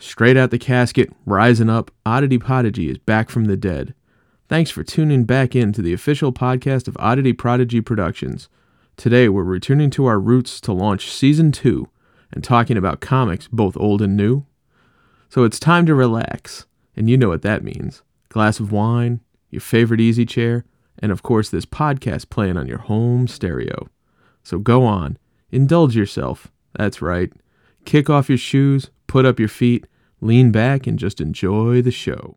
Straight 0.00 0.36
out 0.36 0.52
the 0.52 0.58
casket, 0.60 1.12
rising 1.26 1.68
up, 1.68 1.90
Oddity 2.06 2.38
Prodigy 2.38 2.88
is 2.88 2.98
back 2.98 3.28
from 3.28 3.46
the 3.46 3.56
dead. 3.56 3.94
Thanks 4.48 4.70
for 4.70 4.84
tuning 4.84 5.24
back 5.24 5.56
in 5.56 5.72
to 5.72 5.82
the 5.82 5.92
official 5.92 6.32
podcast 6.32 6.86
of 6.86 6.96
Oddity 7.00 7.32
Prodigy 7.32 7.80
Productions. 7.80 8.48
Today, 8.96 9.28
we're 9.28 9.42
returning 9.42 9.90
to 9.90 10.06
our 10.06 10.20
roots 10.20 10.60
to 10.62 10.72
launch 10.72 11.10
Season 11.10 11.50
2 11.50 11.88
and 12.32 12.44
talking 12.44 12.76
about 12.76 13.00
comics, 13.00 13.48
both 13.48 13.76
old 13.76 14.00
and 14.00 14.16
new. 14.16 14.46
So 15.28 15.42
it's 15.42 15.58
time 15.58 15.84
to 15.86 15.96
relax, 15.96 16.66
and 16.96 17.10
you 17.10 17.16
know 17.16 17.28
what 17.28 17.42
that 17.42 17.64
means 17.64 18.02
glass 18.28 18.60
of 18.60 18.70
wine, 18.70 19.20
your 19.50 19.60
favorite 19.60 20.00
easy 20.00 20.24
chair, 20.24 20.64
and 21.00 21.10
of 21.10 21.24
course, 21.24 21.48
this 21.48 21.66
podcast 21.66 22.30
playing 22.30 22.56
on 22.56 22.68
your 22.68 22.78
home 22.78 23.26
stereo. 23.26 23.88
So 24.44 24.58
go 24.58 24.84
on, 24.84 25.18
indulge 25.50 25.96
yourself. 25.96 26.52
That's 26.76 27.02
right. 27.02 27.32
Kick 27.84 28.08
off 28.08 28.28
your 28.28 28.38
shoes, 28.38 28.90
put 29.08 29.26
up 29.26 29.40
your 29.40 29.48
feet, 29.48 29.86
lean 30.20 30.52
back, 30.52 30.86
and 30.86 30.98
just 30.98 31.20
enjoy 31.20 31.82
the 31.82 31.90
show. 31.90 32.36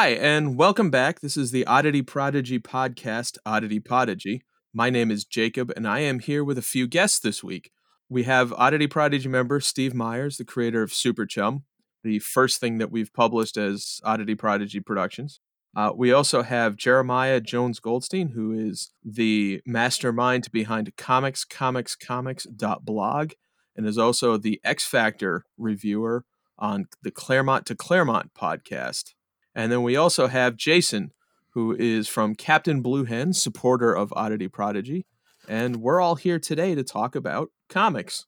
Hi, 0.00 0.12
and 0.12 0.56
welcome 0.56 0.90
back. 0.90 1.20
This 1.20 1.36
is 1.36 1.50
the 1.50 1.66
Oddity 1.66 2.00
Prodigy 2.00 2.58
podcast, 2.58 3.36
Oddity 3.44 3.80
Prodigy. 3.80 4.40
My 4.72 4.88
name 4.88 5.10
is 5.10 5.26
Jacob, 5.26 5.70
and 5.76 5.86
I 5.86 5.98
am 5.98 6.20
here 6.20 6.42
with 6.42 6.56
a 6.56 6.62
few 6.62 6.86
guests 6.86 7.18
this 7.18 7.44
week. 7.44 7.70
We 8.08 8.22
have 8.22 8.54
Oddity 8.54 8.86
Prodigy 8.86 9.28
member 9.28 9.60
Steve 9.60 9.92
Myers, 9.92 10.38
the 10.38 10.46
creator 10.46 10.82
of 10.82 10.94
Super 10.94 11.26
Chum, 11.26 11.64
the 12.02 12.18
first 12.18 12.60
thing 12.60 12.78
that 12.78 12.90
we've 12.90 13.12
published 13.12 13.58
as 13.58 14.00
Oddity 14.02 14.34
Prodigy 14.34 14.80
Productions. 14.80 15.40
Uh, 15.76 15.92
we 15.94 16.14
also 16.14 16.40
have 16.44 16.76
Jeremiah 16.76 17.38
Jones 17.38 17.78
Goldstein, 17.78 18.28
who 18.28 18.52
is 18.52 18.92
the 19.04 19.60
mastermind 19.66 20.50
behind 20.50 20.96
Comics, 20.96 21.44
Comics, 21.44 21.98
and 22.46 23.86
is 23.86 23.98
also 23.98 24.38
the 24.38 24.62
X 24.64 24.86
Factor 24.86 25.44
reviewer 25.58 26.24
on 26.58 26.86
the 27.02 27.10
Claremont 27.10 27.66
to 27.66 27.74
Claremont 27.74 28.32
podcast. 28.32 29.12
And 29.54 29.70
then 29.70 29.82
we 29.82 29.96
also 29.96 30.28
have 30.28 30.56
Jason, 30.56 31.12
who 31.50 31.74
is 31.76 32.08
from 32.08 32.34
Captain 32.34 32.82
Blue 32.82 33.04
Hen, 33.04 33.32
supporter 33.32 33.92
of 33.92 34.12
Oddity 34.14 34.48
Prodigy. 34.48 35.06
And 35.48 35.76
we're 35.76 36.00
all 36.00 36.16
here 36.16 36.38
today 36.38 36.74
to 36.74 36.84
talk 36.84 37.16
about 37.16 37.50
comics. 37.68 38.26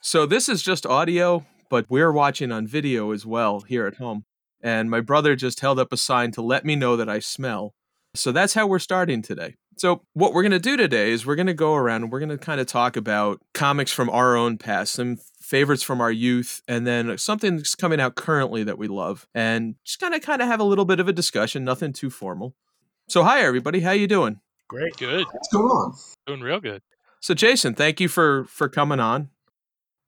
So 0.00 0.26
this 0.26 0.48
is 0.48 0.62
just 0.62 0.86
audio, 0.86 1.44
but 1.68 1.86
we're 1.88 2.12
watching 2.12 2.50
on 2.50 2.66
video 2.66 3.12
as 3.12 3.26
well 3.26 3.60
here 3.60 3.86
at 3.86 3.96
home. 3.96 4.24
And 4.62 4.90
my 4.90 5.00
brother 5.00 5.36
just 5.36 5.60
held 5.60 5.78
up 5.78 5.92
a 5.92 5.96
sign 5.96 6.30
to 6.32 6.42
let 6.42 6.64
me 6.64 6.76
know 6.76 6.96
that 6.96 7.08
I 7.08 7.18
smell. 7.18 7.74
So 8.14 8.32
that's 8.32 8.54
how 8.54 8.66
we're 8.66 8.78
starting 8.78 9.22
today. 9.22 9.56
So, 9.76 10.02
what 10.12 10.32
we're 10.32 10.42
going 10.42 10.52
to 10.52 10.58
do 10.58 10.76
today 10.76 11.10
is 11.10 11.24
we're 11.26 11.34
going 11.34 11.46
to 11.46 11.54
go 11.54 11.74
around 11.74 12.02
and 12.02 12.12
we're 12.12 12.20
going 12.20 12.28
to 12.28 12.38
kind 12.38 12.60
of 12.60 12.66
talk 12.66 12.96
about 12.96 13.40
comics 13.54 13.90
from 13.92 14.10
our 14.10 14.36
own 14.36 14.58
past, 14.58 14.92
some 14.92 15.18
favorites 15.40 15.82
from 15.82 16.00
our 16.00 16.12
youth, 16.12 16.62
and 16.68 16.86
then 16.86 17.16
something 17.18 17.56
that's 17.56 17.74
coming 17.74 18.00
out 18.00 18.14
currently 18.14 18.62
that 18.64 18.78
we 18.78 18.86
love, 18.88 19.26
and 19.34 19.74
just 19.84 19.98
kind 19.98 20.14
of 20.14 20.20
kind 20.22 20.40
of 20.42 20.48
have 20.48 20.60
a 20.60 20.64
little 20.64 20.84
bit 20.84 21.00
of 21.00 21.08
a 21.08 21.12
discussion. 21.12 21.64
Nothing 21.64 21.92
too 21.92 22.10
formal. 22.10 22.54
So, 23.08 23.22
hi 23.24 23.40
everybody, 23.40 23.80
how 23.80 23.92
you 23.92 24.06
doing? 24.06 24.40
Great, 24.68 24.96
good, 24.96 25.26
What's 25.30 25.48
going 25.52 25.64
on? 25.66 25.94
doing 26.26 26.40
real 26.40 26.60
good. 26.60 26.82
So, 27.20 27.34
Jason, 27.34 27.74
thank 27.74 28.00
you 28.00 28.08
for 28.08 28.44
for 28.44 28.68
coming 28.68 29.00
on. 29.00 29.30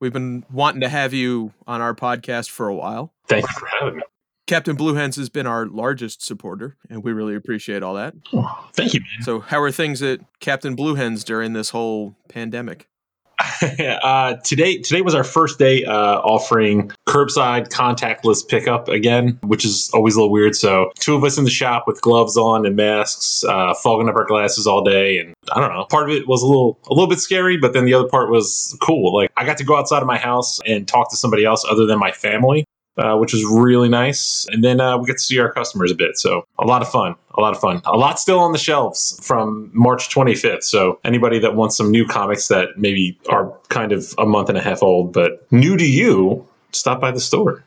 We've 0.01 0.13
been 0.13 0.45
wanting 0.51 0.81
to 0.83 0.89
have 0.89 1.13
you 1.15 1.53
on 1.67 1.81
our 1.81 1.95
podcast 1.95 2.51
for 2.51 2.69
a 2.69 2.75
while. 2.75 3.13
Thank 3.29 3.47
you 3.49 3.55
for 3.59 3.69
having 3.81 3.97
me. 3.97 4.03
Captain 4.47 4.77
Blue 4.77 4.95
Hens 4.95 5.17
has 5.17 5.31
been 5.31 5.47
our 5.47 5.67
largest 5.67 6.23
supporter, 6.23 6.77
and 6.91 7.03
we 7.03 7.13
really 7.13 7.35
appreciate 7.35 7.83
all 7.83 7.95
that. 7.95 8.15
Oh, 8.33 8.69
thank 8.75 8.93
you, 8.93 9.01
man. 9.01 9.23
So, 9.23 9.41
how 9.41 9.61
are 9.63 9.71
things 9.71 10.03
at 10.03 10.21
Captain 10.41 10.75
Blue 10.75 10.95
Hens 10.95 11.25
during 11.25 11.55
this 11.55 11.71
whole 11.71 12.15
pandemic? 12.29 12.89
uh, 14.03 14.35
today, 14.45 14.79
today 14.79 15.01
was 15.01 15.15
our 15.15 15.25
first 15.25 15.59
day 15.59 15.85
uh, 15.85 16.19
offering 16.19 16.91
curbside 17.09 17.69
contactless 17.69 18.47
pickup 18.47 18.89
again, 18.89 19.39
which 19.43 19.65
is 19.65 19.91
always 19.93 20.15
a 20.15 20.19
little 20.19 20.31
weird. 20.31 20.55
So, 20.55 20.93
two 20.99 21.15
of 21.15 21.25
us 21.25 21.39
in 21.39 21.45
the 21.45 21.51
shop 21.51 21.85
with 21.87 22.03
gloves 22.03 22.37
on 22.37 22.67
and 22.67 22.77
masks, 22.77 23.45
uh, 23.45 23.73
fogging 23.75 24.11
up 24.11 24.15
our 24.15 24.27
glasses 24.27 24.67
all 24.67 24.85
day, 24.85 25.19
and 25.19 25.33
I 25.53 25.61
don't 25.61 25.73
know. 25.73 25.87
Part 25.87 26.11
of 26.11 26.15
it 26.15 26.29
was 26.29 26.43
a 26.43 26.47
little, 26.47 26.79
a 26.91 26.93
little 26.93 27.09
bit 27.09 27.19
scary, 27.19 27.57
but 27.57 27.73
then 27.73 27.87
the 27.87 27.95
other 27.95 28.09
part 28.09 28.31
was 28.31 28.77
cool. 28.83 29.15
Like 29.15 29.33
I 29.39 29.47
got 29.47 29.57
to 29.57 29.65
go 29.65 29.75
outside 29.75 30.03
of 30.03 30.07
my 30.07 30.19
house 30.19 30.61
and 30.67 30.87
talk 30.87 31.11
to 31.11 31.17
somebody 31.17 31.47
else 31.47 31.65
other 31.67 31.87
than 31.87 31.99
my 31.99 32.13
family. 32.13 32.67
Uh, 32.97 33.17
which 33.17 33.33
was 33.33 33.45
really 33.45 33.89
nice. 33.89 34.47
And 34.51 34.63
then 34.63 34.81
uh, 34.81 34.97
we 34.97 35.07
get 35.07 35.15
to 35.15 35.23
see 35.23 35.41
our 35.41 35.53
customers 35.53 35.91
a 35.91 35.97
bit. 35.97 36.17
So 36.17 36.47
a 36.61 36.65
lot 36.65 36.81
of 36.81 36.89
fun. 36.89 37.17
A 37.37 37.41
lot 37.41 37.53
of 37.53 37.61
fun. 37.61 37.83
A 37.87 37.97
lot 37.97 38.21
still 38.21 38.39
on 38.39 38.53
the 38.53 38.59
shelves 38.59 39.19
from 39.21 39.69
March 39.75 40.15
25th. 40.15 40.63
So 40.63 41.01
anybody 41.03 41.41
that 41.41 41.57
wants 41.57 41.77
some 41.77 41.91
new 41.91 42.07
comics 42.07 42.47
that 42.49 42.79
maybe 42.79 43.19
are 43.29 43.53
kind 43.69 43.91
of 43.91 44.15
a 44.17 44.25
month 44.25 44.49
and 44.49 44.57
a 44.57 44.63
half 44.63 44.81
old, 44.81 45.13
but 45.13 45.51
new 45.51 45.77
to 45.77 45.85
you, 45.85 46.47
stop 46.71 47.01
by 47.01 47.11
the 47.11 47.19
store. 47.19 47.65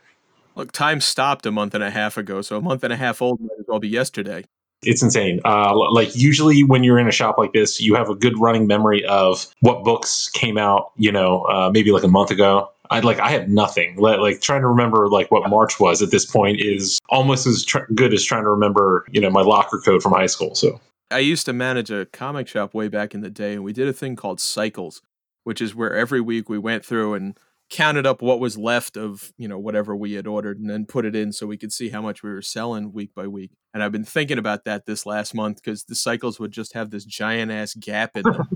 Look, 0.56 0.72
time 0.72 1.00
stopped 1.00 1.44
a 1.44 1.52
month 1.52 1.74
and 1.74 1.84
a 1.84 1.90
half 1.90 2.16
ago, 2.16 2.40
so 2.40 2.56
a 2.56 2.60
month 2.60 2.82
and 2.82 2.92
a 2.92 2.96
half 2.96 3.20
old 3.20 3.38
might 3.38 3.58
as 3.60 3.66
well 3.68 3.78
be 3.78 3.88
yesterday. 3.88 4.44
It's 4.82 5.02
insane. 5.02 5.40
Uh, 5.44 5.74
like 5.92 6.16
usually 6.16 6.62
when 6.62 6.84
you're 6.84 6.98
in 6.98 7.06
a 7.08 7.12
shop 7.12 7.36
like 7.36 7.52
this, 7.52 7.80
you 7.80 7.94
have 7.96 8.08
a 8.08 8.14
good 8.14 8.38
running 8.40 8.66
memory 8.66 9.04
of 9.04 9.46
what 9.60 9.84
books 9.84 10.28
came 10.28 10.56
out. 10.56 10.92
You 10.96 11.12
know, 11.12 11.42
uh, 11.42 11.70
maybe 11.72 11.90
like 11.90 12.04
a 12.04 12.08
month 12.08 12.30
ago. 12.30 12.70
I 12.90 13.00
like 13.00 13.18
I 13.18 13.28
had 13.28 13.50
nothing. 13.50 13.96
Like, 13.96 14.18
like 14.20 14.40
trying 14.40 14.62
to 14.62 14.68
remember 14.68 15.08
like 15.08 15.30
what 15.30 15.48
March 15.48 15.78
was 15.78 16.02
at 16.02 16.10
this 16.10 16.24
point 16.24 16.60
is 16.60 16.98
almost 17.08 17.46
as 17.46 17.64
tr- 17.64 17.90
good 17.94 18.12
as 18.12 18.24
trying 18.24 18.42
to 18.42 18.50
remember 18.50 19.06
you 19.10 19.20
know 19.20 19.30
my 19.30 19.42
locker 19.42 19.80
code 19.84 20.02
from 20.02 20.12
high 20.12 20.26
school. 20.26 20.54
So 20.54 20.80
I 21.10 21.18
used 21.20 21.46
to 21.46 21.52
manage 21.52 21.90
a 21.90 22.06
comic 22.06 22.48
shop 22.48 22.74
way 22.74 22.88
back 22.88 23.14
in 23.14 23.20
the 23.20 23.30
day, 23.30 23.54
and 23.54 23.64
we 23.64 23.72
did 23.72 23.88
a 23.88 23.92
thing 23.92 24.16
called 24.16 24.40
Cycles, 24.40 25.02
which 25.44 25.60
is 25.60 25.74
where 25.74 25.94
every 25.94 26.20
week 26.20 26.48
we 26.48 26.58
went 26.58 26.84
through 26.84 27.14
and 27.14 27.38
counted 27.70 28.06
up 28.06 28.22
what 28.22 28.40
was 28.40 28.56
left 28.56 28.96
of 28.96 29.32
you 29.36 29.46
know 29.46 29.58
whatever 29.58 29.94
we 29.94 30.14
had 30.14 30.26
ordered, 30.26 30.58
and 30.58 30.70
then 30.70 30.86
put 30.86 31.04
it 31.04 31.14
in 31.14 31.32
so 31.32 31.46
we 31.46 31.58
could 31.58 31.72
see 31.72 31.90
how 31.90 32.02
much 32.02 32.22
we 32.22 32.30
were 32.30 32.42
selling 32.42 32.92
week 32.92 33.14
by 33.14 33.26
week. 33.26 33.52
And 33.74 33.82
I've 33.82 33.92
been 33.92 34.04
thinking 34.04 34.38
about 34.38 34.64
that 34.64 34.86
this 34.86 35.04
last 35.06 35.34
month 35.34 35.62
because 35.62 35.84
the 35.84 35.94
cycles 35.94 36.40
would 36.40 36.52
just 36.52 36.72
have 36.72 36.90
this 36.90 37.04
giant 37.04 37.52
ass 37.52 37.74
gap 37.74 38.16
in 38.16 38.22
them. 38.22 38.48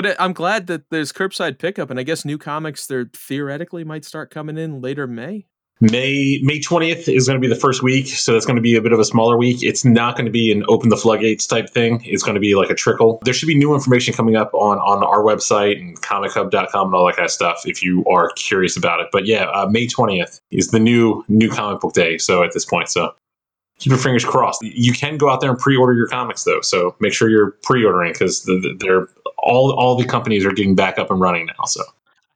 But 0.00 0.14
I'm 0.20 0.32
glad 0.32 0.68
that 0.68 0.90
there's 0.90 1.12
curbside 1.12 1.58
pickup, 1.58 1.90
and 1.90 1.98
I 1.98 2.04
guess 2.04 2.24
new 2.24 2.38
comics 2.38 2.86
there 2.86 3.10
theoretically 3.12 3.82
might 3.82 4.04
start 4.04 4.30
coming 4.30 4.56
in 4.56 4.80
later 4.80 5.08
May. 5.08 5.46
May 5.80 6.38
May 6.40 6.60
twentieth 6.60 7.08
is 7.08 7.26
going 7.26 7.36
to 7.36 7.44
be 7.44 7.52
the 7.52 7.60
first 7.60 7.82
week, 7.82 8.06
so 8.06 8.32
that's 8.32 8.46
going 8.46 8.54
to 8.54 8.62
be 8.62 8.76
a 8.76 8.80
bit 8.80 8.92
of 8.92 9.00
a 9.00 9.04
smaller 9.04 9.36
week. 9.36 9.60
It's 9.60 9.84
not 9.84 10.14
going 10.14 10.26
to 10.26 10.30
be 10.30 10.52
an 10.52 10.64
open 10.68 10.90
the 10.90 10.96
floodgates 10.96 11.48
type 11.48 11.68
thing. 11.68 12.00
It's 12.04 12.22
going 12.22 12.36
to 12.36 12.40
be 12.40 12.54
like 12.54 12.70
a 12.70 12.76
trickle. 12.76 13.18
There 13.24 13.34
should 13.34 13.48
be 13.48 13.58
new 13.58 13.74
information 13.74 14.14
coming 14.14 14.36
up 14.36 14.54
on 14.54 14.78
on 14.78 15.02
our 15.02 15.24
website 15.24 15.80
and 15.80 16.00
comichub.com 16.00 16.86
and 16.86 16.94
all 16.94 17.06
that 17.06 17.16
kind 17.16 17.26
of 17.26 17.32
stuff 17.32 17.62
if 17.64 17.82
you 17.82 18.04
are 18.04 18.30
curious 18.36 18.76
about 18.76 19.00
it. 19.00 19.08
But 19.10 19.26
yeah, 19.26 19.46
uh, 19.46 19.66
May 19.68 19.88
twentieth 19.88 20.40
is 20.52 20.68
the 20.70 20.78
new 20.78 21.24
new 21.26 21.50
comic 21.50 21.80
book 21.80 21.94
day. 21.94 22.18
So 22.18 22.44
at 22.44 22.52
this 22.54 22.64
point, 22.64 22.88
so 22.88 23.16
keep 23.80 23.90
your 23.90 23.98
fingers 23.98 24.24
crossed. 24.24 24.62
You 24.62 24.92
can 24.92 25.16
go 25.16 25.28
out 25.28 25.40
there 25.40 25.50
and 25.50 25.58
pre-order 25.58 25.94
your 25.94 26.06
comics 26.06 26.44
though, 26.44 26.60
so 26.60 26.94
make 27.00 27.12
sure 27.12 27.28
you're 27.28 27.52
pre-ordering 27.62 28.12
because 28.12 28.42
the, 28.42 28.60
the, 28.60 28.76
they're 28.78 29.08
all 29.38 29.72
all 29.72 29.96
the 29.96 30.04
companies 30.04 30.44
are 30.44 30.52
getting 30.52 30.74
back 30.74 30.98
up 30.98 31.10
and 31.10 31.20
running 31.20 31.46
now. 31.46 31.64
So 31.66 31.82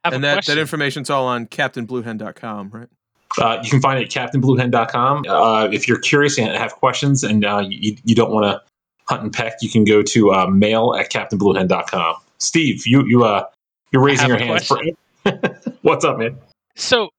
and 0.03 0.23
that, 0.23 0.33
question. 0.33 0.55
that 0.55 0.61
information's 0.61 1.09
all 1.09 1.27
on 1.27 1.47
CaptainBlueHen.com, 1.47 2.69
right? 2.71 2.89
Uh, 3.37 3.59
you 3.63 3.69
can 3.69 3.81
find 3.81 3.99
it 3.99 4.15
at 4.15 4.31
captainbluehen.com. 4.31 5.25
Uh, 5.27 5.67
if 5.71 5.87
you're 5.87 5.99
curious 5.99 6.37
and 6.37 6.55
have 6.55 6.73
questions 6.73 7.23
and 7.23 7.45
uh, 7.45 7.63
you, 7.67 7.95
you 8.03 8.13
don't 8.13 8.31
want 8.31 8.45
to 8.45 8.61
hunt 9.05 9.23
and 9.23 9.33
peck, 9.33 9.53
you 9.61 9.69
can 9.69 9.83
go 9.83 10.03
to 10.03 10.31
uh, 10.31 10.47
mail 10.47 10.95
at 10.99 11.11
captainbluehen.com. 11.11 12.15
Steve, 12.37 12.85
you 12.85 13.05
you 13.05 13.23
uh 13.23 13.45
you're 13.91 14.03
raising 14.03 14.27
your 14.27 14.37
hand. 14.37 14.65
For, 14.65 14.81
what's 15.81 16.03
up, 16.03 16.17
man? 16.17 16.37
so 16.75 17.09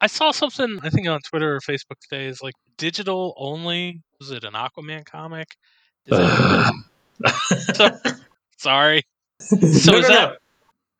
I 0.00 0.06
saw 0.06 0.30
something 0.30 0.78
I 0.82 0.88
think 0.88 1.06
on 1.06 1.20
Twitter 1.20 1.56
or 1.56 1.60
Facebook 1.60 1.98
today 2.08 2.26
is 2.26 2.42
like 2.42 2.54
digital 2.78 3.34
only. 3.36 4.00
Was 4.18 4.30
it 4.30 4.44
an 4.44 4.54
Aquaman 4.54 5.04
comic? 5.04 5.48
Is 6.06 6.18
it- 6.18 7.76
so 7.76 7.90
Sorry. 8.56 9.02
So 9.40 9.56
No, 9.56 9.98
is 9.98 10.08
no, 10.08 10.14
that 10.14 10.38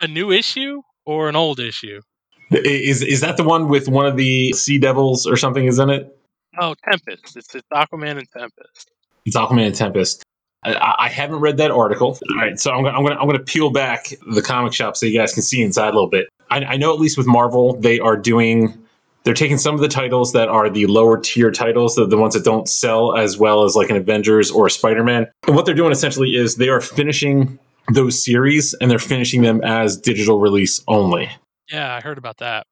a 0.00 0.08
new 0.08 0.30
issue 0.30 0.82
or 1.04 1.28
an 1.28 1.36
old 1.36 1.60
issue? 1.60 2.00
Is 2.50 3.02
is 3.02 3.20
that 3.20 3.36
the 3.36 3.44
one 3.44 3.68
with 3.68 3.88
one 3.88 4.06
of 4.06 4.16
the 4.16 4.52
Sea 4.52 4.78
Devils 4.78 5.26
or 5.26 5.36
something? 5.36 5.66
Is 5.66 5.78
in 5.78 5.90
it? 5.90 6.16
Oh, 6.58 6.74
Tempest. 6.84 7.36
It's, 7.36 7.54
it's 7.54 7.68
Aquaman 7.72 8.18
and 8.18 8.28
Tempest. 8.30 8.90
It's 9.24 9.36
Aquaman 9.36 9.66
and 9.66 9.74
Tempest. 9.74 10.24
I- 10.64 10.94
I, 10.98 11.08
haven't 11.08 11.40
read 11.40 11.56
that 11.56 11.70
article. 11.70 12.18
All 12.30 12.36
right, 12.36 12.58
so 12.60 12.70
I'm 12.70 12.82
gonna, 12.82 12.96
I'm 12.96 13.04
gonna 13.04 13.18
I'm 13.20 13.26
gonna 13.26 13.38
peel 13.38 13.70
back 13.70 14.12
the 14.32 14.42
comic 14.42 14.74
shop 14.74 14.96
so 14.96 15.06
you 15.06 15.16
guys 15.16 15.32
can 15.32 15.42
see 15.42 15.62
inside 15.62 15.88
a 15.88 15.92
little 15.92 16.08
bit. 16.10 16.28
I, 16.50 16.64
I 16.64 16.76
know 16.76 16.92
at 16.92 17.00
least 17.00 17.16
with 17.16 17.26
Marvel, 17.26 17.80
they 17.80 17.98
are 18.00 18.16
doing 18.16 18.76
they're 19.24 19.34
taking 19.34 19.58
some 19.58 19.74
of 19.74 19.80
the 19.80 19.88
titles 19.88 20.32
that 20.32 20.48
are 20.48 20.68
the 20.68 20.86
lower 20.86 21.18
tier 21.18 21.50
titles, 21.50 21.94
the, 21.94 22.06
the 22.06 22.16
ones 22.16 22.34
that 22.34 22.44
don't 22.44 22.68
sell 22.68 23.16
as 23.16 23.38
well 23.38 23.64
as 23.64 23.76
like 23.76 23.90
an 23.90 23.96
Avengers 23.96 24.50
or 24.50 24.66
a 24.66 24.70
Spider 24.70 25.04
Man. 25.04 25.26
And 25.46 25.56
what 25.56 25.66
they're 25.66 25.74
doing 25.74 25.92
essentially 25.92 26.34
is 26.34 26.56
they 26.56 26.68
are 26.68 26.80
finishing 26.80 27.58
those 27.92 28.24
series 28.24 28.74
and 28.80 28.90
they're 28.90 28.98
finishing 28.98 29.42
them 29.42 29.60
as 29.62 29.96
digital 29.96 30.38
release 30.40 30.82
only. 30.88 31.30
Yeah, 31.70 31.94
I 31.94 32.00
heard 32.00 32.18
about 32.18 32.38
that. 32.38 32.66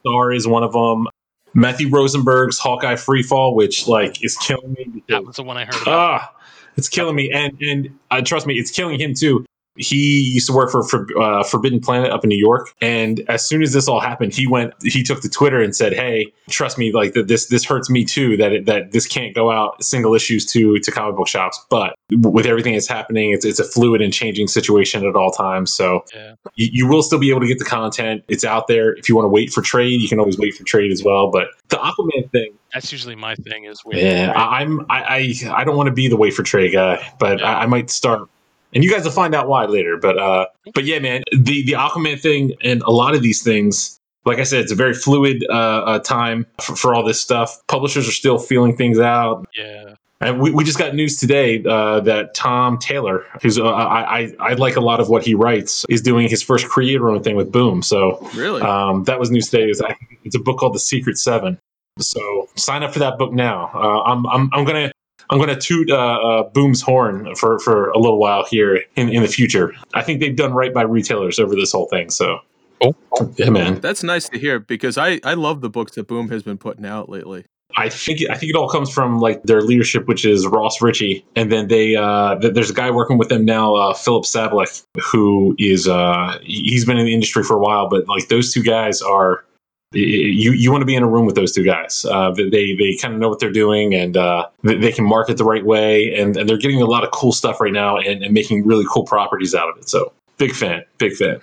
Star 0.00 0.32
is 0.32 0.46
one 0.46 0.62
of 0.62 0.72
them. 0.72 1.08
Matthew 1.54 1.88
Rosenberg's 1.90 2.58
Hawkeye 2.58 2.94
Freefall, 2.94 3.54
which 3.54 3.86
like 3.86 4.24
is 4.24 4.36
killing 4.38 4.72
me. 4.72 4.84
because- 4.86 5.04
That 5.08 5.24
was 5.24 5.36
the 5.36 5.42
one 5.42 5.56
I 5.58 5.64
heard 5.64 5.82
about. 5.82 5.88
Ah, 5.88 6.34
it's 6.76 6.88
killing 6.88 7.14
me, 7.14 7.30
and 7.30 7.52
and 7.60 7.98
uh, 8.10 8.22
trust 8.22 8.46
me, 8.46 8.54
it's 8.54 8.70
killing 8.70 8.98
him 8.98 9.12
too. 9.14 9.44
He 9.76 10.20
used 10.34 10.46
to 10.48 10.52
work 10.52 10.70
for, 10.70 10.82
for 10.82 11.06
uh, 11.18 11.42
Forbidden 11.44 11.80
Planet 11.80 12.10
up 12.10 12.24
in 12.24 12.28
New 12.28 12.38
York, 12.38 12.74
and 12.82 13.20
as 13.28 13.48
soon 13.48 13.62
as 13.62 13.72
this 13.72 13.88
all 13.88 14.00
happened, 14.00 14.34
he 14.34 14.46
went. 14.46 14.74
He 14.82 15.02
took 15.02 15.22
to 15.22 15.28
Twitter 15.30 15.62
and 15.62 15.74
said, 15.74 15.94
"Hey, 15.94 16.30
trust 16.50 16.76
me, 16.76 16.92
like 16.92 17.14
that. 17.14 17.28
This 17.28 17.46
this 17.46 17.64
hurts 17.64 17.88
me 17.88 18.04
too. 18.04 18.36
That 18.36 18.52
it, 18.52 18.66
that 18.66 18.92
this 18.92 19.06
can't 19.06 19.34
go 19.34 19.50
out 19.50 19.82
single 19.82 20.14
issues 20.14 20.44
to 20.52 20.78
to 20.78 20.90
comic 20.90 21.16
book 21.16 21.26
shops. 21.28 21.64
But 21.70 21.94
with 22.10 22.44
everything 22.44 22.74
that's 22.74 22.86
happening, 22.86 23.30
it's 23.32 23.46
it's 23.46 23.58
a 23.60 23.64
fluid 23.64 24.02
and 24.02 24.12
changing 24.12 24.48
situation 24.48 25.06
at 25.06 25.16
all 25.16 25.30
times. 25.30 25.72
So 25.72 26.04
Yeah. 26.14 26.34
you, 26.54 26.68
you 26.72 26.86
will 26.86 27.02
still 27.02 27.18
be 27.18 27.30
able 27.30 27.40
to 27.40 27.46
get 27.46 27.58
the 27.58 27.64
content. 27.64 28.24
It's 28.28 28.44
out 28.44 28.66
there. 28.66 28.92
If 28.94 29.08
you 29.08 29.16
want 29.16 29.24
to 29.24 29.30
wait 29.30 29.52
for 29.52 29.62
trade, 29.62 30.02
you 30.02 30.08
can 30.08 30.18
always 30.20 30.36
wait 30.38 30.54
for 30.54 30.64
trade 30.64 30.92
as 30.92 31.02
well. 31.02 31.30
But 31.30 31.48
the 31.68 31.76
Aquaman 31.76 32.30
thing, 32.30 32.52
That's 32.74 32.92
usually 32.92 33.16
my 33.16 33.34
thing. 33.36 33.64
Is 33.64 33.82
waiting 33.86 34.04
yeah. 34.06 34.32
I, 34.32 34.60
I'm 34.60 34.80
I, 34.90 35.02
I 35.02 35.34
I 35.60 35.64
don't 35.64 35.76
want 35.78 35.86
to 35.86 35.94
be 35.94 36.08
the 36.08 36.16
wait 36.16 36.34
for 36.34 36.42
trade 36.42 36.72
guy, 36.74 37.02
but 37.18 37.40
Yeah. 37.40 37.46
I, 37.56 37.62
I 37.62 37.66
might 37.66 37.88
start. 37.88 38.28
And 38.74 38.82
you 38.82 38.90
guys 38.90 39.04
will 39.04 39.10
find 39.12 39.34
out 39.34 39.48
why 39.48 39.66
later. 39.66 39.96
But 39.96 40.18
uh, 40.18 40.46
but 40.74 40.84
yeah, 40.84 40.98
man, 40.98 41.22
the 41.32 41.64
the 41.64 41.72
Aquaman 41.72 42.20
thing 42.20 42.52
and 42.62 42.82
a 42.82 42.90
lot 42.90 43.14
of 43.14 43.22
these 43.22 43.42
things. 43.42 43.98
Like 44.24 44.38
I 44.38 44.44
said, 44.44 44.60
it's 44.60 44.70
a 44.70 44.76
very 44.76 44.94
fluid 44.94 45.44
uh, 45.50 45.52
uh, 45.52 45.98
time 45.98 46.46
for, 46.60 46.76
for 46.76 46.94
all 46.94 47.02
this 47.04 47.20
stuff. 47.20 47.58
Publishers 47.66 48.06
are 48.08 48.12
still 48.12 48.38
feeling 48.38 48.76
things 48.76 48.98
out. 49.00 49.46
yeah. 49.56 49.94
And 50.20 50.40
we, 50.40 50.52
we 50.52 50.62
just 50.62 50.78
got 50.78 50.94
news 50.94 51.16
today 51.16 51.64
uh, 51.68 51.98
that 52.02 52.32
Tom 52.32 52.78
Taylor, 52.78 53.24
who's 53.42 53.58
uh, 53.58 53.64
I, 53.66 54.20
I 54.20 54.32
I 54.38 54.52
like 54.52 54.76
a 54.76 54.80
lot 54.80 55.00
of 55.00 55.08
what 55.08 55.24
he 55.24 55.34
writes, 55.34 55.84
is 55.88 56.00
doing 56.00 56.28
his 56.28 56.40
first 56.40 56.68
creator 56.68 57.10
own 57.10 57.24
thing 57.24 57.34
with 57.34 57.50
Boom. 57.50 57.82
So 57.82 58.24
Really? 58.36 58.62
um, 58.62 59.02
that 59.04 59.18
was 59.18 59.32
news 59.32 59.48
today. 59.50 59.64
It's, 59.68 59.82
it's 60.22 60.36
a 60.36 60.38
book 60.38 60.58
called 60.58 60.76
The 60.76 60.78
Secret 60.78 61.18
Seven. 61.18 61.58
So 61.98 62.48
sign 62.54 62.84
up 62.84 62.92
for 62.92 63.00
that 63.00 63.18
book 63.18 63.32
now. 63.32 63.72
Uh, 63.74 64.02
I'm, 64.04 64.24
I'm 64.28 64.48
I'm 64.52 64.64
gonna 64.64 64.92
I'm 65.30 65.38
gonna 65.38 65.58
toot 65.58 65.90
uh, 65.90 65.96
uh, 65.96 66.42
Boom's 66.50 66.80
horn 66.82 67.34
for 67.36 67.58
for 67.58 67.90
a 67.90 67.98
little 67.98 68.18
while 68.18 68.44
here 68.48 68.80
in 68.96 69.08
in 69.08 69.22
the 69.22 69.28
future. 69.28 69.72
I 69.94 70.02
think 70.02 70.20
they've 70.20 70.36
done 70.36 70.52
right 70.52 70.72
by 70.72 70.82
retailers 70.82 71.38
over 71.38 71.54
this 71.54 71.72
whole 71.72 71.86
thing. 71.86 72.10
So 72.10 72.38
Oh. 72.84 72.94
yeah, 73.36 73.48
man. 73.50 73.80
That's 73.80 74.02
nice 74.02 74.28
to 74.30 74.38
hear 74.40 74.58
because 74.58 74.98
I, 74.98 75.20
I 75.22 75.34
love 75.34 75.60
the 75.60 75.70
books 75.70 75.92
that 75.94 76.08
Boom 76.08 76.30
has 76.30 76.42
been 76.42 76.58
putting 76.58 76.84
out 76.84 77.08
lately. 77.08 77.44
I 77.76 77.88
think 77.88 78.20
I 78.28 78.34
think 78.36 78.50
it 78.50 78.56
all 78.56 78.68
comes 78.68 78.90
from 78.92 79.18
like 79.20 79.44
their 79.44 79.60
leadership, 79.62 80.06
which 80.08 80.24
is 80.26 80.46
Ross 80.48 80.82
Richie, 80.82 81.24
and 81.36 81.50
then 81.50 81.68
they 81.68 81.94
uh, 81.96 82.34
th- 82.40 82.52
there's 82.54 82.70
a 82.70 82.74
guy 82.74 82.90
working 82.90 83.18
with 83.18 83.28
them 83.28 83.44
now, 83.44 83.76
uh, 83.76 83.94
Filip 83.94 84.24
Sablik, 84.24 84.84
who 85.00 85.54
is 85.58 85.86
uh, 85.88 86.38
he's 86.42 86.84
been 86.84 86.98
in 86.98 87.06
the 87.06 87.14
industry 87.14 87.44
for 87.44 87.56
a 87.56 87.60
while, 87.60 87.88
but 87.88 88.06
like 88.08 88.28
those 88.28 88.52
two 88.52 88.62
guys 88.64 89.00
are 89.00 89.44
you 89.92 90.52
you 90.52 90.70
want 90.70 90.82
to 90.82 90.86
be 90.86 90.94
in 90.94 91.02
a 91.02 91.08
room 91.08 91.26
with 91.26 91.34
those 91.34 91.52
two 91.52 91.64
guys. 91.64 92.04
Uh, 92.04 92.30
they 92.30 92.74
they 92.74 92.96
kind 93.00 93.14
of 93.14 93.20
know 93.20 93.28
what 93.28 93.40
they're 93.40 93.52
doing, 93.52 93.94
and 93.94 94.16
uh, 94.16 94.48
they, 94.62 94.92
can 94.92 95.04
market 95.04 95.36
the 95.36 95.44
right 95.44 95.64
way, 95.64 96.14
and, 96.14 96.36
and 96.36 96.48
they're 96.48 96.58
getting 96.58 96.82
a 96.82 96.86
lot 96.86 97.04
of 97.04 97.10
cool 97.10 97.32
stuff 97.32 97.60
right 97.60 97.72
now, 97.72 97.96
and, 97.98 98.22
and 98.22 98.32
making 98.32 98.66
really 98.66 98.84
cool 98.90 99.04
properties 99.04 99.54
out 99.54 99.68
of 99.68 99.78
it. 99.78 99.88
So 99.88 100.12
big 100.38 100.52
fan, 100.52 100.82
big 100.98 101.14
fan. 101.14 101.40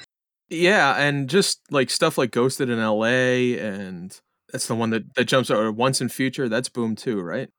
Yeah, 0.49 0.95
and 0.95 1.29
just 1.29 1.59
like 1.69 1.89
stuff 1.89 2.17
like 2.17 2.31
Ghosted 2.31 2.69
in 2.69 2.79
LA 2.79 3.55
and 3.59 4.19
that's 4.51 4.67
the 4.67 4.75
one 4.75 4.89
that, 4.89 5.13
that 5.15 5.25
jumps 5.25 5.51
out 5.51 5.57
or 5.57 5.71
Once 5.71 6.01
in 6.01 6.09
Future, 6.09 6.49
that's 6.49 6.69
Boom 6.69 6.95
too, 6.95 7.21
right? 7.21 7.49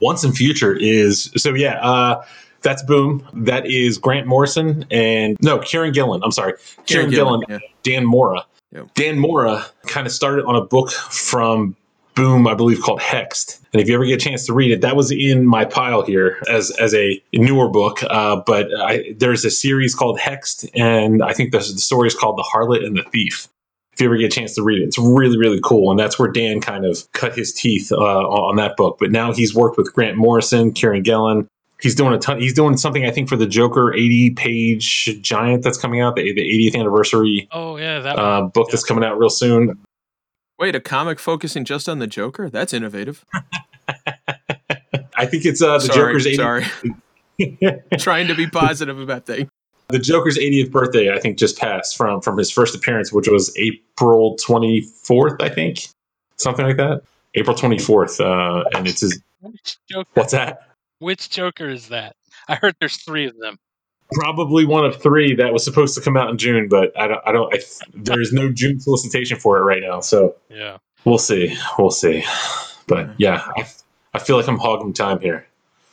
Once 0.00 0.24
in 0.24 0.32
Future 0.32 0.74
is 0.74 1.30
so 1.36 1.54
yeah. 1.54 1.78
Uh, 1.82 2.24
that's 2.62 2.82
Boom. 2.82 3.26
That 3.34 3.66
is 3.66 3.98
Grant 3.98 4.26
Morrison 4.26 4.84
and 4.90 5.36
no 5.40 5.58
Kieron 5.58 5.92
Gillen. 5.92 6.22
I'm 6.24 6.32
sorry, 6.32 6.54
Kieron, 6.86 7.10
Gillen, 7.10 7.42
yeah. 7.48 7.58
Dan 7.82 8.04
Mora. 8.04 8.44
Yep. 8.72 8.94
Dan 8.94 9.18
Mora 9.18 9.64
kind 9.86 10.06
of 10.06 10.12
started 10.12 10.44
on 10.44 10.56
a 10.56 10.60
book 10.64 10.90
from 10.90 11.74
Boom, 12.14 12.48
I 12.48 12.54
believe, 12.54 12.82
called 12.82 12.98
Hexed. 12.98 13.60
And 13.72 13.80
if 13.80 13.88
you 13.88 13.94
ever 13.94 14.04
get 14.04 14.14
a 14.14 14.24
chance 14.24 14.44
to 14.46 14.52
read 14.52 14.72
it, 14.72 14.80
that 14.80 14.96
was 14.96 15.12
in 15.12 15.46
my 15.46 15.64
pile 15.64 16.02
here 16.02 16.42
as 16.50 16.72
as 16.72 16.92
a 16.92 17.22
newer 17.32 17.68
book. 17.68 18.02
Uh, 18.02 18.42
but 18.44 18.66
I, 18.76 19.14
there's 19.16 19.44
a 19.44 19.50
series 19.50 19.94
called 19.94 20.18
Hexed, 20.18 20.68
and 20.74 21.22
I 21.22 21.32
think 21.32 21.52
the, 21.52 21.58
the 21.58 21.78
story 21.78 22.08
is 22.08 22.16
called 22.16 22.36
The 22.36 22.42
Harlot 22.42 22.84
and 22.84 22.96
the 22.96 23.04
Thief. 23.04 23.46
If 23.92 24.00
you 24.00 24.06
ever 24.06 24.16
get 24.16 24.32
a 24.32 24.36
chance 24.36 24.56
to 24.56 24.64
read 24.64 24.82
it, 24.82 24.86
it's 24.86 24.98
really, 24.98 25.38
really 25.38 25.60
cool. 25.62 25.92
And 25.92 25.98
that's 25.98 26.18
where 26.18 26.30
Dan 26.30 26.60
kind 26.60 26.84
of 26.84 27.10
cut 27.12 27.36
his 27.36 27.52
teeth 27.52 27.92
uh, 27.92 27.96
on 27.96 28.56
that 28.56 28.76
book. 28.76 28.96
But 28.98 29.12
now 29.12 29.32
he's 29.32 29.54
worked 29.54 29.76
with 29.78 29.94
Grant 29.94 30.16
Morrison, 30.16 30.72
Kieron 30.72 31.04
Gillen. 31.04 31.48
He's 31.80 31.94
doing 31.94 32.12
a 32.12 32.18
ton. 32.18 32.40
He's 32.40 32.54
doing 32.54 32.76
something 32.76 33.04
I 33.06 33.10
think 33.12 33.28
for 33.28 33.36
the 33.36 33.46
Joker 33.46 33.94
80 33.94 34.30
page 34.30 35.20
giant 35.22 35.62
that's 35.62 35.78
coming 35.78 36.00
out, 36.00 36.16
the, 36.16 36.32
the 36.32 36.40
80th 36.42 36.78
anniversary 36.78 37.48
Oh 37.52 37.76
yeah, 37.76 38.00
that 38.00 38.18
uh, 38.18 38.40
one. 38.40 38.50
book 38.50 38.68
that's 38.70 38.82
coming 38.84 39.04
out 39.04 39.18
real 39.18 39.30
soon. 39.30 39.78
Wait, 40.58 40.74
a 40.74 40.80
comic 40.80 41.20
focusing 41.20 41.64
just 41.64 41.88
on 41.88 42.00
the 42.00 42.08
Joker? 42.08 42.50
That's 42.50 42.72
innovative. 42.74 43.24
I 45.16 45.26
think 45.26 45.44
it's 45.44 45.62
uh, 45.62 45.78
the 45.78 45.86
sorry, 45.86 46.14
Joker's 46.14 46.26
80th. 46.26 46.36
sorry. 46.36 47.80
Trying 47.98 48.26
to 48.28 48.34
be 48.34 48.48
positive 48.48 48.98
about 48.98 49.26
things. 49.26 49.48
the 49.88 49.98
Joker's 50.00 50.36
80th 50.36 50.70
birthday, 50.72 51.12
I 51.12 51.20
think, 51.20 51.38
just 51.38 51.58
passed 51.58 51.96
from 51.96 52.20
from 52.20 52.36
his 52.36 52.50
first 52.50 52.74
appearance, 52.74 53.12
which 53.12 53.28
was 53.28 53.56
April 53.56 54.36
24th, 54.36 55.40
I 55.40 55.48
think, 55.48 55.86
something 56.36 56.66
like 56.66 56.76
that. 56.76 57.02
April 57.34 57.54
24th, 57.56 58.20
uh, 58.20 58.64
and 58.74 58.86
it's 58.88 59.00
his. 59.02 59.20
What's 60.14 60.32
that? 60.32 60.67
Which 60.98 61.30
Joker 61.30 61.68
is 61.68 61.88
that? 61.88 62.16
I 62.48 62.56
heard 62.56 62.76
there's 62.80 62.96
three 62.96 63.26
of 63.26 63.36
them. 63.38 63.58
Probably 64.12 64.64
one 64.64 64.86
of 64.86 65.00
three 65.02 65.34
that 65.34 65.52
was 65.52 65.62
supposed 65.64 65.94
to 65.96 66.00
come 66.00 66.16
out 66.16 66.30
in 66.30 66.38
June, 66.38 66.68
but 66.68 66.98
I 66.98 67.06
don't. 67.08 67.20
I 67.26 67.32
don't. 67.32 67.54
I, 67.54 67.58
there's 67.94 68.32
no 68.32 68.50
June 68.50 68.80
solicitation 68.80 69.38
for 69.38 69.58
it 69.58 69.62
right 69.62 69.82
now, 69.82 70.00
so 70.00 70.34
Yeah. 70.48 70.78
we'll 71.04 71.18
see. 71.18 71.54
We'll 71.78 71.90
see. 71.90 72.24
But 72.86 73.10
yeah, 73.18 73.42
I, 73.56 73.66
I 74.14 74.18
feel 74.18 74.36
like 74.38 74.48
I'm 74.48 74.58
hogging 74.58 74.94
time 74.94 75.20
here. 75.20 75.46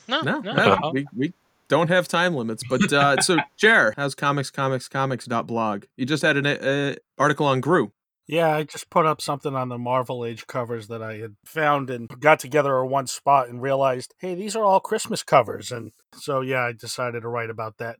No, 0.07 0.21
No, 0.21 0.39
no. 0.39 0.53
no, 0.53 0.75
no. 0.81 0.91
we, 0.93 1.05
we 1.15 1.33
don't 1.67 1.89
have 1.89 2.07
time 2.07 2.35
limits. 2.35 2.63
But 2.69 2.93
uh, 2.93 3.21
so, 3.21 3.38
Jer, 3.57 3.93
how's 3.97 4.15
comics, 4.15 4.50
comics, 4.50 4.88
comics. 4.88 5.27
Blog. 5.27 5.83
You 5.97 6.05
just 6.05 6.24
had 6.24 6.38
an 6.38 6.45
uh, 6.45 6.95
article 7.17 7.47
on 7.47 7.59
Gru. 7.59 7.91
Yeah, 8.27 8.55
I 8.55 8.63
just 8.63 8.89
put 8.89 9.05
up 9.05 9.22
something 9.22 9.55
on 9.55 9.70
the 9.70 9.77
Marvel 9.77 10.25
Age 10.25 10.48
covers 10.48 10.88
that 10.88 11.01
I 11.03 11.17
had 11.17 11.36
found 11.46 11.89
and 11.91 12.10
got 12.20 12.39
together 12.39 12.82
in 12.84 12.89
one 12.89 13.05
spot 13.08 13.50
and 13.50 13.62
realized, 13.62 14.15
hey, 14.20 14.34
these 14.34 14.55
are 14.55 14.63
all 14.63 14.79
Christmas 14.79 15.22
covers. 15.22 15.72
And 15.72 15.91
so, 16.15 16.41
yeah, 16.41 16.62
I 16.65 16.72
decided 16.72 17.22
to 17.22 17.27
write 17.27 17.51
about 17.51 17.77
that. 17.77 17.98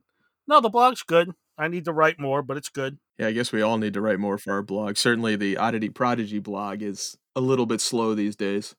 No, 0.48 0.60
the 0.60 0.68
blog's 0.68 1.02
good. 1.04 1.30
I 1.56 1.68
need 1.68 1.84
to 1.84 1.92
write 1.92 2.18
more, 2.18 2.42
but 2.42 2.56
it's 2.56 2.68
good. 2.68 2.98
Yeah, 3.18 3.28
I 3.28 3.32
guess 3.32 3.52
we 3.52 3.62
all 3.62 3.78
need 3.78 3.94
to 3.94 4.00
write 4.00 4.18
more 4.18 4.36
for 4.36 4.52
our 4.52 4.62
blog. 4.62 4.96
Certainly, 4.96 5.36
the 5.36 5.56
Oddity 5.56 5.88
Prodigy 5.90 6.38
blog 6.40 6.82
is 6.82 7.16
a 7.36 7.40
little 7.40 7.64
bit 7.66 7.80
slow 7.80 8.14
these 8.14 8.36
days. 8.36 8.74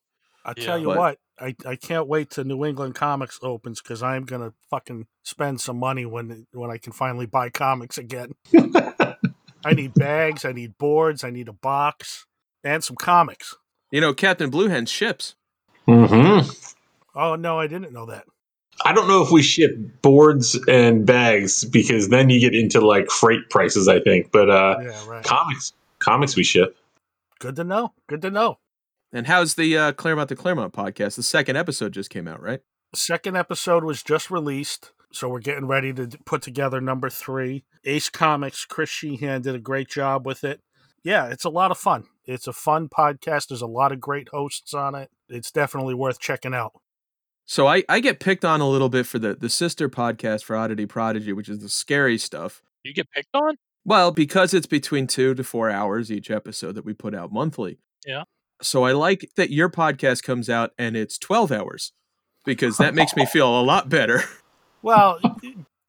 I 0.46 0.54
Yeah. 0.58 0.66
tell 0.66 0.80
you 0.80 0.88
But- 0.88 0.98
what, 0.98 1.18
I, 1.40 1.56
I 1.66 1.76
can't 1.76 2.08
wait 2.08 2.30
till 2.32 2.44
New 2.46 2.66
England 2.66 2.96
Comics 2.96 3.40
opens 3.44 3.82
because 3.82 4.02
I'm 4.04 4.26
gonna 4.26 4.54
fucking 4.70 5.06
spend 5.24 5.62
some 5.62 5.78
money 5.78 6.04
when 6.06 6.48
when 6.52 6.72
I 6.72 6.78
can 6.78 6.94
finally 6.94 7.26
buy 7.28 7.50
comics 7.50 7.98
again. 7.98 8.32
I 9.68 9.74
need 9.74 9.94
bags, 9.94 10.46
I 10.46 10.54
need 10.54 10.78
boards, 10.78 11.26
I 11.26 11.30
need 11.30 11.50
a 11.50 11.54
box, 11.54 12.26
and 12.64 12.82
some 12.82 12.96
comics. 12.96 13.54
You 13.92 14.00
know, 14.00 14.14
Captain 14.14 14.50
Blue 14.50 14.70
Hen 14.70 14.86
ships. 14.86 15.36
hmm 15.86 16.40
Oh 17.14 17.36
no, 17.36 17.60
I 17.60 17.68
didn't 17.68 17.92
know 17.92 18.06
that. 18.06 18.26
I 18.86 18.94
don't 18.94 19.08
know 19.08 19.24
if 19.24 19.32
we 19.32 19.42
ship 19.42 19.72
boards 20.02 20.58
and 20.68 21.06
bags 21.06 21.66
because 21.66 22.10
then 22.10 22.30
you 22.30 22.40
get 22.40 22.54
into 22.56 22.80
like 22.80 23.10
freight 23.10 23.50
prices. 23.50 23.88
I 23.88 24.00
think, 24.00 24.32
but 24.32 24.50
uh, 24.50 24.78
Yeah, 24.82 25.10
right. 25.10 25.24
comics, 25.26 25.74
comics 26.00 26.36
we 26.36 26.44
ship. 26.44 26.78
Good 27.40 27.56
to 27.58 27.64
know. 27.64 27.94
Good 28.08 28.22
to 28.22 28.30
know. 28.32 28.60
And 29.12 29.28
how's 29.28 29.56
the 29.56 29.78
uh, 29.78 29.92
Claremont 29.94 30.30
to 30.30 30.36
Claremont 30.36 30.74
podcast? 30.74 31.16
The 31.16 31.24
second 31.24 31.56
episode 31.58 31.92
just 31.94 32.10
came 32.10 32.28
out, 32.28 32.42
right? 32.42 32.62
Second 32.94 33.36
episode 33.36 33.84
was 33.84 34.04
just 34.04 34.30
released, 34.32 34.92
so 35.18 35.28
we're 35.30 35.40
getting 35.40 35.68
ready 35.68 35.92
to 35.94 36.08
put 36.26 36.42
together 36.42 36.80
number 36.80 37.10
three. 37.10 37.66
Ace 37.86 38.10
Comics, 38.10 38.66
Chris 38.66 38.90
Sheehan 38.90 39.42
did 39.42 39.56
a 39.56 39.60
great 39.60 39.90
job 39.90 40.26
with 40.26 40.44
it. 40.44 40.62
Yeah, 41.04 41.28
it's 41.28 41.44
a 41.44 41.50
lot 41.50 41.72
of 41.72 41.78
fun. 41.78 42.06
It's 42.26 42.48
a 42.48 42.54
fun 42.54 42.90
podcast. 42.90 43.48
There's 43.48 43.62
a 43.62 43.68
lot 43.68 43.92
of 43.92 44.00
great 44.00 44.30
hosts 44.30 44.74
on 44.74 44.96
it. 44.96 45.10
It's 45.30 45.52
definitely 45.52 45.94
worth 45.94 46.20
checking 46.20 46.54
out. 46.54 46.74
So 47.46 47.66
I, 47.66 47.84
I 47.88 48.00
get 48.02 48.20
picked 48.20 48.44
on 48.44 48.60
a 48.62 48.70
little 48.70 48.90
bit 48.90 49.06
for 49.06 49.20
the 49.20 49.34
the 49.34 49.50
sister 49.50 49.90
podcast 49.90 50.44
for 50.44 50.56
Oddity 50.56 50.86
Prodigy, 50.86 51.32
which 51.34 51.50
is 51.50 51.60
the 51.60 51.70
scary 51.70 52.18
stuff. 52.18 52.62
You 52.84 52.94
get 52.94 53.10
picked 53.12 53.34
on? 53.34 53.56
Well, 53.86 54.12
because 54.12 54.54
it's 54.54 54.68
between 54.68 55.08
two 55.08 55.34
to 55.34 55.44
four 55.44 55.70
hours 55.70 56.12
each 56.12 56.30
episode 56.30 56.76
that 56.76 56.84
we 56.84 56.94
put 56.94 57.16
out 57.16 57.32
monthly. 57.32 57.80
Yeah. 58.06 58.24
So 58.62 58.84
I 58.84 58.92
like 58.92 59.32
that 59.38 59.50
your 59.50 59.70
podcast 59.70 60.24
comes 60.24 60.50
out 60.50 60.72
and 60.78 60.98
it's 60.98 61.18
12 61.18 61.52
hours 61.52 61.94
because 62.44 62.78
that 62.78 62.96
makes 62.96 63.16
me 63.16 63.26
feel 63.26 63.48
a 63.48 63.62
lot 63.62 63.88
better. 63.88 64.24
Well, 64.88 65.20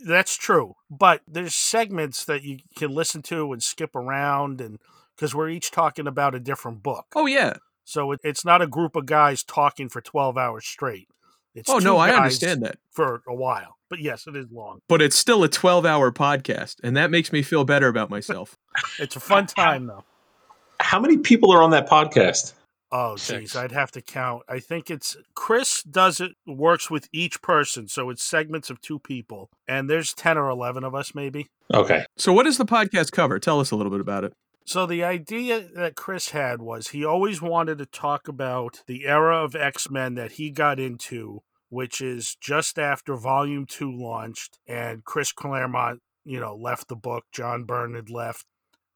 that's 0.00 0.36
true, 0.36 0.74
but 0.90 1.22
there's 1.26 1.54
segments 1.54 2.24
that 2.26 2.42
you 2.42 2.58
can 2.76 2.90
listen 2.94 3.22
to 3.22 3.52
and 3.52 3.62
skip 3.62 3.94
around, 3.96 4.60
and 4.60 4.78
because 5.16 5.34
we're 5.34 5.48
each 5.48 5.70
talking 5.70 6.06
about 6.06 6.34
a 6.34 6.40
different 6.40 6.82
book, 6.82 7.06
Oh, 7.16 7.26
yeah. 7.26 7.54
so 7.84 8.12
it, 8.12 8.20
it's 8.24 8.44
not 8.44 8.60
a 8.62 8.66
group 8.66 8.96
of 8.96 9.06
guys 9.06 9.42
talking 9.42 9.88
for 9.88 10.00
twelve 10.00 10.36
hours 10.36 10.66
straight. 10.66 11.08
It's 11.54 11.68
Oh, 11.70 11.78
two 11.80 11.84
no, 11.84 11.96
I 11.96 12.10
understand 12.10 12.62
that. 12.62 12.78
for 12.92 13.22
a 13.26 13.34
while, 13.34 13.76
but 13.88 13.98
yes, 14.00 14.26
it 14.26 14.36
is 14.36 14.46
long. 14.52 14.80
But 14.88 15.02
it's 15.02 15.16
still 15.16 15.42
a 15.42 15.48
12 15.48 15.84
hour 15.86 16.12
podcast. 16.12 16.76
And 16.84 16.96
that 16.96 17.10
makes 17.10 17.32
me 17.32 17.42
feel 17.42 17.64
better 17.64 17.88
about 17.88 18.10
myself. 18.10 18.56
It's 19.00 19.16
a 19.16 19.20
fun 19.20 19.46
time 19.46 19.86
though. 19.86 20.04
How 20.78 21.00
many 21.00 21.16
people 21.18 21.50
are 21.50 21.62
on 21.62 21.70
that 21.70 21.88
podcast? 21.88 22.52
Oh, 22.90 23.16
Six. 23.16 23.40
geez, 23.40 23.56
I'd 23.56 23.72
have 23.72 23.90
to 23.92 24.00
count. 24.00 24.42
I 24.48 24.60
think 24.60 24.90
it's 24.90 25.16
Chris 25.34 25.82
does 25.82 26.20
it 26.20 26.32
works 26.46 26.90
with 26.90 27.08
each 27.12 27.42
person, 27.42 27.86
so 27.88 28.08
it's 28.10 28.22
segments 28.22 28.70
of 28.70 28.80
two 28.80 28.98
people, 28.98 29.50
and 29.66 29.90
there's 29.90 30.14
ten 30.14 30.38
or 30.38 30.48
eleven 30.48 30.84
of 30.84 30.94
us, 30.94 31.14
maybe. 31.14 31.48
Okay. 31.72 32.06
So, 32.16 32.32
what 32.32 32.44
does 32.44 32.56
the 32.58 32.64
podcast 32.64 33.12
cover? 33.12 33.38
Tell 33.38 33.60
us 33.60 33.70
a 33.70 33.76
little 33.76 33.92
bit 33.92 34.00
about 34.00 34.24
it. 34.24 34.32
So 34.64 34.84
the 34.84 35.02
idea 35.02 35.66
that 35.76 35.96
Chris 35.96 36.28
had 36.30 36.60
was 36.60 36.88
he 36.88 37.02
always 37.02 37.40
wanted 37.40 37.78
to 37.78 37.86
talk 37.86 38.28
about 38.28 38.82
the 38.86 39.06
era 39.06 39.42
of 39.42 39.56
X-Men 39.56 40.14
that 40.16 40.32
he 40.32 40.50
got 40.50 40.78
into, 40.78 41.40
which 41.70 42.02
is 42.02 42.36
just 42.38 42.78
after 42.78 43.16
Volume 43.16 43.64
2 43.64 43.90
launched 43.90 44.58
and 44.66 45.06
Chris 45.06 45.32
Claremont, 45.32 46.00
you 46.26 46.38
know, 46.38 46.54
left 46.54 46.88
the 46.88 46.96
book, 46.96 47.24
John 47.32 47.64
Byrne 47.64 47.94
had 47.94 48.10
left 48.10 48.44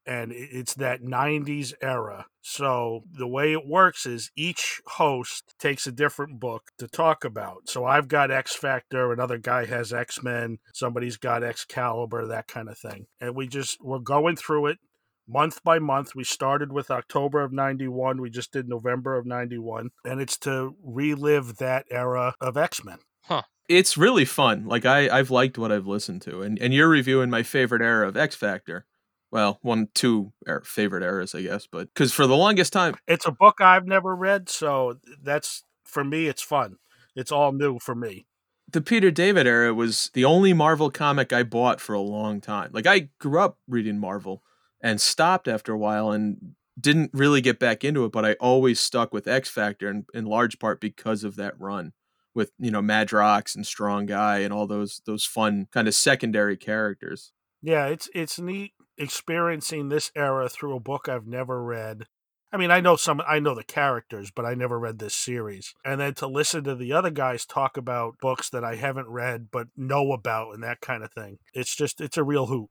and 0.05 0.31
it's 0.33 0.73
that 0.75 1.01
90s 1.01 1.73
era. 1.81 2.25
So 2.41 3.03
the 3.11 3.27
way 3.27 3.53
it 3.53 3.65
works 3.65 4.05
is 4.05 4.31
each 4.35 4.81
host 4.85 5.55
takes 5.59 5.87
a 5.87 5.91
different 5.91 6.39
book 6.39 6.71
to 6.77 6.87
talk 6.87 7.23
about. 7.23 7.69
So 7.69 7.85
I've 7.85 8.07
got 8.07 8.31
X 8.31 8.55
Factor, 8.55 9.11
another 9.11 9.37
guy 9.37 9.65
has 9.65 9.93
X 9.93 10.21
Men, 10.21 10.59
somebody's 10.73 11.17
got 11.17 11.43
Excalibur, 11.43 12.27
that 12.27 12.47
kind 12.47 12.69
of 12.69 12.77
thing. 12.77 13.07
And 13.21 13.35
we 13.35 13.47
just 13.47 13.77
we're 13.81 13.99
going 13.99 14.35
through 14.35 14.67
it 14.67 14.79
month 15.27 15.63
by 15.63 15.79
month. 15.79 16.15
We 16.15 16.25
started 16.25 16.73
with 16.73 16.91
October 16.91 17.41
of 17.41 17.53
91, 17.53 18.21
we 18.21 18.29
just 18.29 18.51
did 18.51 18.67
November 18.67 19.17
of 19.17 19.25
91, 19.25 19.91
and 20.03 20.21
it's 20.21 20.37
to 20.39 20.75
relive 20.83 21.57
that 21.57 21.85
era 21.89 22.35
of 22.41 22.57
X-Men. 22.57 22.99
Huh 23.23 23.43
it's 23.69 23.97
really 23.97 24.25
fun. 24.25 24.65
Like, 24.65 24.85
I, 24.85 25.09
I've 25.09 25.31
liked 25.31 25.57
what 25.57 25.71
I've 25.71 25.87
listened 25.87 26.21
to. 26.23 26.41
And, 26.41 26.59
and 26.61 26.73
you're 26.73 26.89
reviewing 26.89 27.29
my 27.29 27.43
favorite 27.43 27.81
era 27.81 28.07
of 28.07 28.17
X 28.17 28.35
Factor. 28.35 28.85
Well, 29.33 29.57
one, 29.63 29.89
two 29.95 30.31
er, 30.47 30.61
favorite 30.63 31.03
eras, 31.03 31.33
I 31.35 31.41
guess. 31.41 31.67
But 31.67 31.93
because 31.93 32.13
for 32.13 32.27
the 32.27 32.37
longest 32.37 32.71
time, 32.71 32.93
It's 33.07 33.25
a 33.27 33.31
book 33.31 33.59
I've 33.61 33.87
never 33.87 34.15
read, 34.15 34.47
so 34.47 34.99
that's 35.23 35.63
for 35.83 36.03
me 36.05 36.27
it's 36.27 36.43
fun. 36.43 36.77
It's 37.15 37.31
all 37.31 37.51
new 37.51 37.79
for 37.79 37.95
me. 37.95 38.27
the 38.71 38.81
Peter 38.81 39.11
David 39.11 39.47
era 39.47 39.73
was 39.73 40.11
the 40.13 40.25
only 40.25 40.53
Marvel 40.53 40.91
comic 40.91 41.33
I 41.33 41.43
bought 41.43 41.81
for 41.81 41.93
a 41.93 41.99
long 42.01 42.41
time. 42.41 42.69
Like 42.73 42.87
I 42.87 43.09
grew 43.19 43.39
up 43.41 43.57
reading 43.67 43.99
Marvel 43.99 44.43
and 44.81 45.01
stopped 45.01 45.47
after 45.47 45.73
a 45.73 45.77
while 45.79 46.11
and 46.11 46.53
didn't 46.79 47.11
really 47.13 47.41
get 47.41 47.59
back 47.59 47.83
into 47.83 48.05
it, 48.05 48.11
but 48.11 48.25
I 48.25 48.33
always 48.33 48.79
stuck 48.79 49.13
with 49.13 49.27
X 49.27 49.49
Factor 49.49 49.89
in, 49.89 50.05
in 50.13 50.25
large 50.25 50.59
part 50.59 50.79
because 50.81 51.23
of 51.23 51.35
that 51.37 51.59
run 51.59 51.93
with, 52.35 52.51
you 52.59 52.71
know, 52.71 52.81
Madrox 52.81 53.55
and 53.55 53.65
Strong 53.65 54.07
Guy 54.07 54.39
and 54.39 54.53
all 54.53 54.67
those 54.67 55.01
those 55.05 55.25
fun 55.25 55.67
kind 55.71 55.87
of 55.87 55.95
secondary 55.95 56.57
characters. 56.57 57.31
Yeah, 57.61 57.87
it's 57.87 58.09
it's 58.13 58.39
neat 58.39 58.73
experiencing 58.97 59.89
this 59.89 60.11
era 60.15 60.49
through 60.49 60.75
a 60.75 60.79
book 60.79 61.07
I've 61.07 61.27
never 61.27 61.63
read. 61.63 62.05
I 62.51 62.57
mean, 62.57 62.69
I 62.69 62.81
know 62.81 62.95
some 62.95 63.21
I 63.27 63.39
know 63.39 63.55
the 63.55 63.63
characters, 63.63 64.29
but 64.29 64.45
I 64.45 64.53
never 64.53 64.77
read 64.77 64.99
this 64.99 65.15
series. 65.15 65.73
And 65.83 65.99
then 65.99 66.13
to 66.15 66.27
listen 66.27 66.63
to 66.65 66.75
the 66.75 66.93
other 66.93 67.09
guys 67.09 67.45
talk 67.45 67.77
about 67.77 68.19
books 68.21 68.49
that 68.51 68.63
I 68.63 68.75
haven't 68.75 69.09
read 69.09 69.47
but 69.51 69.67
know 69.75 70.11
about 70.11 70.53
and 70.53 70.63
that 70.63 70.79
kind 70.79 71.03
of 71.03 71.11
thing. 71.11 71.39
It's 71.53 71.75
just 71.75 71.99
it's 71.99 72.17
a 72.17 72.23
real 72.23 72.45
hoot. 72.45 72.69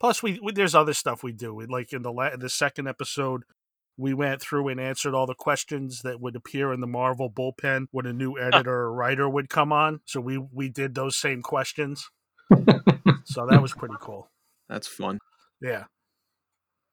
Plus 0.00 0.22
we, 0.22 0.40
we 0.42 0.52
there's 0.52 0.74
other 0.74 0.94
stuff 0.94 1.22
we 1.22 1.32
do. 1.32 1.54
We, 1.54 1.66
like 1.66 1.92
in 1.92 2.00
the 2.00 2.12
la- 2.12 2.36
the 2.36 2.48
second 2.48 2.88
episode 2.88 3.42
we 3.98 4.14
went 4.14 4.40
through 4.40 4.68
and 4.68 4.80
answered 4.80 5.14
all 5.14 5.26
the 5.26 5.34
questions 5.34 6.00
that 6.02 6.20
would 6.20 6.34
appear 6.34 6.72
in 6.72 6.80
the 6.80 6.86
Marvel 6.86 7.30
bullpen 7.30 7.88
when 7.90 8.06
a 8.06 8.14
new 8.14 8.38
editor 8.38 8.72
or 8.72 8.94
writer 8.94 9.28
would 9.28 9.50
come 9.50 9.72
on. 9.72 10.00
So 10.06 10.20
we 10.22 10.38
we 10.38 10.70
did 10.70 10.94
those 10.94 11.18
same 11.18 11.42
questions. 11.42 12.08
so 13.24 13.46
that 13.46 13.60
was 13.60 13.74
pretty 13.74 13.96
cool. 14.00 14.30
That's 14.68 14.88
fun. 14.88 15.18
Yeah. 15.60 15.84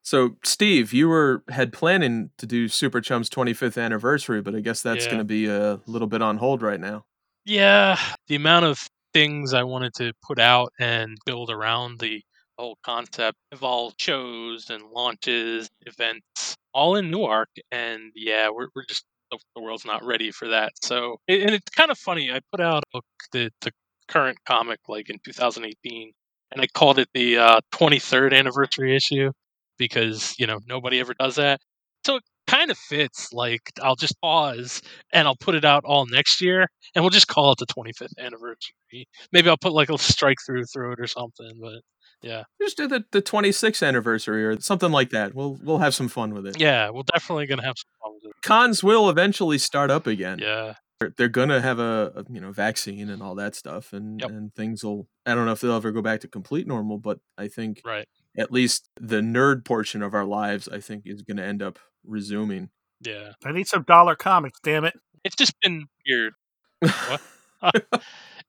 So, 0.03 0.38
Steve, 0.43 0.93
you 0.93 1.09
were 1.09 1.43
had 1.50 1.74
planning 1.74 2.31
to 2.38 2.45
do 2.45 2.67
Super 2.69 3.01
Chum's 3.01 3.29
25th 3.29 3.81
anniversary, 3.81 4.41
but 4.41 4.55
I 4.55 4.62
guess 4.62 4.81
that's 4.81 5.05
Yeah. 5.05 5.12
going 5.12 5.17
to 5.19 5.25
be 5.25 5.47
a 5.47 5.81
little 5.86 6.07
bit 6.07 6.21
on 6.21 6.38
hold 6.38 6.62
right 6.62 6.79
now. 6.79 7.05
Yeah, 7.45 7.97
the 8.27 8.36
amount 8.36 8.65
of 8.65 8.88
things 9.13 9.53
I 9.53 9.63
wanted 9.63 9.93
to 9.95 10.13
put 10.21 10.39
out 10.39 10.71
and 10.79 11.17
build 11.25 11.50
around 11.50 12.00
the 12.00 12.21
whole 12.57 12.77
concept 12.83 13.38
involved 13.51 14.00
shows 14.01 14.69
and 14.69 14.83
launches, 14.91 15.69
events, 15.86 16.55
all 16.74 16.95
in 16.95 17.09
Newark, 17.12 17.50
and 17.71 18.12
yeah, 18.15 18.50
we're 18.50 18.67
we're 18.75 18.86
just 18.86 19.05
the, 19.31 19.39
the 19.55 19.62
world's 19.62 19.86
not 19.86 20.03
ready 20.05 20.31
for 20.31 20.47
that. 20.50 20.71
So, 20.83 21.17
and 21.27 21.41
and 21.43 21.51
it's 21.51 21.69
kind 21.75 21.91
of 21.91 21.97
funny. 21.97 22.31
I 22.31 22.39
put 22.51 22.62
out 22.62 22.83
a 22.93 22.97
book, 22.97 23.05
the 23.31 23.51
the 23.62 23.71
current 24.07 24.38
comic 24.45 24.79
like 24.88 25.09
in 25.09 25.19
2018, 25.24 26.13
and 26.51 26.61
I 26.61 26.67
called 26.67 26.99
it 26.99 27.09
the 27.13 27.37
uh, 27.37 27.59
23rd 27.73 28.33
anniversary 28.33 28.95
issue 28.95 29.31
because 29.77 30.33
you 30.39 30.47
know 30.47 30.59
nobody 30.67 30.99
ever 30.99 31.13
does 31.19 31.35
that. 31.35 31.59
So 32.05 32.15
it 32.17 32.23
kind 32.47 32.71
of 32.71 32.77
fits. 32.77 33.33
Like 33.33 33.61
I'll 33.81 33.95
just 33.95 34.19
pause 34.21 34.81
and 35.11 35.27
I'll 35.27 35.35
put 35.35 35.55
it 35.55 35.65
out 35.65 35.83
all 35.85 36.05
next 36.05 36.41
year, 36.41 36.67
and 36.95 37.03
we'll 37.03 37.09
just 37.09 37.27
call 37.27 37.51
it 37.51 37.59
the 37.59 37.65
25th 37.65 38.17
anniversary. 38.19 39.07
Maybe 39.31 39.49
I'll 39.49 39.57
put 39.57 39.73
like 39.73 39.89
a 39.89 39.97
strike 39.97 40.37
through 40.45 40.63
through 40.65 40.93
it 40.93 40.99
or 40.99 41.07
something. 41.07 41.51
But 41.61 41.81
yeah, 42.23 42.43
Just 42.59 42.77
do 42.77 42.87
the, 42.87 43.03
the 43.11 43.21
26th 43.21 43.85
anniversary 43.85 44.43
or 44.43 44.59
something 44.59 44.91
like 44.91 45.11
that. 45.11 45.35
We'll 45.35 45.59
we'll 45.61 45.77
have 45.79 45.93
some 45.93 46.07
fun 46.07 46.33
with 46.33 46.47
it. 46.47 46.59
yeah, 46.59 46.89
we're 46.89 47.03
definitely 47.13 47.45
gonna 47.47 47.63
have 47.65 47.75
some 47.77 47.91
fun 48.01 48.13
with 48.23 48.33
Cons 48.41 48.83
will 48.83 49.09
eventually 49.09 49.57
start 49.57 49.91
up 49.91 50.07
again. 50.07 50.39
Yeah, 50.39 50.73
They're, 50.99 51.13
they're 51.15 51.27
gonna 51.29 51.61
have 51.61 51.79
a, 51.79 52.11
a 52.15 52.25
you 52.31 52.41
know 52.41 52.51
vaccine 52.51 53.09
and 53.09 53.21
all 53.21 53.35
that 53.35 53.55
stuff, 53.55 53.93
and 53.93 54.19
Yep. 54.19 54.29
and 54.29 54.53
things 54.55 54.83
will. 54.83 55.07
I 55.25 55.35
don't 55.35 55.45
know 55.45 55.51
if 55.51 55.61
they'll 55.61 55.73
ever 55.73 55.91
go 55.91 56.01
back 56.01 56.21
to 56.21 56.27
complete 56.27 56.65
normal, 56.67 56.97
but 56.97 57.19
I 57.37 57.47
think 57.47 57.81
right. 57.85 58.07
at 58.37 58.51
least 58.51 58.89
the 58.99 59.21
nerd 59.21 59.63
portion 59.65 60.01
of 60.01 60.13
our 60.15 60.25
lives, 60.25 60.67
I 60.67 60.79
think, 60.79 61.03
is 61.05 61.21
going 61.21 61.37
to 61.37 61.43
end 61.43 61.61
up 61.61 61.77
resuming. 62.05 62.69
Yeah, 63.01 63.33
I 63.45 63.51
need 63.51 63.67
some 63.67 63.83
dollar 63.83 64.15
comics, 64.15 64.59
damn 64.63 64.85
it. 64.85 64.95
it's 65.23 65.35
just 65.35 65.53
been 65.61 65.85
weird. 66.07 66.33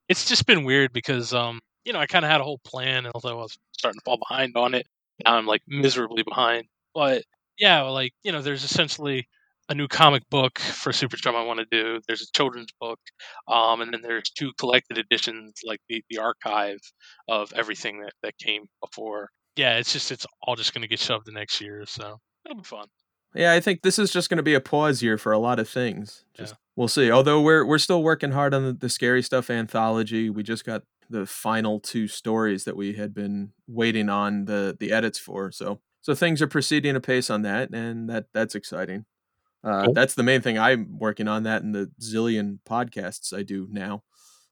it's 0.08 0.24
just 0.26 0.46
been 0.46 0.64
weird 0.64 0.92
because 0.92 1.34
um 1.34 1.60
you 1.84 1.92
know 1.92 1.98
I 1.98 2.06
kind 2.06 2.24
of 2.24 2.30
had 2.30 2.40
a 2.40 2.44
whole 2.44 2.60
plan, 2.64 3.04
and 3.04 3.12
although 3.14 3.38
I 3.38 3.42
was 3.42 3.58
starting 3.72 3.98
to 3.98 4.04
fall 4.04 4.18
behind 4.18 4.56
on 4.56 4.74
it, 4.74 4.86
now 5.24 5.36
I'm 5.36 5.46
like 5.46 5.62
miserably 5.66 6.22
behind. 6.22 6.66
But 6.94 7.24
yeah, 7.58 7.82
like 7.82 8.12
you 8.22 8.32
know, 8.32 8.40
there's 8.40 8.64
essentially 8.64 9.28
a 9.68 9.74
new 9.74 9.88
comic 9.88 10.28
book 10.30 10.58
for 10.58 10.92
Super 10.92 11.16
Chum 11.16 11.36
I 11.36 11.42
want 11.42 11.60
to 11.60 11.66
do. 11.70 12.00
There's 12.06 12.22
a 12.22 12.32
children's 12.36 12.72
book, 12.80 12.98
um, 13.48 13.80
and 13.80 13.92
then 13.92 14.02
there's 14.02 14.30
two 14.30 14.52
collected 14.58 14.98
editions, 14.98 15.60
like 15.64 15.80
the 15.88 16.02
the 16.10 16.18
archive 16.18 16.78
of 17.28 17.52
everything 17.54 18.00
that 18.00 18.12
that 18.22 18.38
came 18.38 18.66
before. 18.82 19.30
Yeah, 19.56 19.78
it's 19.78 19.92
just 19.92 20.10
it's 20.10 20.26
all 20.42 20.56
just 20.56 20.74
going 20.74 20.82
to 20.82 20.88
get 20.88 21.00
shoved 21.00 21.26
the 21.26 21.32
next 21.32 21.60
year, 21.60 21.84
so 21.86 22.18
it'll 22.44 22.58
be 22.58 22.64
fun. 22.64 22.86
Yeah, 23.34 23.52
I 23.52 23.60
think 23.60 23.82
this 23.82 23.98
is 23.98 24.10
just 24.10 24.30
going 24.30 24.38
to 24.38 24.42
be 24.42 24.54
a 24.54 24.60
pause 24.60 25.02
year 25.02 25.18
for 25.18 25.32
a 25.32 25.38
lot 25.38 25.58
of 25.58 25.68
things. 25.68 26.24
Just 26.34 26.54
we'll 26.76 26.88
see. 26.88 27.10
Although 27.10 27.42
we're 27.42 27.64
we're 27.64 27.78
still 27.78 28.02
working 28.02 28.32
hard 28.32 28.54
on 28.54 28.64
the, 28.64 28.72
the 28.72 28.88
scary 28.88 29.22
stuff 29.22 29.50
anthology. 29.50 30.30
We 30.30 30.42
just 30.42 30.64
got 30.64 30.82
the 31.10 31.26
final 31.26 31.80
two 31.80 32.08
stories 32.08 32.64
that 32.64 32.76
we 32.76 32.94
had 32.94 33.14
been 33.14 33.52
waiting 33.66 34.08
on 34.08 34.46
the 34.46 34.76
the 34.78 34.92
edits 34.92 35.18
for. 35.18 35.52
So 35.52 35.80
so 36.00 36.14
things 36.14 36.40
are 36.40 36.46
proceeding 36.46 36.96
apace 36.96 37.28
on 37.28 37.42
that, 37.42 37.70
and 37.70 38.08
that 38.08 38.26
that's 38.32 38.54
exciting. 38.54 39.04
Uh, 39.64 39.84
Cool. 39.86 39.92
That's 39.94 40.14
the 40.14 40.22
main 40.22 40.40
thing 40.40 40.58
I'm 40.58 40.98
working 40.98 41.28
on. 41.28 41.42
That 41.44 41.62
and 41.62 41.74
the 41.74 41.90
zillion 42.00 42.58
podcasts 42.68 43.32
I 43.36 43.42
do 43.42 43.66
now. 43.70 44.02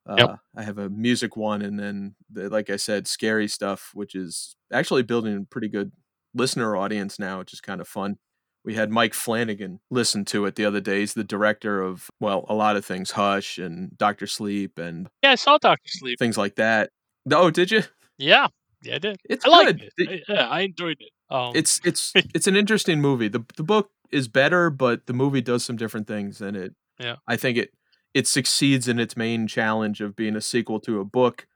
Uh, 0.08 0.16
Yep. 0.18 0.36
I 0.56 0.62
have 0.62 0.78
a 0.78 0.88
music 0.88 1.36
one, 1.36 1.62
and 1.62 1.78
then 1.78 2.14
the, 2.30 2.48
like 2.48 2.70
I 2.70 2.76
said, 2.76 3.06
scary 3.08 3.48
stuff, 3.48 3.90
which 3.94 4.14
is 4.14 4.54
actually 4.72 5.02
building 5.02 5.36
a 5.36 5.44
pretty 5.44 5.68
good 5.68 5.92
listener 6.34 6.76
audience 6.76 7.18
now, 7.18 7.38
which 7.38 7.52
is 7.52 7.60
kind 7.60 7.80
of 7.80 7.88
fun. 7.88 8.18
We 8.64 8.74
had 8.74 8.90
Mike 8.90 9.14
Flanagan 9.14 9.78
listen 9.90 10.24
to 10.26 10.44
it 10.46 10.56
the 10.56 10.64
other 10.64 10.80
day. 10.80 11.00
He's 11.00 11.14
the 11.14 11.22
director 11.24 11.80
of, 11.82 12.08
well, 12.20 12.44
a 12.48 12.54
lot 12.54 12.76
of 12.76 12.84
things, 12.84 13.12
Hush 13.12 13.58
and 13.58 13.96
Doctor 13.96 14.26
Sleep 14.26 14.76
and 14.78 15.08
Yeah, 15.22 15.30
I 15.32 15.34
saw 15.36 15.56
Doctor 15.58 15.86
Sleep. 15.88 16.18
things 16.18 16.36
like 16.36 16.56
that. 16.56 16.90
Oh, 17.32 17.50
did 17.50 17.70
you? 17.70 17.82
Yeah, 18.18 18.48
yeah, 18.82 18.96
I 18.96 18.98
did. 18.98 19.16
It's 19.28 19.44
I 19.44 19.48
liked 19.48 19.80
good. 19.96 20.08
it. 20.10 20.24
I- 20.28 20.32
yeah, 20.32 20.48
I 20.48 20.60
enjoyed 20.62 20.96
it. 21.00 21.10
Um, 21.30 21.52
It's 21.56 21.80
it's 21.84 22.12
it's 22.34 22.46
an 22.46 22.56
interesting 22.56 23.00
movie. 23.00 23.28
The 23.28 23.44
the 23.56 23.62
book 23.64 23.90
is 24.12 24.28
better, 24.28 24.70
but 24.70 25.06
the 25.06 25.12
movie 25.12 25.40
does 25.40 25.64
some 25.64 25.76
different 25.76 26.06
things 26.06 26.40
and 26.40 26.56
it 26.56 26.74
Yeah. 26.98 27.16
I 27.26 27.36
think 27.36 27.58
it 27.58 27.70
it 28.14 28.26
succeeds 28.26 28.88
in 28.88 28.98
its 28.98 29.16
main 29.16 29.46
challenge 29.46 30.00
of 30.00 30.16
being 30.16 30.36
a 30.36 30.40
sequel 30.40 30.80
to 30.80 31.00
a 31.00 31.04
book 31.04 31.46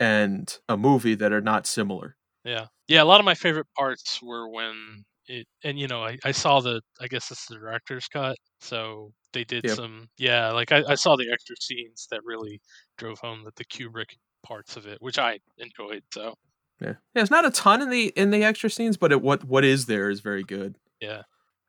and 0.00 0.58
a 0.68 0.76
movie 0.76 1.14
that 1.14 1.32
are 1.32 1.40
not 1.40 1.66
similar. 1.66 2.16
Yeah. 2.44 2.66
Yeah, 2.88 3.02
a 3.02 3.04
lot 3.04 3.20
of 3.20 3.24
my 3.26 3.34
favorite 3.34 3.66
parts 3.76 4.20
were 4.22 4.48
when 4.48 5.04
it 5.26 5.46
and 5.64 5.78
you 5.78 5.86
know, 5.88 6.02
I, 6.04 6.18
I 6.24 6.32
saw 6.32 6.60
the 6.60 6.80
I 7.00 7.06
guess 7.08 7.30
it's 7.30 7.46
the 7.46 7.56
director's 7.56 8.08
cut. 8.08 8.36
So 8.60 9.12
they 9.32 9.44
did 9.44 9.64
Yep. 9.64 9.76
some 9.76 10.08
yeah, 10.18 10.50
like 10.52 10.72
I, 10.72 10.82
I 10.88 10.94
saw 10.94 11.16
the 11.16 11.30
extra 11.32 11.54
scenes 11.60 12.06
that 12.10 12.20
really 12.24 12.60
drove 12.96 13.18
home 13.20 13.44
the, 13.44 13.52
the 13.56 13.64
Kubrick 13.66 14.16
parts 14.42 14.76
of 14.76 14.86
it, 14.86 14.98
which 15.00 15.18
I 15.18 15.38
enjoyed. 15.58 16.02
So 16.14 16.34
Yeah. 16.80 16.94
yeah, 17.14 17.22
it's 17.22 17.30
not 17.30 17.44
a 17.44 17.50
ton 17.50 17.82
in 17.82 17.90
the 17.90 18.06
in 18.16 18.30
the 18.30 18.42
extra 18.44 18.70
scenes, 18.70 18.96
but 18.96 19.12
it, 19.12 19.20
what 19.22 19.44
what 19.44 19.64
is 19.64 19.86
there 19.86 20.08
is 20.10 20.20
very 20.20 20.42
good. 20.44 20.78
yeah. 21.00 21.22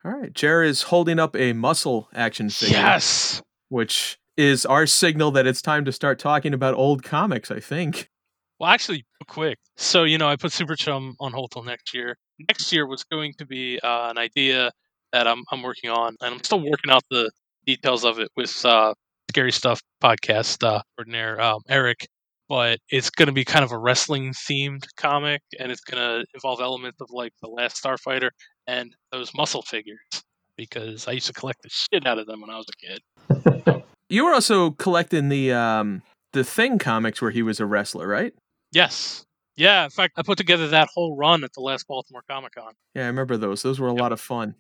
All 0.06 0.12
right, 0.12 0.32
Jer 0.34 0.64
is 0.64 0.84
holding 0.84 1.20
up 1.20 1.36
a 1.36 1.54
muscle 1.54 2.10
action 2.14 2.50
figure, 2.50 2.78
Yes. 2.78 3.42
which 3.68 4.18
is 4.38 4.66
our 4.66 4.86
signal 4.88 5.32
that 5.32 5.46
it's 5.46 5.62
time 5.62 5.84
to 5.86 5.92
start 5.92 6.20
talking 6.20 6.54
about 6.54 6.74
old 6.76 7.04
comics. 7.04 7.52
I 7.52 7.60
think. 7.60 8.10
Well, 8.60 8.70
actually, 8.70 9.06
quick. 9.28 9.58
So, 9.78 10.04
you 10.04 10.18
know, 10.18 10.28
I 10.28 10.36
put 10.36 10.52
Super 10.52 10.76
Chum 10.76 11.16
on 11.20 11.32
hold 11.34 11.52
till 11.52 11.64
next 11.64 11.94
year. 11.94 12.18
Next 12.48 12.72
year 12.72 12.86
was 12.88 13.04
going 13.06 13.34
to 13.38 13.46
be 13.46 13.80
uh, 13.82 14.10
an 14.10 14.18
idea 14.18 14.72
that 15.12 15.28
I'm 15.28 15.44
I'm 15.52 15.62
working 15.64 15.90
on, 15.90 16.16
and 16.22 16.34
I'm 16.36 16.44
still 16.44 16.60
working 16.62 16.92
out 16.92 17.04
the 17.10 17.30
details 17.66 18.06
of 18.06 18.20
it 18.20 18.30
with 18.38 18.66
uh, 18.66 18.94
Scary 19.30 19.52
Stuff 19.52 19.82
podcast 20.02 20.64
uh, 20.66 20.82
ordinaire 20.98 21.40
um, 21.42 21.60
Eric. 21.68 22.08
But 22.48 22.80
it's 22.90 23.12
going 23.12 23.28
to 23.28 23.32
be 23.34 23.46
kind 23.46 23.64
of 23.64 23.72
a 23.72 23.78
wrestling 23.78 24.32
themed 24.34 24.86
comic, 24.98 25.42
and 25.60 25.72
it's 25.72 25.82
going 25.82 26.02
to 26.02 26.26
involve 26.34 26.62
elements 26.62 27.00
of 27.00 27.10
like 27.12 27.32
the 27.44 27.48
Last 27.50 27.82
Starfighter 27.84 28.30
and 28.70 28.96
those 29.12 29.34
muscle 29.34 29.62
figures 29.64 30.00
because 30.58 31.08
I 31.08 31.12
used 31.14 31.28
to 31.28 31.34
collect 31.34 31.62
the 31.64 31.70
shit 31.70 32.06
out 32.06 32.20
of 32.20 32.28
them 32.28 32.42
when 32.42 32.50
I 32.50 32.58
was 32.58 32.68
a 32.70 32.86
kid. 32.86 33.84
You 34.12 34.26
were 34.26 34.34
also 34.34 34.72
collecting 34.72 35.30
the 35.30 35.54
um 35.54 36.02
the 36.34 36.44
Thing 36.44 36.80
comics 36.80 37.22
where 37.22 37.30
he 37.30 37.44
was 37.44 37.60
a 37.60 37.66
wrestler, 37.68 38.08
right? 38.08 38.34
Yes. 38.72 39.24
Yeah, 39.56 39.84
in 39.84 39.92
fact, 39.92 40.14
I 40.18 40.24
put 40.24 40.40
together 40.40 40.68
that 40.70 40.88
whole 40.92 41.16
run 41.16 41.44
at 41.44 41.54
the 41.54 41.62
last 41.62 41.88
Baltimore 41.88 42.24
Comic 42.28 42.56
Con. 42.56 42.74
Yeah, 42.96 43.04
I 43.04 43.06
remember 43.06 43.38
those. 43.38 43.62
Those 43.62 43.80
were 43.80 43.88
a 43.90 43.92
Yep. 43.92 44.02
lot 44.02 44.12
of 44.12 44.20
fun. 44.20 44.56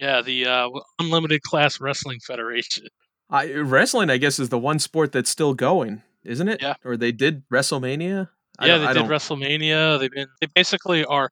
Yeah, 0.00 0.22
the 0.22 0.46
uh, 0.46 0.70
Unlimited 1.00 1.42
Class 1.42 1.80
Wrestling 1.82 2.20
Federation. 2.26 2.86
I, 3.28 3.52
wrestling, 3.52 4.08
I 4.08 4.16
guess, 4.16 4.38
is 4.38 4.48
the 4.48 4.58
one 4.58 4.78
sport 4.78 5.12
that's 5.12 5.28
still 5.28 5.52
going, 5.52 6.02
isn't 6.24 6.48
it? 6.48 6.62
Yeah. 6.62 6.74
Or 6.84 6.96
they 6.96 7.12
did 7.12 7.46
WrestleMania. 7.50 8.30
I 8.58 8.66
yeah, 8.68 8.78
they 8.78 8.92
did 8.94 9.04
WrestleMania. 9.04 9.98
They've 9.98 10.10
been 10.10 10.28
they 10.40 10.46
basically 10.54 11.04
are 11.04 11.30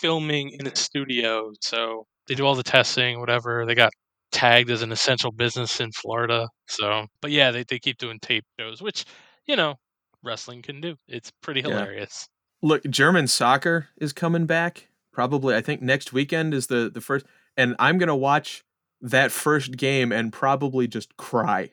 filming 0.00 0.50
in 0.58 0.66
a 0.66 0.74
studio, 0.76 1.52
so 1.60 2.06
they 2.28 2.34
do 2.34 2.44
all 2.46 2.54
the 2.54 2.62
testing, 2.62 3.20
whatever. 3.20 3.64
They 3.66 3.74
got 3.74 3.92
tagged 4.32 4.70
as 4.70 4.82
an 4.82 4.92
essential 4.92 5.32
business 5.32 5.80
in 5.80 5.90
Florida. 5.92 6.48
So, 6.68 7.06
but 7.20 7.30
yeah, 7.30 7.50
they 7.50 7.64
they 7.64 7.78
keep 7.78 7.98
doing 7.98 8.18
tape 8.20 8.44
shows, 8.58 8.80
which 8.82 9.04
you 9.46 9.56
know 9.56 9.74
wrestling 10.22 10.62
can 10.62 10.80
do. 10.80 10.96
It's 11.08 11.30
pretty 11.42 11.60
Yeah. 11.60 11.68
hilarious. 11.68 12.28
Look, 12.62 12.84
German 12.84 13.26
soccer 13.26 13.88
is 13.96 14.12
coming 14.12 14.46
back. 14.46 14.88
Probably, 15.12 15.54
I 15.56 15.60
think 15.60 15.82
next 15.82 16.12
weekend 16.12 16.54
is 16.54 16.66
the 16.68 16.90
the 16.92 17.00
first, 17.00 17.26
and 17.56 17.74
I'm 17.78 17.98
gonna 17.98 18.16
watch 18.16 18.62
that 19.00 19.32
first 19.32 19.76
game 19.76 20.12
and 20.12 20.32
probably 20.32 20.86
just 20.86 21.16
cry. 21.16 21.70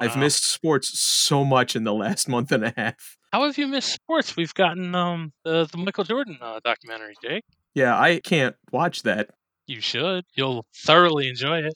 I've 0.00 0.16
missed 0.16 0.44
sports 0.44 0.96
so 1.00 1.44
much 1.44 1.74
in 1.74 1.82
the 1.82 1.92
last 1.92 2.28
month 2.34 2.52
and 2.52 2.64
a 2.64 2.72
half. 2.76 3.16
How 3.32 3.44
have 3.44 3.58
you 3.58 3.66
missed 3.66 3.90
sports? 3.92 4.36
We've 4.36 4.54
gotten 4.54 4.94
um 4.94 5.32
the 5.44 5.66
the 5.72 5.78
Michael 5.78 6.04
Jordan 6.04 6.38
uh, 6.40 6.60
documentary, 6.62 7.14
Jake. 7.20 7.42
Yeah, 7.74 7.98
I 7.98 8.20
can't 8.20 8.56
watch 8.72 9.02
that. 9.02 9.30
You 9.66 9.80
should. 9.80 10.24
You'll 10.34 10.64
thoroughly 10.74 11.28
enjoy 11.28 11.58
it. 11.58 11.74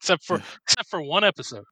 Except 0.00 0.24
for 0.24 0.36
except 0.64 0.88
for 0.88 1.00
one 1.02 1.24
episode. 1.24 1.64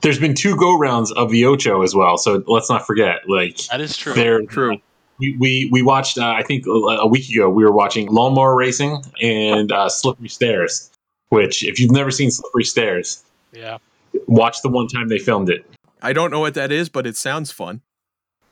There's 0.00 0.18
been 0.18 0.34
two 0.34 0.56
go 0.56 0.76
rounds 0.78 1.12
of 1.12 1.30
the 1.30 1.44
Ocho 1.44 1.82
as 1.82 1.94
well, 1.94 2.16
so 2.18 2.42
let's 2.46 2.70
not 2.70 2.86
forget. 2.86 3.28
Like 3.28 3.56
That 3.70 3.80
is 3.80 3.96
true. 3.96 4.14
there, 4.14 4.42
True. 4.46 4.78
we, 5.18 5.36
we 5.38 5.68
we 5.70 5.82
watched. 5.82 6.18
Uh, 6.18 6.26
I 6.36 6.42
think 6.42 6.66
a, 6.66 6.70
a 6.70 7.06
week 7.06 7.28
ago 7.30 7.48
we 7.50 7.62
were 7.64 7.70
watching 7.72 8.08
Lawnmower 8.08 8.56
Racing 8.56 9.02
and 9.20 9.70
uh, 9.70 9.88
Slippery 9.88 10.28
Stairs. 10.28 10.90
Which, 11.28 11.62
if 11.64 11.78
you've 11.80 11.90
never 11.92 12.10
seen 12.10 12.30
Slippery 12.30 12.64
Stairs, 12.64 13.24
Yeah. 13.52 13.78
watch 14.26 14.60
the 14.62 14.68
one 14.68 14.86
time 14.88 15.08
they 15.08 15.18
filmed 15.18 15.48
it. 15.48 15.64
I 16.02 16.12
don't 16.12 16.30
know 16.30 16.40
what 16.40 16.54
that 16.54 16.70
is, 16.72 16.88
but 16.90 17.06
it 17.06 17.16
sounds 17.16 17.50
fun. 17.52 17.80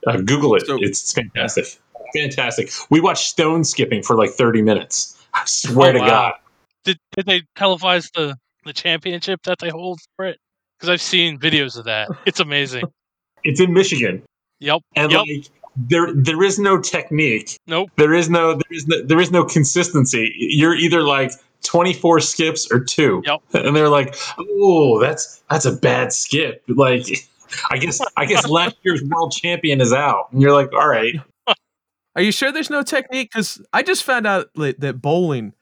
Uh, 0.07 0.17
Google 0.19 0.55
it. 0.55 0.67
So- 0.67 0.79
it's 0.81 1.13
fantastic. 1.13 1.79
Fantastic. 2.15 2.71
We 2.91 3.01
watched 3.01 3.27
stone 3.29 3.65
skipping 3.65 4.03
for 4.03 4.17
like 4.17 4.31
30 4.31 4.63
minutes. 4.63 5.17
I 5.35 5.43
swear 5.47 5.91
Oh, 5.91 5.93
to 5.93 5.99
wow. 6.01 6.07
God. 6.09 6.33
Did 6.85 6.99
did 7.17 7.27
they 7.27 7.43
televise 7.57 8.11
the 8.15 8.37
the 8.65 8.73
championship 8.73 9.41
that 9.45 9.59
they 9.59 9.69
hold 9.71 10.01
for 10.17 10.27
it? 10.27 10.39
Because 10.79 10.89
I've 10.91 11.03
seen 11.03 11.39
videos 11.39 11.79
of 11.79 11.85
that. 11.85 12.09
It's 12.27 12.41
amazing. 12.41 12.85
It's 13.43 13.59
in 13.59 13.73
Michigan. 13.73 14.23
Yep. 14.59 14.81
And 14.97 15.11
Yep. 15.13 15.21
like 15.27 15.47
there 15.77 16.13
there 16.13 16.43
is 16.43 16.59
no 16.59 16.79
technique. 16.79 17.57
Nope. 17.67 17.89
There 17.97 18.13
is 18.13 18.29
no 18.29 18.53
there 18.55 18.73
is 18.77 18.87
no 18.87 19.03
there 19.07 19.19
is 19.21 19.31
no 19.31 19.45
consistency. 19.45 20.31
You're 20.37 20.75
either 20.75 21.03
like 21.03 21.33
24 21.65 22.21
skips 22.21 22.71
or 22.71 22.81
two. 22.85 23.23
Yep. 23.25 23.41
And 23.67 23.75
they're 23.75 23.89
like, 23.89 24.15
"Oh, 24.39 24.99
that's 25.01 25.43
that's 25.51 25.65
a 25.65 25.73
bad 25.73 26.13
skip." 26.13 26.63
Like 26.69 27.07
I 27.71 27.79
guess 27.79 27.99
I 28.19 28.27
guess 28.27 28.47
last 28.47 28.77
year's 28.83 29.03
world 29.05 29.33
champion 29.33 29.81
is 29.81 29.93
out. 29.95 30.31
And 30.33 30.43
you're 30.43 30.53
like, 30.53 30.71
"All 30.75 30.87
right." 30.89 31.15
Are 32.17 32.23
you 32.23 32.33
sure 32.33 32.51
there's 32.53 32.71
no 32.71 32.83
technique? 32.83 33.31
Because 33.33 33.61
I 33.73 33.83
just 33.83 34.03
found 34.05 34.27
out 34.27 34.49
li- 34.57 34.75
that 34.79 35.01
bowling 35.01 35.53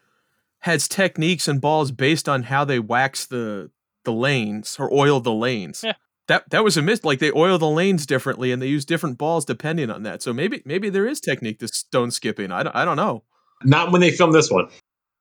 has 0.60 0.88
techniques 0.88 1.46
and 1.46 1.60
balls 1.60 1.90
based 1.92 2.28
on 2.28 2.44
how 2.44 2.64
they 2.64 2.78
wax 2.78 3.26
the 3.26 3.70
the 4.04 4.12
lanes 4.12 4.76
or 4.78 4.92
oil 4.92 5.20
the 5.20 5.32
lanes. 5.32 5.82
Yeah. 5.84 5.92
That 6.28 6.50
that 6.50 6.64
was 6.64 6.76
a 6.76 6.82
miss. 6.82 7.04
Like 7.04 7.18
they 7.20 7.30
oil 7.32 7.58
the 7.58 7.68
lanes 7.68 8.06
differently 8.06 8.50
and 8.52 8.60
they 8.62 8.66
use 8.66 8.84
different 8.84 9.18
balls 9.18 9.44
depending 9.44 9.90
on 9.90 10.02
that. 10.04 10.22
So 10.22 10.32
maybe 10.32 10.62
maybe 10.64 10.88
there 10.90 11.06
is 11.06 11.20
technique 11.20 11.58
to 11.60 11.68
stone 11.68 12.10
skipping. 12.10 12.50
I 12.52 12.62
don't, 12.62 12.74
I 12.76 12.84
don't 12.84 12.96
know. 12.96 13.22
Not 13.64 13.92
when 13.92 14.00
they 14.00 14.10
filmed 14.10 14.34
this 14.34 14.50
one. 14.50 14.68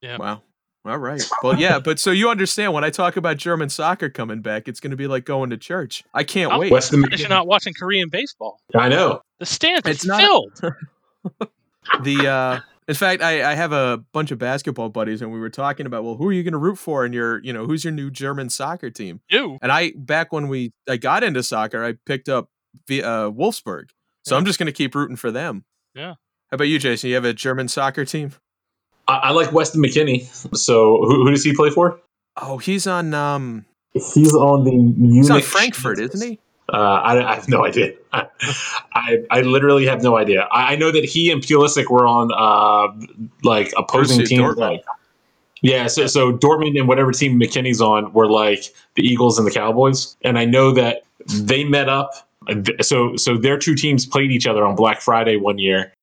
Yeah. 0.02 0.18
Wow. 0.18 0.42
All 0.86 0.98
right. 0.98 1.22
Well, 1.44 1.60
yeah, 1.60 1.80
but 1.80 2.00
so 2.00 2.12
you 2.12 2.30
understand 2.30 2.72
when 2.72 2.86
I 2.86 2.90
talk 2.92 3.18
about 3.18 3.36
German 3.36 3.68
soccer 3.68 4.10
coming 4.10 4.42
back, 4.42 4.70
it's 4.70 4.80
going 4.80 4.92
to 4.92 4.98
be 4.98 5.08
like 5.08 5.26
going 5.26 5.50
to 5.50 5.58
church. 5.58 6.04
I 6.14 6.24
can't 6.24 6.52
Oh, 6.54 6.60
wait. 6.60 6.72
Weston 6.72 7.02
Because 7.02 7.20
you're 7.20 7.28
not 7.30 7.46
watching 7.46 7.74
Korean 7.78 8.08
baseball. 8.10 8.62
I 8.74 8.88
know. 8.88 9.22
The 9.40 9.46
stands 9.46 9.86
are 9.86 9.92
It's 9.92 10.06
not- 10.06 10.22
filled. 10.22 10.62
the 12.04 12.28
uh 12.28 12.60
in 12.88 12.96
fact 12.96 13.22
I, 13.22 13.52
I 13.52 13.56
have 13.56 13.72
a 13.72 13.98
bunch 14.14 14.32
of 14.32 14.38
basketball 14.40 14.90
buddies 14.90 15.22
and 15.22 15.32
we 15.32 15.40
were 15.40 15.50
talking 15.50 15.86
about 15.86 16.04
well 16.04 16.16
who 16.16 16.28
are 16.28 16.34
you 16.34 16.44
going 16.44 16.52
to 16.54 16.58
root 16.58 16.78
for 16.78 17.06
in 17.06 17.14
your 17.14 17.42
you 17.44 17.54
know 17.54 17.66
who's 17.66 17.84
your 17.84 17.94
new 17.94 18.10
german 18.12 18.50
soccer 18.50 18.90
team 18.90 19.22
You. 19.30 19.58
and 19.62 19.72
i 19.72 19.94
back 19.96 20.32
when 20.32 20.48
we 20.48 20.74
i 20.90 20.98
got 20.98 21.24
into 21.24 21.44
soccer 21.44 21.84
i 21.84 21.94
picked 22.06 22.30
up 22.30 22.50
the 22.88 23.04
uh 23.04 23.30
wolfsburg 23.32 23.90
so 24.26 24.36
Yeah. 24.36 24.40
i'm 24.40 24.46
just 24.46 24.60
going 24.60 24.68
to 24.68 24.72
keep 24.74 24.96
rooting 24.96 25.16
for 25.16 25.32
them 25.32 25.66
Yeah. 25.96 26.16
how 26.52 26.56
about 26.56 26.66
you 26.66 26.80
jason 26.80 27.10
you 27.10 27.16
have 27.16 27.26
a 27.26 27.34
german 27.34 27.68
soccer 27.68 28.06
team 28.06 28.32
I, 29.10 29.16
I 29.16 29.32
like 29.32 29.54
Weston 29.54 29.82
McKennie. 29.82 30.26
So 30.58 30.98
who, 31.06 31.24
who 31.24 31.32
does 31.32 31.42
he 31.42 31.56
play 31.56 31.70
for? 31.70 32.02
oh 32.42 32.58
he's 32.58 32.86
on 32.88 33.14
um 33.14 33.66
He's 33.94 34.34
on 34.36 34.64
the 34.66 34.72
he's 34.72 35.30
on 35.30 35.38
Munich 35.38 35.44
frankfurt 35.46 35.98
isn't 36.00 36.30
he 36.30 36.40
Uh, 36.72 36.78
I, 36.78 37.32
I 37.32 37.36
have 37.36 37.48
no 37.48 37.66
idea. 37.66 37.94
I, 38.12 39.24
I, 39.30 39.42
literally 39.42 39.86
have 39.86 40.04
no 40.04 40.18
idea. 40.18 40.42
I, 40.52 40.74
I 40.74 40.76
know 40.76 40.92
that 40.92 41.06
he 41.06 41.32
and 41.32 41.42
Pulisic 41.42 41.90
were 41.90 42.06
on 42.06 42.32
uh, 42.34 42.94
like 43.44 43.72
opposing 43.78 44.26
teams. 44.26 44.42
Dortmund. 44.42 44.58
Like, 44.58 44.84
yeah, 45.62 45.88
so 45.88 46.08
so 46.08 46.34
Dortmund 46.34 46.78
and 46.78 46.88
whatever 46.88 47.12
team 47.12 47.40
McKennie's 47.40 47.82
on 47.82 48.12
were 48.14 48.28
like 48.28 48.66
the 48.96 49.04
Eagles 49.04 49.38
and 49.38 49.48
the 49.48 49.52
Cowboys, 49.52 50.16
and 50.24 50.38
I 50.38 50.46
know 50.46 50.72
that 50.74 51.04
they 51.28 51.64
met 51.64 51.90
up. 51.90 52.12
So 52.82 53.16
so 53.16 53.38
their 53.38 53.58
two 53.58 53.76
teams 53.76 54.06
played 54.06 54.32
each 54.32 54.46
other 54.46 54.66
on 54.66 54.76
Black 54.76 55.02
Friday 55.02 55.38
one 55.38 55.58
year, 55.58 55.94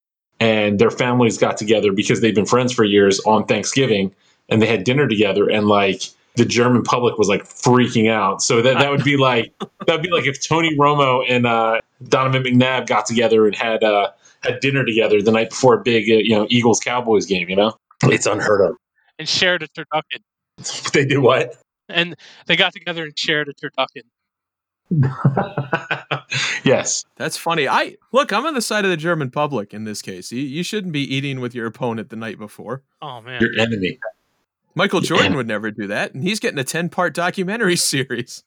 and 0.40 0.78
their 0.78 0.90
families 0.90 1.38
got 1.38 1.56
together 1.56 1.92
because 1.92 2.20
they've 2.20 2.34
been 2.34 2.46
friends 2.46 2.72
for 2.72 2.84
years 2.84 3.20
on 3.20 3.44
Thanksgiving, 3.44 4.14
and 4.48 4.60
they 4.60 4.66
had 4.66 4.84
dinner 4.84 5.06
together, 5.06 5.48
and 5.48 5.68
like 5.68 6.02
the 6.36 6.44
German 6.44 6.82
public 6.82 7.16
was 7.16 7.28
like 7.28 7.44
freaking 7.44 8.10
out. 8.10 8.42
So 8.42 8.60
that 8.62 8.78
that 8.78 8.90
would 8.90 9.04
be 9.04 9.16
like 9.18 9.52
that'd 9.86 10.02
be 10.02 10.10
like 10.10 10.26
if 10.26 10.46
Tony 10.46 10.76
Romo 10.76 11.24
and 11.28 11.46
uh, 11.46 11.80
Donovan 12.08 12.42
McNabb 12.42 12.86
got 12.86 13.06
together 13.06 13.46
and 13.46 13.54
had 13.54 13.84
uh, 13.84 14.10
had 14.42 14.60
dinner 14.60 14.84
together 14.84 15.22
the 15.22 15.30
night 15.32 15.50
before 15.50 15.74
a 15.74 15.82
big 15.82 16.10
uh, 16.10 16.14
you 16.14 16.34
know 16.34 16.46
Eagles 16.50 16.80
Cowboys 16.80 17.26
game. 17.26 17.48
You 17.48 17.56
know, 17.56 17.76
it's 18.04 18.26
unheard 18.26 18.60
of. 18.62 18.76
And 19.18 19.28
shared 19.28 19.62
a 19.62 19.68
turducken. 19.68 20.90
they 20.92 21.04
did 21.04 21.18
what? 21.18 21.56
And 21.88 22.16
they 22.46 22.56
got 22.56 22.72
together 22.72 23.04
and 23.04 23.18
shared 23.18 23.48
a 23.48 23.54
turducken. 23.54 24.02
yes, 26.64 27.04
that's 27.16 27.36
funny 27.38 27.66
i 27.66 27.96
look 28.12 28.32
i'm 28.32 28.44
on 28.44 28.52
the 28.54 28.60
side 28.60 28.84
of 28.84 28.90
the 28.90 28.96
german 28.98 29.30
public 29.30 29.72
in 29.72 29.84
this 29.84 30.02
case 30.02 30.30
you, 30.30 30.42
you 30.42 30.62
shouldn't 30.62 30.92
be 30.92 31.00
eating 31.02 31.40
with 31.40 31.54
your 31.54 31.66
opponent 31.66 32.10
the 32.10 32.16
night 32.16 32.38
before 32.38 32.82
Oh 33.00 33.20
man. 33.22 33.40
your 33.40 33.50
enemy. 33.58 33.98
Michael 34.74 35.00
Yeah. 35.02 35.08
jordan 35.08 35.34
would 35.36 35.46
never 35.48 35.70
do 35.70 35.86
that 35.88 36.14
and 36.14 36.22
he's 36.22 36.40
getting 36.40 36.58
a 36.58 36.64
10 36.64 36.88
part 36.88 37.14
documentary 37.14 37.76
series 37.92 38.42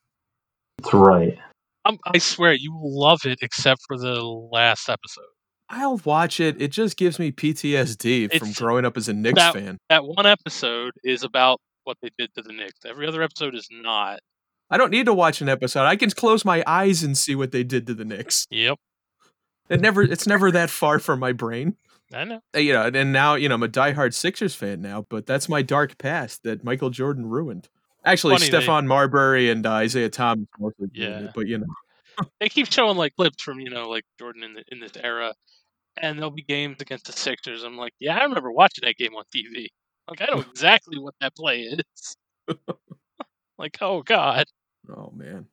That's 0.80 0.94
right. 0.94 1.38
I'm, 1.86 1.98
I 2.06 2.18
swear 2.18 2.54
you 2.54 2.74
will 2.74 3.00
love 3.00 3.22
it 3.26 3.40
except 3.42 3.82
for 3.88 3.98
the 3.98 4.22
last 4.22 4.90
episode. 4.90 5.24
I'll 5.70 6.02
watch 6.04 6.40
it. 6.42 6.62
It 6.62 6.72
just 6.72 6.98
gives 6.98 7.18
me 7.18 7.32
PTSD 7.32 8.38
from 8.38 8.52
growing 8.52 8.84
up 8.86 8.98
as 8.98 9.08
a 9.08 9.14
Knicks 9.14 9.36
that- 9.40 9.54
fan. 9.54 9.78
That 9.90 10.04
one 10.06 10.26
episode 10.26 10.92
is 11.04 11.24
about 11.24 11.60
what 11.86 11.96
they 12.02 12.10
did 12.18 12.30
to 12.36 12.42
the 12.42 12.52
Knicks. 12.52 12.80
Every 12.86 13.08
other 13.08 13.24
episode 13.24 13.56
is 13.56 13.68
not. 13.72 14.20
I 14.70 14.76
don't 14.78 14.92
need 14.92 15.06
to 15.06 15.14
watch 15.14 15.40
an 15.42 15.48
episode. 15.48 15.86
I 15.86 15.96
can 15.96 16.10
close 16.12 16.44
my 16.44 16.62
eyes 16.68 17.04
and 17.04 17.18
see 17.18 17.36
what 17.36 17.52
they 17.54 17.64
did 17.64 17.88
to 17.88 17.94
the 17.94 18.04
Knicks. 18.06 18.48
Yep, 18.52 18.78
It 19.70 19.80
never 19.80 20.02
it's 20.04 20.28
never 20.28 20.52
that 20.52 20.70
far 20.70 21.00
from 21.00 21.20
my 21.22 21.32
brain. 21.32 21.78
I 22.14 22.24
know. 22.24 22.40
Uh, 22.56 22.60
You 22.60 22.74
know, 22.74 22.84
and 22.94 23.12
now, 23.12 23.36
you 23.36 23.50
know, 23.50 23.56
I'm 23.56 23.64
a 23.64 23.68
diehard 23.68 24.14
Sixers 24.14 24.56
fan 24.56 24.82
now, 24.82 25.06
but 25.10 25.26
that's 25.26 25.50
my 25.50 25.62
dark 25.62 25.98
past 25.98 26.44
that 26.44 26.64
Michael 26.64 26.90
Jordan 26.90 27.26
ruined. 27.26 27.70
Actually, 28.06 28.38
Funny 28.38 28.50
they- 28.50 28.82
Marbury 28.88 29.50
and 29.50 29.66
uh, 29.66 29.82
Isiah 29.84 30.10
Thomas 30.10 30.48
mostly 30.60 30.88
Yeah. 30.94 31.20
it, 31.26 31.32
but 31.36 31.48
you 31.48 31.58
know. 31.60 31.66
They 32.40 32.50
keep 32.50 32.72
showing 32.72 32.98
like 32.98 33.16
clips 33.16 33.44
from 33.44 33.60
you 33.60 33.70
know 33.70 33.90
like 33.90 34.04
Jordan 34.18 34.44
in 34.44 34.54
the, 34.56 34.64
in 34.72 34.80
this 34.80 34.94
era, 34.98 35.34
and 36.02 36.18
there'll 36.18 36.32
be 36.32 36.42
games 36.42 36.78
against 36.82 37.06
the 37.06 37.12
Sixers. 37.12 37.62
I'm 37.64 37.78
like, 37.78 37.94
yeah, 38.00 38.18
I 38.18 38.24
remember 38.24 38.52
watching 38.52 38.86
that 38.88 38.98
game 38.98 39.14
on 39.16 39.24
TV. 39.36 39.68
Like, 40.10 40.22
I 40.22 40.26
know 40.34 40.40
exactly 40.52 40.98
what 40.98 41.14
that 41.22 41.36
play 41.36 41.60
is. 41.62 42.16
like, 43.58 43.78
oh 43.82 44.02
god, 44.02 44.46
Oh 44.90 45.12
man. 45.16 45.48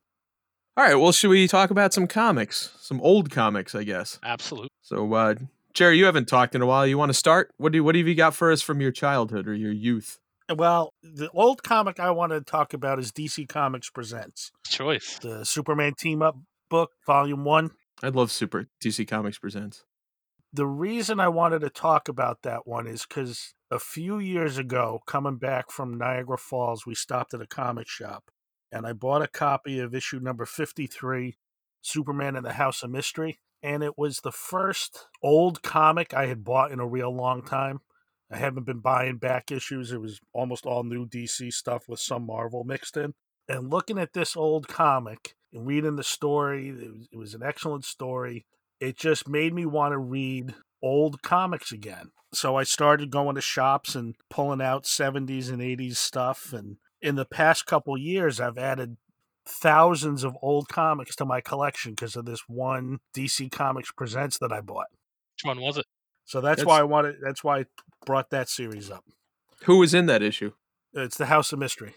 All 0.77 0.85
right, 0.85 0.95
well, 0.95 1.13
should 1.13 1.29
we 1.31 1.47
talk 1.47 1.71
about 1.71 1.93
some 1.93 2.07
comics? 2.07 2.73
Some 2.81 3.01
old 3.01 3.31
comics, 3.31 3.75
I 3.75 3.85
guess. 3.85 4.19
Absolutely. 4.23 4.71
So, 4.83 5.13
uh, 5.15 5.35
Jerry, 5.75 5.99
you 5.99 6.05
haven't 6.05 6.29
talked 6.29 6.55
in 6.55 6.63
a 6.63 6.67
while. 6.67 6.87
You 6.87 6.97
want 6.97 7.11
to 7.11 7.15
start? 7.15 7.53
What 7.57 7.73
do 7.73 7.79
you, 7.79 7.85
what 7.85 7.97
have 7.97 8.07
you 8.07 8.15
got 8.15 8.35
for 8.35 8.53
us 8.53 8.63
from 8.63 8.81
your 8.81 8.93
childhood 8.93 9.49
or 9.49 9.55
your 9.55 9.73
youth? 9.73 10.19
Well, 10.55 10.95
the 11.03 11.29
old 11.31 11.63
comic 11.63 11.99
I 11.99 12.11
want 12.13 12.33
to 12.33 12.41
talk 12.41 12.75
about 12.75 12.99
is 12.99 13.11
DC 13.11 13.49
Comics 13.49 13.91
Presents 13.91 14.53
choice. 14.67 15.19
the 15.19 15.45
Superman 15.45 15.95
Team 15.95 16.23
Up 16.23 16.37
book, 16.71 16.93
Volume 17.07 17.45
One. 17.45 17.71
I 18.03 18.09
love 18.09 18.31
Super 18.31 18.67
DC 18.83 19.09
Comics 19.09 19.39
Presents. 19.39 19.85
The 20.53 20.67
reason 20.67 21.19
I 21.19 21.29
wanted 21.29 21.61
to 21.63 21.71
talk 21.71 22.09
about 22.09 22.43
that 22.43 22.67
one 22.67 22.87
is 22.87 23.05
because 23.07 23.55
a 23.71 23.81
few 23.81 24.21
years 24.21 24.59
ago, 24.59 25.01
coming 25.07 25.39
back 25.39 25.71
from 25.71 25.99
Niagara 25.99 26.39
Falls, 26.39 26.87
we 26.87 26.95
stopped 26.95 27.35
at 27.35 27.41
a 27.41 27.47
comic 27.47 27.89
shop 27.89 28.31
and 28.71 28.87
I 28.87 28.93
bought 28.93 29.23
a 29.23 29.29
copy 29.29 29.81
of 29.81 29.95
issue 29.95 30.21
number 30.21 30.45
53, 30.45 31.37
Superman 31.81 32.37
and 32.37 32.47
the 32.47 32.53
House 32.53 32.83
of 32.85 32.91
Mystery. 32.91 33.41
And 33.65 33.83
it 33.83 33.99
was 33.99 34.21
the 34.21 34.31
first 34.31 35.07
old 35.23 35.63
comic 35.63 36.15
I 36.15 36.27
had 36.27 36.45
bought 36.45 36.71
in 36.71 36.79
a 36.79 36.87
real 36.87 37.15
long 37.15 37.43
time. 37.43 37.81
I 38.31 38.37
haven't 38.37 38.67
been 38.67 38.81
buying 38.81 39.17
back 39.17 39.51
issues. 39.51 39.91
It 39.91 40.01
was 40.01 40.21
almost 40.33 40.67
all 40.67 40.85
new 40.85 41.07
DC 41.07 41.53
stuff 41.53 41.89
with 41.89 41.99
some 41.99 42.27
Marvel 42.27 42.63
mixed 42.63 42.97
in. 42.97 43.15
And 43.49 43.71
looking 43.71 43.99
at 43.99 44.13
this 44.13 44.37
old 44.37 44.69
comic 44.69 45.35
and 45.53 45.67
reading 45.67 45.97
the 45.97 46.05
story, 46.05 46.69
it 46.69 46.93
was, 46.93 47.09
it 47.13 47.17
was 47.17 47.35
an 47.35 47.43
excellent 47.43 47.85
story 47.85 48.47
it 48.81 48.97
just 48.97 49.29
made 49.29 49.55
me 49.55 49.67
want 49.67 49.93
to 49.93 49.99
read 49.99 50.55
old 50.83 51.23
comics 51.23 51.73
again. 51.73 52.11
So 52.33 52.57
I 52.57 52.65
started 52.65 53.11
going 53.11 53.35
to 53.37 53.41
shops 53.41 53.95
and 53.95 54.15
pulling 54.29 54.61
out 54.61 54.85
70s 54.85 55.51
and 55.51 55.61
80s 55.61 55.97
stuff. 55.97 56.53
And 56.53 56.77
in 57.01 57.15
the 57.15 57.25
past 57.25 57.67
couple 57.67 57.97
years, 57.97 58.41
I've 58.41 58.59
added 58.59 58.97
thousands 59.47 60.25
of 60.25 60.37
old 60.43 60.69
comics 60.69 61.15
to 61.17 61.25
my 61.25 61.41
collection 61.41 61.93
because 61.93 62.17
of 62.17 62.25
this 62.25 62.41
one 62.49 62.99
DC 63.15 63.51
Comics 63.51 63.93
Presents 63.93 64.39
that 64.39 64.53
I 64.53 64.61
bought. 64.61 64.87
Which 65.37 65.45
one 65.45 65.61
was 65.61 65.79
it? 65.79 65.87
So 66.25 66.41
that's, 66.41 66.61
That's- 66.61 66.67
why 66.67 66.81
I 66.81 66.85
wanted. 66.85 67.17
That's 67.23 67.45
why 67.45 67.61
I 67.61 67.65
brought 68.07 68.31
that 68.31 68.49
series 68.49 68.91
up. 68.91 69.05
Who 69.65 69.79
was 69.79 69.93
in 69.95 70.07
that 70.07 70.23
issue? 70.23 70.53
It's 70.95 71.17
the 71.19 71.27
House 71.27 71.53
of 71.53 71.59
Mystery. 71.59 71.95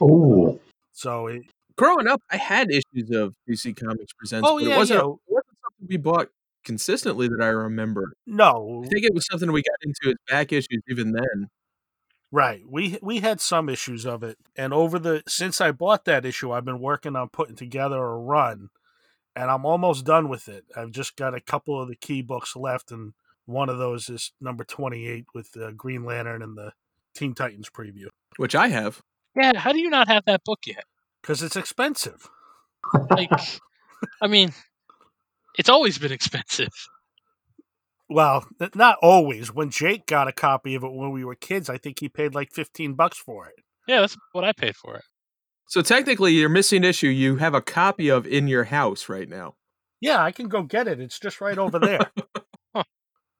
Ooh. 0.00 0.60
So 0.92 1.26
it, 1.28 1.42
Growing 1.76 2.06
up, 2.06 2.22
I 2.30 2.36
had 2.38 2.70
issues 2.70 3.10
of 3.10 3.34
DC 3.48 3.76
Comics 3.76 4.12
Presents, 4.14 4.48
Oh, 4.48 4.58
but 4.58 4.64
yeah, 4.66 4.74
it 4.74 4.78
wasn't, 4.78 4.98
yeah. 5.00 5.10
it 5.10 5.18
wasn't 5.28 5.56
something 5.62 5.86
we 5.88 5.96
bought 5.98 6.28
consistently 6.64 7.28
that 7.28 7.40
I 7.42 7.48
remember. 7.48 8.12
no, 8.26 8.82
I 8.84 8.88
think 8.88 9.04
it 9.04 9.12
was 9.14 9.26
something 9.30 9.52
we 9.52 9.62
got 9.62 9.76
into 9.82 10.08
as 10.10 10.14
back 10.28 10.52
issues 10.52 10.80
even 10.88 11.12
then. 11.12 11.48
Right. 12.36 12.62
We 12.68 12.98
we 13.00 13.20
had 13.20 13.40
some 13.40 13.70
issues 13.70 14.04
of 14.04 14.22
it, 14.22 14.36
and 14.56 14.74
over 14.74 14.98
the 14.98 15.22
since 15.26 15.58
I 15.60 15.72
bought 15.72 16.04
that 16.04 16.26
issue, 16.26 16.52
I've 16.52 16.66
been 16.66 16.80
working 16.80 17.16
on 17.16 17.30
putting 17.30 17.56
together 17.56 17.96
a 17.96 18.18
run, 18.18 18.68
and 19.34 19.50
I'm 19.50 19.64
almost 19.64 20.04
done 20.04 20.28
with 20.28 20.46
it. 20.46 20.66
I've 20.76 20.90
just 20.90 21.16
got 21.16 21.34
a 21.34 21.40
couple 21.40 21.80
of 21.80 21.88
the 21.88 21.96
key 21.96 22.20
books 22.20 22.54
left, 22.54 22.92
and 22.92 23.14
one 23.46 23.70
of 23.70 23.78
those 23.78 24.10
is 24.10 24.32
number 24.38 24.64
28 24.64 25.24
with 25.32 25.52
the 25.52 25.72
Green 25.72 26.04
Lantern 26.04 26.42
and 26.42 26.58
the 26.58 26.72
Teen 27.14 27.34
Titans 27.34 27.70
preview 27.70 28.08
Which 28.36 28.54
I 28.54 28.68
have. 28.68 29.00
Yeah, 29.34 29.56
how 29.56 29.72
do 29.72 29.80
you 29.80 29.88
not 29.88 30.08
have 30.08 30.24
that 30.26 30.44
book 30.44 30.60
yet? 30.66 30.84
because 31.26 31.42
it's 31.42 31.56
expensive. 31.56 32.28
Like, 33.10 33.32
I 34.22 34.28
mean, 34.28 34.52
it's 35.58 35.68
always 35.68 35.98
been 35.98 36.12
expensive. 36.12 36.72
Well, 38.08 38.46
not 38.74 38.98
always. 39.02 39.52
When 39.52 39.70
Jake 39.70 40.06
got 40.06 40.28
a 40.28 40.32
copy 40.32 40.74
of 40.74 40.84
it 40.84 40.92
when 40.92 41.10
we 41.10 41.24
were 41.24 41.34
kids, 41.34 41.68
I 41.68 41.76
think 41.76 41.98
he 42.00 42.08
paid 42.08 42.34
like 42.34 42.52
15 42.52 42.94
bucks 42.94 43.18
for 43.18 43.48
it. 43.48 43.54
Yeah, 43.88 44.00
that's 44.00 44.16
what 44.32 44.44
I 44.44 44.52
paid 44.52 44.76
for 44.76 44.96
it. 44.96 45.04
So 45.68 45.82
technically, 45.82 46.32
your 46.32 46.48
missing 46.48 46.84
issue 46.84 47.08
you 47.08 47.36
have 47.36 47.54
a 47.54 47.60
copy 47.60 48.08
of 48.08 48.26
in 48.26 48.46
your 48.46 48.64
house 48.64 49.08
right 49.08 49.28
now. 49.28 49.54
Yeah, 50.00 50.22
I 50.22 50.30
can 50.30 50.48
go 50.48 50.62
get 50.62 50.86
it. 50.86 51.00
It's 51.00 51.18
just 51.18 51.40
right 51.40 51.58
over 51.58 51.78
there. 51.78 52.10
Huh. 52.74 52.82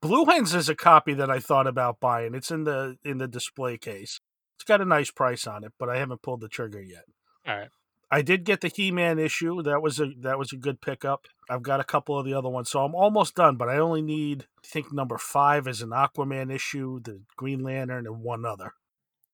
Blue 0.01 0.25
Hens 0.25 0.55
is 0.55 0.67
a 0.67 0.73
copy 0.73 1.13
that 1.13 1.29
I 1.29 1.37
thought 1.39 1.67
about 1.67 1.99
buying. 1.99 2.33
It's 2.33 2.49
in 2.49 2.63
the 2.63 2.97
in 3.03 3.19
the 3.19 3.27
display 3.27 3.77
case. 3.77 4.19
It's 4.57 4.63
got 4.63 4.81
a 4.81 4.85
nice 4.85 5.11
price 5.11 5.45
on 5.45 5.63
it, 5.63 5.73
but 5.77 5.89
I 5.89 5.97
haven't 5.97 6.23
pulled 6.23 6.41
the 6.41 6.47
trigger 6.47 6.81
yet. 6.81 7.03
All 7.47 7.55
right. 7.55 7.69
I 8.09 8.21
did 8.21 8.45
get 8.45 8.61
the 8.61 8.69
He-Man 8.69 9.19
issue. 9.19 9.61
That 9.63 9.81
was 9.81 9.99
a 9.99 10.11
that 10.21 10.39
was 10.39 10.53
a 10.53 10.57
good 10.57 10.79
pickup. 10.81 11.25
I've 11.49 11.63
got 11.63 11.79
a 11.79 11.83
couple 11.83 12.17
of 12.17 12.25
the 12.25 12.33
other 12.33 12.49
ones, 12.49 12.69
so 12.69 12.83
I'm 12.83 12.95
almost 12.95 13.35
done. 13.35 13.57
But 13.57 13.69
I 13.69 13.77
only 13.77 14.01
need, 14.01 14.45
I 14.63 14.67
think, 14.67 14.93
number 14.93 15.17
five 15.17 15.67
is 15.67 15.81
an 15.81 15.89
Aquaman 15.89 16.53
issue, 16.53 16.99
the 17.01 17.21
Green 17.35 17.63
Lantern, 17.63 18.07
and 18.07 18.21
one 18.21 18.45
other. 18.45 18.73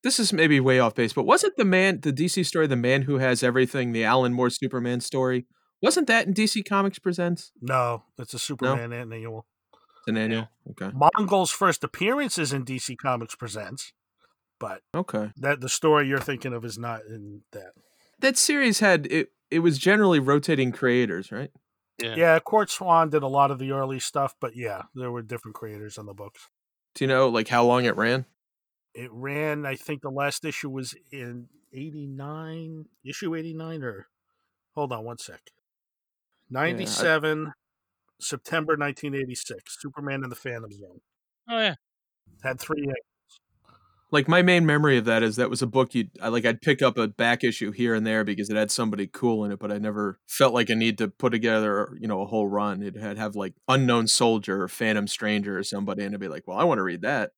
This 0.04 0.20
is 0.20 0.34
maybe 0.34 0.60
way 0.60 0.80
off 0.80 0.96
base, 0.96 1.14
but 1.14 1.24
wasn't 1.26 1.56
the 1.56 1.64
man, 1.64 2.02
the 2.02 2.12
DC 2.12 2.46
story, 2.46 2.68
the 2.68 2.76
man 2.76 3.04
who 3.04 3.20
has 3.20 3.42
everything, 3.42 3.94
the 3.94 4.04
Alan 4.04 4.34
Moore 4.34 4.50
Superman 4.50 5.00
story? 5.00 5.46
Wasn't 5.82 6.08
that 6.08 6.28
in 6.28 6.34
DC 6.34 6.66
Comics 6.68 7.00
Presents? 7.00 7.52
No, 7.62 8.04
it's 8.18 8.34
a 8.34 8.40
Superman 8.40 8.92
annual. 8.92 9.46
It's 9.72 10.08
an 10.08 10.18
annual. 10.18 10.50
Okay. 10.72 10.92
Mongul's 10.94 11.52
first 11.52 11.84
appearance 11.84 12.38
is 12.38 12.52
in 12.52 12.66
DC 12.66 12.98
Comics 12.98 13.36
Presents, 13.36 13.94
but 14.60 14.82
Okay. 14.94 15.32
that 15.38 15.62
the 15.62 15.70
story 15.70 16.08
you're 16.08 16.20
thinking 16.20 16.54
of 16.54 16.66
is 16.66 16.78
not 16.78 17.02
in 17.08 17.42
that. 17.52 17.72
That 18.20 18.38
series 18.38 18.80
had 18.80 19.08
it. 19.08 19.32
It 19.52 19.60
was 19.60 19.78
generally 19.78 20.20
rotating 20.20 20.72
creators, 20.72 21.32
right? 21.32 21.52
Yeah. 22.02 22.16
Yeah, 22.16 22.40
Curt 22.40 22.72
Swan 22.72 23.10
did 23.10 23.24
a 23.24 23.28
lot 23.28 23.52
of 23.52 23.60
the 23.60 23.72
early 23.72 24.00
stuff, 24.00 24.36
but 24.40 24.56
yeah, 24.56 24.84
there 24.96 25.12
were 25.12 25.22
different 25.22 25.56
creators 25.56 25.98
on 25.98 26.06
the 26.06 26.14
books. 26.14 26.50
Do 26.96 27.04
you 27.04 27.08
know 27.08 27.30
like 27.30 27.48
how 27.48 27.64
long 27.64 27.86
it 27.86 27.96
ran? 27.96 28.26
It 28.96 29.10
ran, 29.12 29.66
I 29.66 29.76
think 29.76 30.02
the 30.02 30.10
last 30.10 30.46
issue 30.46 30.70
was 30.70 30.96
in 31.12 31.48
89, 31.72 32.86
issue 33.04 33.36
89, 33.36 33.84
or 33.84 34.08
hold 34.76 34.92
on 34.92 35.04
one 35.04 35.18
sec. 35.18 35.42
97, 36.50 37.54
September 38.20 38.74
1986, 38.74 39.78
Superman 39.80 40.24
in 40.24 40.30
the 40.30 40.36
Phantom 40.36 40.72
Zone. 40.72 41.02
Oh 41.50 41.60
yeah. 41.60 41.76
Had 42.44 42.60
three 42.60 42.88
Like 44.14 44.28
my 44.28 44.44
main 44.44 44.64
memory 44.68 45.00
of 45.00 45.06
that 45.06 45.24
is 45.24 45.38
that 45.38 45.50
was 45.50 45.64
a 45.64 45.68
book 45.68 45.96
you 45.96 46.06
I 46.22 46.28
like 46.28 46.46
I'd 46.46 46.62
pick 46.62 46.84
up 46.84 47.00
a 47.00 47.08
back 47.08 47.44
issue 47.44 47.72
here 47.72 47.96
and 47.96 48.06
there 48.06 48.24
because 48.24 48.48
it 48.48 48.56
had 48.56 48.70
somebody 48.70 49.08
cool 49.08 49.44
in 49.44 49.52
it, 49.52 49.58
but 49.58 49.72
I 49.72 49.80
never 49.80 50.20
felt 50.28 50.54
like 50.54 50.70
a 50.70 50.76
need 50.76 51.00
to 51.00 51.08
put 51.08 51.32
together, 51.32 51.98
you 52.00 52.08
know, 52.08 52.22
a 52.22 52.28
whole 52.28 52.48
run. 52.48 52.84
It 52.84 52.96
had 52.96 53.18
have 53.18 53.36
like 53.36 53.56
Unknown 53.68 54.06
Soldier 54.06 54.62
or 54.62 54.68
Phantom 54.68 55.08
Stranger 55.08 55.58
or 55.58 55.64
somebody 55.64 56.04
and 56.04 56.14
I'd 56.14 56.22
be 56.22 56.28
like, 56.28 56.48
Well, 56.48 56.60
I 56.60 56.64
want 56.64 56.78
to 56.78 56.84
read 56.84 57.02
that. 57.02 57.32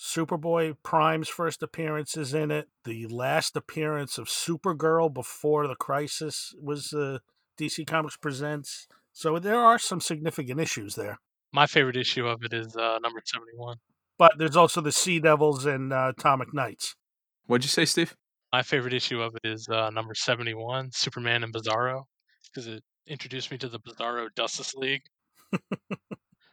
Superboy 0.00 0.78
Prime's 0.82 1.28
first 1.28 1.62
appearance 1.62 2.16
is 2.16 2.32
in 2.32 2.50
it. 2.50 2.68
The 2.84 3.06
last 3.08 3.54
appearance 3.54 4.16
of 4.16 4.26
Supergirl 4.26 5.12
before 5.12 5.68
the 5.68 5.76
crisis 5.76 6.54
was 6.58 6.94
uh, 6.94 7.18
DC 7.60 7.86
Comics 7.86 8.16
Presents. 8.16 8.88
So 9.12 9.38
there 9.38 9.60
are 9.60 9.78
some 9.78 10.00
significant 10.00 10.58
issues 10.60 10.94
there. 10.94 11.20
My 11.52 11.66
favorite 11.66 11.98
issue 11.98 12.26
of 12.26 12.42
it 12.42 12.54
is 12.54 12.74
uh, 12.74 12.98
number 13.02 13.20
seventy-one. 13.22 13.76
But 14.18 14.32
there's 14.38 14.56
also 14.56 14.80
the 14.80 14.92
Sea 14.92 15.18
Devils 15.18 15.66
and 15.66 15.92
uh, 15.92 16.12
Atomic 16.16 16.54
Knights. 16.54 16.94
What'd 17.46 17.64
you 17.64 17.68
say, 17.68 17.84
Steve? 17.84 18.14
My 18.52 18.62
favorite 18.62 18.94
issue 18.94 19.20
of 19.22 19.34
it 19.42 19.48
is 19.48 19.68
uh, 19.68 19.90
number 19.90 20.14
seventy-one, 20.14 20.90
Superman 20.92 21.42
and 21.42 21.52
Bizarro, 21.52 22.04
because 22.44 22.66
it 22.66 22.82
introduced 23.06 23.50
me 23.50 23.58
to 23.58 23.68
the 23.68 23.80
Bizarro 23.80 24.28
Justice 24.36 24.74
League. 24.74 25.02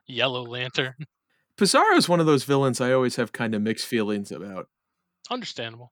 Yellow 0.08 0.44
Lantern. 0.44 0.96
Bizarro 1.58 1.98
is 1.98 2.10
one 2.10 2.20
of 2.20 2.26
those 2.26 2.46
villains 2.46 2.82
I 2.82 2.94
always 2.94 3.18
have 3.18 3.32
kind 3.32 3.54
of 3.54 3.62
mixed 3.62 3.86
feelings 3.86 4.32
about. 4.32 4.68
Understandable. 5.30 5.92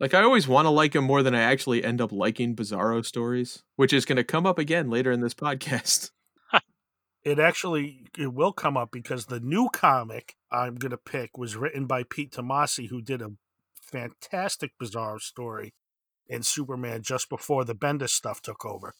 Like 0.00 0.14
I 0.14 0.22
always 0.22 0.48
want 0.48 0.66
to 0.66 0.70
like 0.70 0.94
him 0.94 1.04
more 1.04 1.22
than 1.22 1.34
I 1.34 1.42
actually 1.42 1.84
end 1.84 2.00
up 2.00 2.12
liking 2.12 2.56
Bizarro 2.56 3.04
stories, 3.04 3.62
which 3.76 3.92
is 3.92 4.04
going 4.04 4.16
to 4.16 4.24
come 4.24 4.46
up 4.46 4.58
again 4.58 4.90
later 4.90 5.12
in 5.12 5.20
this 5.20 5.34
podcast. 5.34 6.10
It 7.24 7.38
actually 7.38 8.06
it 8.18 8.32
will 8.32 8.52
come 8.52 8.76
up 8.76 8.90
because 8.90 9.26
the 9.26 9.40
new 9.40 9.68
comic 9.72 10.36
I'm 10.50 10.74
going 10.74 10.90
to 10.90 10.96
pick 10.96 11.38
was 11.38 11.56
written 11.56 11.86
by 11.86 12.02
Pete 12.02 12.32
Tomasi, 12.32 12.88
who 12.88 13.00
did 13.00 13.22
a 13.22 13.32
fantastic 13.80 14.72
bizarre 14.78 15.20
story 15.20 15.74
in 16.26 16.42
Superman 16.42 17.02
just 17.02 17.28
before 17.28 17.64
the 17.64 17.74
Bendis 17.74 18.10
stuff 18.10 18.40
took 18.40 18.64
over. 18.64 18.94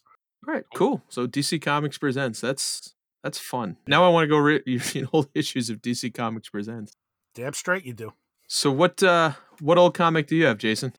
All 0.46 0.54
right, 0.54 0.64
cool. 0.74 1.02
So 1.08 1.26
DC 1.26 1.60
Comics 1.62 1.98
presents. 1.98 2.40
That's 2.40 2.94
that's 3.22 3.38
fun. 3.38 3.76
Now 3.86 4.04
I 4.04 4.08
want 4.08 4.24
to 4.24 4.28
go 4.28 4.38
read 4.38 4.62
read 4.66 5.08
old 5.12 5.28
issues 5.34 5.70
of 5.70 5.80
DC 5.82 6.14
Comics 6.14 6.48
presents. 6.48 6.92
Damn 7.34 7.54
straight 7.54 7.84
you 7.84 7.92
do. 7.92 8.12
So 8.48 8.70
what 8.70 9.02
uh 9.02 9.32
what 9.60 9.78
old 9.78 9.94
comic 9.94 10.26
do 10.26 10.36
you 10.36 10.46
have, 10.46 10.58
Jason? 10.58 10.92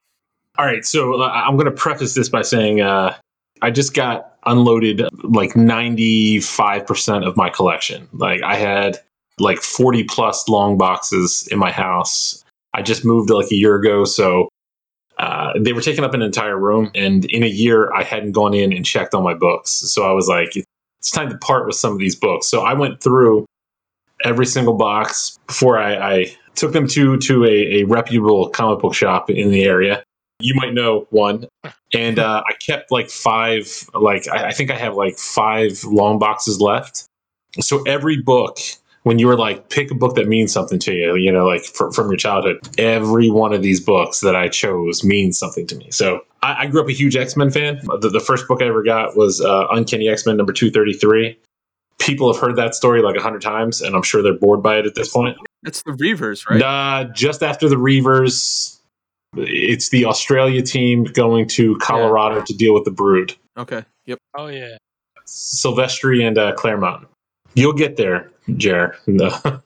All 0.56 0.64
right, 0.64 0.84
so 0.84 1.20
uh, 1.20 1.26
I'm 1.26 1.56
going 1.56 1.66
to 1.66 1.72
preface 1.72 2.14
this 2.14 2.28
by 2.28 2.42
saying 2.42 2.80
uh, 2.80 3.16
I 3.64 3.70
just 3.70 3.94
got 3.94 4.36
unloaded 4.44 5.00
like 5.22 5.54
95% 5.54 7.26
of 7.26 7.34
my 7.34 7.48
collection. 7.48 8.06
Like 8.12 8.42
I 8.42 8.56
had 8.56 8.98
like 9.38 9.62
40 9.62 10.04
plus 10.04 10.46
long 10.50 10.76
boxes 10.76 11.48
in 11.50 11.58
my 11.58 11.72
house. 11.72 12.44
I 12.74 12.82
just 12.82 13.06
moved 13.06 13.30
like 13.30 13.50
a 13.50 13.54
year 13.54 13.76
ago, 13.76 14.04
so 14.04 14.50
uh, 15.18 15.54
they 15.58 15.72
were 15.72 15.80
taking 15.80 16.04
up 16.04 16.12
an 16.12 16.20
entire 16.20 16.58
room. 16.58 16.90
And 16.94 17.24
in 17.24 17.42
a 17.42 17.48
year, 17.48 17.90
I 17.94 18.02
hadn't 18.02 18.32
gone 18.32 18.52
in 18.52 18.70
and 18.70 18.84
checked 18.84 19.14
on 19.14 19.22
my 19.22 19.32
books. 19.32 19.70
So 19.70 20.04
I 20.04 20.12
was 20.12 20.28
like, 20.28 20.54
it's 20.98 21.10
time 21.10 21.30
to 21.30 21.38
part 21.38 21.66
with 21.66 21.76
some 21.76 21.92
of 21.92 21.98
these 21.98 22.16
books. 22.16 22.46
So 22.46 22.60
I 22.60 22.74
went 22.74 23.02
through 23.02 23.46
every 24.24 24.44
single 24.44 24.74
box 24.74 25.38
before 25.46 25.78
I, 25.78 25.94
I 25.94 26.36
took 26.54 26.74
them 26.74 26.86
to 26.88 27.16
to 27.16 27.44
a, 27.46 27.80
a 27.80 27.84
reputable 27.84 28.50
comic 28.50 28.80
book 28.80 28.94
shop 28.94 29.30
in 29.30 29.50
the 29.50 29.64
area 29.64 30.04
you 30.40 30.54
might 30.54 30.74
know 30.74 31.06
one. 31.10 31.46
And 31.96 32.18
uh, 32.18 32.42
I 32.44 32.54
kept 32.54 32.90
like 32.90 33.08
five, 33.08 33.88
like 33.94 34.26
I, 34.26 34.48
I 34.48 34.52
think 34.52 34.72
I 34.72 34.74
have 34.74 34.96
like 34.96 35.16
five 35.16 35.84
long 35.84 36.18
boxes 36.18 36.60
left. 36.60 37.08
So 37.60 37.82
every 37.82 38.20
book, 38.20 38.58
when 39.04 39.20
you 39.20 39.28
were 39.28 39.38
like, 39.38 39.68
pick 39.68 39.92
a 39.92 39.94
book 39.94 40.16
that 40.16 40.26
means 40.26 40.52
something 40.52 40.80
to 40.80 40.92
you, 40.92 41.14
you 41.14 41.30
know, 41.30 41.46
like 41.46 41.62
fr- 41.62 41.92
from 41.92 42.08
your 42.08 42.16
childhood, 42.16 42.58
every 42.78 43.30
one 43.30 43.52
of 43.52 43.62
these 43.62 43.78
books 43.78 44.20
that 44.20 44.34
I 44.34 44.48
chose 44.48 45.04
means 45.04 45.38
something 45.38 45.68
to 45.68 45.76
me. 45.76 45.88
So 45.92 46.22
I, 46.42 46.64
I 46.64 46.66
grew 46.66 46.80
up 46.80 46.88
a 46.88 46.92
huge 46.92 47.14
X 47.14 47.36
Men 47.36 47.52
fan. 47.52 47.80
The, 48.00 48.10
the, 48.10 48.18
first 48.18 48.48
book 48.48 48.60
I 48.60 48.66
ever 48.66 48.82
got 48.82 49.16
was 49.16 49.40
uh, 49.40 49.68
Uncanny 49.70 50.08
X 50.08 50.26
Men 50.26 50.36
number 50.36 50.52
233. 50.52 51.38
People 52.00 52.32
have 52.32 52.42
heard 52.42 52.56
that 52.56 52.74
story 52.74 53.02
like 53.02 53.14
a 53.14 53.22
hundred 53.22 53.42
times, 53.42 53.80
and 53.80 53.94
I'm 53.94 54.02
sure 54.02 54.20
they're 54.20 54.34
bored 54.34 54.64
by 54.64 54.78
it 54.78 54.86
at 54.86 54.96
this 54.96 55.12
point. 55.12 55.36
That's 55.62 55.82
the 55.82 55.92
Reavers, 55.92 56.48
right? 56.50 56.60
Uh, 56.60 57.04
just 57.12 57.44
after 57.44 57.68
the 57.68 57.76
Reavers, 57.76 58.80
it's 59.36 59.90
the 59.90 60.04
Australia 60.04 60.62
team 60.62 61.04
going 61.04 61.48
to 61.48 61.76
Colorado 61.78 62.36
yeah. 62.38 62.44
to 62.44 62.54
deal 62.54 62.74
with 62.74 62.84
the 62.84 62.90
Brood. 62.90 63.34
Okay. 63.56 63.84
Yep. 64.06 64.18
Oh 64.36 64.48
yeah. 64.48 64.76
Silvestri 65.26 66.26
and 66.26 66.36
uh, 66.38 66.54
Claremont. 66.54 67.06
You'll 67.54 67.72
get 67.72 67.96
there, 67.96 68.30
Jer. 68.56 68.96
No. 69.06 69.30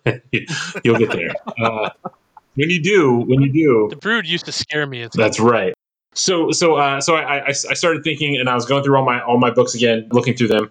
You'll 0.84 0.98
get 0.98 1.12
there. 1.12 1.34
Uh, 1.60 1.90
when 2.54 2.70
you 2.70 2.80
do, 2.80 3.24
when 3.26 3.40
you 3.40 3.52
do, 3.52 3.88
the 3.90 3.96
Brood 3.96 4.26
used 4.26 4.44
to 4.44 4.52
scare 4.52 4.86
me. 4.86 5.08
That's 5.14 5.40
right. 5.40 5.74
So, 6.14 6.50
so, 6.50 6.74
uh, 6.76 7.00
so 7.00 7.14
I, 7.14 7.38
I, 7.38 7.48
I, 7.48 7.52
started 7.52 8.02
thinking, 8.02 8.36
and 8.36 8.48
I 8.48 8.54
was 8.54 8.64
going 8.64 8.82
through 8.82 8.96
all 8.96 9.04
my 9.04 9.20
all 9.22 9.38
my 9.38 9.50
books 9.50 9.74
again, 9.74 10.08
looking 10.10 10.34
through 10.34 10.48
them, 10.48 10.70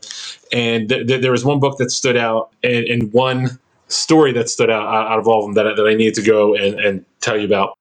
and 0.52 0.90
th- 0.90 1.08
th- 1.08 1.22
there 1.22 1.32
was 1.32 1.46
one 1.46 1.60
book 1.60 1.78
that 1.78 1.92
stood 1.92 2.18
out, 2.18 2.52
and, 2.64 2.86
and 2.86 3.14
one 3.14 3.58
story 3.88 4.34
that 4.34 4.50
stood 4.50 4.70
out 4.70 4.86
out 4.86 5.20
of 5.20 5.28
all 5.28 5.40
of 5.40 5.46
them 5.46 5.66
that, 5.66 5.76
that 5.76 5.88
I 5.88 5.94
needed 5.94 6.16
to 6.16 6.22
go 6.22 6.56
and, 6.56 6.80
and 6.80 7.06
tell 7.22 7.38
you 7.38 7.46
about 7.46 7.78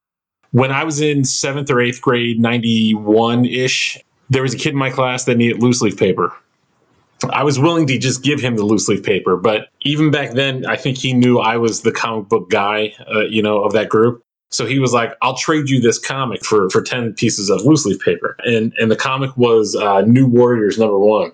when 0.52 0.70
I 0.72 0.84
was 0.84 1.00
in 1.00 1.24
seventh 1.24 1.70
or 1.70 1.80
eighth 1.80 2.00
grade, 2.00 2.40
91 2.40 3.44
ish, 3.44 3.98
there 4.30 4.42
was 4.42 4.54
a 4.54 4.56
kid 4.56 4.70
in 4.70 4.78
my 4.78 4.90
class 4.90 5.24
that 5.24 5.36
needed 5.36 5.62
loose 5.62 5.80
leaf 5.80 5.96
paper. 5.96 6.32
I 7.30 7.44
was 7.44 7.58
willing 7.58 7.86
to 7.86 7.98
just 7.98 8.22
give 8.22 8.40
him 8.40 8.56
the 8.56 8.64
loose 8.64 8.88
leaf 8.88 9.02
paper, 9.02 9.36
but 9.36 9.68
even 9.82 10.10
back 10.10 10.32
then, 10.32 10.66
I 10.66 10.76
think 10.76 10.98
he 10.98 11.12
knew 11.12 11.38
I 11.38 11.56
was 11.56 11.80
the 11.80 11.92
comic 11.92 12.28
book 12.28 12.50
guy, 12.50 12.92
uh, 13.10 13.20
you 13.20 13.42
know, 13.42 13.64
of 13.64 13.72
that 13.72 13.88
group. 13.88 14.22
So 14.50 14.66
he 14.66 14.78
was 14.78 14.92
like, 14.92 15.14
"I'll 15.22 15.36
trade 15.36 15.68
you 15.68 15.80
this 15.80 15.98
comic 15.98 16.44
for 16.44 16.68
for 16.70 16.82
ten 16.82 17.14
pieces 17.14 17.50
of 17.50 17.62
loose 17.62 17.84
leaf 17.84 18.00
paper," 18.00 18.36
and 18.44 18.72
and 18.78 18.90
the 18.90 18.96
comic 18.96 19.36
was 19.36 19.74
uh, 19.74 20.02
New 20.02 20.26
Warriors 20.26 20.78
number 20.78 20.98
one. 20.98 21.32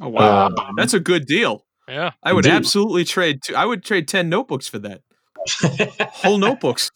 Oh 0.00 0.08
wow, 0.08 0.48
uh, 0.48 0.72
that's 0.76 0.92
a 0.92 1.00
good 1.00 1.24
deal. 1.24 1.64
Yeah, 1.88 2.10
I 2.22 2.32
would 2.32 2.42
Dude. 2.42 2.52
absolutely 2.52 3.04
trade. 3.04 3.42
Two, 3.42 3.54
I 3.54 3.64
would 3.64 3.84
trade 3.84 4.06
ten 4.06 4.28
notebooks 4.28 4.68
for 4.68 4.78
that. 4.80 5.02
Whole 6.12 6.38
notebooks 6.38 6.90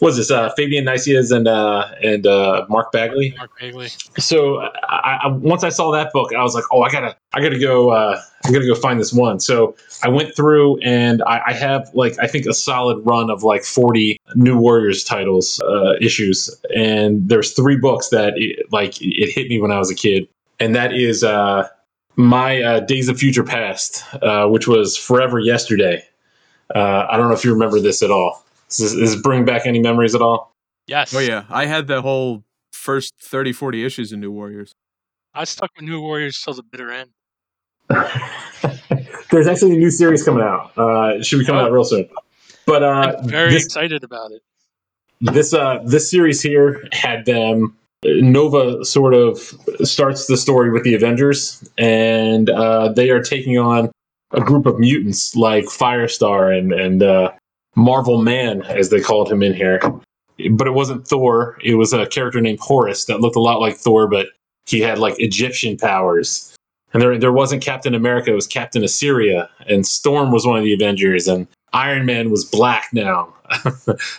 was 0.00 0.16
this 0.16 0.30
uh, 0.30 0.50
Fabian 0.50 0.84
Nicieza 0.84 1.36
and 1.36 1.48
uh, 1.48 1.88
and 2.02 2.26
uh, 2.26 2.66
Mark 2.68 2.92
Bagley. 2.92 3.34
Mark 3.38 3.58
Bagley. 3.58 3.88
So 4.18 4.60
I, 4.60 5.20
I, 5.24 5.28
once 5.28 5.64
I 5.64 5.70
saw 5.70 5.90
that 5.92 6.12
book, 6.12 6.34
I 6.34 6.42
was 6.42 6.54
like, 6.54 6.64
oh, 6.70 6.82
I 6.82 6.90
gotta 6.90 7.16
I 7.32 7.40
gotta 7.40 7.58
go 7.58 7.90
uh, 7.90 8.20
I 8.44 8.52
gotta 8.52 8.66
go 8.66 8.74
find 8.74 9.00
this 9.00 9.12
one. 9.12 9.40
So 9.40 9.74
I 10.02 10.08
went 10.08 10.36
through 10.36 10.78
and 10.80 11.22
I, 11.26 11.40
I 11.46 11.52
have 11.54 11.90
like 11.94 12.18
I 12.20 12.26
think 12.26 12.46
a 12.46 12.54
solid 12.54 13.04
run 13.06 13.30
of 13.30 13.42
like 13.42 13.64
forty 13.64 14.20
New 14.34 14.58
Warriors 14.58 15.02
titles 15.02 15.60
uh, 15.60 15.94
issues, 16.00 16.54
and 16.74 17.28
there's 17.28 17.52
three 17.52 17.76
books 17.76 18.10
that 18.10 18.34
it, 18.36 18.70
like 18.72 19.00
it 19.00 19.32
hit 19.32 19.48
me 19.48 19.58
when 19.60 19.70
I 19.70 19.78
was 19.78 19.90
a 19.90 19.94
kid, 19.94 20.28
and 20.60 20.74
that 20.74 20.92
is 20.92 21.24
uh, 21.24 21.68
my 22.16 22.62
uh, 22.62 22.80
Days 22.80 23.08
of 23.08 23.18
Future 23.18 23.44
Past, 23.44 24.04
uh, 24.22 24.46
which 24.46 24.68
was 24.68 24.96
forever 24.96 25.38
yesterday. 25.38 26.04
Uh, 26.74 27.06
I 27.08 27.16
don't 27.16 27.28
know 27.28 27.34
if 27.34 27.44
you 27.44 27.52
remember 27.52 27.80
this 27.80 28.02
at 28.02 28.10
all. 28.10 28.45
Does 28.68 28.96
this, 28.96 29.16
bring 29.16 29.44
back 29.44 29.66
any 29.66 29.80
memories 29.80 30.14
at 30.14 30.22
all? 30.22 30.52
Yes. 30.86 31.14
Oh 31.14 31.20
yeah, 31.20 31.44
I 31.48 31.66
had 31.66 31.86
the 31.86 32.02
whole 32.02 32.44
first 32.72 33.14
30, 33.20 33.52
40 33.52 33.84
issues 33.84 34.12
of 34.12 34.18
New 34.18 34.30
Warriors. 34.30 34.72
I 35.34 35.44
stuck 35.44 35.70
with 35.76 35.84
New 35.84 36.00
Warriors 36.00 36.40
till 36.42 36.54
the 36.54 36.62
bitter 36.62 36.90
end. 36.90 37.10
There's 39.30 39.46
actually 39.46 39.76
a 39.76 39.78
new 39.78 39.90
series 39.90 40.22
coming 40.22 40.42
out. 40.42 40.76
Uh, 40.76 41.22
should 41.22 41.38
be 41.38 41.44
coming 41.44 41.60
oh. 41.60 41.66
out 41.66 41.72
real 41.72 41.84
soon. 41.84 42.08
But 42.66 42.82
uh, 42.82 43.16
I'm 43.18 43.28
very 43.28 43.52
this, 43.52 43.64
excited 43.64 44.02
about 44.02 44.32
it. 44.32 44.42
This 45.20 45.54
uh, 45.54 45.80
this 45.84 46.10
series 46.10 46.42
here 46.42 46.82
had 46.92 47.26
them. 47.26 47.76
Nova 48.04 48.84
sort 48.84 49.14
of 49.14 49.38
starts 49.82 50.26
the 50.26 50.36
story 50.36 50.70
with 50.70 50.84
the 50.84 50.94
Avengers, 50.94 51.68
and 51.78 52.50
uh, 52.50 52.92
they 52.92 53.10
are 53.10 53.22
taking 53.22 53.58
on 53.58 53.90
a 54.32 54.40
group 54.40 54.66
of 54.66 54.78
mutants 54.78 55.34
like 55.34 55.64
Firestar 55.64 56.56
and 56.56 56.72
and 56.72 57.02
uh, 57.02 57.32
Marvel 57.76 58.22
Man, 58.22 58.62
as 58.62 58.90
they 58.90 59.00
called 59.00 59.30
him 59.30 59.42
in 59.42 59.54
here. 59.54 59.80
But 60.50 60.66
it 60.66 60.72
wasn't 60.72 61.06
Thor. 61.06 61.58
It 61.62 61.76
was 61.76 61.92
a 61.92 62.06
character 62.06 62.40
named 62.40 62.58
Horus 62.60 63.04
that 63.06 63.20
looked 63.20 63.36
a 63.36 63.40
lot 63.40 63.60
like 63.60 63.76
Thor, 63.76 64.06
but 64.08 64.28
he 64.66 64.80
had 64.80 64.98
like 64.98 65.14
Egyptian 65.18 65.76
powers. 65.76 66.54
And 66.92 67.02
there, 67.02 67.18
there 67.18 67.32
wasn't 67.32 67.62
Captain 67.62 67.94
America. 67.94 68.30
It 68.30 68.34
was 68.34 68.46
Captain 68.46 68.82
Assyria, 68.82 69.48
and 69.68 69.86
Storm 69.86 70.30
was 70.30 70.46
one 70.46 70.58
of 70.58 70.64
the 70.64 70.72
Avengers, 70.72 71.28
and 71.28 71.46
Iron 71.72 72.06
Man 72.06 72.30
was 72.30 72.44
black 72.44 72.88
now, 72.92 73.32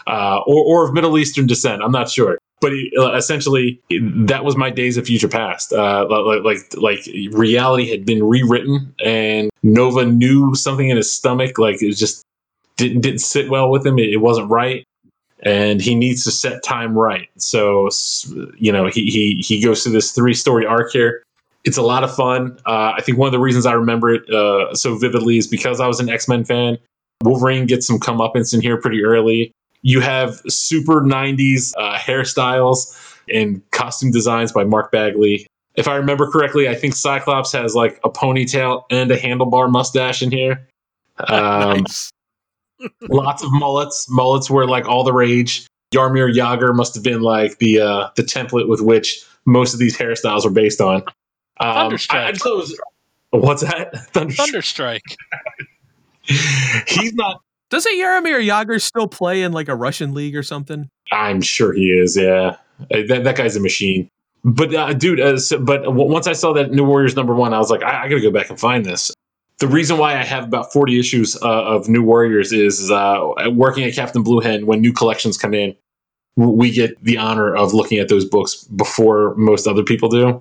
uh, 0.07 0.39
or, 0.45 0.63
or 0.63 0.87
of 0.87 0.93
Middle 0.93 1.17
Eastern 1.17 1.47
descent. 1.47 1.81
I'm 1.81 1.91
not 1.91 2.09
sure 2.09 2.37
but 2.59 2.71
he, 2.71 2.91
uh, 2.99 3.13
essentially 3.13 3.79
that 4.01 4.43
was 4.43 4.57
my 4.57 4.69
days 4.69 4.97
of 4.97 5.05
future 5.05 5.27
past 5.27 5.73
uh, 5.73 6.05
like, 6.09 6.43
like 6.43 6.77
like 6.77 6.99
reality 7.31 7.89
had 7.89 8.05
been 8.05 8.23
rewritten 8.23 8.93
and 9.03 9.49
nova 9.63 10.05
knew 10.05 10.55
something 10.55 10.89
in 10.89 10.97
his 10.97 11.11
stomach 11.11 11.57
like 11.57 11.81
it 11.81 11.87
was 11.87 11.99
just 11.99 12.23
didn't 12.77 13.01
didn't 13.01 13.19
sit 13.19 13.49
well 13.49 13.69
with 13.69 13.85
him. 13.85 13.99
It, 13.99 14.09
it 14.09 14.17
wasn't 14.17 14.49
right, 14.49 14.85
and 15.41 15.81
he 15.81 15.95
needs 15.95 16.23
to 16.23 16.31
set 16.31 16.63
time 16.63 16.97
right. 16.97 17.29
So 17.37 17.89
you 18.57 18.71
know 18.71 18.87
he 18.87 19.05
he 19.07 19.43
he 19.45 19.61
goes 19.61 19.83
through 19.83 19.93
this 19.93 20.11
three 20.11 20.33
story 20.33 20.65
arc 20.65 20.91
here. 20.91 21.23
It's 21.65 21.77
a 21.77 21.81
lot 21.81 22.03
of 22.03 22.15
fun. 22.15 22.57
Uh, 22.65 22.93
I 22.95 23.01
think 23.01 23.17
one 23.17 23.27
of 23.27 23.33
the 23.33 23.39
reasons 23.39 23.65
I 23.65 23.73
remember 23.73 24.13
it 24.13 24.29
uh, 24.29 24.73
so 24.73 24.95
vividly 24.95 25.37
is 25.37 25.47
because 25.47 25.81
I 25.81 25.87
was 25.87 25.99
an 25.99 26.09
X 26.09 26.27
Men 26.27 26.45
fan. 26.45 26.77
Wolverine 27.23 27.65
gets 27.65 27.85
some 27.85 27.99
comeuppance 27.99 28.53
in 28.53 28.61
here 28.61 28.79
pretty 28.79 29.03
early. 29.03 29.51
You 29.81 30.01
have 30.01 30.41
super 30.47 31.01
90s 31.01 31.73
uh, 31.77 31.97
hairstyles 31.97 32.95
and 33.33 33.61
costume 33.71 34.11
designs 34.11 34.51
by 34.51 34.63
Mark 34.63 34.91
Bagley. 34.91 35.47
If 35.75 35.87
I 35.87 35.95
remember 35.95 36.29
correctly, 36.29 36.67
I 36.67 36.75
think 36.75 36.95
Cyclops 36.95 37.51
has 37.51 37.75
like 37.75 37.99
a 38.03 38.09
ponytail 38.09 38.83
and 38.89 39.11
a 39.11 39.17
handlebar 39.17 39.69
mustache 39.69 40.21
in 40.21 40.31
here. 40.31 40.67
Um, 41.29 41.79
nice. 41.79 42.11
Lots 43.01 43.43
of 43.43 43.51
mullets. 43.51 44.07
Mullets 44.09 44.49
were 44.49 44.67
like 44.67 44.87
all 44.87 45.03
the 45.03 45.13
rage. 45.13 45.67
Jaromir 45.93 46.33
Jagr 46.33 46.75
must 46.75 46.93
have 46.95 47.03
been 47.03 47.21
like 47.21 47.59
the 47.59 47.79
uh, 47.79 48.09
the 48.15 48.23
template 48.23 48.67
with 48.67 48.81
which 48.81 49.23
most 49.45 49.73
of 49.73 49.79
these 49.79 49.97
hairstyles 49.97 50.43
were 50.43 50.51
based 50.51 50.81
on. 50.81 51.03
Um, 51.59 51.91
Thunderstrike. 51.91 52.45
I, 52.45 52.49
I 52.49 52.53
was, 52.53 52.79
what's 53.31 53.61
that? 53.61 53.93
Thunderstrike. 54.13 55.01
He's 56.87 57.13
not. 57.13 57.41
Doesn't 57.69 57.93
Jaromir 57.93 58.45
Jagr 58.45 58.81
still 58.81 59.07
play 59.07 59.41
in 59.41 59.51
like 59.51 59.67
a 59.67 59.75
Russian 59.75 60.13
league 60.13 60.35
or 60.35 60.43
something? 60.43 60.89
I'm 61.11 61.41
sure 61.41 61.73
he 61.73 61.89
is. 61.89 62.15
Yeah, 62.17 62.57
uh, 62.91 63.01
that, 63.07 63.23
that 63.23 63.35
guy's 63.35 63.55
a 63.55 63.59
machine. 63.59 64.09
But 64.43 64.73
uh, 64.73 64.93
dude, 64.93 65.19
uh, 65.19 65.37
so, 65.37 65.59
but 65.59 65.93
once 65.93 66.27
I 66.27 66.33
saw 66.33 66.53
that 66.53 66.71
New 66.71 66.85
Warriors 66.85 67.15
number 67.15 67.33
one, 67.33 67.53
I 67.53 67.57
was 67.57 67.69
like, 67.69 67.83
I, 67.83 68.03
I 68.03 68.09
got 68.09 68.15
to 68.15 68.21
go 68.21 68.31
back 68.31 68.49
and 68.49 68.59
find 68.59 68.85
this 68.85 69.11
the 69.59 69.67
reason 69.67 69.97
why 69.97 70.13
I 70.17 70.23
have 70.23 70.43
about 70.43 70.71
40 70.71 70.99
issues 70.99 71.35
uh, 71.41 71.63
of 71.63 71.89
New 71.89 72.03
Warriors 72.03 72.51
is 72.53 72.91
uh, 72.91 73.33
working 73.51 73.83
at 73.83 73.95
Captain 73.95 74.21
Blue 74.21 74.39
Hen 74.39 74.67
when 74.67 74.81
new 74.81 74.93
collections 74.93 75.37
come 75.37 75.53
in, 75.53 75.75
we 76.35 76.71
get 76.71 77.03
the 77.03 77.17
honor 77.17 77.55
of 77.55 77.73
looking 77.73 77.97
at 77.97 78.09
those 78.09 78.23
books 78.23 78.63
before 78.65 79.33
most 79.35 79.67
other 79.67 79.83
people 79.83 80.09
do. 80.09 80.39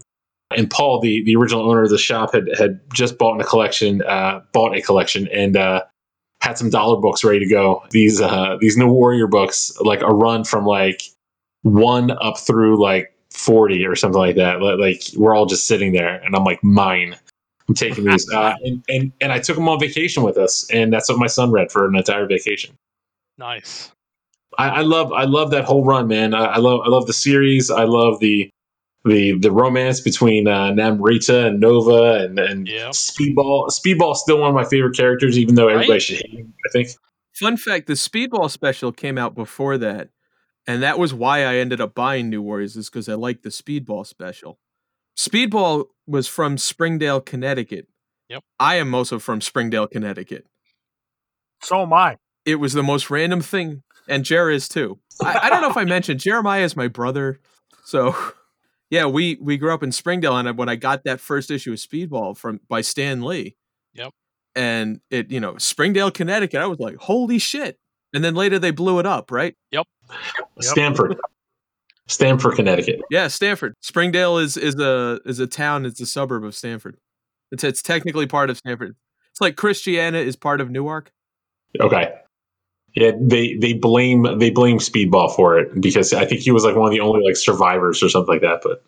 And 0.55 0.71
Paul, 0.71 1.01
the, 1.01 1.25
the 1.25 1.35
original 1.35 1.69
owner 1.69 1.83
of 1.83 1.91
the 1.91 1.99
shop, 1.99 2.35
had, 2.35 2.49
had 2.59 2.79
just 2.93 3.17
bought 3.17 3.41
a 3.41 3.45
collection, 3.45 4.03
uh, 4.03 4.43
bought 4.53 4.77
a 4.77 4.83
collection, 4.83 5.29
and 5.29 5.57
uh, 5.57 5.83
had 6.43 6.59
some 6.59 6.69
dollar 6.69 7.01
books 7.01 7.25
ready 7.25 7.41
to 7.41 7.49
go. 7.49 7.83
These 7.91 8.21
uh, 8.21 8.57
these 8.61 8.77
New 8.77 8.89
Warrior 8.89 9.27
books, 9.27 9.73
like 9.81 10.03
a 10.03 10.15
run 10.15 10.45
from 10.45 10.67
like 10.67 11.03
one 11.63 12.11
up 12.11 12.39
through 12.39 12.81
like 12.81 13.13
40 13.33 13.87
or 13.87 13.97
something 13.97 14.21
like 14.21 14.37
that. 14.37 14.61
Like 14.61 15.03
we're 15.17 15.35
all 15.35 15.47
just 15.47 15.67
sitting 15.67 15.93
there, 15.93 16.23
and 16.23 16.37
I'm 16.37 16.45
like, 16.45 16.63
mine 16.63 17.17
taking 17.75 18.05
these. 18.05 18.31
Uh, 18.33 18.55
and, 18.65 18.85
and, 18.89 19.13
and 19.21 19.33
I 19.33 19.39
took 19.39 19.57
them 19.57 19.69
on 19.69 19.81
vacation 19.81 20.23
with 20.23 20.37
us, 20.37 20.69
and 20.71 20.93
that's 20.93 21.09
what 21.09 21.19
my 21.19 21.27
son 21.27 21.51
read 21.51 21.71
for 21.73 21.87
an 21.87 21.97
entire 21.97 22.27
vacation. 22.27 22.77
Nice. 23.39 23.93
I, 24.59 24.69
I 24.69 24.81
love 24.81 25.13
I 25.13 25.25
love 25.25 25.51
that 25.51 25.65
whole 25.65 25.85
run, 25.85 26.09
man. 26.09 26.33
I, 26.33 26.45
I 26.45 26.57
love 26.59 26.81
I 26.85 26.89
love 26.89 27.07
the 27.07 27.13
series. 27.13 27.71
I 27.71 27.85
love 27.85 28.21
the 28.21 28.49
the 29.05 29.39
the 29.39 29.51
romance 29.51 30.01
between 30.01 30.49
uh, 30.49 30.71
Namorita 30.73 31.49
and 31.49 31.61
Nova 31.61 32.25
and 32.25 32.39
and 32.39 32.67
Yep. 32.67 32.93
Speedball. 32.93 33.69
Speedball's 33.69 34.23
still 34.23 34.39
one 34.39 34.49
of 34.49 34.55
my 34.55 34.65
favorite 34.65 34.97
characters, 34.97 35.39
even 35.39 35.57
though 35.57 35.69
everybody 35.69 35.93
Right? 35.93 36.03
should 36.03 36.17
hate 36.17 36.39
him. 36.41 36.55
I 36.67 36.71
think. 36.73 36.89
Fun 37.35 37.57
fact: 37.59 37.87
the 37.87 37.93
Speedball 37.95 38.51
special 38.51 38.93
came 38.93 39.19
out 39.19 39.35
before 39.35 39.77
that, 39.79 40.09
and 40.67 40.83
that 40.83 40.99
was 40.99 41.13
why 41.13 41.45
I 41.45 41.57
ended 41.57 41.81
up 41.81 41.95
buying 41.95 42.31
New 42.31 42.41
Warriors, 42.41 42.77
is 42.77 42.89
because 42.89 43.09
I 43.09 43.15
liked 43.15 43.43
the 43.43 43.51
Speedball 43.51 44.07
special. 44.07 44.59
Speedball 45.17 45.87
was 46.07 46.29
from 46.29 46.59
Springdale, 46.59 47.21
Connecticut. 47.21 47.89
Yep. 48.29 48.43
I 48.59 48.77
am 48.77 48.95
also 48.95 49.19
from 49.19 49.41
Springdale, 49.41 49.87
Connecticut. 49.87 50.47
So 51.63 51.83
am 51.83 51.93
I. 51.93 52.17
It 52.45 52.57
was 52.57 52.75
the 52.75 52.83
most 52.83 53.11
random 53.11 53.41
thing, 53.41 53.83
and 54.09 54.25
Jer 54.25 54.51
is 54.51 54.69
too. 54.69 54.99
I, 55.23 55.41
I 55.45 55.51
don't 55.51 55.63
know 55.63 55.71
if 55.71 55.77
I 55.77 55.85
mentioned 55.97 56.21
Jeremiah 56.21 56.63
is 56.63 56.77
my 56.77 56.89
brother, 56.89 57.41
so 57.85 58.15
yeah, 58.91 59.07
we 59.07 59.39
we 59.41 59.57
grew 59.57 59.73
up 59.73 59.83
in 59.83 59.91
Springdale, 59.93 60.37
and 60.37 60.59
when 60.59 60.69
I 60.69 60.77
got 60.77 61.05
that 61.05 61.21
first 61.21 61.51
issue 61.51 61.73
of 61.73 61.79
Speedball 61.79 62.37
from 62.37 62.61
by 62.69 62.83
Stan 62.83 63.23
Lee, 63.23 63.57
Yep. 63.95 64.11
and 64.55 65.01
it 65.11 65.31
you 65.31 65.41
know 65.41 65.57
Springdale, 65.59 66.11
Connecticut, 66.11 66.61
I 66.61 66.67
was 66.67 66.79
like, 66.79 66.97
holy 66.97 67.39
shit! 67.39 67.79
And 68.13 68.23
then 68.23 68.35
later 68.35 68.59
they 68.59 68.71
blew 68.71 68.99
it 68.99 69.07
up, 69.07 69.31
right? 69.31 69.55
Yep. 69.73 69.87
Stamford. 70.61 71.17
Stamford, 72.09 72.55
Connecticut. 72.55 73.01
Yeah, 73.11 73.29
Stamford. 73.29 73.75
Springdale 73.81 74.39
is 74.39 74.57
is 74.57 74.79
a 74.79 75.21
is 75.25 75.41
a 75.41 75.47
town. 75.47 75.85
It's 75.85 76.01
a 76.01 76.07
suburb 76.07 76.45
of 76.45 76.55
Stamford. 76.55 76.97
It's 77.51 77.65
it's 77.65 77.83
technically 77.83 78.27
part 78.27 78.51
of 78.51 78.59
Stamford. 78.59 78.97
It's 79.31 79.41
like 79.41 79.57
Christiana 79.57 80.19
is 80.19 80.37
part 80.37 80.61
of 80.61 80.71
Newark. 80.71 81.11
Okay. 81.81 82.15
Yeah, 82.95 83.13
they 83.21 83.57
they 83.57 83.75
blame 83.75 84.39
they 84.39 84.51
blame 84.51 84.79
Speedball 84.79 85.35
for 85.35 85.59
it 85.59 85.81
because 85.81 86.13
I 86.13 86.25
think 86.25 86.41
he 86.41 86.51
was 86.51 86.65
like 86.65 86.77
one 86.77 86.87
of 86.87 86.93
the 86.93 87.01
only 87.01 87.23
like 87.25 87.37
survivors 87.37 88.03
or 88.03 88.09
something 88.09 88.33
like 88.33 88.43
that. 88.43 88.61
But 88.63 88.83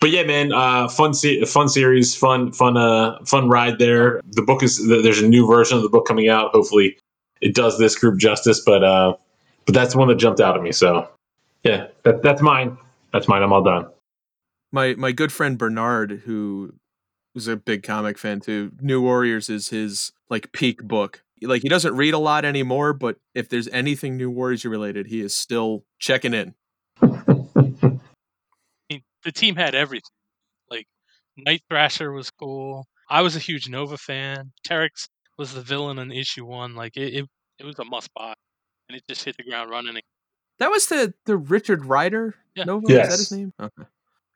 but 0.00 0.10
yeah, 0.10 0.22
man, 0.22 0.52
uh, 0.52 0.88
fun 0.88 1.12
se- 1.12 1.44
fun 1.44 1.68
series, 1.68 2.14
fun 2.14 2.52
fun 2.52 2.76
uh 2.76 3.18
fun 3.26 3.48
ride 3.48 3.78
there. 3.78 4.22
The 4.30 4.42
book 4.42 4.62
is 4.62 4.86
there's 4.88 5.20
a 5.20 5.28
new 5.28 5.46
version 5.46 5.76
of 5.76 5.82
the 5.82 5.90
book 5.90 6.06
coming 6.06 6.28
out. 6.28 6.52
Hopefully, 6.52 6.96
it 7.40 7.54
does 7.54 7.78
this 7.78 7.96
group 7.96 8.18
justice. 8.18 8.60
But 8.64 8.82
uh, 8.84 9.16
but 9.66 9.74
that's 9.74 9.92
the 9.92 9.98
one 9.98 10.08
that 10.08 10.16
jumped 10.16 10.40
out 10.40 10.56
at 10.56 10.62
me. 10.62 10.72
So 10.72 11.08
yeah, 11.64 11.88
that 12.04 12.22
that's 12.22 12.42
mine. 12.42 12.78
That's 13.12 13.28
mine. 13.28 13.42
I'm 13.42 13.52
all 13.52 13.62
done. 13.62 13.86
My 14.72 14.94
my 14.94 15.12
good 15.12 15.32
friend 15.32 15.58
Bernard, 15.58 16.22
who 16.24 16.74
was 17.34 17.48
a 17.48 17.56
big 17.56 17.82
comic 17.82 18.18
fan 18.18 18.40
too. 18.40 18.72
New 18.80 19.00
Warriors 19.02 19.48
is 19.48 19.68
his 19.68 20.12
like 20.28 20.52
peak 20.52 20.82
book. 20.82 21.22
Like 21.42 21.62
he 21.62 21.68
doesn't 21.68 21.94
read 21.94 22.14
a 22.14 22.18
lot 22.18 22.44
anymore, 22.44 22.92
but 22.92 23.16
if 23.34 23.48
there's 23.48 23.68
anything 23.68 24.16
New 24.16 24.30
Warriors 24.30 24.64
related, 24.64 25.06
he 25.06 25.20
is 25.20 25.34
still 25.34 25.84
checking 25.98 26.34
in. 26.34 26.54
I 27.02 28.00
mean, 28.90 29.02
the 29.24 29.32
team 29.32 29.54
had 29.54 29.74
everything. 29.74 30.10
Like 30.70 30.86
Night 31.36 31.62
Thrasher 31.70 32.12
was 32.12 32.30
cool. 32.30 32.86
I 33.08 33.22
was 33.22 33.36
a 33.36 33.40
huge 33.40 33.68
Nova 33.68 33.96
fan. 33.96 34.52
Terrax 34.66 35.08
was 35.38 35.54
the 35.54 35.62
villain 35.62 35.98
in 35.98 36.12
issue 36.12 36.44
one. 36.44 36.74
Like 36.74 36.96
it, 36.96 37.14
it, 37.14 37.26
it 37.58 37.64
was 37.64 37.78
a 37.78 37.84
must 37.84 38.12
buy, 38.14 38.34
and 38.88 38.96
it 38.96 39.04
just 39.08 39.24
hit 39.24 39.36
the 39.36 39.44
ground 39.44 39.70
running. 39.70 39.96
That 40.58 40.70
was 40.70 40.86
the 40.86 41.14
the 41.24 41.36
Richard 41.36 41.84
Rider 41.84 42.34
Yeah. 42.54 42.64
Nova. 42.64 42.86
Is 42.88 42.96
that 43.08 43.18
his 43.18 43.32
name? 43.32 43.52
Okay. 43.60 43.82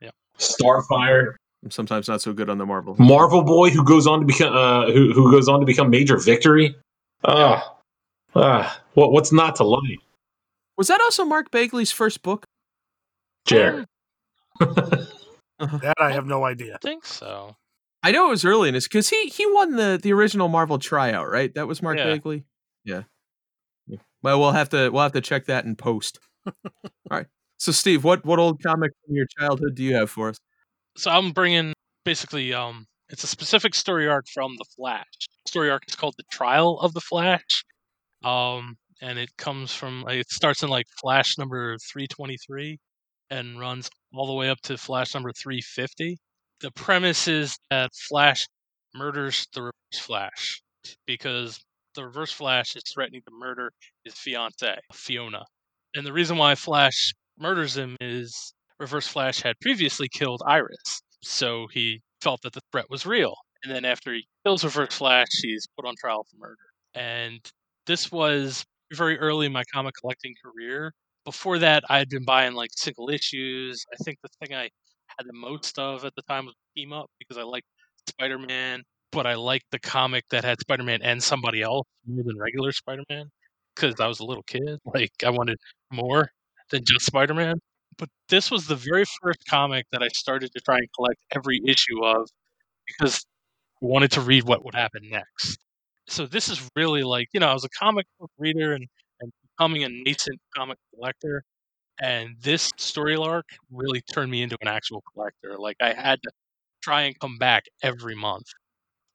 Yeah. 0.01 0.11
Starfire, 0.37 1.33
I'm 1.63 1.71
sometimes 1.71 2.07
not 2.07 2.21
so 2.21 2.33
good 2.33 2.49
on 2.49 2.57
the 2.57 2.65
Marvel. 2.65 2.95
Marvel 2.99 3.43
Boy, 3.43 3.69
who 3.69 3.83
goes 3.83 4.07
on 4.07 4.19
to 4.21 4.25
become 4.25 4.55
uh, 4.55 4.91
who 4.91 5.13
who 5.13 5.31
goes 5.31 5.47
on 5.47 5.59
to 5.59 5.65
become 5.65 5.89
Major 5.89 6.17
Victory. 6.17 6.75
Ah, 7.25 7.75
ah, 8.35 8.81
what 8.93 9.11
what's 9.11 9.31
not 9.31 9.55
to 9.57 9.63
like, 9.63 9.99
Was 10.77 10.87
that 10.87 10.99
also 11.01 11.23
Mark 11.25 11.51
Bagley's 11.51 11.91
first 11.91 12.21
book? 12.23 12.45
Jer? 13.45 13.85
That 15.59 15.95
I 15.99 16.11
have 16.11 16.25
no 16.25 16.43
idea. 16.43 16.75
I 16.75 16.77
think 16.81 17.05
so. 17.05 17.55
I 18.01 18.11
know 18.11 18.27
it 18.27 18.31
was 18.31 18.43
early 18.43 18.67
in 18.67 18.75
his 18.75 18.85
because 18.85 19.09
he 19.09 19.27
he 19.27 19.45
won 19.45 19.75
the 19.77 19.97
the 20.01 20.11
original 20.11 20.49
Marvel 20.49 20.77
tryout, 20.77 21.29
right? 21.29 21.53
That 21.55 21.67
was 21.67 21.81
Mark 21.81 21.97
Yeah. 21.97 22.05
Bagley. 22.05 22.43
Yeah. 22.83 23.03
Well, 24.23 24.39
we'll 24.39 24.51
have 24.53 24.69
to 24.69 24.89
we'll 24.89 25.03
have 25.03 25.11
to 25.11 25.21
check 25.21 25.45
that 25.45 25.65
in 25.65 25.75
post. 25.75 26.17
All 26.47 26.53
right. 27.11 27.27
So, 27.57 27.71
Steve, 27.71 28.03
what 28.03 28.25
what 28.25 28.39
old 28.39 28.63
comic 28.63 28.91
from 29.05 29.15
your 29.15 29.27
childhood 29.37 29.75
do 29.75 29.83
you 29.83 29.95
have 29.95 30.09
for 30.09 30.29
us? 30.29 30.37
So 30.97 31.11
I'm 31.11 31.31
bringing 31.31 31.73
basically 32.05 32.53
um 32.53 32.85
it's 33.09 33.23
a 33.23 33.27
specific 33.27 33.75
story 33.75 34.07
arc 34.07 34.25
from 34.33 34.55
the 34.57 34.65
Flash. 34.75 35.05
Story 35.45 35.69
arc 35.69 35.83
is 35.87 35.95
called 35.95 36.15
the 36.17 36.23
Trial 36.31 36.79
of 36.79 36.93
the 36.93 37.01
Flash. 37.01 37.63
Um 38.23 38.77
and 39.01 39.19
it 39.19 39.35
comes 39.37 39.73
from 39.73 40.05
it 40.07 40.31
starts 40.31 40.63
in 40.63 40.69
like 40.69 40.87
Flash 41.01 41.37
number 41.37 41.77
323 41.91 42.79
and 43.29 43.59
runs 43.59 43.89
all 44.13 44.27
the 44.27 44.33
way 44.33 44.49
up 44.49 44.61
to 44.61 44.77
Flash 44.77 45.13
number 45.13 45.31
350. 45.33 46.17
The 46.61 46.71
premise 46.71 47.27
is 47.27 47.57
that 47.69 47.91
Flash 47.93 48.47
murders 48.95 49.47
the 49.53 49.63
Reverse 49.63 50.05
Flash 50.05 50.61
because 51.05 51.59
the 51.95 52.05
Reverse 52.05 52.31
Flash 52.31 52.75
is 52.75 52.83
threatening 52.93 53.21
to 53.25 53.31
murder 53.31 53.71
his 54.03 54.13
fiance, 54.15 54.77
Fiona. 54.93 55.43
And 55.95 56.05
the 56.05 56.13
reason 56.13 56.37
why 56.37 56.55
Flash 56.55 57.13
murders 57.37 57.77
him 57.77 57.97
is 58.01 58.53
Reverse 58.79 59.07
Flash 59.07 59.41
had 59.41 59.59
previously 59.61 60.07
killed 60.09 60.41
Iris, 60.45 61.01
so 61.21 61.67
he 61.71 62.01
felt 62.21 62.41
that 62.43 62.53
the 62.53 62.61
threat 62.71 62.89
was 62.89 63.05
real. 63.05 63.35
And 63.63 63.73
then 63.73 63.85
after 63.85 64.13
he 64.13 64.27
kills 64.45 64.63
Reverse 64.63 64.95
Flash, 64.95 65.27
he's 65.41 65.67
put 65.77 65.85
on 65.85 65.95
trial 65.99 66.25
for 66.29 66.37
murder. 66.37 66.57
And 66.95 67.39
this 67.85 68.11
was 68.11 68.65
very 68.93 69.17
early 69.19 69.45
in 69.45 69.51
my 69.51 69.63
comic 69.73 69.93
collecting 69.99 70.33
career. 70.43 70.93
Before 71.25 71.57
that, 71.59 71.83
I 71.89 71.97
had 71.97 72.09
been 72.09 72.25
buying 72.25 72.53
like 72.53 72.71
single 72.75 73.09
issues. 73.09 73.85
I 73.93 74.03
think 74.03 74.17
the 74.21 74.29
thing 74.39 74.55
I 74.55 74.69
had 75.17 75.27
the 75.27 75.33
most 75.33 75.79
of 75.79 76.03
at 76.05 76.13
the 76.15 76.21
time 76.23 76.45
was 76.45 76.55
Team 76.75 76.91
Up 76.91 77.09
because 77.19 77.37
I 77.37 77.43
liked 77.43 77.67
Spider 78.09 78.37
Man, 78.37 78.83
but 79.13 79.27
I 79.27 79.35
liked 79.35 79.65
the 79.71 79.79
comic 79.79 80.25
that 80.31 80.43
had 80.43 80.59
Spider 80.61 80.83
Man 80.83 81.01
and 81.03 81.23
somebody 81.23 81.61
else 81.61 81.87
more 82.07 82.23
than 82.23 82.37
regular 82.37 82.71
Spider 82.71 83.03
Man 83.09 83.29
because 83.75 83.99
I 83.99 84.07
was 84.07 84.19
a 84.19 84.25
little 84.25 84.43
kid. 84.43 84.79
Like 84.93 85.11
I 85.25 85.29
wanted 85.29 85.57
more 85.91 86.31
than 86.71 86.83
just 86.85 87.05
Spider 87.05 87.33
Man. 87.33 87.57
But 87.97 88.09
this 88.29 88.49
was 88.51 88.67
the 88.67 88.75
very 88.75 89.05
first 89.21 89.39
comic 89.49 89.85
that 89.91 90.01
I 90.03 90.07
started 90.09 90.51
to 90.53 90.61
try 90.61 90.77
and 90.77 90.87
collect 90.95 91.19
every 91.31 91.61
issue 91.65 92.03
of 92.03 92.27
because 92.87 93.25
I 93.81 93.85
wanted 93.85 94.11
to 94.13 94.21
read 94.21 94.45
what 94.45 94.65
would 94.65 94.75
happen 94.75 95.01
next. 95.09 95.59
So 96.07 96.25
this 96.27 96.49
is 96.49 96.69
really 96.75 97.03
like, 97.03 97.27
you 97.33 97.39
know, 97.39 97.47
I 97.49 97.53
was 97.53 97.65
a 97.65 97.69
comic 97.69 98.07
book 98.19 98.31
reader 98.37 98.73
and, 98.73 98.87
and 99.21 99.31
becoming 99.57 99.83
a 99.83 99.89
nascent 99.89 100.39
comic 100.55 100.77
collector. 100.95 101.43
And 102.01 102.35
this 102.41 102.71
story 102.77 103.15
arc 103.17 103.45
really 103.71 104.01
turned 104.01 104.31
me 104.31 104.41
into 104.43 104.57
an 104.61 104.67
actual 104.69 105.03
collector. 105.13 105.57
Like 105.59 105.77
I 105.81 105.93
had 105.93 106.21
to 106.23 106.31
try 106.83 107.03
and 107.03 107.19
come 107.19 107.37
back 107.37 107.65
every 107.83 108.15
month. 108.15 108.47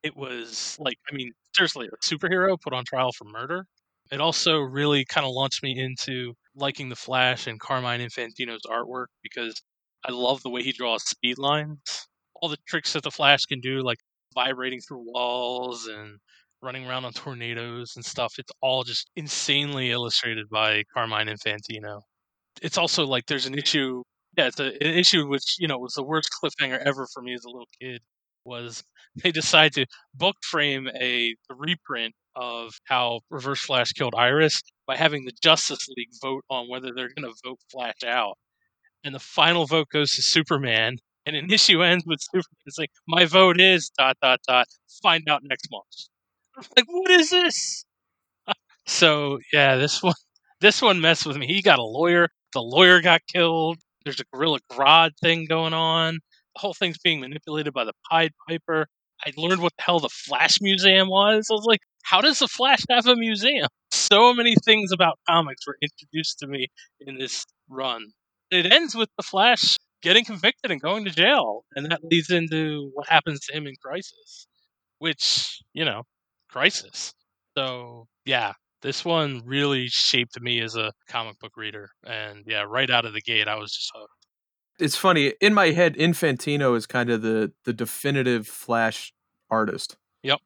It 0.09 0.16
was 0.16 0.77
like, 0.81 0.97
I 1.11 1.14
mean, 1.14 1.33
seriously, 1.55 1.87
a 1.88 1.97
superhero 1.99 2.59
put 2.61 2.73
on 2.73 2.85
trial 2.85 3.12
for 3.12 3.25
murder. 3.27 3.66
It 4.11 4.21
also 4.23 4.59
really 4.59 5.05
kind 5.05 5.27
of 5.27 5.33
launched 5.33 5.62
me 5.62 5.79
into 5.79 6.35
liking 6.55 6.88
the 6.88 6.97
Flash 6.97 7.47
and 7.47 7.61
Carmine 7.61 8.01
Infantino's 8.01 8.62
artwork 8.66 9.09
because 9.23 9.61
I 10.07 10.12
love 10.12 10.42
the 10.42 10.49
way 10.51 10.62
he 10.62 10.73
draws 10.73 11.05
speed 11.05 11.37
lines. 11.38 12.07
All 12.40 12.49
the 12.49 12.57
tricks 12.66 12.94
that 12.94 13.03
the 13.03 13.11
Flash 13.11 13.42
can 13.44 13.61
do, 13.61 13.83
like 13.83 13.99
vibrating 14.35 14.81
through 14.81 15.05
walls 15.12 15.87
and 15.87 16.18
running 16.62 16.87
around 16.87 17.05
on 17.05 17.12
tornadoes 17.12 17.92
and 17.97 18.05
stuff, 18.05 18.35
it's 18.38 18.53
all 18.62 18.85
just 18.85 19.11
insanely 19.16 19.90
illustrated 19.90 20.49
by 20.49 20.85
Carmine 20.94 21.27
Infantino. 21.29 22.01
It's 22.62 22.79
also 22.79 23.07
like 23.07 23.27
there's 23.27 23.47
an 23.47 23.59
issue, 23.59 24.03
yeah, 24.37 24.49
it's 24.49 24.61
a, 24.61 24.68
an 24.85 24.94
issue 24.99 25.29
which, 25.29 25.57
you 25.59 25.68
know, 25.68 25.79
was 25.79 25.94
the 25.94 26.05
worst 26.05 26.31
cliffhanger 26.42 26.79
ever 26.81 27.07
for 27.14 27.23
me 27.23 27.35
as 27.35 27.44
a 27.44 27.49
little 27.51 27.68
kid 27.81 28.03
was 28.48 28.82
they 29.22 29.30
decide 29.30 29.72
to 29.74 29.87
book 30.14 30.37
frame 30.42 30.88
a 31.00 31.34
reprint 31.50 32.14
of 32.37 32.74
how 32.84 33.20
Reverse 33.30 33.61
Flash 33.61 33.92
killed 33.92 34.14
Iris 34.16 34.62
by 34.87 34.96
having 34.96 35.24
the 35.24 35.32
Justice 35.42 35.87
League 35.96 36.11
vote 36.22 36.44
on 36.50 36.68
whether 36.68 36.92
they're 36.94 37.11
going 37.16 37.28
to 37.28 37.34
vote 37.44 37.58
Flash 37.70 38.04
out. 38.06 38.38
And 39.04 39.14
the 39.14 39.20
final 39.20 39.66
vote 39.66 39.88
goes 39.92 40.12
to 40.12 40.22
Superman. 40.22 40.96
And 41.26 41.36
an 41.36 41.51
issue 41.53 41.82
ends 41.82 42.05
with 42.07 42.20
Superman 42.20 42.70
saying, 42.70 42.88
"My 43.07 43.26
vote 43.26 43.61
is 43.61 43.90
dot 43.99 44.16
dot 44.22 44.40
dot. 44.49 44.66
Find 45.03 45.28
out 45.28 45.42
next 45.44 45.68
month." 45.70 46.09
I'm 46.57 46.64
like, 46.76 46.86
what 46.88 47.11
is 47.11 47.30
this? 47.30 47.84
so 48.86 49.38
yeah, 49.53 49.76
this 49.76 50.03
one, 50.03 50.14
this 50.61 50.82
one 50.82 51.01
messed 51.01 51.26
with 51.26 51.36
me. 51.36 51.46
He 51.46 51.62
got 51.62 51.78
a 51.78 51.84
lawyer. 51.84 52.28
The 52.55 52.62
lawyer 52.62 53.01
got 53.01 53.20
killed. 53.32 53.78
There's 54.05 54.20
a 54.20 54.24
Gorilla 54.32 54.59
Grodd 54.72 55.11
thing 55.20 55.46
going 55.46 55.74
on. 55.74 56.18
Whole 56.59 56.74
thing's 56.74 56.98
being 56.98 57.20
manipulated 57.20 57.72
by 57.72 57.84
the 57.84 57.94
Pied 58.11 58.32
Piper. 58.48 58.86
I 59.26 59.32
learned 59.36 59.62
what 59.62 59.72
the 59.76 59.84
hell 59.84 60.00
the 60.00 60.09
Flash 60.11 60.61
Museum 60.61 61.09
was. 61.09 61.48
I 61.50 61.54
was 61.54 61.66
like, 61.66 61.80
how 62.04 62.20
does 62.20 62.38
the 62.40 62.48
Flash 62.48 62.80
have 62.90 63.06
a 63.06 63.16
museum? 63.16 63.68
So 63.90 64.32
many 64.34 64.54
things 64.64 64.92
about 64.92 65.18
comics 65.28 65.66
were 65.66 65.76
introduced 65.82 66.38
to 66.40 66.46
me 66.46 66.68
in 67.00 67.18
this 67.18 67.44
run. 67.68 68.12
It 68.50 68.66
ends 68.72 68.94
with 68.94 69.09
the 69.16 69.22
Flash 69.22 69.76
getting 70.02 70.24
convicted 70.24 70.70
and 70.70 70.80
going 70.80 71.04
to 71.04 71.11
jail, 71.11 71.64
and 71.74 71.86
that 71.90 72.04
leads 72.04 72.30
into 72.30 72.90
what 72.94 73.09
happens 73.09 73.40
to 73.40 73.56
him 73.56 73.66
in 73.66 73.74
Crisis, 73.82 74.46
which 74.98 75.61
you 75.74 75.84
know, 75.84 76.04
Crisis. 76.48 77.12
So 77.56 78.06
yeah, 78.24 78.54
This 78.80 79.04
one 79.04 79.42
really 79.44 79.88
shaped 79.88 80.40
me 80.40 80.61
as 80.61 80.76
a 80.76 80.92
comic 81.09 81.38
book 81.40 81.56
reader, 81.56 81.90
and 82.04 82.44
yeah, 82.46 82.64
right 82.66 82.88
out 82.90 83.04
of 83.06 83.12
the 83.12 83.20
gate, 83.20 83.48
I 83.48 83.56
was 83.56 83.72
just 83.72 83.90
hooked. 83.92 84.18
It's 84.79 84.97
funny 84.97 85.35
in 85.41 85.55
my 85.55 85.70
head. 85.70 85.97
Infantino 85.97 86.76
is 86.76 86.87
kind 86.87 87.11
of 87.11 87.22
the 87.22 87.53
the 87.64 87.72
definitive 87.72 88.47
Flash 88.47 89.12
artist. 89.51 89.97
Yep. 90.22 90.39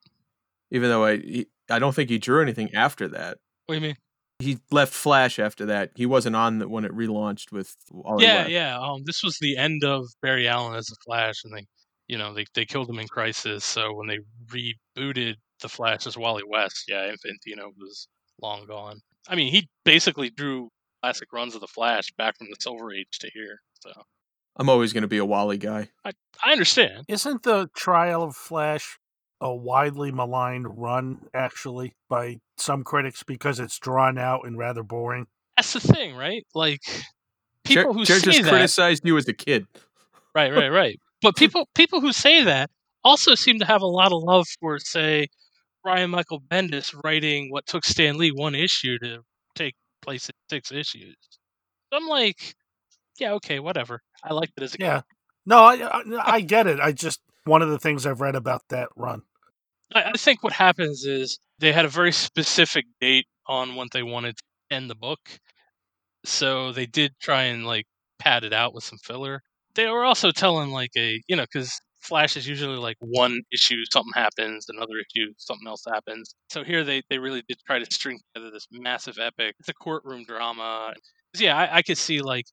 Even 0.71 0.89
though 0.89 1.05
I 1.05 1.17
he, 1.19 1.47
I 1.71 1.79
don't 1.79 1.95
think 1.95 2.11
he 2.11 2.19
drew 2.19 2.43
anything 2.43 2.75
after 2.75 3.09
that. 3.09 3.39
What 3.67 3.75
do 3.75 3.81
you 3.81 3.87
mean? 3.89 3.97
He 4.39 4.59
left 4.71 4.93
Flash 4.93 5.39
after 5.39 5.67
that. 5.67 5.91
He 5.95 6.05
wasn't 6.05 6.35
on 6.35 6.59
the, 6.59 6.69
when 6.69 6.85
it 6.85 6.93
relaunched 6.93 7.53
with 7.53 7.77
yeah, 8.19 8.39
West. 8.39 8.51
yeah. 8.51 8.79
Um, 8.79 9.03
this 9.05 9.23
was 9.23 9.39
the 9.41 9.57
end 9.57 9.85
of 9.85 10.07
Barry 10.21 10.49
Allen 10.49 10.75
as 10.77 10.91
a 10.91 10.97
Flash, 11.07 11.45
and 11.45 11.57
they, 11.57 11.67
you 12.09 12.19
know, 12.19 12.35
they 12.35 12.45
they 12.55 12.65
killed 12.65 12.91
him 12.91 12.99
in 12.99 13.07
Crisis. 13.07 13.65
So 13.65 13.95
when 13.95 14.09
they 14.09 14.19
rebooted 14.49 15.35
the 15.61 15.69
Flash 15.69 16.07
as 16.07 16.17
Wally 16.17 16.43
West, 16.47 16.85
yeah, 16.89 17.09
Infantino 17.09 17.69
was 17.79 18.09
long 18.43 18.67
gone. 18.67 19.01
I 19.29 19.37
mean, 19.37 19.53
he 19.53 19.69
basically 19.85 20.31
drew 20.31 20.71
classic 21.03 21.33
runs 21.33 21.55
of 21.55 21.61
the 21.61 21.69
Flash 21.69 22.11
back 22.19 22.37
from 22.37 22.49
the 22.51 22.57
Silver 22.59 22.93
Age 22.93 23.19
to 23.21 23.31
here. 23.33 23.61
So 23.81 23.91
I'm 24.57 24.69
always 24.69 24.93
going 24.93 25.03
to 25.03 25.09
be 25.09 25.19
a 25.19 25.25
Wally 25.25 25.59
guy. 25.59 25.89
I 26.05 26.13
I 26.45 26.53
understand. 26.53 27.05
Isn't 27.09 27.43
the 27.43 27.69
Trial 27.75 28.23
of 28.23 28.37
Flash 28.37 28.99
a 29.41 29.55
widely 29.55 30.13
maligned 30.13 30.79
run, 30.79 31.21
actually, 31.35 31.95
by 32.09 32.39
some 32.57 32.85
critics 32.85 33.23
because 33.23 33.59
it's 33.59 33.79
drawn 33.79 34.19
out 34.19 34.47
and 34.47 34.59
rather 34.59 34.83
boring? 34.83 35.27
That's 35.57 35.73
the 35.73 35.81
thing, 35.81 36.15
right? 36.15 36.47
Like 36.55 36.81
Jer- 37.67 37.83
people 37.83 37.95
who 37.95 38.05
Jer 38.05 38.19
say 38.19 38.31
just 38.33 38.43
that, 38.43 38.51
criticized 38.51 39.07
you 39.07 39.17
as 39.17 39.29
a 39.29 39.33
kid. 39.33 39.67
right, 40.35 40.53
right, 40.53 40.71
right. 40.71 40.99
But 41.23 41.37
people 41.37 41.69
people 41.75 42.01
who 42.01 42.13
say 42.13 42.45
that 42.45 42.71
also 43.05 43.35
seem 43.35 43.59
to 43.59 43.67
have 43.67 43.83
a 43.83 43.87
lot 43.87 44.13
of 44.13 44.23
love 44.23 44.47
for, 44.61 44.79
say, 44.79 45.29
Brian 45.83 46.11
Michael 46.11 46.41
Bendis 46.41 46.95
writing 47.03 47.51
what 47.51 47.67
took 47.67 47.85
Stan 47.85 48.17
Lee 48.17 48.31
one 48.31 48.55
issue 48.55 48.99
to 49.01 49.21
take 49.55 49.75
place 50.03 50.29
in 50.29 50.35
six 50.51 50.71
issues. 50.71 51.17
I'm 51.93 52.07
like, 52.07 52.55
yeah, 53.19 53.33
okay, 53.35 53.59
whatever. 53.59 54.03
I 54.25 54.33
liked 54.33 54.53
it 54.57 54.63
as 54.63 54.75
a 54.75 54.79
kid. 54.79 54.85
Yeah. 54.85 55.01
No, 55.45 55.59
I, 55.59 55.81
uh, 55.81 56.03
I 56.23 56.33
I 56.35 56.41
get 56.41 56.67
it. 56.67 56.81
I 56.81 56.93
just 56.93 57.21
one 57.45 57.63
of 57.63 57.69
the 57.69 57.79
things 57.79 58.07
I've 58.07 58.21
read 58.21 58.37
about 58.37 58.63
that 58.71 58.89
run. 58.97 59.23
I, 59.95 60.05
I 60.05 60.13
think 60.13 60.43
what 60.43 60.53
happens 60.53 61.05
is 61.05 61.39
they 61.59 61.73
had 61.73 61.85
a 61.85 61.89
very 61.89 62.13
specific 62.13 62.87
date 63.01 63.27
on 63.47 63.75
when 63.75 63.89
they 63.93 64.03
wanted 64.03 64.37
to 64.37 64.75
end 64.75 64.89
the 64.89 64.95
book, 64.95 65.21
so 66.25 66.73
they 66.73 66.87
did 66.87 67.13
try 67.21 67.45
and 67.45 67.67
like 67.67 67.87
pad 68.19 68.45
it 68.45 68.53
out 68.53 68.75
with 68.75 68.85
some 68.85 68.99
filler. 68.99 69.43
They 69.75 69.89
were 69.89 70.05
also 70.05 70.31
telling 70.31 70.71
like 70.71 70.93
a 70.97 71.21
you 71.29 71.37
know 71.37 71.45
because 71.45 71.81
Flash 72.01 72.37
is 72.37 72.49
usually 72.49 72.77
like 72.77 72.97
one 73.01 73.43
issue 73.53 73.77
something 73.93 74.13
happens, 74.15 74.67
another 74.69 74.95
issue 74.99 75.33
something 75.39 75.69
else 75.69 75.85
happens. 75.89 76.35
So 76.51 76.65
here 76.65 76.85
they 76.85 77.03
they 77.11 77.19
really 77.19 77.43
did 77.49 77.59
try 77.67 77.79
to 77.79 77.87
string 77.93 78.19
together 78.35 78.51
this 78.51 78.67
massive 78.71 79.19
epic. 79.19 79.55
It's 79.61 79.69
a 79.69 79.75
courtroom 79.75 80.25
drama. 80.25 80.95
Yeah, 81.37 81.57
I, 81.57 81.79
I 81.79 81.83
could 81.83 81.99
see 81.99 82.21
like 82.21 82.47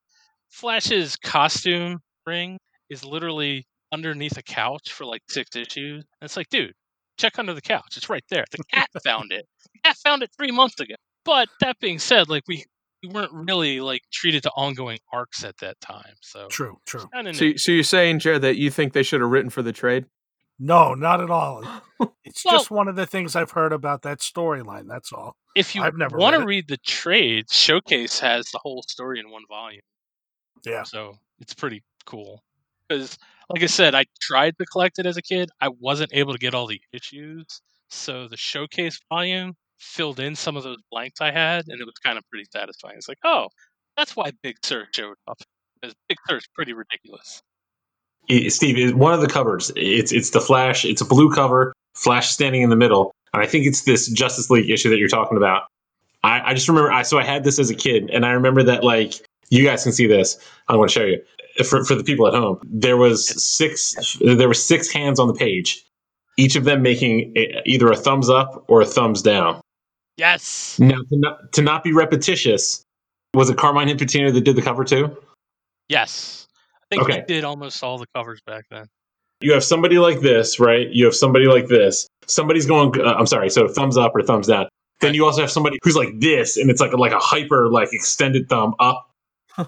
Flash's 0.50 1.16
costume 1.16 2.00
ring 2.26 2.58
is 2.90 3.06
literally 3.06 3.66
underneath 3.92 4.38
a 4.38 4.44
couch 4.44 4.92
for 4.92 5.06
like 5.06 5.22
six 5.30 5.56
issues. 5.56 6.04
And 6.22 6.28
it's 6.28 6.38
like, 6.38 6.50
dude, 6.50 6.74
check 7.18 7.40
under 7.40 7.54
the 7.54 7.62
couch. 7.62 7.98
It's 7.98 8.10
right 8.10 8.24
there. 8.30 8.46
The 8.52 8.64
cat 8.74 8.90
found 9.04 9.32
it. 9.32 9.46
The 9.74 9.80
cat 9.84 9.98
found 9.98 10.24
it 10.24 10.30
three 10.38 10.52
months 10.52 10.80
ago. 10.80 10.96
But 11.26 11.50
that 11.62 11.80
being 11.80 12.00
said, 12.00 12.30
like 12.30 12.44
we 12.48 12.66
we 13.04 13.10
weren't 13.10 13.32
really 13.32 13.80
like 13.80 14.02
treated 14.12 14.44
to 14.44 14.50
ongoing 14.52 15.00
arcs 15.14 15.44
at 15.44 15.58
that 15.62 15.80
time. 15.80 16.16
So 16.22 16.48
True, 16.50 16.78
true. 16.86 17.06
So, 17.34 17.46
you- 17.46 17.58
so 17.58 17.72
you're 17.72 17.84
saying, 17.84 18.20
Jared, 18.20 18.42
that 18.42 18.58
you 18.58 18.70
think 18.70 18.92
they 18.94 19.04
should 19.04 19.22
have 19.22 19.30
written 19.30 19.50
for 19.50 19.62
the 19.62 19.72
trade? 19.72 20.06
No, 20.60 20.94
not 20.96 21.22
at 21.22 21.30
all. 21.30 21.64
It's 22.26 22.44
Well- 22.46 22.56
just 22.58 22.70
one 22.72 22.88
of 22.88 22.96
the 22.96 23.06
things 23.06 23.36
I've 23.36 23.52
heard 23.52 23.74
about 23.74 24.02
that 24.04 24.20
storyline. 24.20 24.88
That's 24.88 25.12
all. 25.14 25.36
if 25.56 25.74
you 25.76 25.82
I've 25.82 25.98
never 25.98 26.18
want 26.18 26.36
to 26.36 26.46
read 26.46 26.68
the 26.68 26.78
trade, 26.78 27.46
Showcase 27.50 28.20
has 28.20 28.52
the 28.52 28.60
whole 28.62 28.84
story 28.88 29.20
in 29.20 29.30
one 29.32 29.44
volume. 29.50 29.82
Yeah. 30.66 30.84
So 30.84 31.18
it's 31.40 31.54
pretty 31.54 31.84
cool. 32.06 32.44
Because, 32.88 33.18
like 33.50 33.64
I 33.64 33.68
said, 33.68 33.94
I 33.96 34.06
tried 34.20 34.58
to 34.58 34.66
collect 34.66 35.00
it 35.00 35.06
as 35.06 35.18
a 35.18 35.22
kid. 35.22 35.50
I 35.62 35.70
wasn't 35.70 36.12
able 36.14 36.34
to 36.34 36.40
get 36.40 36.56
all 36.56 36.68
the 36.68 36.82
issues. 36.92 37.62
So 37.90 38.28
the 38.28 38.38
showcase 38.38 39.00
volume 39.10 39.56
filled 39.78 40.20
in 40.20 40.36
some 40.36 40.58
of 40.58 40.64
those 40.64 40.82
blanks 40.92 41.22
I 41.22 41.32
had, 41.32 41.68
and 41.68 41.80
it 41.80 41.86
was 41.86 41.96
kind 42.04 42.18
of 42.18 42.24
pretty 42.30 42.48
satisfying. 42.52 42.98
It's 42.98 43.08
like, 43.08 43.20
oh, 43.24 43.48
that's 43.98 44.16
why 44.16 44.32
Big 44.42 44.58
Sir 44.64 44.88
showed 44.94 45.16
up. 45.28 45.42
Because 45.82 45.96
Big 46.08 46.18
Sir's 46.28 46.48
pretty 46.54 46.74
ridiculous. 46.74 47.42
Eh, 48.30 48.50
Steve, 48.50 48.78
is 48.78 48.94
one 48.94 49.14
of 49.14 49.22
the 49.22 49.28
covers. 49.28 49.72
Eh, 49.72 49.82
it's 49.82 50.12
it's 50.12 50.32
the 50.32 50.42
Flash. 50.42 50.86
It's 50.86 51.02
a 51.02 51.06
blue 51.06 51.34
cover. 51.34 51.74
Flash 51.96 52.30
standing 52.30 52.62
in 52.62 52.70
the 52.70 52.76
middle, 52.76 53.14
and 53.34 53.42
I 53.42 53.46
think 53.46 53.66
it's 53.66 53.84
this 53.84 54.08
Justice 54.08 54.50
League 54.50 54.70
issue 54.70 54.90
that 54.90 55.00
you're 55.00 55.10
talking 55.10 55.38
about. 55.38 55.64
I, 56.24 56.52
I 56.52 56.54
just 56.54 56.68
remember. 56.68 56.92
I 56.92 57.02
so 57.02 57.18
I 57.18 57.24
had 57.24 57.44
this 57.44 57.60
as 57.60 57.70
a 57.70 57.76
kid, 57.76 58.10
and 58.12 58.26
I 58.26 58.32
remember 58.32 58.64
that 58.64 58.84
like 58.84 59.16
you 59.50 59.64
guys 59.64 59.84
can 59.84 59.92
see 59.92 60.08
this. 60.08 60.38
I 60.68 60.76
want 60.76 60.90
to 60.90 60.94
show 61.00 61.06
you 61.06 61.22
for 61.66 61.84
for 61.86 61.96
the 61.96 62.04
people 62.04 62.28
at 62.28 62.34
home. 62.34 62.60
There 62.64 62.98
was 62.98 63.28
six. 63.44 63.96
There 64.22 64.48
were 64.48 64.54
six 64.54 64.92
hands 64.92 65.20
on 65.20 65.28
the 65.28 65.34
page, 65.34 65.84
each 66.38 66.56
of 66.56 66.64
them 66.64 66.82
making 66.82 67.34
a, 67.36 67.62
either 67.66 67.92
a 67.92 67.96
thumbs 67.96 68.30
up 68.30 68.64
or 68.68 68.82
a 68.82 68.86
thumbs 68.86 69.22
down. 69.22 69.62
Yes. 70.18 70.78
Now, 70.80 70.98
to 70.98 71.06
not, 71.18 71.52
to 71.54 71.62
not 71.62 71.84
be 71.84 71.94
repetitious, 71.94 72.84
was 73.34 73.50
it 73.50 73.58
Carmine 73.58 73.88
Infantino 73.88 74.34
that 74.34 74.42
did 74.42 74.56
the 74.58 74.62
cover 74.62 74.84
too? 74.84 75.16
Yes. 75.88 76.46
I 76.92 76.96
think 76.96 77.08
he 77.08 77.14
Okay. 77.14 77.26
did 77.28 77.44
almost 77.44 77.84
all 77.84 77.98
the 77.98 78.08
covers 78.16 78.42
back 78.46 78.66
then. 78.70 78.88
you 79.42 79.54
have 79.54 79.64
somebody 79.64 79.98
like 79.98 80.20
this, 80.22 80.60
right? 80.60 80.90
You 80.90 81.06
have 81.06 81.16
somebody 81.16 81.46
like 81.46 81.68
this. 81.68 82.08
Somebody's 82.28 82.66
going. 82.66 83.00
Uh, 83.00 83.14
I'm 83.14 83.26
sorry. 83.28 83.50
So 83.50 83.68
thumbs 83.68 83.96
up 83.98 84.12
or 84.14 84.22
thumbs 84.22 84.48
down. 84.48 84.68
Then 85.00 85.14
you 85.14 85.26
also 85.26 85.40
have 85.42 85.52
somebody 85.52 85.78
who's 85.84 85.96
like 85.96 86.20
this, 86.20 86.58
and 86.58 86.70
it's 86.70 86.82
like 86.82 86.92
like 86.94 87.14
a 87.14 87.20
hyper 87.20 87.70
like 87.70 87.94
extended 87.94 88.50
thumb 88.50 88.76
up. 88.80 89.09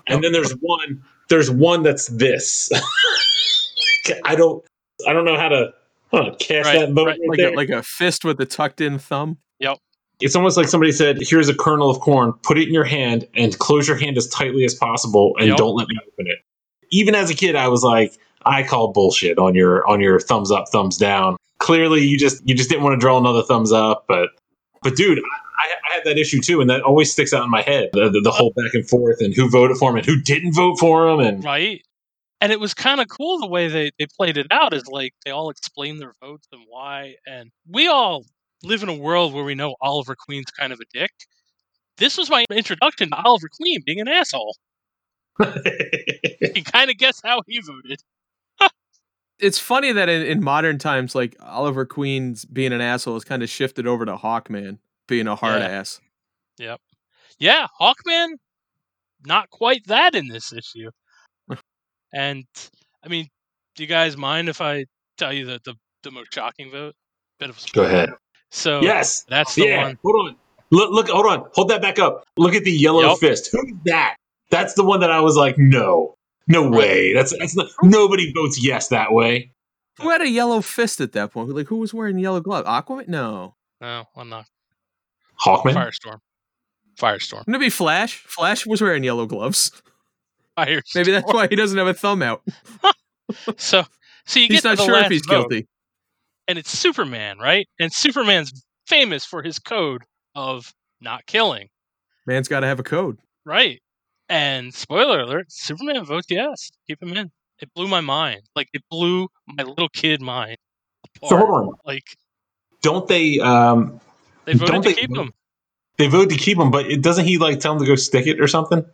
And 0.08 0.24
then 0.24 0.32
there's 0.32 0.52
one. 0.54 1.04
There's 1.30 1.50
one 1.52 1.84
that's 1.84 2.08
this. 2.08 2.70
I 4.26 4.36
don't. 4.36 4.64
I 5.08 5.14
don't 5.14 5.26
know 5.26 5.38
how 5.38 5.50
to 5.50 5.74
huh, 6.12 6.36
cast 6.40 6.68
Right, 6.68 6.80
that 6.80 6.94
boat 6.94 7.08
right, 7.08 7.20
right 7.20 7.30
Like 7.30 7.38
there. 7.38 7.54
a, 7.54 7.56
like 7.56 7.70
a 7.70 7.84
fist 7.84 8.24
with 8.26 8.40
a 8.40 8.46
tucked 8.46 8.82
in 8.82 9.00
thumb? 9.00 9.38
Yep. 9.60 9.78
It's 10.20 10.36
almost 10.36 10.56
like 10.58 10.68
somebody 10.68 10.92
said, 10.92 11.18
"Here's 11.22 11.50
a 11.50 11.56
kernel 11.56 11.90
of 11.90 12.00
corn. 12.00 12.34
Put 12.44 12.58
it 12.58 12.68
in 12.68 12.74
your 12.74 12.84
hand 12.84 13.28
and 13.36 13.58
close 13.58 13.88
your 13.88 13.98
hand 13.98 14.18
as 14.18 14.28
tightly 14.28 14.64
as 14.66 14.76
possible, 14.76 15.34
and 15.40 15.48
Yep. 15.50 15.58
don't 15.58 15.76
let 15.76 15.88
me 15.88 15.96
open 16.02 16.28
it." 16.28 16.40
Even 16.92 17.16
as 17.16 17.30
a 17.30 17.34
kid, 17.34 17.56
I 17.56 17.68
was 17.70 17.84
like, 17.84 18.14
"I 18.46 18.62
call 18.64 18.92
bullshit 18.92 19.40
on 19.40 19.56
your 19.56 19.88
on 19.88 20.00
your 20.02 20.20
thumbs 20.20 20.52
up, 20.52 20.66
thumbs 20.72 20.98
down." 20.98 21.38
Clearly, 21.60 22.02
you 22.06 22.18
just 22.20 22.48
you 22.48 22.54
just 22.56 22.70
didn't 22.70 22.84
want 22.84 22.94
to 22.94 23.00
draw 23.00 23.18
another 23.18 23.42
thumbs 23.44 23.72
up, 23.72 24.06
but 24.08 24.30
but 24.84 24.96
dude, 24.96 25.22
I, 25.62 25.74
I 25.90 25.94
had 25.96 26.04
that 26.06 26.18
issue 26.18 26.42
too, 26.42 26.62
and 26.62 26.70
that 26.70 26.82
always 26.82 27.12
sticks 27.12 27.34
out 27.34 27.44
in 27.44 27.50
my 27.50 27.62
head. 27.62 27.90
The, 27.94 28.10
the, 28.10 28.22
the 28.22 28.32
whole 28.32 28.52
back 28.56 28.74
and 28.74 28.88
forth, 28.88 29.22
and 29.22 29.34
who 29.34 29.50
voted 29.50 29.78
for 29.78 29.92
him, 29.92 29.98
and 29.98 30.06
who 30.06 30.20
didn't 30.22 30.54
vote 30.54 30.78
for 30.80 31.10
him, 31.10 31.20
and 31.20 31.44
Right. 31.44 31.82
And 32.42 32.52
it 32.52 32.60
was 32.60 32.74
kind 32.74 33.00
of 33.00 33.08
cool 33.08 33.38
the 33.38 33.48
way 33.48 33.68
they, 33.68 33.92
they 34.00 34.08
played 34.18 34.36
it 34.36 34.48
out 34.50 34.74
is 34.74 34.88
like 34.88 35.14
they 35.24 35.32
all 35.32 35.52
explained 35.52 36.02
their 36.02 36.16
votes 36.24 36.48
and 36.52 36.64
why. 36.68 37.16
And 37.28 37.52
we 37.70 37.88
all 37.88 38.26
live 38.64 38.82
in 38.82 38.90
a 38.90 38.96
world 38.96 39.32
where 39.34 39.44
we 39.44 39.54
know 39.54 39.76
Oliver 39.80 40.16
Queen's 40.16 40.50
kind 40.50 40.74
of 40.74 40.80
a 40.80 40.86
dick. 40.92 41.12
This 41.98 42.18
was 42.18 42.32
my 42.32 42.46
introduction 42.50 43.12
to 43.12 43.16
Oliver 43.16 43.48
Queen 43.48 43.84
being 43.86 44.02
an 44.02 44.08
asshole. 44.08 44.58
You 46.54 46.64
kind 46.64 46.90
of 46.90 46.98
guess 46.98 47.22
how 47.24 47.42
he 47.48 47.62
voted. 47.62 48.02
It's 49.40 49.58
funny 49.58 49.92
that 49.92 50.10
in, 50.10 50.24
in 50.24 50.44
modern 50.44 50.78
times, 50.78 51.16
like 51.16 51.36
Oliver 51.42 51.86
Queen's 51.86 52.46
being 52.46 52.74
an 52.74 52.82
asshole 52.82 53.14
has 53.14 53.24
kind 53.24 53.42
of 53.42 53.50
shifted 53.50 53.88
over 53.88 54.06
to 54.06 54.16
Hawkman 54.16 54.80
being 55.08 55.28
a 55.28 55.36
hard 55.36 55.62
Yeah. 55.62 55.68
ass. 55.68 56.00
Yep. 56.58 56.80
Yeah, 57.40 57.68
Hawkman, 57.80 58.34
not 59.26 59.50
quite 59.50 59.86
that 59.88 60.16
in 60.16 60.28
this 60.28 60.54
issue. 60.54 60.90
and 62.14 62.46
I 63.04 63.08
mean, 63.08 63.28
do 63.76 63.84
you 63.84 63.88
guys 63.88 64.16
mind 64.18 64.50
if 64.50 64.62
I 64.62 64.86
tell 65.18 65.34
you 65.34 65.46
the, 65.46 65.60
the, 65.66 65.76
the 66.04 66.12
most 66.12 66.34
shocking 66.34 66.72
vote? 66.72 66.94
Bit 67.40 67.50
of 67.50 67.58
a 67.58 67.72
Go 67.76 67.84
ahead. 67.84 68.10
So 68.52 68.82
Yes, 68.82 69.24
that's 69.28 69.56
the 69.56 69.64
yeah. 69.66 69.84
one. 69.84 69.98
Hold 70.04 70.28
on. 70.28 70.36
Look, 70.72 70.92
look, 70.92 71.10
hold 71.10 71.26
on. 71.26 71.50
Hold 71.54 71.70
that 71.70 71.82
back 71.82 72.00
up. 72.00 72.24
Look 72.38 72.54
at 72.54 72.64
the 72.64 72.72
yellow 72.72 73.02
Yup. 73.02 73.20
fist. 73.20 73.50
Who's 73.52 73.72
that? 73.86 74.16
That's 74.52 74.74
the 74.76 74.84
one 74.84 75.00
that 75.00 75.12
I 75.12 75.20
was 75.22 75.36
like, 75.36 75.58
no, 75.58 76.16
no 76.48 76.70
way. 76.70 77.14
That's 77.14 77.36
that's 77.38 77.56
not, 77.56 77.68
nobody 77.84 78.32
votes 78.34 78.64
yes 78.64 78.90
that 78.90 79.12
way. 79.14 79.52
Who 80.00 80.10
had 80.10 80.22
a 80.22 80.30
yellow 80.30 80.62
fist 80.62 81.00
at 81.02 81.14
that 81.14 81.32
point? 81.32 81.50
Like, 81.50 81.68
who 81.68 81.78
was 81.78 81.94
wearing 81.94 82.18
yellow 82.20 82.42
glove? 82.42 82.66
Aquaman? 82.66 83.08
No. 83.08 83.56
No, 83.80 84.06
I'm 84.16 84.30
not. 84.30 84.46
Hawkman. 85.44 85.74
Firestorm. 85.74 86.18
Firestorm. 87.00 87.40
Wouldn't 87.40 87.56
it 87.56 87.60
be 87.60 87.70
Flash? 87.70 88.18
Flash 88.18 88.66
was 88.66 88.82
wearing 88.82 89.04
yellow 89.04 89.26
gloves. 89.26 89.72
Firestorm. 90.58 90.96
Maybe 90.96 91.12
that's 91.12 91.32
why 91.34 91.48
he 91.48 91.56
doesn't 91.56 91.78
have 91.78 91.88
a 91.88 91.94
thumb 91.94 92.22
out. 92.24 92.42
So, 93.58 93.84
so 94.26 94.40
you 94.42 94.48
He's 94.48 94.62
get 94.62 94.66
not 94.66 94.72
to 94.72 94.76
the 94.78 94.86
sure 94.86 94.98
if 95.00 95.10
he's 95.10 95.26
vote, 95.26 95.50
guilty. 95.50 95.68
and 96.50 96.60
it's 96.60 96.70
Superman, 96.70 97.38
right? 97.40 97.66
And 97.80 97.94
Superman's 97.94 98.66
famous 98.88 99.24
for 99.24 99.42
his 99.42 99.58
code 99.58 100.02
of 100.36 100.74
not 101.00 101.26
killing, 101.28 101.70
Man's 102.28 102.50
got 102.50 102.60
to 102.60 102.68
have 102.68 102.78
a 102.80 102.84
code. 102.84 103.20
right? 103.46 103.82
And 104.28 104.74
spoiler 104.74 105.22
alert: 105.22 105.46
Superman 105.50 106.04
votes 106.04 106.28
yes, 106.30 106.72
keep 106.88 107.02
him 107.02 107.14
in. 107.14 107.32
It 107.62 107.74
blew 107.74 107.88
my 107.88 108.02
mind. 108.02 108.42
Like 108.54 108.68
it 108.74 108.84
blew 108.92 109.30
my 109.48 109.64
little 109.64 109.88
kid 109.90 110.22
mind. 110.22 110.58
So 111.24 111.38
hold 111.38 111.50
on. 111.52 111.70
Like 111.86 112.04
Don't 112.82 113.08
they? 113.08 113.40
Um, 113.40 114.02
they 114.46 114.54
voted 114.54 114.68
Don't 114.68 114.82
to 114.84 114.90
they 114.90 114.96
keep 114.96 115.10
vote- 115.16 115.22
him. 115.28 115.34
they 115.98 116.08
vote 116.08 116.30
to 116.30 116.36
keep 116.38 116.58
him, 116.58 116.72
but 116.72 116.86
it, 116.90 117.02
doesn't 117.02 117.26
he 117.26 117.38
like 117.38 117.60
tell 117.60 117.74
him 117.74 117.80
to 117.80 117.86
go 117.86 117.96
stick 117.96 118.28
it 118.28 118.40
or 118.42 118.48
something? 118.48 118.86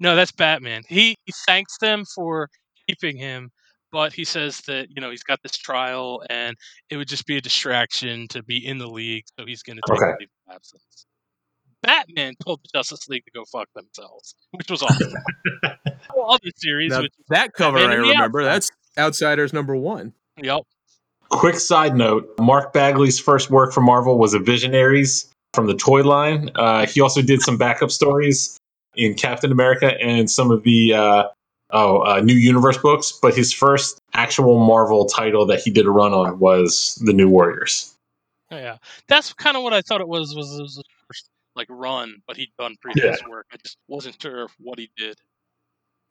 No, 0.00 0.14
that's 0.16 0.32
Batman. 0.32 0.82
He, 0.88 1.16
he 1.24 1.32
thanks 1.46 1.78
them 1.78 2.04
for 2.14 2.48
keeping 2.88 3.16
him, 3.16 3.50
but 3.92 4.12
he 4.12 4.24
says 4.24 4.60
that 4.66 4.88
you 4.90 5.00
know 5.00 5.10
he's 5.10 5.22
got 5.22 5.42
this 5.42 5.56
trial 5.56 6.22
and 6.28 6.54
it 6.90 6.96
would 6.96 7.08
just 7.08 7.26
be 7.26 7.36
a 7.36 7.40
distraction 7.40 8.28
to 8.28 8.42
be 8.42 8.64
in 8.66 8.78
the 8.78 8.86
league, 8.88 9.24
so 9.38 9.46
he's 9.46 9.62
going 9.62 9.76
to 9.76 9.82
take 9.88 9.96
Okay. 10.02 10.12
leave 10.20 10.28
of 10.48 10.54
absence. 10.56 11.06
Batman 11.82 12.34
told 12.44 12.60
the 12.64 12.68
Justice 12.76 13.06
League 13.08 13.24
to 13.26 13.30
go 13.30 13.44
fuck 13.44 13.68
themselves, 13.74 14.34
which 14.52 14.70
was 14.70 14.82
awesome. 14.82 15.12
All 16.16 16.32
other 16.32 16.50
series, 16.56 16.90
Now, 16.90 17.02
which 17.02 17.12
that 17.28 17.52
cover 17.52 17.78
Batman 17.78 17.98
I 17.98 18.08
remember. 18.10 18.42
That's 18.44 18.70
Outsiders 18.98 19.52
number 19.52 19.76
one. 19.76 20.12
yep, 20.42 20.62
Quick 21.30 21.56
side 21.56 21.96
note: 21.96 22.28
Mark 22.38 22.72
Bagley's 22.72 23.18
first 23.18 23.50
work 23.50 23.72
for 23.72 23.80
Marvel 23.80 24.18
was 24.18 24.34
a 24.34 24.38
Visionaries 24.38 25.28
from 25.54 25.66
the 25.66 25.74
toy 25.74 26.02
line. 26.02 26.50
Uh, 26.54 26.86
he 26.86 27.00
also 27.00 27.22
did 27.22 27.40
some 27.42 27.56
backup 27.56 27.90
stories 27.90 28.58
in 28.94 29.14
Captain 29.14 29.50
America 29.52 29.94
and 30.00 30.30
some 30.30 30.50
of 30.50 30.62
the 30.62 30.94
uh, 30.94 31.24
oh 31.70 32.00
uh, 32.02 32.20
New 32.20 32.34
Universe 32.34 32.78
books. 32.78 33.12
But 33.20 33.34
his 33.34 33.52
first 33.52 33.98
actual 34.14 34.64
Marvel 34.64 35.04
title 35.06 35.44
that 35.46 35.60
he 35.60 35.70
did 35.70 35.84
a 35.86 35.90
run 35.90 36.12
on 36.12 36.38
was 36.38 37.00
the 37.04 37.12
New 37.12 37.28
Warriors. 37.28 37.92
yeah, 38.50 38.76
that's 39.08 39.32
kind 39.32 39.56
of 39.56 39.62
what 39.62 39.72
I 39.72 39.82
thought 39.82 40.00
it 40.00 40.08
was. 40.08 40.34
Was, 40.34 40.60
was 40.60 40.76
the 40.76 40.84
first 41.08 41.28
like 41.56 41.66
run, 41.70 42.22
but 42.26 42.36
he'd 42.36 42.52
done 42.58 42.76
previous 42.80 43.18
work. 43.28 43.46
I 43.52 43.56
just 43.56 43.76
wasn't 43.88 44.20
sure 44.22 44.48
what 44.58 44.78
he 44.78 44.90
did. 44.96 45.16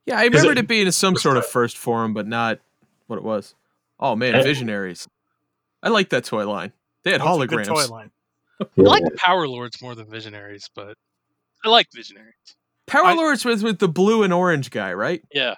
Yeah, 0.05 0.19
I 0.19 0.25
remembered 0.25 0.57
it- 0.57 0.65
it 0.65 0.67
being 0.67 0.91
some 0.91 1.15
sort 1.15 1.37
of 1.37 1.45
first 1.47 1.77
for 1.77 2.03
him, 2.03 2.13
but 2.13 2.27
not 2.27 2.59
what 3.07 3.15
it 3.17 3.23
was. 3.23 3.55
Oh 3.99 4.15
man, 4.15 4.35
Eh. 4.35 4.43
Visionaries. 4.43 5.07
I 5.83 5.89
like 5.89 6.09
that 6.09 6.23
toy 6.25 6.47
line. 6.49 6.71
They 7.03 7.11
had 7.11 7.21
That's 7.21 7.37
a 7.39 7.47
good 7.47 7.59
holograms. 7.59 7.65
toy 7.67 7.87
line. 7.93 8.11
I 8.61 8.65
like 8.81 9.03
the 9.03 9.11
Power 9.17 9.47
Lords 9.47 9.81
more 9.81 9.95
than 9.95 10.09
Visionaries, 10.09 10.69
but 10.73 10.97
I 11.63 11.69
like 11.69 11.87
Visionaries. 11.93 12.33
Power 12.87 13.05
I- 13.07 13.13
Lords 13.13 13.45
was 13.45 13.63
with 13.63 13.79
the 13.79 13.87
blue 13.87 14.23
and 14.23 14.33
orange 14.33 14.71
guy, 14.71 14.93
right? 14.93 15.21
Yeah, 15.33 15.55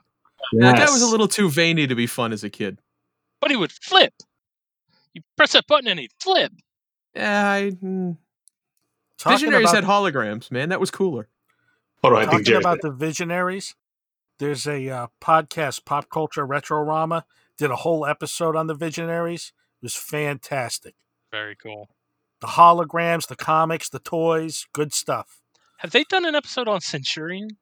That 0.54 0.78
guy 0.78 0.90
was 0.92 1.02
a 1.02 1.08
little 1.08 1.28
too 1.28 1.50
veiny 1.50 1.88
to 1.88 1.96
be 1.96 2.08
fun 2.08 2.34
as 2.34 2.44
a 2.44 2.50
kid. 2.50 2.80
but 3.40 3.52
he 3.52 3.56
would 3.58 3.72
flip. 3.72 4.14
You 5.14 5.22
press 5.36 5.52
that 5.54 5.68
button 5.68 5.88
and 5.88 6.00
he'd 6.00 6.12
flip. 6.20 6.52
Yeah, 7.16 7.52
I, 7.52 7.72
mm, 7.72 8.18
Visionaries 9.26 9.70
about, 9.72 9.76
had 9.76 9.84
holograms, 9.86 10.52
man. 10.52 10.70
That 10.70 10.80
was 10.80 10.92
cooler. 10.92 11.28
Hold 12.04 12.14
on, 12.16 12.20
I 12.20 12.22
think 12.24 12.32
talking 12.32 12.46
Jared. 12.46 12.64
about 12.64 12.82
the 12.82 12.92
Visionaries. 12.92 13.76
There's 14.40 14.68
a 14.68 14.90
uh, 14.90 15.08
podcast, 15.22 15.86
Pop 15.86 16.10
Culture 16.10 16.46
Retrorama, 16.46 17.24
did 17.58 17.72
a 17.72 17.78
whole 17.78 18.06
episode 18.06 18.56
on 18.56 18.68
the 18.68 18.76
Visionaries. 18.76 19.52
It 19.82 19.86
was 19.86 19.96
fantastic. 19.96 20.96
Very 21.32 21.56
cool. 21.56 21.90
The 22.42 22.48
holograms, 22.48 23.28
the 23.28 23.36
comics, 23.36 23.90
the 23.90 24.00
toys, 24.00 24.66
good 24.74 24.94
stuff. 24.94 25.42
Have 25.80 25.92
they 25.92 26.04
done 26.04 26.26
an 26.26 26.36
episode 26.36 26.68
on 26.68 26.82
Centurions? 26.82 27.54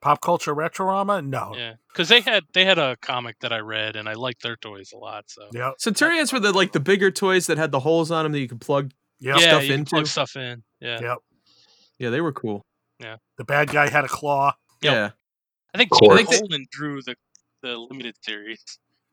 Pop 0.00 0.20
Culture 0.20 0.54
Retrorama? 0.54 1.26
No. 1.26 1.52
Yeah, 1.56 1.74
because 1.92 2.08
they 2.10 2.20
had 2.20 2.44
they 2.52 2.66
had 2.66 2.78
a 2.78 2.96
comic 3.00 3.36
that 3.40 3.52
I 3.52 3.60
read 3.60 3.96
and 3.96 4.06
I 4.08 4.12
liked 4.12 4.42
their 4.42 4.56
toys 4.56 4.92
a 4.92 4.98
lot. 4.98 5.24
So 5.28 5.48
Yep. 5.52 5.74
Centurions 5.78 6.32
were 6.32 6.40
the 6.40 6.52
like 6.52 6.72
the 6.72 6.80
bigger 6.80 7.10
toys 7.10 7.46
that 7.46 7.56
had 7.56 7.72
the 7.72 7.80
holes 7.80 8.10
on 8.10 8.24
them 8.24 8.32
that 8.32 8.40
you 8.40 8.48
could 8.48 8.60
plug. 8.60 8.92
Yep. 9.20 9.36
yeah, 9.40 9.48
stuff 9.48 9.66
you 9.66 9.74
into. 9.74 9.90
plug 9.90 10.06
stuff 10.06 10.36
in. 10.36 10.62
Yeah, 10.80 11.00
Yep. 11.00 11.18
Yeah, 11.98 12.10
they 12.10 12.20
were 12.20 12.32
cool. 12.32 12.66
Yeah. 13.00 13.16
The 13.38 13.44
bad 13.44 13.70
guy 13.70 13.88
had 13.88 14.04
a 14.04 14.08
claw. 14.08 14.52
Yep. 14.82 14.92
Yeah. 14.92 15.10
I 15.74 15.78
think 15.78 15.90
Of 15.92 16.00
Gene 16.00 16.08
course. 16.10 16.20
I 16.20 16.24
think 16.24 16.42
Colan 16.48 16.66
drew 16.70 17.00
the 17.02 17.16
the 17.62 17.78
limited 17.78 18.16
series. 18.22 18.62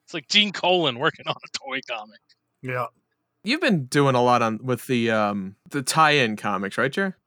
It's 0.05 0.13
like 0.13 0.27
Gene 0.27 0.51
Colan 0.51 0.99
working 0.99 1.25
on 1.27 1.35
a 1.35 1.57
toy 1.57 1.79
comic. 1.89 2.19
Yeah. 2.61 2.87
You've 3.43 3.61
been 3.61 3.85
doing 3.85 4.15
a 4.15 4.21
lot 4.21 4.41
on 4.41 4.59
with 4.61 4.87
the 4.87 5.09
um 5.11 5.55
the 5.69 5.81
tie-in 5.81 6.35
comics, 6.35 6.77
right, 6.77 6.91
Jer? 6.91 7.17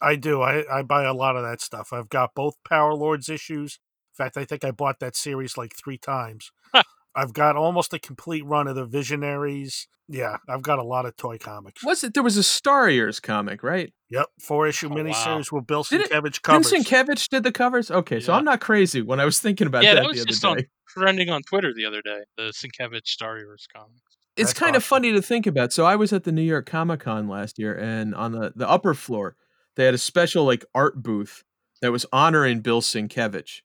I 0.00 0.16
do. 0.16 0.42
I, 0.42 0.64
I 0.70 0.82
buy 0.82 1.04
a 1.04 1.14
lot 1.14 1.36
of 1.36 1.44
that 1.44 1.60
stuff. 1.60 1.92
I've 1.92 2.08
got 2.08 2.34
both 2.34 2.56
Power 2.68 2.94
Lords 2.94 3.28
issues. 3.28 3.78
In 4.12 4.24
fact, 4.24 4.36
I 4.36 4.44
think 4.44 4.64
I 4.64 4.72
bought 4.72 4.98
that 4.98 5.14
series 5.14 5.56
like 5.56 5.74
three 5.76 5.98
times. 5.98 6.50
Huh. 7.14 7.22
I've 7.22 7.32
got 7.32 7.56
almost 7.56 7.92
a 7.92 7.98
complete 7.98 8.44
run 8.44 8.66
of 8.68 8.76
the 8.76 8.84
Visionaries. 8.86 9.88
Yeah, 10.08 10.36
I've 10.48 10.62
got 10.62 10.78
a 10.78 10.82
lot 10.84 11.06
of 11.06 11.16
toy 11.16 11.38
comics. 11.38 11.82
Was 11.84 12.04
it 12.04 12.12
there 12.14 12.22
was 12.22 12.36
a 12.36 12.40
Starriors 12.42 13.22
comic, 13.22 13.62
right? 13.62 13.92
Yep, 14.10 14.26
four 14.40 14.66
issue 14.66 14.88
Oh, 14.88 14.94
wow. 14.94 14.96
miniseries 15.02 15.50
with 15.52 15.66
Bill 15.66 15.84
Did 15.84 16.10
Sienkiewicz 16.10 16.42
covers. 16.42 16.70
Sienkiewicz 16.72 17.28
did 17.28 17.44
the 17.44 17.52
covers? 17.52 17.90
Okay, 17.90 18.20
so 18.20 18.32
I'm 18.34 18.44
not 18.44 18.60
crazy 18.60 19.00
when 19.00 19.20
I 19.20 19.24
was 19.24 19.38
thinking 19.38 19.66
about 19.66 19.84
Yeah, 19.84 19.94
that, 19.94 20.02
that 20.02 20.08
was 20.08 20.18
the 20.20 20.26
just 20.26 20.44
other 20.44 20.50
on 20.50 20.56
day. 20.58 20.68
trending 20.88 21.30
on 21.30 21.42
Twitter 21.42 21.72
the 21.72 21.86
other 21.86 22.02
day. 22.02 22.20
The 22.36 22.52
Sienkiewicz 22.52 23.06
Star 23.06 23.38
Wars 23.44 23.66
comics. 23.74 24.00
It's 24.36 24.50
That's 24.50 24.58
kind 24.58 24.76
of 24.76 24.84
funny 24.84 25.12
to 25.12 25.22
think 25.22 25.46
about. 25.46 25.72
So 25.72 25.84
I 25.86 25.96
was 25.96 26.12
at 26.12 26.24
the 26.24 26.32
New 26.32 26.42
York 26.42 26.66
Comic 26.66 27.00
Con 27.00 27.28
last 27.28 27.58
year, 27.58 27.74
and 27.74 28.14
on 28.14 28.32
the, 28.32 28.52
the 28.56 28.68
upper 28.68 28.92
floor, 28.94 29.36
they 29.76 29.84
had 29.84 29.94
a 29.94 29.98
special 29.98 30.44
like 30.44 30.64
art 30.74 31.02
booth 31.02 31.44
that 31.80 31.92
was 31.92 32.04
honoring 32.12 32.60
Bill 32.60 32.80
Sienkiewicz. 32.82 33.60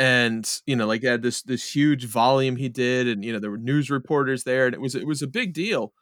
And 0.00 0.50
you 0.66 0.76
know, 0.76 0.88
like 0.88 1.02
they 1.02 1.10
had 1.10 1.22
this 1.22 1.42
this 1.42 1.76
huge 1.76 2.06
volume 2.06 2.56
he 2.56 2.70
did, 2.70 3.08
and 3.08 3.24
you 3.24 3.34
know 3.34 3.40
there 3.40 3.52
were 3.52 3.58
news 3.58 3.90
reporters 3.90 4.44
there, 4.44 4.66
and 4.66 4.74
it 4.74 4.82
was 4.82 4.96
it 4.96 5.06
was 5.06 5.22
a 5.22 5.28
big 5.28 5.54
deal 5.54 5.94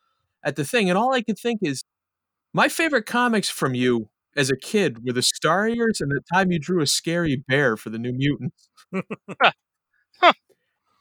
at 0.45 0.57
the 0.57 0.65
thing. 0.67 0.91
And 0.91 0.99
all 0.99 1.15
I 1.15 1.23
could 1.23 1.39
think 1.39 1.61
is, 1.63 1.85
my 2.55 2.69
favorite 2.69 3.07
comics 3.07 3.51
from 3.51 3.75
you 3.75 4.11
as 4.37 4.51
a 4.51 4.57
kid 4.57 5.05
were 5.07 5.13
the 5.15 5.23
Starriors 5.23 6.01
and 6.01 6.11
the 6.13 6.23
time 6.35 6.53
you 6.53 6.59
drew 6.61 6.83
a 6.83 6.87
scary 6.89 7.37
bear 7.49 7.77
for 7.77 7.91
the 7.91 7.99
New 7.99 8.13
Mutants. 8.15 8.71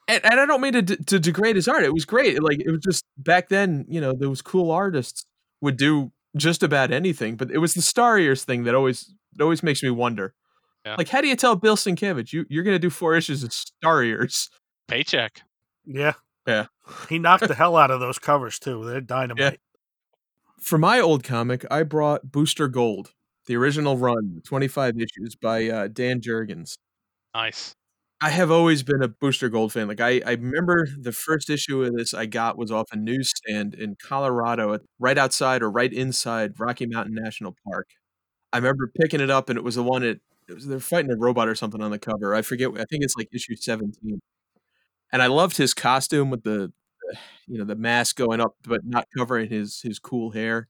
And, 0.07 0.21
and 0.23 0.39
I 0.39 0.45
don't 0.45 0.61
mean 0.61 0.73
to, 0.73 0.81
d- 0.81 0.95
to 0.97 1.19
degrade 1.19 1.55
his 1.55 1.67
art. 1.67 1.83
It 1.83 1.93
was 1.93 2.05
great. 2.05 2.41
Like 2.41 2.59
it 2.61 2.71
was 2.71 2.79
just 2.81 3.03
back 3.17 3.49
then, 3.49 3.85
you 3.89 3.99
know, 3.99 4.13
those 4.13 4.41
cool 4.41 4.71
artists 4.71 5.25
would 5.61 5.77
do 5.77 6.11
just 6.37 6.63
about 6.63 6.91
anything. 6.91 7.35
But 7.35 7.51
it 7.51 7.57
was 7.57 7.73
the 7.73 7.81
Starriors 7.81 8.43
thing 8.43 8.63
that 8.63 8.75
always 8.75 9.13
it 9.37 9.41
always 9.41 9.63
makes 9.63 9.83
me 9.83 9.89
wonder. 9.89 10.33
Yeah. 10.87 10.95
Like, 10.97 11.09
how 11.09 11.19
do 11.19 11.27
you 11.27 11.35
tell 11.35 11.55
Bill 11.57 11.75
Sienkiewicz 11.75 12.31
you 12.31 12.45
you're 12.49 12.63
gonna 12.63 12.79
do 12.79 12.89
four 12.89 13.15
issues 13.15 13.43
of 13.43 13.49
Starriors? 13.51 14.49
Paycheck. 14.87 15.41
Yeah. 15.85 16.13
Yeah. 16.47 16.67
He 17.09 17.19
knocked 17.19 17.47
the 17.47 17.55
hell 17.61 17.75
out 17.75 17.91
of 17.91 17.99
those 17.99 18.17
covers 18.19 18.57
too. 18.57 18.85
They're 18.85 19.01
dynamite. 19.01 19.59
For 20.61 20.77
my 20.77 20.99
old 20.99 21.23
comic, 21.23 21.65
I 21.69 21.83
brought 21.83 22.31
Booster 22.31 22.67
Gold, 22.69 23.13
the 23.47 23.55
original 23.57 23.97
run, 23.97 24.41
25 24.45 24.95
issues 24.97 25.35
by 25.35 25.67
uh, 25.69 25.87
Dan 25.89 26.21
Jurgens. 26.21 26.77
Nice. 27.35 27.75
I 28.21 28.29
have 28.29 28.49
always 28.49 28.81
been 28.81 29.03
a 29.03 29.09
Booster 29.09 29.49
Gold 29.49 29.73
fan. 29.73 29.87
Like 29.89 29.99
I, 30.01 30.21
I 30.25 30.31
remember 30.31 30.87
the 30.99 31.11
first 31.11 31.49
issue 31.49 31.83
of 31.83 31.95
this 31.95 32.13
I 32.13 32.25
got 32.25 32.57
was 32.57 32.71
off 32.71 32.87
a 32.91 32.95
newsstand 32.95 33.75
in 33.75 33.95
Colorado, 34.01 34.73
at- 34.73 34.81
right 34.99 35.17
outside 35.17 35.61
or 35.61 35.69
right 35.69 35.91
inside 35.93 36.59
Rocky 36.59 36.85
Mountain 36.87 37.13
National 37.13 37.53
Park. 37.69 37.89
I 38.53 38.57
remember 38.57 38.89
picking 38.99 39.19
it 39.19 39.29
up, 39.29 39.49
and 39.49 39.57
it 39.57 39.63
was 39.63 39.75
the 39.75 39.83
one 39.83 40.01
that 40.01 40.07
it 40.07 40.19
was, 40.19 40.26
they're 40.47 40.79
fighting 40.79 41.11
a 41.11 41.17
robot 41.17 41.47
or 41.47 41.55
something 41.55 41.81
on 41.81 41.91
the 41.91 41.99
cover. 41.99 42.33
I 42.33 42.41
forget. 42.41 42.69
I 42.71 42.85
think 42.85 43.03
it's 43.03 43.15
like 43.17 43.29
issue 43.33 43.55
seventeen. 43.55 44.21
And 45.11 45.21
I 45.21 45.27
loved 45.27 45.57
his 45.57 45.73
costume 45.73 46.29
with 46.29 46.43
the, 46.43 46.71
the, 47.01 47.17
you 47.47 47.57
know, 47.57 47.63
the 47.63 47.75
mask 47.75 48.17
going 48.17 48.41
up 48.41 48.55
but 48.67 48.81
not 48.83 49.07
covering 49.17 49.49
his 49.49 49.81
his 49.81 49.99
cool 49.99 50.31
hair, 50.31 50.67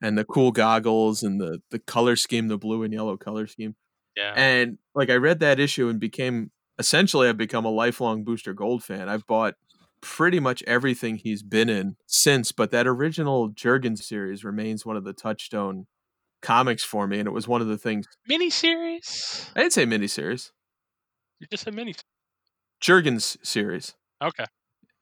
and 0.00 0.16
the 0.16 0.24
cool 0.24 0.52
goggles 0.52 1.22
and 1.22 1.40
the 1.40 1.60
the 1.70 1.78
color 1.78 2.16
scheme, 2.16 2.48
the 2.48 2.58
blue 2.58 2.82
and 2.82 2.92
yellow 2.92 3.16
color 3.16 3.46
scheme. 3.46 3.76
Yeah. 4.16 4.32
And 4.36 4.78
like 4.94 5.10
I 5.10 5.14
read 5.14 5.40
that 5.40 5.60
issue 5.60 5.88
and 5.88 6.00
became 6.00 6.50
essentially 6.78 7.28
I've 7.28 7.36
become 7.36 7.64
a 7.64 7.70
lifelong 7.70 8.24
Booster 8.24 8.52
Gold 8.52 8.82
fan. 8.82 9.08
I've 9.08 9.26
bought 9.26 9.54
pretty 10.00 10.40
much 10.40 10.62
everything 10.66 11.16
he's 11.16 11.42
been 11.42 11.68
in 11.68 11.96
since, 12.06 12.52
but 12.52 12.70
that 12.70 12.86
original 12.86 13.50
Jurgens 13.50 14.02
series 14.02 14.44
remains 14.44 14.86
one 14.86 14.96
of 14.96 15.04
the 15.04 15.12
touchstone 15.12 15.86
comics 16.42 16.84
for 16.84 17.06
me, 17.06 17.18
and 17.18 17.26
it 17.26 17.32
was 17.32 17.48
one 17.48 17.60
of 17.60 17.66
the 17.68 17.78
things 17.78 18.06
Miniseries? 18.30 19.50
I 19.56 19.60
didn't 19.60 19.72
say 19.72 19.84
miniseries. 19.86 20.50
You 21.40 21.46
just 21.50 21.64
said 21.64 21.74
mini. 21.74 21.94
Jurgens 22.82 23.36
series. 23.44 23.94
Okay. 24.22 24.44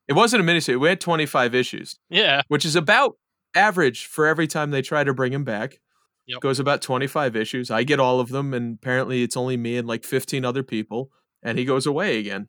It 0.08 0.12
wasn't 0.14 0.42
a 0.42 0.44
miniseries. 0.52 0.80
We 0.80 0.88
had 0.88 1.00
25 1.00 1.54
issues, 1.54 1.98
Yeah. 2.08 2.42
which 2.48 2.64
is 2.64 2.76
about 2.76 3.16
average 3.54 4.06
for 4.06 4.26
every 4.26 4.46
time 4.46 4.70
they 4.70 4.82
try 4.82 5.04
to 5.04 5.14
bring 5.14 5.32
him 5.32 5.44
back. 5.44 5.80
Yep. 6.26 6.40
Goes 6.40 6.58
about 6.60 6.82
25 6.82 7.36
issues. 7.36 7.70
I 7.70 7.84
get 7.84 8.00
all 8.00 8.18
of 8.20 8.30
them, 8.30 8.52
and 8.52 8.78
apparently 8.82 9.22
it's 9.22 9.36
only 9.36 9.56
me 9.56 9.76
and 9.76 9.86
like 9.86 10.04
15 10.04 10.44
other 10.44 10.62
people, 10.62 11.10
and 11.42 11.58
he 11.58 11.64
goes 11.64 11.86
away 11.86 12.18
again. 12.18 12.48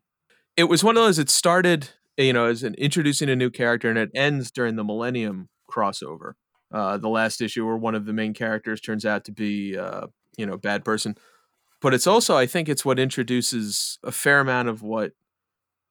It 0.56 0.64
was 0.64 0.82
one 0.82 0.96
of 0.96 1.02
those, 1.04 1.18
it 1.18 1.30
started, 1.30 1.90
you 2.16 2.32
know, 2.32 2.46
as 2.46 2.64
an 2.64 2.74
introducing 2.74 3.28
a 3.30 3.36
new 3.36 3.50
character, 3.50 3.88
and 3.88 3.98
it 3.98 4.10
ends 4.14 4.50
during 4.50 4.74
the 4.76 4.82
Millennium 4.84 5.48
crossover. 5.70 6.32
Uh, 6.72 6.98
the 6.98 7.08
last 7.08 7.40
issue 7.40 7.64
where 7.64 7.76
one 7.76 7.94
of 7.94 8.04
the 8.04 8.12
main 8.12 8.34
characters 8.34 8.80
turns 8.80 9.06
out 9.06 9.24
to 9.24 9.32
be, 9.32 9.76
uh, 9.76 10.06
you 10.36 10.44
know, 10.44 10.56
bad 10.56 10.84
person. 10.84 11.16
But 11.80 11.94
it's 11.94 12.06
also, 12.06 12.36
I 12.36 12.46
think 12.46 12.68
it's 12.68 12.84
what 12.84 12.98
introduces 12.98 13.98
a 14.02 14.12
fair 14.12 14.40
amount 14.40 14.68
of 14.68 14.82
what 14.82 15.12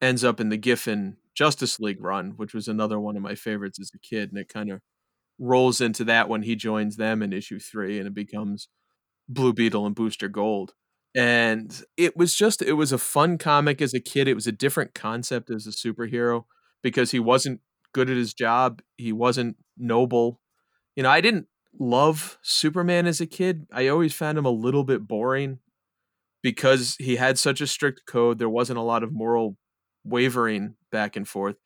ends 0.01 0.23
up 0.23 0.39
in 0.39 0.49
the 0.49 0.57
Giffen 0.57 1.17
Justice 1.33 1.79
League 1.79 2.03
run, 2.03 2.33
which 2.35 2.53
was 2.53 2.67
another 2.67 2.99
one 2.99 3.15
of 3.15 3.23
my 3.23 3.35
favorites 3.35 3.79
as 3.79 3.91
a 3.95 3.99
kid. 3.99 4.29
And 4.29 4.37
it 4.37 4.49
kind 4.49 4.71
of 4.71 4.81
rolls 5.39 5.81
into 5.81 6.03
that 6.03 6.29
when 6.29 6.43
he 6.43 6.55
joins 6.55 6.97
them 6.97 7.21
in 7.21 7.31
issue 7.33 7.59
three 7.59 7.97
and 7.97 8.07
it 8.07 8.13
becomes 8.13 8.67
Blue 9.29 9.53
Beetle 9.53 9.85
and 9.85 9.95
Booster 9.95 10.27
Gold. 10.27 10.73
And 11.15 11.83
it 11.95 12.15
was 12.15 12.35
just, 12.35 12.61
it 12.61 12.73
was 12.73 12.91
a 12.91 12.97
fun 12.97 13.37
comic 13.37 13.81
as 13.81 13.93
a 13.93 13.99
kid. 13.99 14.27
It 14.27 14.35
was 14.35 14.47
a 14.47 14.51
different 14.51 14.93
concept 14.93 15.49
as 15.49 15.65
a 15.65 15.71
superhero 15.71 16.43
because 16.83 17.11
he 17.11 17.19
wasn't 17.19 17.61
good 17.93 18.09
at 18.09 18.17
his 18.17 18.33
job. 18.33 18.81
He 18.97 19.11
wasn't 19.11 19.57
noble. 19.77 20.41
You 20.97 21.03
know, 21.03 21.09
I 21.09 21.21
didn't, 21.21 21.47
love 21.79 22.37
Superman 22.41 23.07
as 23.07 23.21
a 23.21 23.25
kid. 23.25 23.67
I 23.71 23.87
always 23.87 24.13
found 24.13 24.37
him 24.37 24.45
a 24.45 24.51
little 24.51 24.83
bit 24.83 25.07
boring 25.07 25.59
because 26.41 26.95
he 26.99 27.15
had 27.17 27.37
such 27.37 27.61
a 27.61 27.67
strict 27.67 28.01
code. 28.05 28.39
There 28.39 28.49
wasn't 28.49 28.79
a 28.79 28.83
lot 28.83 29.03
of 29.03 29.13
moral 29.13 29.57
wavering 30.03 30.75
back 30.91 31.15
and 31.15 31.27
forth. 31.27 31.57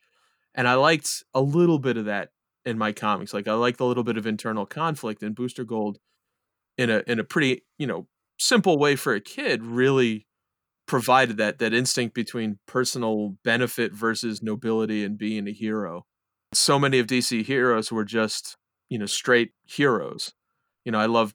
And 0.54 0.68
I 0.68 0.74
liked 0.74 1.24
a 1.34 1.40
little 1.40 1.78
bit 1.78 1.96
of 1.96 2.06
that 2.06 2.30
in 2.64 2.78
my 2.78 2.92
comics. 2.92 3.32
Like 3.32 3.48
I 3.48 3.54
liked 3.54 3.80
a 3.80 3.84
little 3.84 4.04
bit 4.04 4.18
of 4.18 4.26
internal 4.26 4.66
conflict 4.66 5.22
and 5.22 5.34
Booster 5.34 5.64
Gold 5.64 5.98
in 6.76 6.90
a 6.90 7.02
in 7.06 7.18
a 7.18 7.24
pretty, 7.24 7.64
you 7.78 7.86
know, 7.86 8.06
simple 8.38 8.78
way 8.78 8.96
for 8.96 9.14
a 9.14 9.20
kid 9.20 9.64
really 9.64 10.26
provided 10.86 11.36
that 11.38 11.58
that 11.58 11.72
instinct 11.72 12.14
between 12.14 12.58
personal 12.66 13.36
benefit 13.44 13.94
versus 13.94 14.42
nobility 14.42 15.04
and 15.04 15.16
being 15.16 15.48
a 15.48 15.52
hero. 15.52 16.04
So 16.52 16.78
many 16.78 16.98
of 16.98 17.06
DC 17.06 17.46
heroes 17.46 17.90
were 17.90 18.04
just, 18.04 18.56
you 18.88 18.98
know, 18.98 19.06
straight 19.06 19.52
heroes. 19.66 20.32
You 20.84 20.92
know, 20.92 20.98
I 20.98 21.06
love 21.06 21.34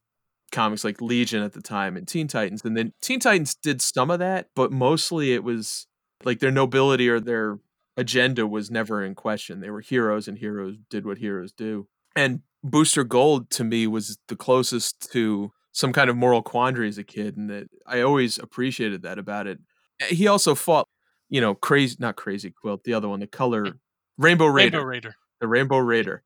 comics 0.52 0.84
like 0.84 1.02
Legion 1.02 1.44
at 1.44 1.54
the 1.54 1.62
time 1.62 1.98
and 1.98 2.08
Teen 2.08 2.28
Titans. 2.28 2.64
And 2.64 2.78
then 2.78 2.94
Teen 3.02 3.20
Titans 3.20 3.56
did 3.56 3.82
some 3.82 4.10
of 4.12 4.20
that, 4.20 4.48
but 4.56 4.72
mostly 4.72 5.34
it 5.34 5.44
was 5.44 5.88
like 6.24 6.40
their 6.40 6.52
nobility 6.52 7.10
or 7.10 7.20
their 7.20 7.60
agenda 7.96 8.48
was 8.48 8.72
never 8.72 9.04
in 9.04 9.16
question. 9.16 9.60
They 9.60 9.70
were 9.70 9.82
heroes 9.82 10.28
and 10.28 10.38
heroes 10.38 10.76
did 10.90 11.06
what 11.06 11.18
heroes 11.18 11.52
do. 11.52 11.88
And 12.16 12.42
Booster 12.64 13.04
Gold 13.04 13.50
to 13.52 13.64
me 13.64 13.88
was 13.88 14.18
the 14.28 14.36
closest 14.36 15.12
to 15.12 15.52
some 15.72 15.94
kind 15.94 16.10
of 16.10 16.16
moral 16.16 16.42
quandary 16.42 16.88
as 16.88 16.98
a 16.98 17.04
kid 17.04 17.38
and 17.38 17.50
that 17.50 17.68
I 17.86 18.02
always 18.02 18.40
appreciated 18.40 19.04
that 19.04 19.20
about 19.20 19.48
it. 19.48 19.60
Eh, 20.02 20.08
he 20.08 20.28
also 20.28 20.56
fought, 20.56 20.88
you 21.30 21.42
know, 21.42 21.54
crazy 21.54 21.98
not 22.00 22.16
crazy 22.16 22.52
quilt, 22.52 22.84
the 22.84 22.94
other 22.94 23.08
one, 23.08 23.20
the 23.20 23.28
color 23.28 23.78
Rainbow 24.18 24.48
Raider. 24.48 24.78
Rainbow 24.78 24.88
Raider. 24.88 25.16
The 25.40 25.48
Rainbow 25.48 25.78
Raider. 25.78 26.24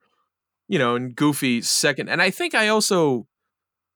You 0.71 0.79
know, 0.79 0.95
and 0.95 1.13
Goofy 1.13 1.61
second. 1.61 2.07
And 2.07 2.21
I 2.21 2.29
think 2.29 2.55
I 2.55 2.69
also 2.69 3.27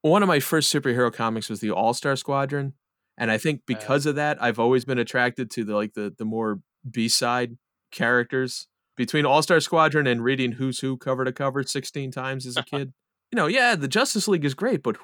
one 0.01 0.21
of 0.21 0.27
my 0.27 0.41
first 0.41 0.73
superhero 0.73 1.11
comics 1.11 1.49
was 1.49 1.61
the 1.61 1.71
All 1.71 1.93
Star 1.93 2.17
Squadron, 2.17 2.73
and 3.17 3.31
I 3.31 3.37
think 3.37 3.61
because 3.65 4.05
of 4.05 4.15
that, 4.15 4.37
I've 4.43 4.59
always 4.59 4.83
been 4.83 4.99
attracted 4.99 5.49
to 5.51 5.63
the 5.63 5.73
like 5.73 5.93
the 5.93 6.13
the 6.15 6.25
more 6.25 6.59
B 6.89 7.07
side 7.07 7.57
characters. 7.91 8.67
Between 8.97 9.25
All 9.25 9.41
Star 9.41 9.61
Squadron 9.61 10.05
and 10.05 10.21
reading 10.21 10.53
Who's 10.53 10.79
Who 10.79 10.97
cover 10.97 11.23
to 11.23 11.31
cover 11.31 11.63
sixteen 11.63 12.11
times 12.11 12.45
as 12.45 12.57
a 12.57 12.63
kid, 12.71 12.93
you 13.31 13.37
know, 13.37 13.47
yeah, 13.47 13.75
the 13.75 13.87
Justice 13.87 14.27
League 14.27 14.45
is 14.45 14.53
great, 14.53 14.83
but 14.83 14.97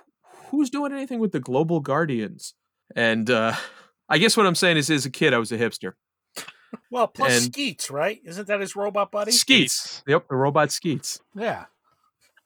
who's 0.50 0.70
doing 0.70 0.92
anything 0.92 1.20
with 1.20 1.32
the 1.32 1.40
Global 1.40 1.80
Guardians? 1.80 2.54
And 2.96 3.30
uh, 3.30 3.56
I 4.10 4.18
guess 4.18 4.36
what 4.36 4.46
I'm 4.46 4.56
saying 4.56 4.76
is, 4.76 4.90
as 4.90 5.06
a 5.06 5.10
kid, 5.10 5.34
I 5.34 5.38
was 5.38 5.54
a 5.54 5.58
hipster. 5.58 5.94
Well, 6.90 7.08
plus 7.08 7.32
And- 7.44 7.54
Skeets, 7.54 7.90
right? 7.90 8.20
Isn't 8.24 8.48
that 8.48 8.60
his 8.62 8.76
robot 8.76 9.12
buddy? 9.12 9.32
Skeets. 9.32 10.04
Yep, 10.08 10.28
the 10.30 10.36
robot 10.36 10.72
Skeets. 10.72 11.20
Yeah. 11.36 11.66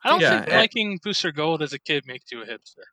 I 0.03 0.09
don't 0.09 0.21
Yeah, 0.21 0.29
think 0.39 0.49
and- 0.49 0.57
liking 0.57 0.99
Booster 1.03 1.31
Gold 1.31 1.61
as 1.61 1.73
a 1.73 1.79
kid 1.79 2.05
makes 2.05 2.31
you 2.31 2.41
a 2.41 2.45
hipster. 2.45 2.83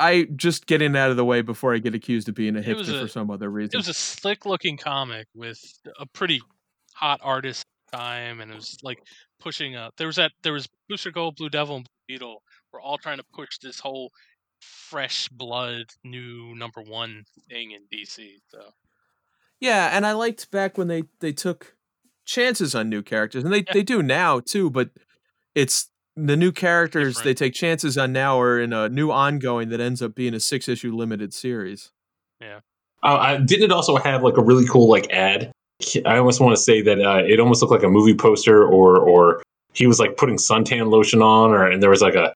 I 0.00 0.24
just 0.34 0.66
getting 0.66 0.96
out 0.96 1.10
of 1.10 1.16
the 1.16 1.24
way 1.24 1.40
before 1.42 1.74
I 1.74 1.78
get 1.78 1.94
accused 1.94 2.28
of 2.28 2.34
being 2.34 2.56
a 2.56 2.60
hipster 2.60 2.96
a- 2.98 3.02
for 3.02 3.08
some 3.08 3.30
other 3.30 3.50
reason. 3.50 3.70
It 3.74 3.76
was 3.76 3.88
a 3.88 3.94
slick 3.94 4.44
looking 4.46 4.76
comic 4.76 5.28
with 5.34 5.60
a 5.98 6.06
pretty 6.06 6.40
hot 6.94 7.20
artist 7.22 7.64
time, 7.92 8.40
and 8.40 8.50
it 8.50 8.54
was 8.54 8.76
like 8.82 8.98
pushing 9.40 9.76
up. 9.76 9.94
There 9.96 10.06
was 10.08 10.16
that. 10.16 10.32
There 10.42 10.52
was 10.52 10.68
Booster 10.88 11.10
Gold, 11.12 11.36
Blue 11.36 11.48
Devil, 11.50 11.76
and 11.76 11.84
Blue 11.84 12.14
Beetle. 12.16 12.42
Were 12.72 12.80
all 12.80 12.98
trying 12.98 13.18
to 13.18 13.24
push 13.32 13.58
this 13.58 13.78
whole 13.78 14.10
fresh 14.60 15.28
blood, 15.28 15.84
new 16.02 16.54
number 16.56 16.80
one 16.82 17.24
thing 17.48 17.70
in 17.70 17.86
DC. 17.92 18.38
So 18.48 18.72
Yeah, 19.60 19.90
and 19.92 20.04
I 20.06 20.12
liked 20.12 20.50
back 20.50 20.76
when 20.78 20.88
they 20.88 21.04
they 21.20 21.32
took 21.32 21.74
chances 22.26 22.74
on 22.74 22.88
new 22.88 23.02
characters, 23.02 23.44
and 23.44 23.52
they 23.52 23.58
Yeah. 23.66 23.72
they 23.72 23.82
do 23.82 24.02
now 24.02 24.40
too. 24.40 24.70
But 24.70 24.90
it's 25.54 25.90
the 26.16 26.36
new 26.36 26.52
characters 26.52 27.16
Different. 27.16 27.24
they 27.38 27.46
take 27.46 27.54
chances 27.54 27.98
on 27.98 28.12
now 28.12 28.40
are 28.40 28.60
in 28.60 28.72
a 28.72 28.88
new 28.88 29.10
ongoing 29.10 29.68
that 29.70 29.80
ends 29.80 30.00
up 30.02 30.14
being 30.14 30.34
a 30.34 30.40
six 30.40 30.68
issue 30.68 30.94
limited 30.94 31.34
series. 31.34 31.90
Yeah. 32.40 32.60
Uh, 33.02 33.16
I, 33.16 33.36
didn't 33.38 33.64
it 33.64 33.72
also 33.72 33.96
have 33.96 34.22
like 34.22 34.36
a 34.36 34.42
really 34.42 34.64
cool 34.66 34.88
like 34.88 35.10
ad? 35.12 35.50
I 36.06 36.16
almost 36.18 36.40
want 36.40 36.56
to 36.56 36.62
say 36.62 36.80
that 36.82 37.00
uh, 37.00 37.22
it 37.26 37.40
almost 37.40 37.60
looked 37.60 37.72
like 37.72 37.82
a 37.82 37.88
movie 37.88 38.14
poster, 38.14 38.64
or 38.64 38.98
or 38.98 39.42
he 39.72 39.86
was 39.86 39.98
like 39.98 40.16
putting 40.16 40.36
suntan 40.36 40.88
lotion 40.90 41.20
on, 41.20 41.50
or 41.50 41.66
and 41.66 41.82
there 41.82 41.90
was 41.90 42.00
like 42.00 42.14
a 42.14 42.32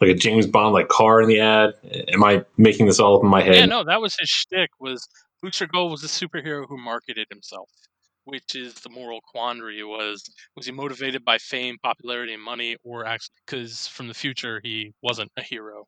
like 0.00 0.10
a 0.10 0.14
James 0.14 0.46
Bond 0.46 0.72
like 0.74 0.88
car 0.88 1.22
in 1.22 1.28
the 1.28 1.40
ad. 1.40 1.74
Am 2.12 2.24
I 2.24 2.44
making 2.58 2.86
this 2.86 2.98
all 2.98 3.16
up 3.16 3.22
in 3.22 3.28
my 3.30 3.42
head? 3.42 3.54
yeah, 3.54 3.66
no, 3.66 3.84
that 3.84 4.00
was 4.00 4.16
his 4.18 4.28
shtick. 4.28 4.70
Was 4.80 5.06
Booster 5.42 5.66
Gold 5.66 5.90
was 5.90 6.04
a 6.04 6.06
superhero 6.06 6.66
who 6.68 6.76
marketed 6.76 7.26
himself, 7.30 7.70
which 8.24 8.54
is 8.54 8.74
the 8.74 8.90
moral 8.90 9.20
quandary. 9.22 9.82
Was 9.82 10.22
was 10.56 10.66
he 10.66 10.72
motivated 10.72 11.24
by 11.24 11.38
fame, 11.38 11.76
popularity, 11.82 12.34
and 12.34 12.42
money, 12.42 12.76
or 12.84 13.06
actually 13.06 13.34
because 13.46 13.86
from 13.86 14.08
the 14.08 14.14
future 14.14 14.60
he 14.62 14.92
wasn't 15.02 15.30
a 15.36 15.42
hero? 15.42 15.86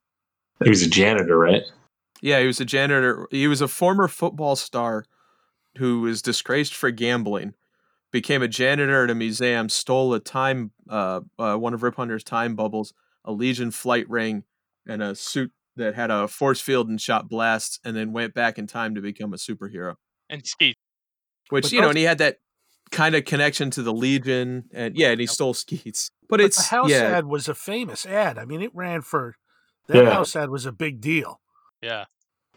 He 0.63 0.71
was 0.71 0.83
a 0.83 0.89
janitor, 0.89 1.39
right? 1.39 1.63
Yeah, 2.21 2.41
he 2.41 2.47
was 2.47 2.61
a 2.61 2.65
janitor. 2.65 3.27
He 3.31 3.49
was 3.49 3.61
a 3.61 3.69
former 3.69 4.09
football 4.09 4.57
star 4.57 5.05
who 5.79 6.03
was 6.03 6.23
disgraced 6.23 6.75
for 6.75 6.91
gambling. 6.91 7.55
Became 8.11 8.43
a 8.43 8.49
janitor 8.49 9.05
at 9.05 9.11
a 9.11 9.15
museum, 9.15 9.69
stole 9.69 10.13
a 10.13 10.21
time, 10.21 10.71
uh, 10.89 11.23
uh, 11.39 11.57
one 11.57 11.73
of 11.73 11.83
Rip 11.83 11.97
Hunter's 11.97 12.23
time 12.23 12.55
bubbles, 12.55 12.93
a 13.25 13.33
Legion 13.33 13.71
flight 13.71 14.09
ring, 14.09 14.45
and 14.87 15.03
a 15.03 15.15
suit 15.15 15.51
that 15.77 15.95
had 15.95 16.11
a 16.11 16.29
force 16.29 16.61
field 16.61 16.89
and 16.89 17.01
shot 17.01 17.29
blasts, 17.29 17.79
and 17.85 17.97
then 17.97 18.13
went 18.13 18.35
back 18.35 18.59
in 18.59 18.67
time 18.67 18.95
to 18.95 19.01
become 19.01 19.33
a 19.33 19.37
superhero. 19.37 19.95
And 20.29 20.47
Skeet, 20.47 20.77
Which 21.51 21.65
But 21.65 21.73
you 21.73 21.81
know, 21.81 21.89
and 21.89 21.99
he 21.99 22.05
had 22.05 22.19
that 22.19 22.37
kind 22.91 23.15
of 23.15 23.25
connection 23.25 23.71
to 23.73 23.83
the 23.83 23.93
Legion, 23.93 24.65
and 24.73 24.97
yeah, 24.97 25.09
and 25.11 25.21
he 25.21 25.27
stole 25.27 25.55
Skeets. 25.55 26.11
But, 26.29 26.39
But 26.39 26.41
it's 26.43 26.57
the 26.57 26.63
house 26.77 26.91
yeah, 26.91 27.03
ad 27.19 27.27
was 27.27 27.49
a 27.49 27.55
famous 27.55 28.07
ad. 28.07 28.39
I 28.39 28.45
mean, 28.45 28.63
it 28.63 28.71
ran 28.75 29.03
for 29.03 29.35
that 29.89 30.05
Yeah. 30.05 30.11
house 30.11 30.35
ad 30.37 30.51
was 30.51 30.67
a 30.67 30.73
big 30.73 31.01
deal. 31.01 31.41
yeah, 31.83 32.05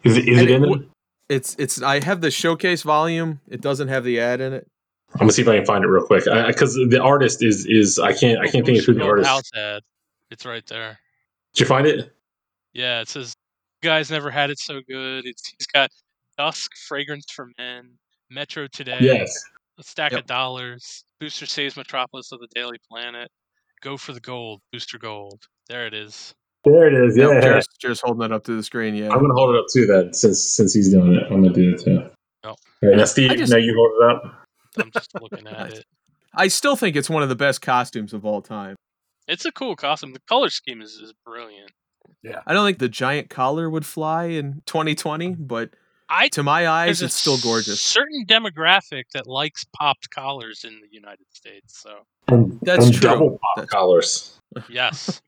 Is 0.03 0.18
it, 0.18 0.28
is 0.30 0.39
it 0.41 0.49
it 0.49 0.55
in 0.55 0.61
w- 0.61 0.84
it? 0.84 0.89
it's 1.30 1.55
it's. 1.57 1.82
I 1.82 2.03
have 2.03 2.22
the 2.22 2.32
showcase 2.32 2.84
volume. 2.84 3.41
It 3.47 3.61
doesn't 3.61 3.88
have 3.88 4.03
the 4.03 4.20
ad 4.20 4.39
in 4.41 4.53
it. 4.53 4.68
I'm 5.13 5.20
gonna 5.22 5.32
see 5.32 5.41
if 5.41 5.47
I 5.47 5.55
can 5.57 5.66
find 5.66 5.84
it 5.84 5.88
real 5.88 6.05
quick 6.05 6.26
because 6.26 6.76
the 6.76 6.99
artist 7.01 7.41
is 7.43 7.66
is 7.66 7.97
I 7.99 8.11
can't 8.13 8.39
I 8.39 8.47
Oh, 8.47 8.51
can't 8.51 8.66
think 8.66 8.80
of 8.80 8.86
who 8.86 8.93
the 8.93 8.99
Gold 8.99 9.09
artist. 9.11 9.30
House 9.30 9.51
ad. 9.55 9.82
It's 10.32 10.45
right 10.45 10.66
there. 10.68 10.99
Did 11.53 11.61
you 11.61 11.66
find 11.66 11.88
it? 11.88 12.11
Yeah, 12.76 13.01
it 13.01 13.09
says, 13.09 13.34
"You 13.82 13.89
guys 13.89 14.11
never 14.11 14.30
had 14.30 14.51
it 14.51 14.59
so 14.59 14.82
good." 14.88 15.26
It's 15.26 15.47
he's 15.57 15.65
got 15.67 15.89
Dusk, 16.38 16.71
Fragrance 16.88 17.26
for 17.32 17.47
Men, 17.57 17.97
Metro 18.30 18.67
Today, 18.67 18.97
Yes. 19.01 19.34
a 19.80 19.84
stack 19.84 20.11
Yep. 20.11 20.21
of 20.21 20.28
dollars, 20.28 21.03
Booster 21.19 21.45
saves 21.45 21.76
Metropolis 21.78 22.32
of 22.32 22.39
the 22.41 22.47
Daily 22.53 22.78
Planet, 22.89 23.32
Go 23.82 23.97
for 23.97 24.11
the 24.13 24.19
Gold, 24.19 24.61
Booster 24.71 24.97
Gold. 24.99 25.41
There 25.69 25.88
it 25.88 25.93
is. 25.93 26.34
There 26.65 26.88
it 26.88 26.93
is. 27.07 27.15
Yep, 27.17 27.30
Yeah. 27.30 27.39
Jared's, 27.41 27.67
Jared's 27.80 28.01
holding 28.03 28.23
it 28.26 28.32
up 28.32 28.43
to 28.45 28.55
the 28.55 28.63
screen. 28.63 28.95
Yeah, 28.95 29.09
I'm 29.11 29.19
gonna 29.21 29.34
hold 29.34 29.55
it 29.55 29.59
up 29.59 29.65
too. 29.71 29.86
Then 29.86 30.13
since 30.13 30.41
since 30.43 30.73
he's 30.73 30.89
doing 30.91 31.13
it, 31.13 31.23
I'm 31.32 31.41
gonna 31.41 31.53
do 31.53 31.73
it 31.73 31.82
too. 31.82 32.09
Oh. 32.43 32.49
All 32.49 32.57
right, 32.84 32.97
now 32.97 33.05
Steve, 33.05 33.32
just- 33.38 33.51
now 33.51 33.57
you 33.57 33.73
hold 33.76 33.91
it 34.01 34.15
up. 34.15 34.41
I'm 34.78 34.91
just 34.91 35.13
looking 35.21 35.47
at 35.47 35.71
it. 35.73 35.86
I 36.34 36.49
still 36.49 36.76
think 36.76 36.97
it's 36.97 37.09
one 37.09 37.23
of 37.23 37.30
the 37.30 37.36
best 37.36 37.61
costumes 37.61 38.11
of 38.13 38.26
all 38.26 38.41
time. 38.41 38.76
It's 39.28 39.45
a 39.45 39.51
cool 39.53 39.76
costume. 39.78 40.11
The 40.11 40.19
color 40.28 40.49
scheme 40.49 40.82
is, 40.82 40.91
is 40.95 41.13
brilliant. 41.26 41.71
I 42.45 42.53
don't 42.53 42.65
think 42.65 42.80
the 42.80 42.89
giant 42.89 43.30
collar 43.30 43.69
would 43.69 43.86
fly 43.86 44.26
in 44.26 44.61
2020, 44.65 45.36
but 45.36 45.71
I 46.09 46.28
to 46.30 46.43
my 46.43 46.67
eyes, 46.67 46.99
there's 46.99 47.01
a 47.01 47.05
it's 47.05 47.15
still 47.15 47.38
gorgeous. 47.39 47.82
Certain 47.82 48.26
demographic 48.28 49.05
that 49.13 49.28
likes 49.28 49.65
popped 49.76 50.09
collars 50.11 50.63
in 50.63 50.80
the 50.82 50.88
United 50.91 51.26
States. 51.34 51.80
So 51.82 52.05
And, 52.28 52.59
That's 52.61 52.86
and 52.86 52.93
true. 52.93 53.01
double 53.09 53.30
pop 53.39 53.55
That's- 53.57 53.69
collars. 53.69 54.39
yes, 54.69 55.21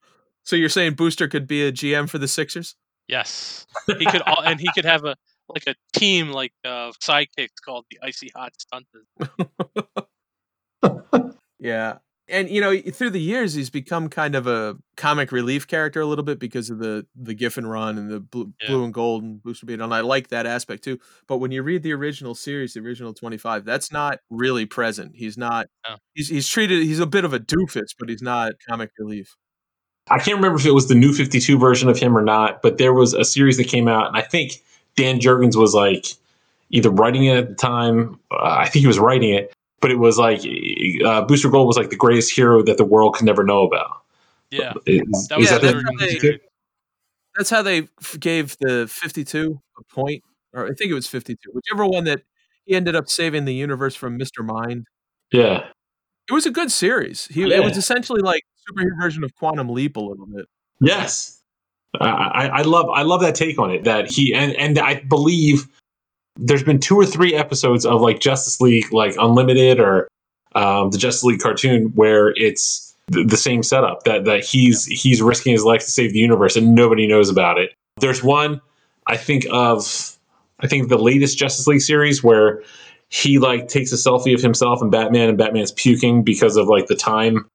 So 0.44 0.56
you're 0.56 0.70
saying 0.70 0.94
Booster 0.94 1.28
could 1.28 1.48
be 1.48 1.64
a 1.66 1.72
GM 1.72 2.08
for 2.10 2.18
the 2.20 2.28
Sixers? 2.28 2.76
yes, 3.08 3.66
he 4.00 4.06
could, 4.06 4.22
all, 4.24 4.42
and 4.44 4.60
he 4.60 4.68
could 4.76 4.86
have 4.86 5.04
a 5.06 5.16
like 5.50 5.66
a 5.68 5.76
team 5.98 6.30
like 6.30 6.52
uh, 6.66 6.92
sidekicks 7.02 7.62
called 7.64 7.86
the 7.90 8.00
Icy 8.04 8.32
Hot 8.36 8.54
Stunters. 8.60 9.08
Yeah. 11.60 11.98
And 12.30 12.50
you 12.50 12.60
know, 12.60 12.78
through 12.80 13.12
the 13.12 13.22
years, 13.22 13.54
he's 13.54 13.70
become 13.70 14.10
kind 14.10 14.36
of 14.36 14.48
a 14.48 14.76
comic 14.98 15.32
relief 15.32 15.66
character 15.66 16.02
a 16.02 16.06
little 16.06 16.26
bit 16.26 16.40
because 16.40 16.70
of 16.70 16.80
the 16.80 17.06
the 17.16 17.34
Giffen 17.34 17.66
run 17.66 17.98
and 17.98 18.10
the 18.10 18.20
blue, 18.20 18.54
Yeah. 18.62 18.68
blue 18.68 18.84
and 18.84 18.94
gold 18.94 19.24
and 19.24 19.42
Booster 19.42 19.66
Beat, 19.66 19.80
and 19.80 19.94
I 19.94 20.02
like 20.02 20.28
that 20.30 20.46
aspect 20.46 20.84
too. 20.84 21.00
But 21.28 21.38
when 21.38 21.52
you 21.52 21.64
read 21.64 21.84
the 21.84 21.94
original 21.94 22.36
series, 22.36 22.74
the 22.74 22.82
original 22.82 23.14
twenty 23.14 23.38
five, 23.38 23.64
that's 23.64 23.92
not 23.92 24.20
really 24.30 24.66
present. 24.66 25.14
He's 25.16 25.38
not. 25.38 25.68
No. 25.88 25.96
He's 26.16 26.28
he's 26.30 26.48
treated. 26.50 26.84
He's 26.84 27.00
a 27.00 27.06
bit 27.08 27.24
of 27.24 27.34
a 27.34 27.40
doofus, 27.40 27.90
but 27.98 28.10
he's 28.10 28.22
not 28.22 28.54
comic 28.68 28.92
relief. 29.00 29.36
I 30.10 30.20
can't 30.20 30.38
remember 30.38 30.58
if 30.60 30.66
it 30.66 30.72
was 30.72 30.88
the 30.88 30.96
new 30.96 31.14
52 31.14 31.58
version 31.60 31.90
of 31.90 31.98
him 32.00 32.18
or 32.18 32.22
not, 32.22 32.62
but 32.62 32.78
there 32.78 32.94
was 32.94 33.14
a 33.14 33.26
series 33.26 33.58
that 33.58 33.68
came 33.68 33.88
out, 33.90 34.08
and 34.08 34.16
I 34.18 34.22
think 34.22 34.54
Dan 34.96 35.20
Jurgens 35.20 35.56
was 35.58 35.74
like 35.74 36.06
either 36.72 36.90
writing 36.90 37.26
it 37.26 37.38
at 37.38 37.50
the 37.50 37.56
time. 37.56 38.20
Uh, 38.32 38.38
I 38.60 38.68
think 38.70 38.82
he 38.82 38.88
was 38.88 39.00
writing 39.00 39.34
it, 39.34 39.54
but 39.82 39.92
it 39.92 40.00
was 40.00 40.18
like 40.18 40.42
uh, 41.06 41.22
Booster 41.24 41.50
Gold 41.50 41.68
was 41.68 41.78
like 41.78 41.90
the 41.90 41.96
greatest 41.96 42.34
hero 42.36 42.64
that 42.64 42.78
the 42.78 42.86
world 42.86 43.16
could 43.16 43.26
never 43.26 43.44
know 43.44 43.64
about. 43.64 44.02
Yeah, 44.52 44.74
Is, 44.86 45.28
that 45.28 45.38
is 45.40 45.52
was 45.52 45.52
Yeah, 45.52 45.58
that 45.58 45.62
that's 45.62 45.84
how 45.84 45.92
the 46.06 46.20
they- 46.20 46.40
That's 47.36 47.50
how 47.50 47.62
they 47.62 47.88
gave 48.20 48.58
the 48.60 48.88
fifty 48.90 49.24
two 49.24 49.62
a 49.78 49.84
point, 49.94 50.24
or 50.54 50.66
I 50.66 50.74
think 50.74 50.90
it 50.92 50.94
was 50.96 51.08
fifty 51.08 51.36
two, 51.36 51.52
whichever 51.54 51.86
one 51.86 52.06
that 52.06 52.22
he 52.66 52.76
ended 52.76 52.96
up 52.96 53.10
saving 53.10 53.46
the 53.46 53.54
universe 53.54 53.94
from 53.96 54.18
Mister 54.18 54.44
Mind. 54.44 54.88
Yeah. 55.32 55.66
It 56.30 56.34
was 56.34 56.46
a 56.46 56.52
good 56.52 56.72
series. 56.72 57.28
He 57.28 57.42
Yeah. 57.42 57.58
it 57.58 57.64
was 57.64 57.78
essentially 57.78 58.22
like 58.22 58.44
superhero 58.70 59.00
version 59.00 59.24
of 59.24 59.36
Quantum 59.36 59.70
Leap 59.70 59.96
a 59.98 60.00
little 60.02 60.26
bit. 60.26 60.46
Yes, 60.82 61.42
I, 62.00 62.50
I 62.50 62.62
love 62.64 62.90
I 62.90 63.02
love 63.04 63.22
that 63.22 63.36
take 63.36 63.58
on 63.60 63.72
it. 63.72 63.84
That 63.84 64.12
he 64.12 64.34
and 64.34 64.54
and 64.56 64.78
I 64.80 65.02
believe 65.02 65.68
there's 66.38 66.64
been 66.64 66.80
two 66.80 66.96
or 66.96 67.06
three 67.06 67.34
episodes 67.34 67.86
of 67.86 68.02
like 68.02 68.20
Justice 68.20 68.62
League, 68.62 68.92
like 68.94 69.16
Unlimited 69.18 69.80
or 69.80 70.08
um, 70.56 70.92
the 70.92 70.98
Justice 70.98 71.24
League 71.24 71.40
cartoon, 71.40 71.92
where 71.96 72.30
it's 72.36 72.96
th- 73.12 73.28
the 73.28 73.38
same 73.38 73.64
setup 73.64 74.04
that 74.04 74.26
that 74.26 74.44
he's 74.44 74.86
he's 74.86 75.22
risking 75.22 75.52
his 75.52 75.64
life 75.64 75.82
to 75.82 75.92
save 75.92 76.14
the 76.14 76.20
universe 76.20 76.56
and 76.56 76.76
nobody 76.76 77.08
knows 77.08 77.30
about 77.30 77.58
it. 77.58 77.74
There's 78.00 78.24
one 78.24 78.62
I 79.08 79.18
think 79.18 79.46
of 79.52 80.18
I 80.60 80.68
think 80.68 80.90
the 80.90 80.98
latest 80.98 81.38
Justice 81.38 81.68
League 81.68 81.82
series 81.82 82.24
where 82.24 82.64
he 83.10 83.40
like 83.40 83.68
takes 83.68 83.92
a 83.92 83.96
selfie 83.96 84.34
of 84.34 84.42
himself 84.42 84.82
and 84.82 84.92
Batman 84.92 85.30
and 85.30 85.38
Batman's 85.38 85.72
puking 85.72 86.24
because 86.24 86.58
of 86.58 86.68
like 86.68 86.88
the 86.88 86.96
time 86.96 87.46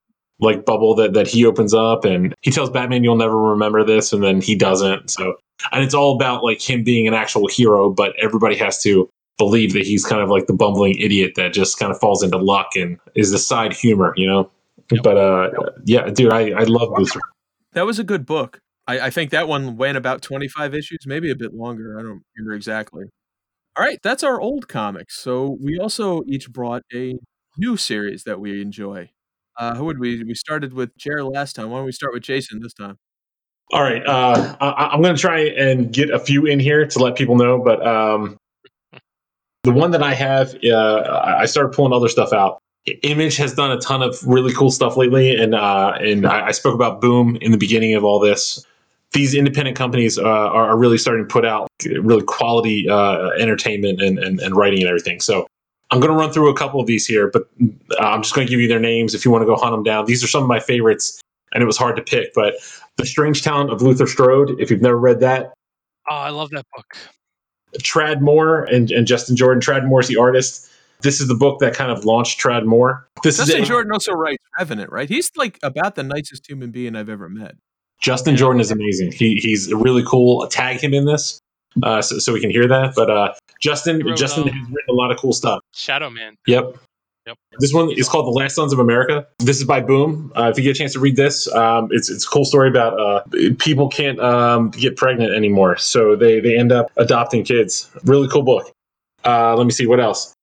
like 0.42 0.64
bubble 0.64 0.94
that 0.96 1.14
that 1.14 1.26
he 1.26 1.46
opens 1.46 1.72
up 1.72 2.04
and 2.04 2.34
he 2.42 2.50
tells 2.50 2.70
Batman 2.70 3.04
you'll 3.04 3.16
never 3.16 3.40
remember 3.40 3.84
this 3.84 4.12
and 4.12 4.22
then 4.22 4.40
he 4.40 4.54
doesn't. 4.54 5.10
So 5.10 5.36
and 5.70 5.84
it's 5.84 5.94
all 5.94 6.14
about 6.16 6.42
like 6.42 6.60
him 6.60 6.82
being 6.82 7.06
an 7.06 7.14
actual 7.14 7.46
hero, 7.48 7.90
but 7.90 8.14
everybody 8.20 8.56
has 8.56 8.82
to 8.82 9.08
believe 9.38 9.72
that 9.72 9.86
he's 9.86 10.04
kind 10.04 10.22
of 10.22 10.28
like 10.28 10.46
the 10.46 10.52
bumbling 10.52 10.98
idiot 10.98 11.32
that 11.36 11.52
just 11.52 11.78
kind 11.78 11.90
of 11.92 11.98
falls 11.98 12.22
into 12.22 12.38
luck 12.38 12.70
and 12.74 12.98
is 13.14 13.30
the 13.30 13.38
side 13.38 13.72
humor, 13.72 14.12
you 14.16 14.26
know. 14.26 14.50
Yep. 14.90 15.02
But 15.02 15.16
uh, 15.16 15.50
yeah, 15.84 16.10
dude, 16.10 16.32
I 16.32 16.50
I 16.50 16.64
love 16.64 16.94
Booster. 16.94 17.20
That 17.72 17.86
was 17.86 17.98
a 17.98 18.04
good 18.04 18.26
book. 18.26 18.60
I, 18.86 19.00
I 19.00 19.10
think 19.10 19.30
that 19.30 19.48
one 19.48 19.76
went 19.76 19.96
about 19.96 20.22
25 20.22 20.74
issues, 20.74 21.00
maybe 21.06 21.30
a 21.30 21.36
bit 21.36 21.54
longer. 21.54 21.98
I 21.98 22.02
don't 22.02 22.22
remember 22.36 22.54
exactly. 22.54 23.04
All 23.76 23.84
right, 23.84 23.98
that's 24.02 24.22
our 24.22 24.40
old 24.40 24.68
comics. 24.68 25.18
So 25.18 25.56
we 25.62 25.78
also 25.78 26.22
each 26.26 26.50
brought 26.50 26.82
a 26.92 27.14
new 27.56 27.76
series 27.76 28.24
that 28.24 28.40
we 28.40 28.60
enjoy. 28.60 29.10
Uh, 29.58 29.74
who 29.74 29.84
would 29.84 29.98
we? 29.98 30.22
We 30.24 30.34
started 30.34 30.72
with 30.72 30.96
Jared 30.96 31.24
last 31.24 31.54
time. 31.54 31.70
Why 31.70 31.78
don't 31.78 31.86
we 31.86 31.92
start 31.92 32.12
with 32.12 32.22
Jason 32.22 32.60
this 32.60 32.74
time? 32.74 32.96
All 33.72 33.82
right, 33.82 34.04
uh, 34.06 34.56
I, 34.60 34.88
I'm 34.88 35.00
going 35.00 35.14
to 35.14 35.20
try 35.20 35.40
and 35.40 35.92
get 35.92 36.10
a 36.10 36.18
few 36.18 36.44
in 36.44 36.60
here 36.60 36.86
to 36.86 36.98
let 36.98 37.16
people 37.16 37.36
know, 37.36 37.58
but 37.58 37.86
um, 37.86 38.36
the 39.62 39.72
one 39.72 39.92
that 39.92 40.02
I 40.02 40.12
have, 40.12 40.54
uh, 40.62 41.36
I 41.38 41.46
started 41.46 41.72
pulling 41.72 41.92
other 41.92 42.08
stuff 42.08 42.32
out. 42.32 42.58
Image 43.02 43.36
has 43.36 43.54
done 43.54 43.70
a 43.70 43.78
ton 43.78 44.02
of 44.02 44.18
really 44.26 44.52
cool 44.52 44.70
stuff 44.70 44.96
lately, 44.96 45.34
and 45.34 45.54
uh, 45.54 45.92
and 46.00 46.26
I, 46.26 46.48
I 46.48 46.50
spoke 46.50 46.74
about 46.74 47.00
Boom 47.00 47.38
in 47.40 47.52
the 47.52 47.56
beginning 47.56 47.94
of 47.94 48.04
all 48.04 48.18
this. 48.18 48.66
These 49.12 49.34
independent 49.34 49.76
companies 49.76 50.18
uh, 50.18 50.22
are, 50.22 50.70
are 50.70 50.78
really 50.78 50.98
starting 50.98 51.26
to 51.26 51.32
put 51.32 51.46
out 51.46 51.68
really 51.84 52.24
quality 52.24 52.88
uh, 52.88 53.28
entertainment 53.38 54.02
and, 54.02 54.18
and, 54.18 54.40
and 54.40 54.56
writing 54.56 54.80
and 54.80 54.88
everything. 54.88 55.20
So 55.20 55.46
I'm 55.92 56.00
going 56.00 56.10
to 56.10 56.18
run 56.18 56.32
through 56.32 56.48
a 56.48 56.56
couple 56.56 56.80
of 56.80 56.86
these 56.86 57.06
here, 57.06 57.30
but 57.30 57.42
uh, 58.00 58.04
I'm 58.04 58.22
just 58.22 58.34
going 58.34 58.46
to 58.46 58.50
give 58.50 58.60
you 58.60 58.66
their 58.66 58.80
names 58.80 59.14
if 59.14 59.24
you 59.24 59.30
want 59.30 59.42
to 59.42 59.46
go 59.46 59.56
hunt 59.56 59.72
them 59.72 59.82
down. 59.82 60.06
These 60.06 60.24
are 60.24 60.26
some 60.26 60.42
of 60.42 60.48
my 60.48 60.58
favorites, 60.58 61.20
and 61.52 61.62
it 61.62 61.66
was 61.66 61.76
hard 61.76 61.96
to 61.96 62.02
pick. 62.02 62.32
But 62.34 62.54
The 62.96 63.04
Strange 63.04 63.42
Talent 63.42 63.70
of 63.70 63.82
Luther 63.82 64.06
Strode, 64.06 64.58
if 64.58 64.70
you've 64.70 64.80
never 64.80 64.98
read 64.98 65.20
that, 65.20 65.52
Oh, 66.10 66.16
I 66.16 66.30
love 66.30 66.50
that 66.50 66.64
book. 66.74 66.86
Tradd 67.78 68.20
Moore 68.20 68.64
and, 68.64 68.90
and 68.90 69.06
Justin 69.06 69.36
Jordan. 69.36 69.60
Tradd 69.60 69.86
Moore's 69.86 70.08
the 70.08 70.16
artist. 70.16 70.68
This 71.00 71.20
is 71.20 71.28
the 71.28 71.34
book 71.34 71.60
that 71.60 71.74
kind 71.74 71.90
of 71.90 72.04
launched 72.04 72.40
Trad 72.40 72.64
Moore. 72.64 73.06
This 73.22 73.36
Justin 73.36 73.62
is. 73.62 73.68
Jordan 73.68 73.92
also 73.92 74.12
writes 74.12 74.42
Revenant, 74.58 74.90
right? 74.90 75.08
He's 75.08 75.30
like 75.36 75.58
about 75.62 75.94
the 75.94 76.02
nicest 76.02 76.48
human 76.48 76.70
being 76.70 76.96
I've 76.96 77.08
ever 77.08 77.28
met. 77.28 77.54
Justin 78.00 78.36
Jordan 78.36 78.60
is 78.60 78.70
amazing. 78.70 79.12
He, 79.12 79.36
he's 79.36 79.72
really 79.72 80.02
cool. 80.04 80.46
Tag 80.48 80.80
him 80.80 80.92
in 80.92 81.04
this 81.04 81.40
uh, 81.82 82.02
so, 82.02 82.18
so 82.18 82.32
we 82.32 82.40
can 82.40 82.50
hear 82.50 82.66
that. 82.68 82.94
But 82.94 83.10
uh, 83.10 83.34
Justin 83.60 84.04
wrote, 84.04 84.16
Justin 84.16 84.44
um, 84.44 84.48
has 84.48 84.68
written 84.68 84.90
a 84.90 84.92
lot 84.92 85.10
of 85.10 85.18
cool 85.18 85.32
stuff. 85.32 85.60
Shadow 85.72 86.10
Man. 86.10 86.36
Yep. 86.46 86.76
Yep. 87.26 87.36
This 87.60 87.72
one 87.72 87.90
is 87.92 88.08
called 88.08 88.26
The 88.26 88.30
Last 88.30 88.56
Sons 88.56 88.72
of 88.72 88.80
America. 88.80 89.26
This 89.38 89.58
is 89.58 89.64
by 89.64 89.80
Boom. 89.80 90.32
Uh, 90.34 90.50
if 90.50 90.58
you 90.58 90.64
get 90.64 90.70
a 90.70 90.78
chance 90.78 90.92
to 90.94 91.00
read 91.00 91.14
this, 91.14 91.46
um, 91.54 91.88
it's 91.92 92.10
it's 92.10 92.26
a 92.26 92.28
cool 92.28 92.44
story 92.44 92.68
about 92.68 92.98
uh, 92.98 93.22
people 93.58 93.88
can't 93.88 94.18
um, 94.18 94.70
get 94.70 94.96
pregnant 94.96 95.32
anymore, 95.32 95.76
so 95.76 96.16
they 96.16 96.40
they 96.40 96.58
end 96.58 96.72
up 96.72 96.90
adopting 96.96 97.44
kids. 97.44 97.88
Really 98.04 98.26
cool 98.28 98.42
book. 98.42 98.72
Uh, 99.24 99.54
let 99.54 99.64
me 99.64 99.70
see 99.70 99.86
what 99.86 100.00
else. 100.00 100.34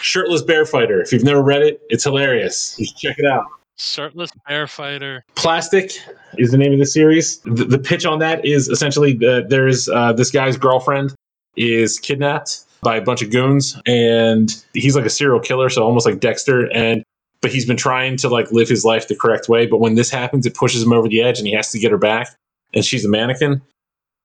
Shirtless 0.00 0.40
Bear 0.40 0.64
Fighter. 0.64 1.02
If 1.02 1.12
you've 1.12 1.24
never 1.24 1.42
read 1.42 1.62
it, 1.62 1.82
it's 1.90 2.04
hilarious. 2.04 2.76
Just 2.76 2.98
check 2.98 3.18
it 3.18 3.26
out. 3.26 3.44
Shirtless 3.76 4.30
Bear 4.48 4.66
Fighter. 4.66 5.24
Plastic 5.34 5.92
is 6.38 6.50
the 6.50 6.58
name 6.58 6.72
of 6.72 6.78
the 6.78 6.86
series. 6.86 7.38
The, 7.40 7.64
the 7.64 7.78
pitch 7.78 8.06
on 8.06 8.18
that 8.20 8.44
is 8.44 8.68
essentially 8.68 9.12
that 9.14 9.46
there's 9.50 9.88
uh, 9.88 10.12
this 10.12 10.30
guy's 10.30 10.56
girlfriend 10.56 11.14
is 11.56 11.98
kidnapped 11.98 12.60
by 12.82 12.96
a 12.96 13.02
bunch 13.02 13.22
of 13.22 13.30
goons, 13.30 13.80
and 13.86 14.54
he's 14.72 14.96
like 14.96 15.04
a 15.04 15.10
serial 15.10 15.40
killer, 15.40 15.68
so 15.68 15.82
almost 15.82 16.06
like 16.06 16.20
Dexter. 16.20 16.72
And 16.72 17.02
but 17.42 17.52
he's 17.52 17.66
been 17.66 17.76
trying 17.76 18.16
to 18.18 18.28
like 18.28 18.50
live 18.50 18.68
his 18.68 18.84
life 18.84 19.08
the 19.08 19.16
correct 19.16 19.48
way. 19.48 19.66
But 19.66 19.78
when 19.78 19.94
this 19.94 20.10
happens, 20.10 20.46
it 20.46 20.54
pushes 20.54 20.82
him 20.82 20.92
over 20.92 21.08
the 21.08 21.22
edge, 21.22 21.38
and 21.38 21.46
he 21.46 21.54
has 21.54 21.70
to 21.72 21.78
get 21.78 21.90
her 21.90 21.98
back. 21.98 22.28
And 22.74 22.84
she's 22.84 23.04
a 23.04 23.08
mannequin. 23.08 23.62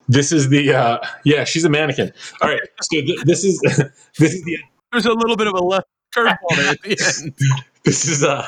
This 0.08 0.32
is 0.32 0.50
the 0.50 0.74
uh, 0.74 1.00
yeah, 1.24 1.44
she's 1.44 1.66
a 1.66 1.70
mannequin. 1.70 2.12
All 2.42 2.50
right, 2.50 2.62
so 2.82 3.02
th- 3.02 3.22
this 3.24 3.44
is 3.44 3.60
this 4.18 4.34
is 4.34 4.44
the 4.44 4.58
There's 4.92 5.06
a 5.06 5.14
little 5.14 5.36
bit 5.36 5.48
of 5.48 5.54
a 5.54 5.64
left 5.64 5.88
curveball 6.16 6.38
there 6.56 6.72
at 6.72 6.82
the 6.82 6.90
end. 7.24 7.64
this 7.84 8.08
is 8.08 8.24
uh 8.24 8.46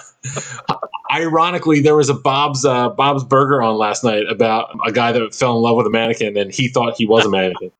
ironically 1.11 1.79
there 1.79 1.95
was 1.95 2.09
a 2.09 2.13
bob's 2.13 2.65
uh 2.65 2.89
bob's 2.89 3.23
burger 3.23 3.61
on 3.63 3.77
last 3.77 4.03
night 4.03 4.23
about 4.29 4.69
a 4.85 4.91
guy 4.91 5.11
that 5.11 5.33
fell 5.33 5.55
in 5.55 5.63
love 5.63 5.75
with 5.75 5.87
a 5.87 5.89
mannequin 5.89 6.37
and 6.37 6.53
he 6.53 6.67
thought 6.67 6.95
he 6.95 7.07
was 7.07 7.25
a 7.25 7.29
mannequin. 7.29 7.71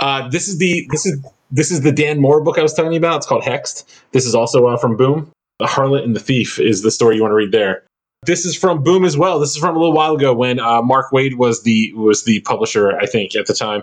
Uh 0.00 0.28
this 0.28 0.48
is 0.48 0.58
the 0.58 0.86
this 0.90 1.06
is 1.06 1.24
this 1.52 1.70
is 1.70 1.82
the 1.82 1.92
dan 1.92 2.20
mora 2.20 2.42
book 2.42 2.58
i 2.58 2.62
was 2.62 2.74
telling 2.74 2.92
you 2.92 2.98
about. 2.98 3.18
It's 3.18 3.26
called 3.26 3.44
hexed. 3.44 3.84
This 4.10 4.26
is 4.26 4.34
also 4.34 4.66
uh, 4.66 4.76
from 4.76 4.96
boom. 4.96 5.30
The 5.60 5.66
harlot 5.66 6.02
and 6.02 6.16
the 6.16 6.20
thief 6.20 6.58
is 6.58 6.82
the 6.82 6.90
story 6.90 7.16
you 7.16 7.22
want 7.22 7.30
to 7.30 7.36
read 7.36 7.52
there. 7.52 7.84
This 8.24 8.44
is 8.44 8.56
from 8.56 8.82
boom 8.82 9.04
as 9.04 9.16
well. 9.16 9.38
This 9.38 9.50
is 9.50 9.56
from 9.56 9.76
a 9.76 9.78
little 9.78 9.94
while 9.94 10.14
ago 10.14 10.34
when 10.34 10.58
uh, 10.58 10.82
mark 10.82 11.12
waid 11.12 11.36
was 11.36 11.62
the 11.62 11.92
was 11.94 12.24
the 12.24 12.40
publisher 12.40 12.98
i 12.98 13.06
think 13.06 13.36
at 13.36 13.46
the 13.46 13.54
time. 13.54 13.82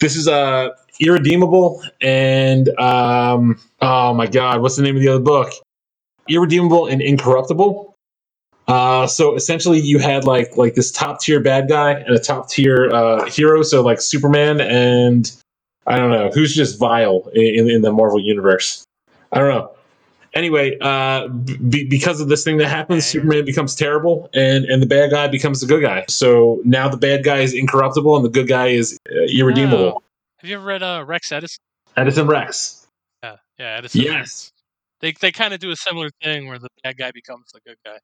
This 0.00 0.16
is 0.16 0.26
uh 0.26 0.70
irredeemable 1.00 1.82
and 2.00 2.68
um 2.78 3.60
oh 3.80 4.14
my 4.14 4.26
god 4.26 4.62
what's 4.62 4.76
the 4.76 4.82
name 4.82 4.96
of 4.96 5.02
the 5.02 5.08
other 5.08 5.22
book 5.22 5.52
irredeemable 6.28 6.86
and 6.86 7.00
incorruptible. 7.00 7.94
Uh, 8.66 9.06
so 9.06 9.34
essentially, 9.34 9.78
you 9.78 9.98
had 9.98 10.24
like 10.24 10.56
like 10.56 10.74
this 10.74 10.90
top 10.90 11.20
tier 11.20 11.40
bad 11.40 11.68
guy 11.68 11.92
and 11.92 12.14
a 12.14 12.18
top 12.18 12.48
tier 12.48 12.90
uh, 12.90 13.24
hero. 13.26 13.62
So 13.62 13.82
like 13.82 14.00
Superman 14.00 14.60
and 14.60 15.30
I 15.86 15.98
don't 15.98 16.10
know 16.10 16.30
who's 16.32 16.54
just 16.54 16.78
vile 16.78 17.30
in, 17.34 17.68
in 17.68 17.82
the 17.82 17.92
Marvel 17.92 18.20
universe. 18.20 18.84
I 19.32 19.38
don't 19.38 19.48
know. 19.48 19.70
Anyway, 20.32 20.76
uh, 20.80 21.28
b- 21.28 21.84
because 21.88 22.20
of 22.20 22.28
this 22.28 22.42
thing 22.42 22.56
that 22.56 22.68
happens. 22.68 23.04
Superman 23.04 23.44
becomes 23.44 23.74
terrible, 23.74 24.30
and 24.34 24.64
and 24.64 24.82
the 24.82 24.86
bad 24.86 25.10
guy 25.10 25.28
becomes 25.28 25.60
the 25.60 25.66
good 25.66 25.82
guy. 25.82 26.04
So 26.08 26.60
now 26.64 26.88
the 26.88 26.96
bad 26.96 27.22
guy 27.22 27.38
is 27.38 27.54
incorruptible, 27.54 28.16
and 28.16 28.24
the 28.24 28.30
good 28.30 28.48
guy 28.48 28.68
is 28.68 28.98
uh, 29.08 29.20
irredeemable. 29.28 29.94
Oh. 29.96 30.02
Have 30.38 30.50
you 30.50 30.56
ever 30.56 30.64
read 30.64 30.82
uh, 30.82 31.04
Rex 31.06 31.30
Edison? 31.30 31.60
Edison 31.96 32.26
Rex. 32.26 32.86
Yeah, 33.22 33.36
yeah, 33.58 33.76
Edison. 33.78 34.00
Yes. 34.00 34.50
They 35.04 35.12
they 35.20 35.32
kind 35.32 35.52
of 35.52 35.60
do 35.60 35.70
a 35.70 35.76
similar 35.76 36.08
thing 36.22 36.48
where 36.48 36.58
the 36.58 36.68
bad 36.82 36.96
guy 36.96 37.10
becomes 37.10 37.52
the 37.52 37.60
good 37.66 37.76
guy. 37.84 37.98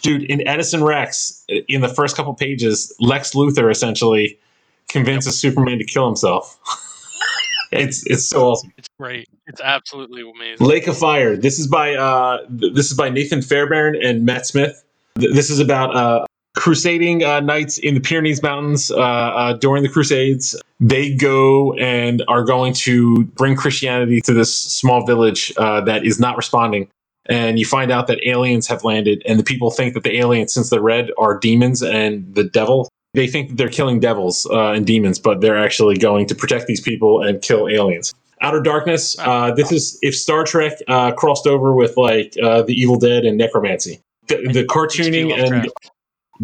dude 0.00 0.22
in 0.22 0.46
edison 0.48 0.82
rex 0.82 1.44
in 1.68 1.82
the 1.82 1.88
first 1.88 2.16
couple 2.16 2.32
pages 2.34 2.94
lex 2.98 3.32
luthor 3.34 3.70
essentially 3.70 4.38
convinces 4.88 5.38
superman 5.38 5.76
to 5.78 5.84
kill 5.84 6.06
himself 6.06 6.58
it's 7.72 8.06
it's 8.06 8.24
so 8.26 8.48
awesome 8.48 8.72
It's 8.78 8.88
great. 8.98 9.28
It's 9.46 9.60
absolutely 9.60 10.22
amazing. 10.22 10.66
lake 10.66 10.86
of 10.86 10.96
fire 10.96 11.36
this 11.36 11.58
is 11.58 11.66
by 11.66 11.94
uh 11.94 12.38
this 12.48 12.90
is 12.90 12.96
by 12.96 13.10
nathan 13.10 13.42
fairbairn 13.42 13.94
and 14.02 14.24
matt 14.24 14.46
smith 14.46 14.82
this 15.16 15.50
is 15.50 15.60
about 15.60 15.94
uh 15.94 16.24
crusading 16.54 17.24
uh, 17.24 17.40
knights 17.40 17.78
in 17.78 17.94
the 17.94 18.00
pyrenees 18.00 18.42
mountains 18.42 18.90
uh, 18.90 18.96
uh, 18.96 19.52
during 19.54 19.82
the 19.82 19.88
crusades. 19.88 20.60
They 20.80 21.14
go 21.14 21.74
and 21.74 22.22
are 22.28 22.44
going 22.44 22.72
to 22.74 23.24
bring 23.36 23.56
christianity 23.56 24.20
to 24.22 24.32
this 24.32 24.54
small 24.54 25.04
village 25.04 25.52
uh, 25.56 25.80
that 25.82 26.04
is 26.04 26.18
not 26.18 26.36
responding. 26.36 26.88
And 27.26 27.58
you 27.58 27.64
find 27.64 27.90
out 27.90 28.06
that 28.08 28.18
aliens 28.26 28.66
have 28.68 28.84
landed 28.84 29.22
and 29.26 29.38
the 29.38 29.44
people 29.44 29.70
think 29.70 29.94
that 29.94 30.02
the 30.02 30.18
aliens 30.18 30.52
since 30.52 30.70
they're 30.70 30.80
red 30.80 31.10
are 31.18 31.38
demons 31.38 31.82
and 31.82 32.34
the 32.34 32.44
devil. 32.44 32.88
They 33.14 33.28
think 33.28 33.48
that 33.48 33.56
they're 33.56 33.68
killing 33.68 34.00
devils 34.00 34.46
uh, 34.50 34.72
and 34.72 34.86
demons 34.86 35.18
but 35.18 35.40
they're 35.40 35.58
actually 35.58 35.96
going 35.96 36.26
to 36.26 36.34
protect 36.34 36.66
these 36.66 36.80
people 36.80 37.22
and 37.22 37.40
kill 37.40 37.68
aliens. 37.68 38.14
Outer 38.42 38.60
darkness 38.60 39.16
uh, 39.20 39.52
this 39.52 39.72
is 39.72 39.98
if 40.02 40.14
star 40.14 40.44
trek 40.44 40.72
uh, 40.86 41.12
crossed 41.12 41.46
over 41.46 41.74
with 41.74 41.96
like 41.96 42.34
uh, 42.42 42.62
the 42.62 42.74
evil 42.74 42.98
dead 42.98 43.24
and 43.24 43.38
necromancy. 43.38 44.00
The, 44.28 44.36
the 44.52 44.64
cartooning 44.64 45.32
and. 45.36 45.70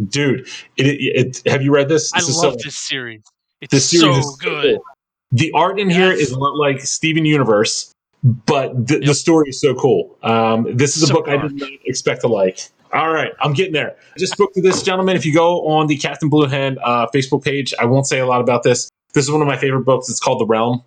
Dude 0.09 0.47
it, 0.77 0.87
it, 0.87 1.43
it- 1.45 1.51
have 1.51 1.63
you 1.63 1.73
read 1.75 1.89
this, 1.89 2.13
I 2.15 2.21
This 2.21 2.29
is 2.29 2.37
love 2.37 2.53
so- 2.55 2.59
this 2.65 2.77
series. 2.77 3.23
It's 3.61 3.73
this 3.73 3.91
series 3.91 4.15
so 4.15 4.19
is 4.21 4.37
good. 4.41 4.77
cool. 4.77 4.85
The 5.33 5.53
art 5.55 5.79
in 5.79 5.91
here 5.91 6.11
Yes. 6.13 6.21
is 6.21 6.31
a 6.33 6.39
lot 6.39 6.57
like 6.57 6.81
Steven 6.81 7.25
Universe, 7.25 7.93
but 8.25 8.87
the, 8.89 8.99
the 9.01 9.15
story 9.15 9.51
is 9.51 9.61
so 9.61 9.75
cool. 9.75 10.17
Um, 10.23 10.67
this 10.77 10.97
is 10.97 11.03
a 11.03 11.07
So 11.09 11.15
book 11.15 11.29
I 11.29 11.37
did 11.37 11.53
not 11.57 11.69
expect 11.85 12.23
to 12.23 12.29
like. 12.29 12.69
All 12.93 13.13
right, 13.13 13.31
I'm 13.41 13.53
getting 13.53 13.73
there. 13.73 13.95
I 14.17 14.19
just 14.19 14.33
spoke 14.33 14.53
to 14.55 14.63
this 14.63 14.83
gentleman. 14.83 15.15
If 15.15 15.25
you 15.27 15.33
go 15.35 15.67
on 15.69 15.87
the 15.87 15.97
Captain 15.97 16.29
Blue 16.29 16.47
Hen 16.47 16.79
uh, 16.83 17.07
Facebook 17.15 17.45
page, 17.45 17.73
I 17.79 17.85
won't 17.85 18.07
say 18.07 18.19
a 18.19 18.27
lot 18.27 18.41
about 18.41 18.63
this. 18.65 18.91
This 19.13 19.25
is 19.27 19.31
one 19.31 19.41
of 19.43 19.47
my 19.47 19.57
favorite 19.57 19.85
books. 19.85 20.09
It's 20.09 20.19
called 20.21 20.41
The 20.41 20.47
Realm. 20.47 20.83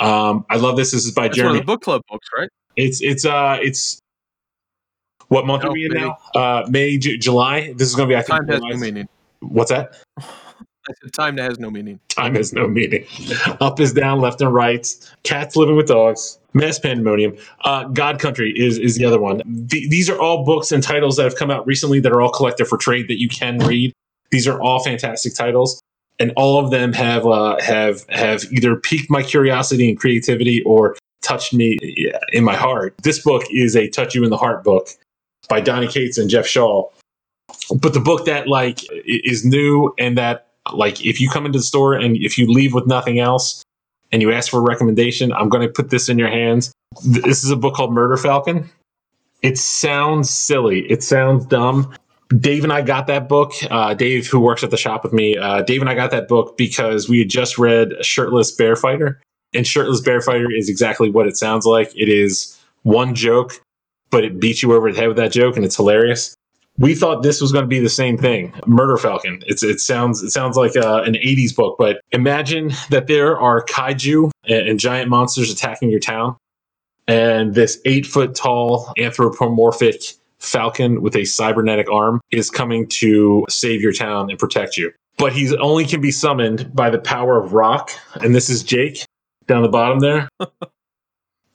Um, 0.00 0.44
I 0.50 0.56
love 0.56 0.76
this. 0.76 0.90
This 0.92 1.04
is 1.06 1.12
by 1.12 1.28
That's 1.28 1.38
one 1.38 1.46
of 1.46 1.50
Jeremy. 1.52 1.58
the 1.60 1.64
book 1.66 1.82
club 1.82 2.02
books, 2.10 2.26
right? 2.36 2.48
It's 2.76 3.00
it's 3.02 3.24
uh 3.24 3.58
it's 3.60 3.99
what 5.30 5.46
month 5.46 5.64
are 5.64 5.72
we 5.72 5.86
in 5.86 5.92
now? 5.92 6.18
Uh, 6.34 6.66
May, 6.68 6.98
J- 6.98 7.16
July. 7.16 7.72
This 7.74 7.88
is 7.88 7.94
going 7.94 8.08
to 8.08 8.12
be 8.12 8.16
I 8.16 8.22
think 8.22 8.40
Time 8.40 8.48
has 8.48 8.60
no 8.60 8.76
meaning. 8.76 9.08
What's 9.38 9.70
that? 9.70 9.94
Time 11.12 11.36
has 11.36 11.60
no 11.60 11.70
meaning. 11.70 12.00
Time 12.08 12.34
has 12.34 12.52
no 12.52 12.66
meaning. 12.66 13.06
Up 13.60 13.78
is 13.78 13.92
down, 13.92 14.20
left 14.20 14.40
and 14.40 14.52
right. 14.52 14.84
Cats 15.22 15.54
living 15.54 15.76
with 15.76 15.86
dogs. 15.86 16.38
Mass 16.52 16.80
Pandemonium. 16.80 17.36
Uh, 17.60 17.84
God 17.84 18.18
Country 18.18 18.52
is 18.56 18.76
is 18.76 18.96
the 18.96 19.04
other 19.04 19.20
one. 19.20 19.40
The, 19.46 19.88
these 19.88 20.10
are 20.10 20.18
all 20.18 20.44
books 20.44 20.72
and 20.72 20.82
titles 20.82 21.16
that 21.16 21.22
have 21.22 21.36
come 21.36 21.50
out 21.50 21.64
recently 21.64 22.00
that 22.00 22.10
are 22.10 22.20
all 22.20 22.32
collected 22.32 22.66
for 22.66 22.76
trade 22.76 23.06
that 23.06 23.20
you 23.20 23.28
can 23.28 23.58
read. 23.58 23.92
These 24.32 24.48
are 24.48 24.60
all 24.60 24.82
fantastic 24.82 25.36
titles, 25.36 25.80
and 26.18 26.32
all 26.34 26.58
of 26.58 26.72
them 26.72 26.92
have 26.92 27.24
uh, 27.24 27.56
have 27.60 28.04
have 28.08 28.42
either 28.50 28.74
piqued 28.74 29.10
my 29.10 29.22
curiosity 29.22 29.88
and 29.88 29.96
creativity 29.96 30.60
or 30.64 30.96
touched 31.22 31.54
me 31.54 31.78
in 32.32 32.42
my 32.42 32.56
heart. 32.56 32.96
This 33.04 33.22
book 33.22 33.44
is 33.52 33.76
a 33.76 33.88
touch 33.88 34.16
you 34.16 34.24
in 34.24 34.30
the 34.30 34.36
heart 34.36 34.64
book 34.64 34.88
by 35.50 35.60
Donny 35.60 35.88
Cates 35.88 36.16
and 36.16 36.30
Geoff 36.30 36.46
Shaw. 36.46 36.88
But 37.78 37.92
the 37.92 38.00
book 38.00 38.24
that 38.24 38.48
like 38.48 38.80
is 39.04 39.44
new 39.44 39.92
and 39.98 40.16
that 40.16 40.46
like 40.72 41.04
if 41.04 41.20
you 41.20 41.28
come 41.28 41.44
into 41.44 41.58
the 41.58 41.64
store 41.64 41.92
and 41.92 42.16
if 42.16 42.38
you 42.38 42.50
leave 42.50 42.72
with 42.72 42.86
nothing 42.86 43.18
else 43.18 43.62
and 44.12 44.22
you 44.22 44.32
ask 44.32 44.50
for 44.50 44.58
a 44.58 44.62
recommendation, 44.62 45.32
I'm 45.32 45.50
going 45.50 45.62
to 45.62 45.68
put 45.68 45.90
this 45.90 46.08
in 46.08 46.18
your 46.18 46.30
hands. 46.30 46.72
This 47.04 47.44
is 47.44 47.50
a 47.50 47.56
book 47.56 47.74
called 47.74 47.92
Murder 47.92 48.16
Falcon. 48.16 48.70
It 49.42 49.58
sounds 49.58 50.30
silly. 50.30 50.80
It 50.90 51.02
sounds 51.02 51.44
dumb. 51.46 51.94
Dave 52.38 52.62
and 52.62 52.72
I 52.72 52.82
got 52.82 53.08
that 53.08 53.28
book. 53.28 53.52
Uh, 53.70 53.94
Dave, 53.94 54.26
who 54.26 54.38
works 54.38 54.62
at 54.62 54.70
the 54.70 54.76
shop 54.76 55.02
with 55.02 55.12
me, 55.12 55.36
uh, 55.36 55.62
Dave 55.62 55.80
and 55.80 55.90
I 55.90 55.94
got 55.94 56.12
that 56.12 56.28
book 56.28 56.56
because 56.56 57.08
we 57.08 57.18
had 57.18 57.28
just 57.28 57.58
read 57.58 57.92
Shirtless 58.04 58.52
Bear 58.52 58.76
Fighter. 58.76 59.20
And 59.52 59.66
Shirtless 59.66 60.00
Bear 60.00 60.20
Fighter 60.20 60.46
is 60.52 60.68
exactly 60.68 61.10
what 61.10 61.26
it 61.26 61.36
sounds 61.36 61.66
like. 61.66 61.92
It 61.96 62.08
is 62.08 62.56
one 62.82 63.16
joke, 63.16 63.60
but 64.10 64.24
it 64.24 64.40
beats 64.40 64.62
you 64.62 64.72
over 64.74 64.92
the 64.92 64.98
head 64.98 65.08
with 65.08 65.16
that 65.16 65.32
joke, 65.32 65.56
and 65.56 65.64
it's 65.64 65.76
hilarious. 65.76 66.34
We 66.78 66.94
thought 66.94 67.22
this 67.22 67.40
was 67.40 67.52
going 67.52 67.64
to 67.64 67.68
be 67.68 67.80
the 67.80 67.90
same 67.90 68.16
thing 68.16 68.54
murder 68.66 68.96
falcon. 68.96 69.42
It's 69.46 69.62
it 69.62 69.80
sounds 69.80 70.22
it 70.22 70.30
sounds 70.30 70.56
like 70.56 70.76
uh, 70.76 71.02
an 71.04 71.14
80s 71.14 71.54
book 71.54 71.76
but 71.78 72.00
imagine 72.12 72.72
that 72.90 73.06
there 73.06 73.38
are 73.38 73.62
kaiju 73.64 74.30
and, 74.44 74.68
and 74.68 74.80
giant 74.80 75.10
monsters 75.10 75.50
attacking 75.52 75.90
your 75.90 76.00
town 76.00 76.36
and 77.06 77.54
this 77.54 77.80
eight 77.84 78.06
foot 78.06 78.34
tall 78.34 78.92
anthropomorphic 78.96 80.14
falcon 80.38 81.02
with 81.02 81.16
a 81.16 81.24
cybernetic 81.26 81.90
arm 81.90 82.20
is 82.30 82.48
coming 82.48 82.86
to 82.86 83.44
save 83.50 83.82
your 83.82 83.92
town 83.92 84.30
and 84.30 84.38
protect 84.38 84.78
you. 84.78 84.90
But 85.18 85.34
he 85.34 85.54
only 85.58 85.84
can 85.84 86.00
be 86.00 86.12
summoned 86.12 86.74
by 86.74 86.88
the 86.88 87.00
power 87.00 87.36
of 87.42 87.52
rock 87.52 87.90
and 88.22 88.34
this 88.34 88.48
is 88.48 88.62
jake 88.62 89.04
down 89.46 89.62
the 89.62 89.68
bottom 89.68 89.98
there. 89.98 90.28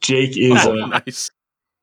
Jake 0.02 0.36
is 0.36 0.64
Oh, 0.64 0.80
uh, 0.80 0.86
nice. 0.86 1.30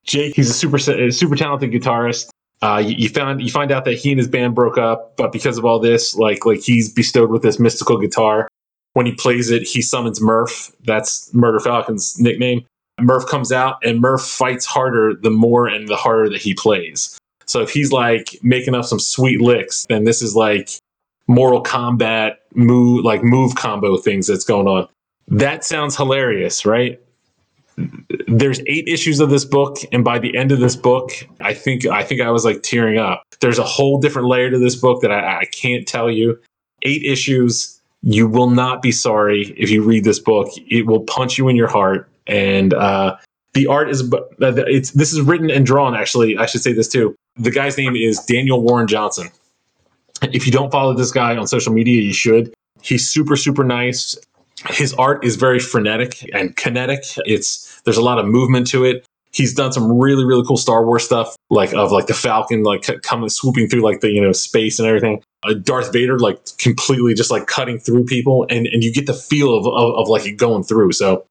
Jake, 0.04 0.36
he's 0.36 0.50
a 0.50 0.54
super 0.54 0.78
super 0.78 1.36
talented 1.36 1.72
guitarist. 1.72 2.30
Uh, 2.62 2.78
you, 2.78 2.96
you 2.98 3.10
found 3.10 3.42
you 3.42 3.52
find 3.52 3.72
out 3.72 3.86
that 3.86 3.96
he 3.96 4.12
and 4.12 4.20
his 4.20 4.28
band 4.28 4.56
broke 4.56 4.78
up, 4.78 5.18
but 5.18 5.32
because 5.32 5.58
of 5.58 5.66
all 5.66 5.80
this, 5.80 6.16
like 6.16 6.46
like 6.46 6.62
he's 6.62 6.92
bestowed 6.92 7.30
with 7.30 7.42
this 7.42 7.60
mystical 7.60 7.98
guitar. 7.98 8.48
When 8.94 9.06
he 9.06 9.14
plays 9.14 9.50
it, 9.50 9.64
he 9.64 9.82
summons 9.82 10.22
Murph. 10.22 10.72
That's 10.84 11.34
Murder 11.34 11.60
Falcon's 11.60 12.20
nickname. 12.20 12.64
Murph 13.02 13.26
comes 13.26 13.52
out, 13.52 13.78
and 13.84 14.00
Murph 14.00 14.22
fights 14.22 14.66
harder 14.66 15.16
the 15.16 15.32
more 15.32 15.68
and 15.68 15.88
the 15.88 15.96
harder 15.96 16.30
that 16.30 16.42
he 16.42 16.54
plays. 16.54 17.18
So 17.46 17.62
if 17.62 17.72
he's 17.72 17.92
like 17.92 18.38
making 18.44 18.76
up 18.76 18.86
some 18.86 19.00
sweet 19.00 19.42
licks, 19.42 19.86
then 19.90 20.04
this 20.04 20.22
is 20.22 20.36
like 20.36 20.70
Mortal 21.28 21.62
combat 21.62 22.40
move 22.54 23.04
like 23.04 23.24
move 23.24 23.56
combo 23.56 23.98
things 23.98 24.28
that's 24.28 24.44
going 24.44 24.68
on. 24.68 24.88
That 25.28 25.64
sounds 25.64 25.96
hilarious, 25.96 26.66
right? 26.66 27.00
There's 28.28 28.60
eight 28.68 28.88
issues 28.88 29.20
of 29.20 29.30
this 29.30 29.46
book 29.46 29.78
and 29.92 30.04
by 30.04 30.20
the 30.20 30.36
end 30.38 30.52
of 30.52 30.60
this 30.60 30.76
book 30.76 31.10
i 31.42 31.54
think 31.54 31.86
i 31.88 32.04
think 32.04 32.22
i 32.22 32.30
was 32.30 32.46
like 32.46 32.62
tearing 32.62 32.98
up. 32.98 33.24
There's 33.42 33.60
a 33.60 33.64
whole 33.64 34.00
different 34.00 34.28
layer 34.28 34.50
to 34.50 34.60
this 34.60 34.76
book 34.76 35.02
that 35.02 35.12
i, 35.12 35.40
I 35.40 35.46
can't 35.46 35.88
tell 35.88 36.10
you. 36.10 36.40
Eight 36.84 37.04
issues 37.04 37.80
you 38.02 38.28
will 38.28 38.50
not 38.50 38.82
be 38.82 38.92
sorry 38.92 39.54
if 39.58 39.70
you 39.70 39.82
read 39.82 40.04
this 40.04 40.20
book. 40.20 40.50
It 40.70 40.86
will 40.86 41.02
punch 41.02 41.38
you 41.38 41.48
in 41.48 41.56
your 41.56 41.70
heart 41.70 42.10
and 42.28 42.74
uh, 42.74 43.16
the 43.54 43.68
art 43.68 43.90
is 43.90 44.12
it's 44.40 44.92
this 44.92 45.14
is 45.14 45.22
written 45.22 45.50
and 45.50 45.66
drawn 45.66 45.96
actually. 45.96 46.38
I 46.38 46.46
should 46.46 46.62
say 46.62 46.74
this 46.74 46.88
too. 46.88 47.16
The 47.36 47.52
guy's 47.52 47.78
name 47.78 47.96
is 47.96 48.20
daniel 48.26 48.62
warren 48.62 48.88
johnson. 48.88 49.30
If 50.22 50.46
you 50.46 50.52
don't 50.52 50.72
follow 50.72 50.94
this 50.94 51.12
guy 51.12 51.36
on 51.36 51.48
social 51.48 51.74
media 51.74 52.02
you 52.02 52.14
should. 52.14 52.54
He's 52.82 53.10
super 53.10 53.36
super 53.36 53.64
nice 53.64 54.16
his 54.70 54.94
art 54.94 55.26
is 55.26 55.36
very 55.36 55.60
frenetic 55.60 56.30
and 56.34 56.56
kinetic. 56.56 57.04
It's 57.26 57.82
there's 57.82 57.98
a 57.98 58.02
lot 58.02 58.20
of 58.20 58.26
movement 58.26 58.68
to 58.68 58.84
it. 58.84 59.06
He's 59.32 59.54
done 59.54 59.72
some 59.72 60.00
really 60.00 60.26
really 60.26 60.46
cool 60.46 60.58
Star 60.58 60.86
Wars 60.86 61.04
stuff, 61.04 61.36
like 61.50 61.74
of 61.74 61.92
like 61.92 62.08
the 62.08 62.14
Falcon, 62.14 62.64
like 62.64 62.88
coming 63.02 63.30
swooping 63.30 63.68
through 63.68 63.82
like 63.82 64.02
the 64.02 64.10
you 64.10 64.22
know 64.22 64.32
space 64.32 64.80
and 64.80 64.88
everything. 64.88 65.24
Uh, 65.44 65.54
Darth 65.54 65.92
Vader, 65.92 66.20
like 66.20 66.40
completely 66.60 67.14
just 67.14 67.32
like 67.32 67.48
cutting 67.48 67.80
through 67.80 68.06
people, 68.06 68.46
and 68.50 68.68
and 68.68 68.84
you 68.84 68.94
get 68.94 69.08
the 69.08 69.14
feel 69.14 69.58
of 69.58 69.66
of, 69.66 69.96
of 69.96 70.08
like 70.08 70.26
it 70.26 70.34
going 70.34 70.64
through. 70.64 70.92
So, 70.92 71.26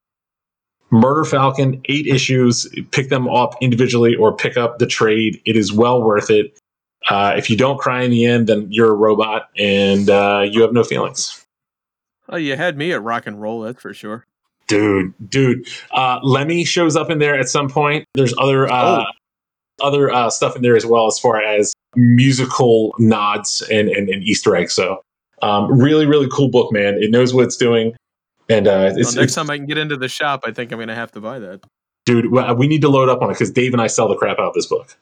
Murder 0.91 1.25
Falcon, 1.25 1.81
eight 1.87 2.07
issues. 2.07 2.67
Pick 2.91 3.09
them 3.09 3.29
up 3.29 3.55
individually 3.61 4.17
or 4.17 4.37
pick 4.37 4.57
up 4.57 4.79
the 4.79 4.87
trade. 4.87 5.41
It 5.45 5.57
is 5.57 5.73
well 5.73 6.03
worth 6.03 6.29
it. 6.29 6.59
Uh, 7.09 7.35
if 7.37 7.51
you 7.51 7.57
don't 7.57 7.79
cry 7.79 8.03
in 8.03 8.11
the 8.11 8.27
end, 8.27 8.47
then 8.49 8.69
you're 8.71 8.91
a 8.91 8.95
robot 8.95 9.49
and 9.59 10.09
uh, 10.09 10.45
you 10.49 10.63
have 10.63 10.73
no 10.73 10.85
feelings. 10.85 11.42
Oh, 12.33 12.37
you 12.37 12.57
had 12.57 12.77
me 12.77 12.93
at 12.93 13.03
rock 13.03 13.27
and 13.27 13.41
roll, 13.41 13.61
that's 13.61 13.81
for 13.81 13.93
sure. 13.95 14.27
dude 14.67 15.13
dude 15.29 15.67
uh 15.91 16.19
lemmy 16.23 16.65
shows 16.65 16.97
up 16.97 17.11
in 17.11 17.19
there 17.19 17.39
at 17.39 17.49
some 17.49 17.69
point. 17.69 18.05
There's 18.15 18.35
other 18.39 18.71
uh 18.73 19.05
other 19.83 20.11
uh 20.11 20.31
stuff 20.31 20.57
in 20.57 20.63
there 20.63 20.77
as 20.77 20.87
well 20.87 21.07
as 21.07 21.19
far 21.19 21.43
as 21.43 21.75
musical 21.97 22.95
nods 22.99 23.63
and 23.71 23.89
and, 23.89 24.09
and 24.09 24.23
easter 24.23 24.55
eggs 24.57 24.73
so 24.73 25.03
um 25.43 25.71
really 25.81 26.07
really 26.07 26.29
cool 26.33 26.49
book 26.49 26.73
man. 26.73 26.95
It 27.03 27.11
knows 27.11 27.35
what 27.35 27.45
it's 27.45 27.57
doing 27.57 27.93
and 28.49 28.67
uh 28.69 28.71
Well, 28.71 28.95
next 28.95 29.17
it's- 29.17 29.35
time 29.35 29.51
I 29.51 29.57
can 29.59 29.67
get 29.67 29.79
into 29.79 29.97
the 29.97 30.09
shop, 30.09 30.41
I 30.45 30.53
think 30.53 30.73
I'm 30.73 30.79
going 30.79 30.89
to 30.89 30.95
have 30.95 31.13
to 31.13 31.21
buy 31.21 31.39
that. 31.41 31.61
dude 32.07 32.31
we 32.33 32.41
we 32.55 32.67
need 32.67 32.81
to 32.83 32.89
load 32.89 33.09
up 33.09 33.21
on 33.23 33.31
it 33.31 33.35
because 33.35 33.51
dave 33.51 33.73
and 33.73 33.83
i 33.83 33.87
sell 33.89 34.09
the 34.09 34.17
crap 34.17 34.39
out 34.39 34.49
of 34.49 34.55
this 34.55 34.67
book 34.67 34.97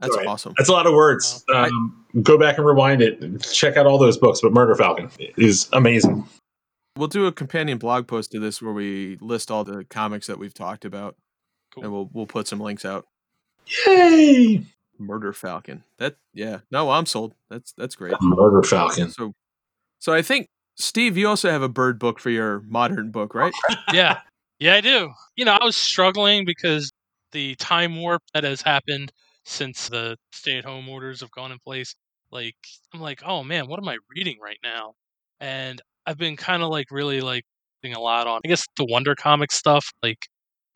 That's 0.00 0.12
All 0.12 0.18
right. 0.18 0.26
awesome. 0.28 0.54
that's 0.58 0.68
a 0.68 0.72
lot 0.72 0.86
of 0.86 0.92
words 0.94 1.44
I- 1.52 1.64
um 1.68 2.04
go 2.22 2.38
back 2.38 2.56
and 2.58 2.66
rewind 2.66 3.02
it 3.02 3.42
check 3.52 3.76
out 3.76 3.86
all 3.86 3.98
those 3.98 4.16
books 4.18 4.40
but 4.42 4.52
murder 4.52 4.74
falcon 4.74 5.10
is 5.36 5.68
amazing 5.72 6.26
We'll 6.98 7.08
do 7.08 7.26
a 7.26 7.32
companion 7.32 7.76
blog 7.76 8.06
post 8.06 8.32
to 8.32 8.40
this 8.40 8.62
where 8.62 8.72
we 8.72 9.18
list 9.20 9.50
all 9.50 9.64
the 9.64 9.84
comics 9.84 10.26
that 10.28 10.38
we've 10.38 10.54
talked 10.54 10.86
about, 10.86 11.14
Cool. 11.74 11.82
and 11.84 11.92
we'll 11.92 12.08
we'll 12.10 12.26
put 12.26 12.48
some 12.48 12.58
links 12.58 12.86
out. 12.86 13.04
yay 13.86 14.62
Murder 14.98 15.34
Falcon. 15.34 15.84
That 15.98 16.16
yeah. 16.32 16.60
No, 16.70 16.90
I'm 16.90 17.04
sold. 17.04 17.34
That's 17.50 17.72
that's 17.76 17.94
great. 17.96 18.14
murder 18.22 18.62
falcon 18.62 19.10
So, 19.10 19.34
so 19.98 20.14
I 20.14 20.22
think 20.22 20.46
Steve, 20.78 21.18
you 21.18 21.28
also 21.28 21.50
have 21.50 21.60
a 21.60 21.68
bird 21.68 21.98
book 21.98 22.18
for 22.18 22.30
your 22.30 22.60
modern 22.66 23.10
book, 23.10 23.34
right? 23.34 23.52
yeah, 23.92 24.20
yeah, 24.58 24.74
I 24.76 24.80
do. 24.80 25.10
You 25.36 25.44
know, 25.44 25.52
I 25.52 25.62
was 25.64 25.76
struggling 25.76 26.46
because 26.46 26.90
the 27.32 27.56
time 27.56 28.00
warp 28.00 28.22
that 28.32 28.44
has 28.44 28.62
happened 28.62 29.12
since 29.46 29.88
the 29.88 30.16
stay-at-home 30.32 30.88
orders 30.88 31.20
have 31.20 31.30
gone 31.30 31.52
in 31.52 31.58
place. 31.64 31.94
Like, 32.30 32.56
I'm 32.92 33.00
like, 33.00 33.22
oh 33.24 33.44
man, 33.44 33.68
what 33.68 33.78
am 33.78 33.88
I 33.88 33.96
reading 34.14 34.36
right 34.42 34.58
now? 34.62 34.94
And 35.40 35.80
I've 36.04 36.18
been 36.18 36.36
kind 36.36 36.62
of 36.62 36.68
like 36.68 36.86
really 36.90 37.20
like 37.20 37.44
a 37.84 38.00
lot 38.00 38.26
on, 38.26 38.40
I 38.44 38.48
guess, 38.48 38.66
the 38.76 38.84
Wonder 38.84 39.14
Comic 39.14 39.52
stuff, 39.52 39.92
like 40.02 40.26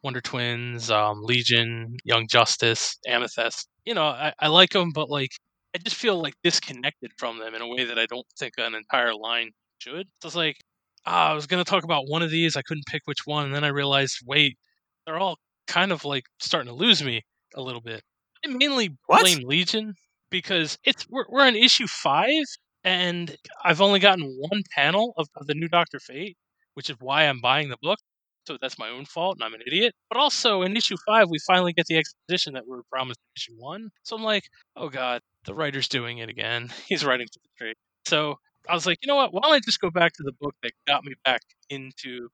Wonder 0.04 0.20
Twins, 0.20 0.92
um, 0.92 1.24
Legion, 1.24 1.96
Young 2.04 2.28
Justice, 2.28 2.96
Amethyst. 3.04 3.66
You 3.84 3.94
know, 3.94 4.04
I, 4.04 4.32
I 4.38 4.46
like 4.46 4.70
them, 4.70 4.92
but 4.94 5.10
like, 5.10 5.32
I 5.74 5.78
just 5.78 5.96
feel 5.96 6.22
like 6.22 6.34
disconnected 6.44 7.10
from 7.18 7.40
them 7.40 7.56
in 7.56 7.62
a 7.62 7.66
way 7.66 7.84
that 7.84 7.98
I 7.98 8.06
don't 8.06 8.26
think 8.38 8.54
an 8.58 8.76
entire 8.76 9.12
line 9.12 9.50
should. 9.80 10.06
So 10.22 10.26
it's 10.28 10.36
like, 10.36 10.58
ah, 11.04 11.30
I 11.30 11.34
was 11.34 11.48
going 11.48 11.62
to 11.64 11.68
talk 11.68 11.82
about 11.82 12.04
one 12.06 12.22
of 12.22 12.30
these. 12.30 12.56
I 12.56 12.62
couldn't 12.62 12.86
pick 12.86 13.02
which 13.06 13.26
one. 13.26 13.46
And 13.46 13.54
then 13.54 13.64
I 13.64 13.68
realized, 13.68 14.18
wait, 14.24 14.56
they're 15.04 15.18
all 15.18 15.36
kind 15.66 15.90
of 15.90 16.04
like 16.04 16.24
starting 16.38 16.68
to 16.68 16.78
lose 16.78 17.02
me 17.02 17.22
a 17.56 17.60
little 17.60 17.80
bit. 17.80 18.02
I 18.44 18.48
mainly 18.48 18.96
What? 19.06 19.22
blame 19.22 19.46
Legion 19.46 19.94
because 20.30 20.78
it's 20.84 21.06
we're, 21.08 21.24
we're 21.28 21.46
on 21.46 21.56
issue 21.56 21.86
five, 21.86 22.44
and 22.84 23.36
I've 23.64 23.80
only 23.80 23.98
gotten 24.00 24.24
one 24.38 24.62
panel 24.74 25.12
of, 25.16 25.28
of 25.36 25.46
the 25.46 25.54
new 25.54 25.68
Doctor 25.68 25.98
Fate, 26.00 26.36
which 26.74 26.90
is 26.90 26.96
why 27.00 27.24
I'm 27.24 27.40
buying 27.40 27.68
the 27.68 27.76
book. 27.82 27.98
So 28.46 28.56
that's 28.60 28.78
my 28.78 28.88
own 28.88 29.04
fault, 29.04 29.36
and 29.36 29.44
I'm 29.44 29.54
an 29.54 29.60
idiot. 29.66 29.94
But 30.08 30.18
also 30.18 30.62
in 30.62 30.76
issue 30.76 30.96
five, 31.06 31.28
we 31.30 31.38
finally 31.46 31.72
get 31.72 31.86
the 31.86 31.98
exposition 31.98 32.54
that 32.54 32.64
we 32.66 32.70
were 32.76 32.84
promised 32.90 33.20
in 33.20 33.40
issue 33.40 33.60
one. 33.60 33.90
So 34.02 34.16
I'm 34.16 34.22
like, 34.22 34.44
oh 34.76 34.88
god, 34.88 35.20
the 35.44 35.54
writer's 35.54 35.88
doing 35.88 36.18
it 36.18 36.28
again. 36.28 36.70
He's 36.88 37.04
writing 37.04 37.26
for 37.32 37.38
the 37.40 37.48
trade. 37.58 37.76
So 38.06 38.36
I 38.68 38.74
was 38.74 38.86
like, 38.86 38.98
you 39.02 39.08
know 39.08 39.16
what? 39.16 39.32
Why 39.34 39.40
don't 39.42 39.52
I 39.52 39.60
just 39.60 39.80
go 39.80 39.90
back 39.90 40.12
to 40.14 40.22
the 40.22 40.32
book 40.40 40.54
that 40.62 40.72
got 40.86 41.04
me 41.04 41.14
back 41.24 41.42
into 41.68 42.28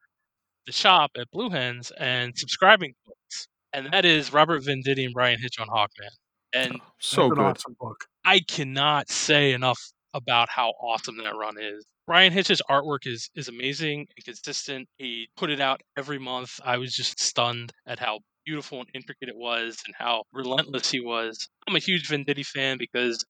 the 0.66 0.72
shop 0.72 1.12
at 1.18 1.30
Blue 1.30 1.50
Hens 1.50 1.92
and 1.98 2.36
subscribing 2.36 2.92
to 2.92 2.98
books? 3.06 3.48
And 3.76 3.92
that 3.92 4.06
is 4.06 4.32
Robert 4.32 4.62
Venditti 4.62 5.04
and 5.04 5.12
Bryan 5.12 5.38
Hitch 5.38 5.58
on 5.60 5.68
Hawkman. 5.68 6.08
And 6.54 6.80
oh, 6.80 6.84
So 6.98 7.24
an 7.24 7.28
good. 7.34 7.38
awesome 7.40 7.76
book. 7.78 8.06
I 8.24 8.40
cannot 8.40 9.10
say 9.10 9.52
enough 9.52 9.78
about 10.14 10.48
how 10.48 10.70
awesome 10.80 11.18
that 11.18 11.36
run 11.36 11.56
is. 11.60 11.84
Bryan 12.06 12.32
Hitch's 12.32 12.62
artwork 12.70 13.00
is 13.06 13.28
is 13.34 13.48
amazing 13.48 14.06
and 14.16 14.24
consistent. 14.24 14.88
He 14.96 15.28
put 15.36 15.50
it 15.50 15.60
out 15.60 15.82
every 15.98 16.18
month. 16.18 16.58
I 16.64 16.78
was 16.78 16.94
just 16.94 17.20
stunned 17.20 17.72
at 17.86 17.98
how 17.98 18.20
beautiful 18.46 18.78
and 18.78 18.88
intricate 18.94 19.28
it 19.28 19.36
was 19.36 19.76
and 19.84 19.94
how 19.98 20.22
relentless 20.32 20.90
he 20.90 21.00
was. 21.00 21.46
I'm 21.68 21.76
a 21.76 21.80
huge 21.80 22.08
Venditti 22.08 22.46
fan 22.46 22.78
because 22.78 23.22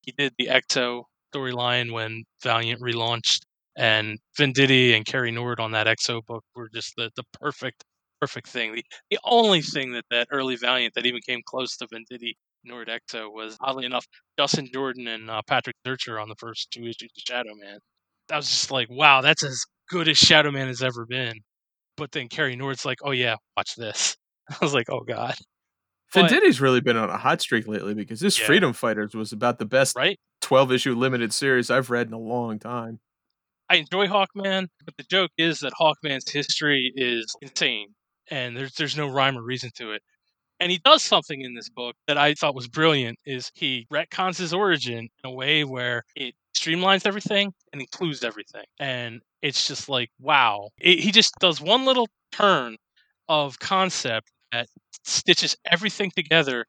he 0.00 0.12
did 0.18 0.32
the 0.36 0.48
X-O 0.48 1.04
storyline 1.32 1.92
when 1.92 2.24
Valiant 2.42 2.80
relaunched, 2.80 3.42
and 3.76 4.18
Venditti 4.36 4.96
and 4.96 5.04
Cary 5.04 5.30
Nord 5.30 5.60
on 5.60 5.70
that 5.72 5.86
X-O 5.86 6.22
book 6.22 6.42
were 6.56 6.70
just 6.74 6.94
the, 6.96 7.10
the 7.14 7.22
perfect 7.38 7.84
perfect 8.22 8.46
thing. 8.46 8.72
The, 8.72 8.84
the 9.10 9.18
only 9.24 9.62
thing 9.62 9.92
that 9.94 10.04
that 10.12 10.28
early 10.30 10.54
Valiant 10.54 10.94
that 10.94 11.06
even 11.06 11.20
came 11.26 11.40
close 11.44 11.76
to 11.78 11.88
Venditti 11.88 12.34
Nord 12.62 12.88
X-O 12.88 13.28
was 13.30 13.56
oddly 13.60 13.84
enough 13.84 14.06
Justin 14.38 14.68
Jordan 14.72 15.08
and 15.08 15.28
uh, 15.28 15.42
Patrick 15.48 15.74
Zircher 15.84 16.22
on 16.22 16.28
the 16.28 16.36
first 16.36 16.70
two 16.70 16.82
issues 16.82 17.10
of 17.16 17.22
Shadow 17.26 17.50
Man. 17.60 17.78
I 18.30 18.36
was 18.36 18.48
just 18.48 18.70
like, 18.70 18.86
wow, 18.88 19.22
that's 19.22 19.42
as 19.42 19.64
good 19.88 20.06
as 20.06 20.16
Shadow 20.16 20.52
Man 20.52 20.68
has 20.68 20.84
ever 20.84 21.04
been. 21.04 21.40
But 21.96 22.12
then 22.12 22.28
Cary 22.28 22.54
Nord's 22.54 22.84
like, 22.84 22.98
oh 23.02 23.10
yeah, 23.10 23.34
watch 23.56 23.74
this. 23.74 24.16
I 24.48 24.56
was 24.60 24.72
like, 24.72 24.88
oh 24.88 25.00
god. 25.00 25.34
Venditti's 26.14 26.60
really 26.60 26.80
been 26.80 26.96
on 26.96 27.10
a 27.10 27.16
hot 27.16 27.40
streak 27.40 27.66
lately 27.66 27.94
because 27.94 28.20
this 28.20 28.38
Yeah. 28.38 28.46
Freedom 28.46 28.72
Fighters 28.72 29.14
was 29.14 29.32
about 29.32 29.58
the 29.58 29.66
best 29.66 29.96
Right? 29.96 30.20
12 30.42 30.70
issue 30.70 30.94
limited 30.94 31.32
series 31.32 31.70
I've 31.70 31.90
read 31.90 32.06
in 32.06 32.12
a 32.12 32.18
long 32.18 32.60
time. 32.60 33.00
I 33.68 33.76
enjoy 33.76 34.06
Hawkman, 34.06 34.68
but 34.84 34.96
the 34.96 35.04
joke 35.04 35.30
is 35.38 35.60
that 35.60 35.72
Hawkman's 35.80 36.30
history 36.30 36.92
is 36.94 37.34
insane, 37.40 37.94
and 38.32 38.56
there's 38.56 38.74
there's 38.74 38.96
no 38.98 39.08
rhyme 39.08 39.38
or 39.38 39.42
reason 39.44 39.70
to 39.76 39.92
it. 39.92 40.02
And 40.60 40.70
he 40.72 40.78
does 40.78 41.02
something 41.02 41.42
in 41.42 41.54
this 41.54 41.68
book 41.68 41.96
that 42.06 42.18
I 42.18 42.34
thought 42.34 42.54
was 42.54 42.68
brilliant. 42.68 43.18
Is 43.26 43.50
he 43.54 43.86
retcons 43.92 44.38
his 44.38 44.54
origin 44.54 44.98
in 45.00 45.24
a 45.24 45.30
way 45.32 45.64
where 45.64 46.04
it 46.16 46.34
streamlines 46.56 47.06
everything 47.06 47.52
and 47.72 47.82
includes 47.82 48.24
everything, 48.24 48.64
and 48.80 49.20
it's 49.42 49.66
just 49.68 49.88
like 49.88 50.10
wow. 50.20 50.70
It, 50.80 51.00
he 51.00 51.12
just 51.12 51.34
does 51.40 51.60
one 51.60 51.84
little 51.86 52.08
turn 52.32 52.76
of 53.28 53.58
concept 53.58 54.30
that 54.52 54.68
stitches 55.04 55.56
everything 55.70 56.10
together 56.16 56.66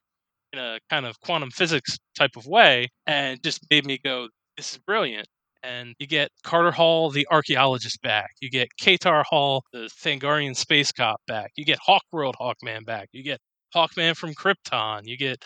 in 0.53 0.59
a 0.59 0.79
kind 0.89 1.05
of 1.05 1.19
quantum 1.21 1.51
physics 1.51 1.97
type 2.17 2.35
of 2.37 2.47
way, 2.47 2.89
and 3.07 3.41
just 3.43 3.61
made 3.71 3.85
me 3.85 3.97
go, 3.99 4.29
"This 4.57 4.73
is 4.73 4.79
brilliant." 4.79 5.27
And 5.63 5.95
you 5.97 6.07
get 6.07 6.29
Carter 6.43 6.71
Hall, 6.71 7.09
the 7.09 7.25
archaeologist, 7.31 8.01
back. 8.01 8.31
You 8.41 8.49
get 8.49 8.67
Katar 8.79 9.23
Hol, 9.25 9.63
the 9.71 9.89
Thangarian 10.03 10.55
space 10.55 10.91
cop, 10.91 11.21
back. 11.25 11.51
You 11.55 11.63
get 11.63 11.79
Hawkworld 11.87 12.33
Hawkman 12.39 12.85
back. 12.85 13.07
You 13.13 13.23
get 13.23 13.39
Hawkman 13.73 14.15
from 14.15 14.33
Krypton. 14.33 15.03
You 15.05 15.17
get 15.17 15.37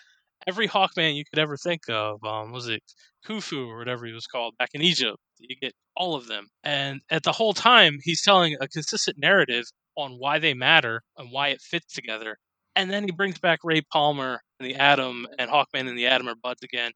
every 0.48 0.68
Hawkman 0.68 1.16
you 1.16 1.24
could 1.24 1.40
ever 1.40 1.56
think 1.56 1.82
of. 1.90 2.24
Um, 2.24 2.52
was 2.52 2.68
it 2.68 2.82
Khufu 3.28 3.68
or 3.68 3.78
whatever 3.78 4.06
he 4.06 4.14
was 4.14 4.26
called 4.26 4.56
back 4.58 4.70
in 4.74 4.82
Egypt? 4.82 5.18
You 5.40 5.56
get 5.62 5.74
all 5.96 6.16
of 6.16 6.28
them, 6.28 6.48
and 6.64 7.02
at 7.12 7.24
the 7.24 7.32
whole 7.32 7.54
time 7.54 7.98
he's 8.02 8.24
telling 8.24 8.56
a 8.60 8.68
consistent 8.68 9.18
narrative 9.20 9.66
on 9.96 10.14
why 10.14 10.40
they 10.40 10.54
matter 10.54 11.02
and 11.18 11.32
why 11.32 11.50
it 11.50 11.62
fits 11.62 11.94
together. 11.94 12.38
And 12.76 12.90
then 12.90 13.04
he 13.04 13.12
brings 13.12 13.40
back 13.40 13.60
Ray 13.64 13.82
Palmer 13.82 14.42
and 14.60 14.68
the 14.68 14.76
Atom, 14.76 15.28
and 15.38 15.50
Hawkman 15.50 15.88
and 15.88 15.98
the 15.98 16.08
Atom 16.08 16.28
are 16.28 16.36
buds 16.36 16.64
again 16.64 16.92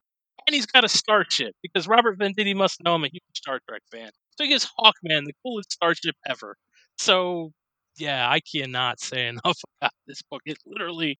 and 0.47 0.53
he's 0.53 0.65
got 0.65 0.83
a 0.83 0.89
starship 0.89 1.53
because 1.61 1.87
Robert 1.87 2.17
Venditti 2.19 2.55
must 2.55 2.83
know 2.83 2.95
I'm 2.95 3.03
a 3.03 3.07
huge 3.07 3.21
Star 3.33 3.59
Trek 3.67 3.81
fan. 3.91 4.09
So 4.37 4.43
he 4.43 4.49
gets 4.49 4.69
Hawkman, 4.79 5.25
the 5.25 5.33
coolest 5.43 5.71
starship 5.71 6.15
ever. 6.27 6.55
So 6.97 7.51
yeah, 7.97 8.29
I 8.29 8.39
cannot 8.39 8.99
say 8.99 9.27
enough 9.45 9.59
about 9.79 9.93
this 10.07 10.21
book. 10.29 10.41
It 10.45 10.57
literally 10.65 11.17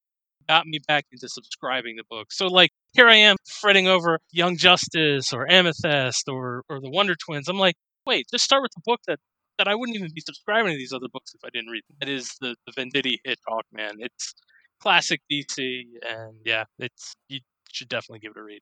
got 0.47 0.65
me 0.65 0.79
back 0.87 1.05
into 1.11 1.29
subscribing 1.29 1.95
the 1.97 2.03
book. 2.09 2.31
So 2.31 2.47
like 2.47 2.71
here 2.93 3.07
I 3.07 3.15
am 3.15 3.37
fretting 3.45 3.87
over 3.87 4.19
Young 4.31 4.57
Justice 4.57 5.33
or 5.33 5.49
Amethyst 5.49 6.27
or 6.27 6.63
or 6.69 6.79
the 6.79 6.89
Wonder 6.89 7.15
Twins. 7.15 7.47
I'm 7.47 7.59
like, 7.59 7.75
wait, 8.05 8.25
just 8.31 8.43
start 8.43 8.63
with 8.63 8.71
the 8.75 8.81
book 8.85 8.99
that 9.07 9.19
that 9.57 9.67
I 9.67 9.75
wouldn't 9.75 9.95
even 9.95 10.09
be 10.13 10.21
subscribing 10.21 10.71
to 10.71 10.77
these 10.77 10.93
other 10.93 11.07
books 11.11 11.33
if 11.35 11.41
I 11.45 11.49
didn't 11.53 11.69
read. 11.69 11.83
Them. 11.87 12.09
It 12.09 12.13
is 12.13 12.35
the 12.41 12.55
the 12.65 12.73
Venditti 12.73 13.17
hit 13.23 13.39
Hawkman. 13.47 13.95
It's 13.99 14.33
classic 14.81 15.21
DC, 15.31 15.83
and 16.07 16.35
yeah, 16.43 16.63
it's 16.79 17.13
you 17.29 17.39
should 17.71 17.89
definitely 17.89 18.19
give 18.19 18.31
it 18.35 18.39
a 18.39 18.43
read. 18.43 18.61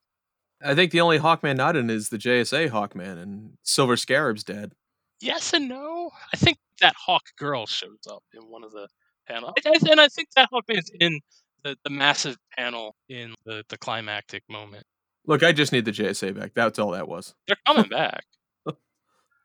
I 0.62 0.74
think 0.74 0.92
the 0.92 1.00
only 1.00 1.18
Hawkman 1.18 1.56
not 1.56 1.76
in 1.76 1.88
is 1.90 2.08
the 2.10 2.18
JSA 2.18 2.70
Hawkman, 2.70 3.20
and 3.22 3.52
Silver 3.62 3.96
Scarab's 3.96 4.44
dead. 4.44 4.72
yes 5.20 5.52
and 5.52 5.68
no. 5.68 6.10
I 6.32 6.36
think 6.36 6.58
that 6.80 6.94
Hawk 7.06 7.22
girl 7.38 7.66
shows 7.66 8.06
up 8.10 8.22
in 8.34 8.42
one 8.42 8.64
of 8.64 8.72
the 8.72 8.88
panels, 9.28 9.52
I, 9.64 9.70
I, 9.70 9.90
and 9.90 10.00
I 10.00 10.08
think 10.08 10.28
that 10.36 10.48
Hawkman's 10.52 10.90
in 10.98 11.20
the, 11.62 11.76
the 11.84 11.90
massive 11.90 12.36
panel 12.56 12.96
in 13.08 13.34
the, 13.44 13.64
the 13.68 13.78
climactic 13.78 14.42
moment. 14.48 14.84
Look, 15.26 15.42
I 15.42 15.52
just 15.52 15.72
need 15.72 15.84
the 15.84 15.92
JSA 15.92 16.38
back. 16.38 16.52
That's 16.54 16.78
all 16.78 16.90
that 16.92 17.06
was. 17.08 17.34
They're 17.46 17.56
coming 17.66 17.88
back. 17.88 18.24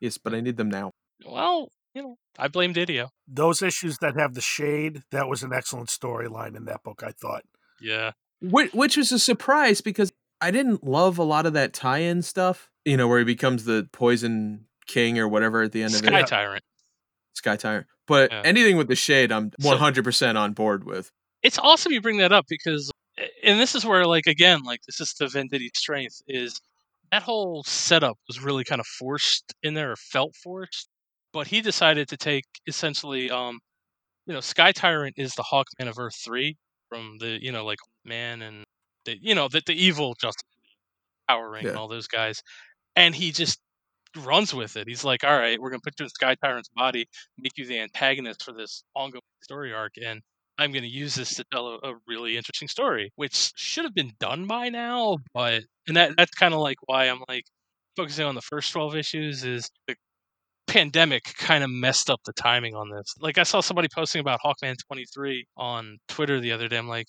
Yes, 0.00 0.18
but 0.18 0.34
I 0.34 0.40
need 0.40 0.58
them 0.58 0.68
now. 0.68 0.90
Well, 1.26 1.70
you 1.94 2.02
know, 2.02 2.18
I 2.38 2.48
blame 2.48 2.74
DiDio. 2.74 3.08
Those 3.26 3.62
issues 3.62 3.96
that 4.02 4.14
have 4.18 4.34
the 4.34 4.42
shade, 4.42 5.02
that 5.10 5.26
was 5.26 5.42
an 5.42 5.54
excellent 5.54 5.88
storyline 5.88 6.54
in 6.54 6.66
that 6.66 6.82
book, 6.82 7.02
I 7.02 7.12
thought. 7.12 7.44
Yeah, 7.80 8.12
Which, 8.42 8.74
which 8.74 8.98
was 8.98 9.10
a 9.12 9.18
surprise 9.18 9.80
because 9.80 10.12
I 10.40 10.50
didn't 10.50 10.84
love 10.84 11.18
a 11.18 11.22
lot 11.22 11.46
of 11.46 11.52
that 11.54 11.72
tie-in 11.72 12.22
stuff. 12.22 12.70
You 12.84 12.96
know, 12.96 13.08
where 13.08 13.18
he 13.18 13.24
becomes 13.24 13.64
the 13.64 13.88
Poison 13.92 14.66
King 14.86 15.18
or 15.18 15.26
whatever 15.26 15.62
at 15.62 15.72
the 15.72 15.82
end 15.82 15.92
Sky 15.92 15.98
of 15.98 16.04
it. 16.14 16.28
Sky 16.28 16.36
Tyrant. 16.36 16.64
Sky 17.34 17.56
Tyrant. 17.56 17.86
But 18.06 18.30
Yeah. 18.30 18.42
anything 18.44 18.76
with 18.76 18.88
the 18.88 18.94
shade, 18.94 19.32
I'm 19.32 19.50
100% 19.60 20.36
on 20.38 20.52
board 20.52 20.84
with. 20.84 21.10
It's 21.42 21.58
awesome 21.58 21.92
you 21.92 22.00
bring 22.00 22.18
that 22.18 22.32
up 22.32 22.46
because, 22.48 22.90
and 23.42 23.58
this 23.58 23.74
is 23.74 23.84
where, 23.84 24.04
like, 24.06 24.26
again, 24.26 24.62
like 24.62 24.80
this 24.86 25.00
is 25.00 25.12
the 25.14 25.26
Venditti 25.26 25.68
strength 25.76 26.22
is 26.28 26.60
that 27.12 27.22
whole 27.22 27.62
setup 27.64 28.18
was 28.28 28.40
really 28.40 28.64
kind 28.64 28.80
of 28.80 28.86
forced 28.86 29.54
in 29.62 29.74
there 29.74 29.92
or 29.92 29.96
felt 29.96 30.34
forced. 30.36 30.88
But 31.32 31.46
he 31.48 31.60
decided 31.60 32.08
to 32.08 32.16
take 32.16 32.44
essentially, 32.66 33.30
um, 33.30 33.58
you 34.26 34.34
know, 34.34 34.40
Sky 34.40 34.72
Tyrant 34.72 35.14
is 35.18 35.34
the 35.34 35.44
Hawkman 35.44 35.88
of 35.88 35.98
Earth 35.98 36.16
three 36.16 36.56
from 36.88 37.18
the, 37.18 37.38
you 37.42 37.52
know, 37.52 37.64
like 37.64 37.78
Man 38.04 38.42
and 38.42 38.64
the, 39.06 39.18
you 39.22 39.34
know, 39.36 39.48
the 39.48 39.62
the 39.66 39.74
evil 39.74 40.14
Justice 40.20 40.42
League, 40.58 40.70
Power 41.28 41.50
Ring 41.50 41.68
and 41.68 41.76
Yeah. 41.76 41.78
all 41.78 41.88
those 41.88 42.08
guys, 42.08 42.42
and 42.96 43.14
he 43.14 43.32
just 43.32 43.60
runs 44.16 44.54
with 44.54 44.76
it. 44.76 44.88
He's 44.88 45.04
like, 45.04 45.24
all 45.24 45.38
right, 45.38 45.60
we're 45.60 45.70
gonna 45.70 45.80
put 45.84 45.98
you 46.00 46.04
in 46.04 46.10
Sky 46.10 46.34
Tyrant's 46.36 46.70
body, 46.70 47.06
make 47.38 47.52
you 47.56 47.66
the 47.66 47.78
antagonist 47.80 48.44
for 48.44 48.52
this 48.52 48.84
ongoing 48.94 49.22
story 49.42 49.72
arc, 49.74 49.94
and 50.04 50.22
I'm 50.58 50.72
going 50.72 50.84
to 50.84 50.88
use 50.88 51.14
this 51.16 51.34
to 51.36 51.44
tell 51.52 51.68
a, 51.84 51.90
a 51.92 51.94
really 52.08 52.36
interesting 52.36 52.68
story, 52.68 53.12
which 53.16 53.52
should 53.56 53.84
have 53.84 53.94
been 53.94 54.12
done 54.20 54.46
by 54.46 54.70
now. 54.70 55.18
But 55.34 55.64
and 55.88 55.96
that 55.98 56.12
that's 56.16 56.32
kind 56.32 56.54
of 56.54 56.60
like 56.60 56.78
why 56.86 57.06
I'm 57.06 57.22
like 57.28 57.44
focusing 57.96 58.24
on 58.26 58.34
the 58.36 58.42
first 58.42 58.72
12 58.72 58.96
issues 58.96 59.44
is 59.44 59.70
the 59.88 59.96
pandemic 60.66 61.24
kind 61.36 61.62
of 61.64 61.70
messed 61.70 62.10
up 62.10 62.20
the 62.24 62.32
timing 62.34 62.74
on 62.74 62.90
this. 62.90 63.14
Like 63.20 63.38
I 63.38 63.42
saw 63.44 63.60
somebody 63.60 63.88
posting 63.94 64.20
about 64.20 64.40
Hawkman 64.44 64.76
23 64.88 65.46
on 65.56 65.98
Twitter 66.08 66.40
the 66.40 66.52
other 66.52 66.68
day. 66.68 66.76
I'm 66.78 66.88
like, 66.88 67.06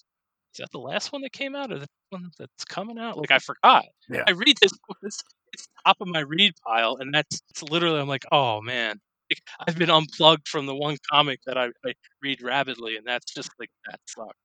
is 0.58 0.64
that 0.64 0.72
the 0.72 0.80
last 0.80 1.12
one 1.14 1.22
that 1.22 1.34
came 1.34 1.56
out 1.56 1.72
or 1.72 1.80
the 1.80 1.88
one 2.10 2.30
that's 2.40 2.66
coming 2.66 2.98
out? 2.98 3.18
Like 3.18 3.32
I 3.32 3.40
forgot. 3.40 3.86
Yeah. 4.10 4.24
I 4.28 4.32
read 4.32 4.58
this, 4.62 4.72
it's, 5.04 5.22
it's 5.54 5.68
top 5.86 5.98
of 6.02 6.08
my 6.08 6.22
read 6.22 6.54
pile, 6.66 6.98
and 7.00 7.14
that's 7.14 7.42
it's 7.52 7.64
literally 7.64 8.00
I'm 8.00 8.08
like, 8.08 8.26
oh 8.32 8.62
man. 8.62 9.00
Like, 9.30 9.42
I've 9.68 9.78
been 9.78 9.90
unplugged 9.90 10.48
from 10.48 10.68
the 10.68 10.76
one 10.76 10.96
comic 11.12 11.42
that 11.48 11.58
I, 11.58 11.66
I 11.86 11.94
read 12.24 12.42
rapidly, 12.42 12.96
and 12.96 13.06
that's 13.06 13.34
just 13.34 13.50
like 13.60 13.70
that 13.90 14.00
sucks. 14.08 14.38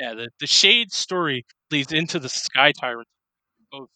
Yeah, 0.00 0.14
the, 0.14 0.28
the 0.40 0.46
Shade 0.46 0.92
story 0.92 1.44
leads 1.70 1.92
into 1.92 2.18
the 2.18 2.28
Sky 2.28 2.72
Tyrant, 2.72 3.08
both 3.72 3.90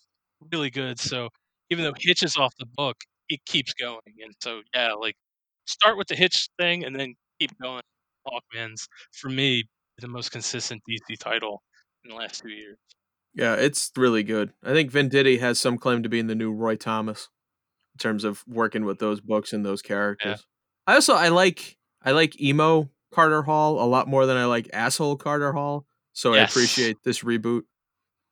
really 0.52 0.70
good. 0.70 0.98
So 1.00 1.28
even 1.70 1.84
though 1.84 1.94
Hitch 1.98 2.22
is 2.22 2.36
off 2.36 2.54
the 2.58 2.66
book, 2.76 2.96
it 3.28 3.40
keeps 3.46 3.74
going, 3.74 4.00
and 4.24 4.34
so 4.42 4.62
yeah, 4.74 4.92
like 4.94 5.16
start 5.66 5.98
with 5.98 6.08
the 6.08 6.16
Hitch 6.16 6.48
thing 6.58 6.84
and 6.84 6.96
then 6.98 7.14
keep 7.40 7.52
going. 7.62 7.82
Hawkman's 8.26 8.88
for 9.12 9.30
me 9.30 9.64
the 9.98 10.08
most 10.08 10.32
consistent 10.32 10.82
DC 10.88 11.18
title 11.18 11.62
in 12.04 12.10
the 12.10 12.16
last 12.16 12.42
two 12.42 12.50
years. 12.50 12.78
Yeah, 13.34 13.54
it's 13.54 13.90
really 13.96 14.22
good. 14.22 14.52
I 14.62 14.72
think 14.72 14.90
Venditti 14.90 15.40
has 15.40 15.58
some 15.58 15.78
claim 15.78 16.02
to 16.02 16.08
being 16.08 16.26
the 16.26 16.34
new 16.34 16.52
Roy 16.52 16.76
Thomas 16.76 17.28
in 17.94 17.98
terms 17.98 18.24
of 18.24 18.44
working 18.46 18.84
with 18.84 18.98
those 18.98 19.20
books 19.20 19.52
and 19.52 19.64
those 19.64 19.82
characters. 19.82 20.44
I 20.86 20.94
also 20.94 21.14
I 21.14 21.28
like 21.28 21.76
I 22.02 22.10
like 22.10 22.40
emo 22.40 22.90
Carter 23.12 23.42
Hall 23.42 23.82
a 23.82 23.86
lot 23.86 24.08
more 24.08 24.26
than 24.26 24.36
I 24.36 24.44
like 24.46 24.68
asshole 24.72 25.16
Carter 25.16 25.52
Hall. 25.52 25.86
So 26.12 26.34
I 26.34 26.38
appreciate 26.38 26.98
this 27.04 27.22
reboot. 27.22 27.62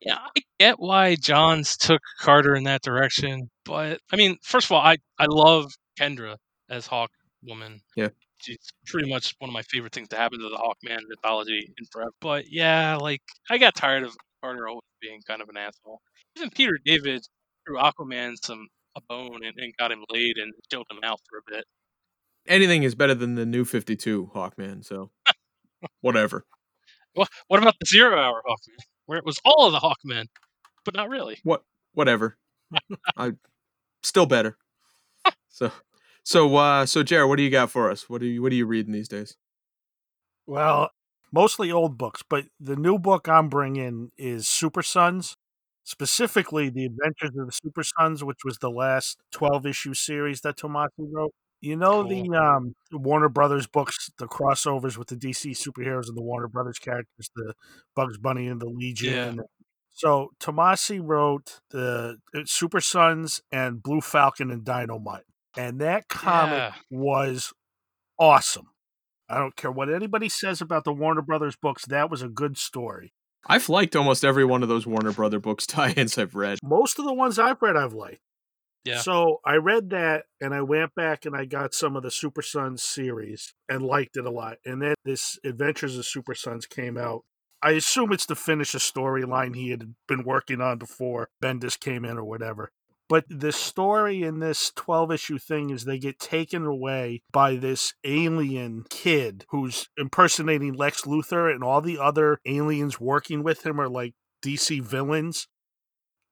Yeah, 0.01 0.17
I 0.17 0.41
get 0.59 0.79
why 0.79 1.15
Johns 1.17 1.77
took 1.77 2.01
Carter 2.21 2.55
in 2.55 2.65
that 2.65 2.83
direction, 2.83 3.51
but 3.65 4.01
I 4.13 4.17
mean, 4.17 4.37
first 4.43 4.67
of 4.67 4.73
all, 4.73 4.83
I 4.83 4.97
I 5.19 5.27
love 5.29 5.73
Kendra 5.99 6.37
as 6.69 6.87
Hawk 6.87 7.11
Woman. 7.43 7.81
Yeah. 7.97 8.09
She's 8.41 8.59
pretty 8.87 9.09
much 9.09 9.35
one 9.39 9.51
of 9.51 9.55
my 9.55 9.63
favorite 9.63 9.93
things 9.93 10.09
to 10.09 10.17
happen 10.17 10.39
to 10.41 10.49
the 10.49 10.57
Hawkman 10.57 11.01
mythology 11.09 11.73
in 11.79 11.85
forever. 11.93 12.13
But 12.21 12.51
yeah, 12.51 12.97
like 12.97 13.23
I 13.51 13.59
got 13.59 13.75
tired 13.75 14.03
of 14.03 14.17
Carter 14.43 14.69
always 14.69 14.83
being 15.01 15.21
kind 15.27 15.43
of 15.43 15.49
an 15.49 15.57
asshole. 15.57 16.01
Even 16.37 16.51
Peter 16.51 16.79
David 16.85 17.23
threw 17.67 17.77
Aquaman 17.77 18.35
some 18.43 18.67
a 18.97 19.01
bone 19.09 19.41
and, 19.45 19.55
and 19.57 19.73
got 19.79 19.93
him 19.93 20.05
laid 20.11 20.37
and 20.37 20.53
chilled 20.71 20.87
him 20.91 20.99
out 21.05 21.21
for 21.29 21.39
a 21.39 21.57
bit. 21.57 21.65
Anything 22.49 22.83
is 22.83 22.95
better 22.95 23.15
than 23.15 23.35
the 23.35 23.47
new 23.47 23.65
52 23.65 24.31
Hawkman, 24.35 24.85
so 24.85 25.11
whatever. 26.01 26.45
What 27.15 27.29
what 27.49 27.61
about 27.61 27.75
the 27.81 27.87
Zero 27.87 28.17
Hour 28.17 28.41
Hawkman, 28.49 28.79
where 29.07 29.19
it 29.19 29.25
was 29.25 29.41
all 29.45 29.67
of 29.67 29.73
the 29.73 29.81
Hawkmen, 29.81 30.27
but 30.85 30.95
not 30.95 31.09
really? 31.09 31.39
What 31.43 31.65
whatever. 31.93 32.39
I 33.17 33.33
still 34.05 34.27
better. 34.27 34.57
So 35.49 35.73
so 36.25 36.57
uh 36.57 36.87
so 36.87 37.03
Jared, 37.03 37.29
what 37.29 37.37
do 37.37 37.43
you 37.43 37.51
got 37.51 37.71
for 37.71 37.91
us? 37.91 38.09
What 38.09 38.23
are 38.23 38.27
you 38.27 38.43
what 38.43 38.53
are 38.53 38.57
you 38.57 38.67
reading 38.67 38.93
these 38.93 39.09
days? 39.09 39.37
Well, 40.47 40.91
mostly 41.33 41.71
old 41.71 41.97
books, 41.99 42.23
but 42.29 42.47
the 42.59 42.77
new 42.77 42.99
book 42.99 43.29
I'm 43.29 43.49
bringing 43.49 44.11
is 44.19 44.49
Super 44.49 44.83
Sons. 44.83 45.37
specifically 45.85 46.69
the 46.71 46.85
Adventures 46.87 47.31
of 47.39 47.47
the 47.47 47.53
Super 47.53 47.83
Sons, 47.83 48.23
which 48.25 48.45
was 48.45 48.59
the 48.59 48.71
last 48.71 49.19
12 49.33 49.67
issue 49.67 49.95
series 49.95 50.41
that 50.43 50.57
Tomasi 50.57 50.89
wrote. 50.99 51.33
You 51.61 51.77
know 51.77 52.03
the 52.09 52.23
um, 52.31 52.75
Warner 52.91 53.29
Brothers 53.29 53.67
books, 53.67 54.11
the 54.19 54.27
crossovers 54.27 54.97
with 54.97 55.09
the 55.09 55.17
DC 55.17 55.51
superheroes 55.53 56.09
and 56.09 56.17
the 56.17 56.23
Warner 56.23 56.49
Brothers 56.49 56.79
characters, 56.79 57.31
the 57.37 57.53
Bugs 57.95 58.17
Bunny 58.19 58.47
and 58.47 58.61
the 58.61 58.69
Legion. 58.69 59.37
Yeah. 59.37 59.43
So 59.91 60.31
Tomasi 60.41 61.01
wrote 61.03 61.61
the 61.71 62.17
uh, 62.35 62.41
Super 62.47 62.81
Sons 62.81 63.43
and 63.53 63.83
Blue 63.83 64.01
Falcon 64.01 64.51
and 64.51 64.65
Dynomutt, 64.65 65.23
and 65.57 65.81
that 65.81 66.09
comic 66.09 66.53
Yeah. 66.59 66.75
was 66.91 67.53
awesome. 68.19 68.69
I 69.29 69.39
don't 69.39 69.55
care 69.57 69.71
what 69.71 69.93
anybody 69.93 70.29
says 70.29 70.61
about 70.61 70.85
the 70.85 70.93
Warner 70.93 71.23
Brothers 71.23 71.57
books. 71.57 71.85
That 71.87 72.11
was 72.11 72.23
a 72.23 72.29
good 72.29 72.59
story. 72.59 73.13
I've 73.47 73.69
liked 73.69 73.97
almost 73.97 74.25
every 74.25 74.45
one 74.45 74.63
of 74.63 74.69
those 74.69 74.87
Warner 74.87 75.13
Brother 75.13 75.39
books 75.41 75.67
tie-ins 75.69 76.19
I've 76.19 76.35
read. 76.35 76.59
Most 76.63 76.99
of 76.99 77.05
the 77.05 77.15
ones 77.15 77.39
I've 77.39 77.63
read, 77.63 77.77
I've 77.77 77.95
liked. 77.95 78.21
Yeah. 78.85 78.99
So 79.01 79.41
I 79.45 79.57
read 79.57 79.91
that 79.91 80.25
and 80.41 80.55
I 80.55 80.63
went 80.63 80.95
back 80.95 81.27
and 81.27 81.37
I 81.37 81.45
got 81.45 81.75
some 81.75 81.97
of 81.97 82.03
the 82.03 82.11
Super 82.11 82.41
Sons 82.43 82.83
series 82.83 83.53
and 83.69 83.83
liked 83.85 84.17
it 84.17 84.25
a 84.25 84.31
lot. 84.31 84.57
And 84.65 84.81
then 84.83 84.95
this 85.05 85.39
Adventures 85.45 85.97
of 85.99 86.07
Super 86.07 86.35
Sons 86.35 86.67
came 86.67 86.97
out. 86.97 87.23
I 87.63 87.73
assume 87.73 88.11
it's 88.13 88.25
to 88.27 88.35
finish 88.35 88.75
a 88.75 88.79
storyline 88.79 89.55
he 89.55 89.69
had 89.69 89.95
been 90.09 90.25
working 90.25 90.63
on 90.63 90.79
before 90.79 91.29
Bendis 91.43 91.79
came 91.79 92.07
in 92.07 92.17
or 92.17 92.25
whatever. 92.25 92.73
But 93.11 93.25
the 93.29 93.53
story 93.53 94.23
in 94.23 94.39
this 94.39 94.73
12 94.77 95.13
issue 95.13 95.39
thing 95.39 95.69
is 95.69 95.85
they 95.85 95.99
get 95.99 96.19
taken 96.19 96.65
away 96.65 97.23
by 97.33 97.57
this 97.57 97.93
alien 98.05 98.85
kid 98.89 99.45
who's 99.51 99.91
impersonating 99.99 100.73
Lex 100.73 101.03
Luthor, 101.03 101.53
and 101.53 101.63
all 101.63 101.83
the 101.83 101.99
other 101.99 102.41
aliens 102.47 102.99
working 102.99 103.43
with 103.43 103.67
him 103.67 103.79
are 103.79 103.89
like 103.89 104.15
DC 104.43 104.83
villains 104.83 105.47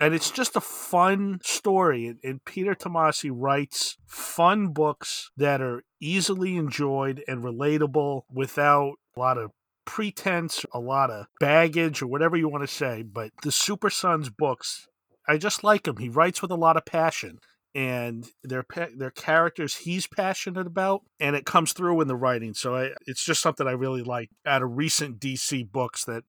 and 0.00 0.14
it's 0.14 0.30
just 0.30 0.56
a 0.56 0.60
fun 0.60 1.40
story. 1.42 2.14
And, 2.22 2.44
Peter 2.44 2.74
Tomasi 2.74 3.30
writes 3.32 3.96
fun 4.06 4.68
books 4.68 5.30
that 5.36 5.60
are 5.60 5.82
easily 6.00 6.56
enjoyed 6.56 7.22
and 7.26 7.42
relatable 7.42 8.22
without 8.32 8.94
a 9.16 9.20
lot 9.20 9.38
of 9.38 9.50
pretense, 9.84 10.64
a 10.72 10.78
lot 10.78 11.10
of 11.10 11.26
baggage, 11.40 12.00
or 12.02 12.06
whatever 12.06 12.36
you 12.36 12.48
want 12.48 12.66
to 12.66 12.72
say. 12.72 13.02
But 13.02 13.30
the 13.42 13.50
Super 13.50 13.90
Sons 13.90 14.30
books, 14.30 14.86
I 15.28 15.36
just 15.36 15.62
like 15.62 15.86
him. 15.86 15.96
He 15.98 16.08
writes 16.08 16.40
with 16.42 16.50
a 16.50 16.56
lot 16.56 16.76
of 16.76 16.84
passion. 16.84 17.38
And 17.74 18.26
their 18.42 18.64
their 18.96 19.10
characters 19.10 19.76
he's 19.76 20.06
passionate 20.06 20.66
about, 20.66 21.02
and 21.20 21.36
it 21.36 21.44
comes 21.44 21.74
through 21.74 22.00
in 22.00 22.08
the 22.08 22.16
writing. 22.16 22.54
So 22.54 22.74
I, 22.74 22.90
it's 23.06 23.22
just 23.22 23.42
something 23.42 23.68
I 23.68 23.72
really 23.72 24.02
like 24.02 24.30
out 24.46 24.62
of 24.62 24.76
recent 24.78 25.20
DC 25.20 25.70
books. 25.70 26.04
That 26.06 26.24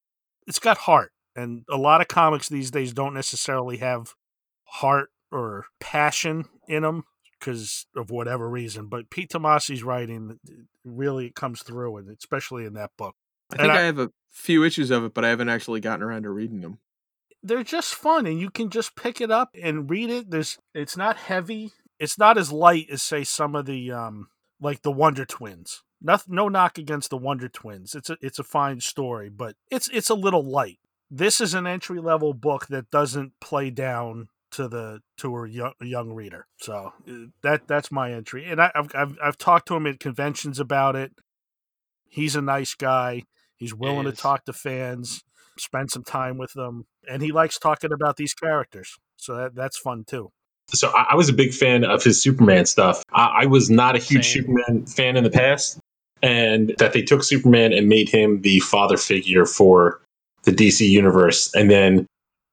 it's 0.46 0.60
got 0.60 0.80
heart 0.80 1.14
and 1.36 1.64
a 1.70 1.78
lot 1.78 2.02
of 2.02 2.08
comics 2.10 2.50
these 2.50 2.72
days 2.72 2.94
don't 2.94 3.14
necessarily 3.14 3.78
have 3.78 4.14
heart 4.66 5.12
or 5.32 5.66
passion 5.80 6.46
in 6.68 6.84
them 6.84 7.04
because 7.40 7.88
of 7.96 8.12
whatever 8.12 8.50
reason. 8.50 8.88
But 8.88 9.10
Pete 9.10 9.32
Tomasi's 9.32 9.82
writing 9.82 10.40
really 10.84 11.32
comes 11.32 11.64
through, 11.64 11.98
and 11.98 12.10
especially 12.10 12.66
in 12.66 12.74
that 12.74 12.92
book, 12.98 13.16
I 13.52 13.58
think 13.58 13.72
I, 13.72 13.78
I- 13.78 13.82
have 13.84 14.00
a 14.00 14.12
few 14.32 14.64
issues 14.64 14.92
of 14.92 15.04
it, 15.06 15.14
but 15.14 15.24
I 15.26 15.30
haven't 15.30 15.50
actually 15.50 15.80
gotten 15.80 16.04
around 16.04 16.24
to 16.24 16.30
reading 16.30 16.62
them. 16.62 16.80
They're 17.42 17.64
just 17.64 17.96
fun, 17.96 18.26
and 18.26 18.40
you 18.40 18.50
can 18.50 18.70
just 18.70 18.96
pick 18.96 19.22
it 19.22 19.32
up 19.32 19.56
and 19.62 19.90
read 19.90 20.10
it. 20.10 20.32
There's, 20.32 20.58
it's 20.74 20.98
not 20.98 21.18
heavy. 21.18 21.72
It's 22.00 22.18
not 22.18 22.38
as 22.38 22.52
light 22.52 22.88
as 22.92 23.02
say 23.02 23.24
some 23.24 23.56
of 23.56 23.66
the 23.66 23.92
um 23.92 24.30
like 24.62 24.82
the 24.82 24.92
Wonder 24.92 25.26
Twins. 25.26 25.84
Nothing, 26.02 26.36
no 26.36 26.48
knock 26.48 26.78
against 26.78 27.10
the 27.10 27.18
Wonder 27.18 27.50
Twins. 27.50 27.96
It's 27.96 28.10
a 28.10 28.18
it's 28.22 28.40
a 28.40 28.44
fine 28.44 28.80
story, 28.80 29.30
but 29.30 29.56
it's 29.70 29.90
it's 29.90 30.10
a 30.10 30.16
little 30.16 30.44
light. 30.44 30.80
This 31.12 31.42
is 31.42 31.54
an 31.54 31.68
entry 31.68 32.00
level 32.00 32.34
book 32.34 32.68
that 32.68 32.92
doesn't 32.92 33.34
play 33.42 33.70
down 33.70 34.30
to 34.52 34.68
the 34.68 35.02
to 35.18 35.36
a 35.36 35.50
young, 35.50 35.74
young 35.82 36.14
reader. 36.14 36.48
So 36.58 36.94
uh, 37.08 37.14
that 37.42 37.68
that's 37.68 37.92
my 37.92 38.14
entry, 38.14 38.46
and 38.46 38.62
I, 38.62 38.72
I've, 38.74 38.92
I've 38.96 39.18
I've 39.22 39.38
talked 39.38 39.68
to 39.68 39.76
him 39.76 39.88
at 39.88 40.00
conventions 40.00 40.60
about 40.60 40.96
it. 40.96 41.12
He's 42.08 42.36
a 42.36 42.42
nice 42.42 42.76
guy. 42.76 43.24
He's 43.56 43.74
willing 43.74 44.06
to 44.06 44.14
talk 44.14 44.46
to 44.46 44.54
fans, 44.54 45.24
spend 45.60 45.92
some 45.92 46.04
time 46.04 46.38
with 46.38 46.54
them, 46.54 46.86
and 47.10 47.22
he 47.22 47.32
likes 47.32 47.58
talking 47.58 47.92
about 47.92 48.18
these 48.18 48.34
characters. 48.34 48.98
So 49.18 49.36
that 49.36 49.56
that's 49.56 49.78
fun 49.78 50.04
too. 50.08 50.32
So 50.72 50.90
I, 50.90 51.08
I 51.12 51.16
was 51.16 51.30
a 51.30 51.34
big 51.34 51.54
fan 51.54 51.84
of 51.84 52.04
his 52.04 52.22
Superman 52.22 52.66
stuff. 52.66 53.04
I, 53.14 53.42
I 53.42 53.46
was 53.46 53.70
not 53.70 53.96
a 53.96 54.00
huge 54.00 54.26
Same. 54.26 54.44
Superman 54.44 54.86
fan 54.86 55.18
in 55.18 55.24
the 55.24 55.30
past, 55.30 55.80
and 56.22 56.74
that 56.78 56.94
they 56.94 57.02
took 57.02 57.24
Superman 57.24 57.74
and 57.74 57.88
made 57.88 58.10
him 58.10 58.42
the 58.42 58.60
father 58.62 58.98
figure 58.98 59.46
for 59.46 60.02
the 60.44 60.52
DC 60.52 60.88
universe, 60.88 61.54
and 61.54 61.70
then 61.70 62.06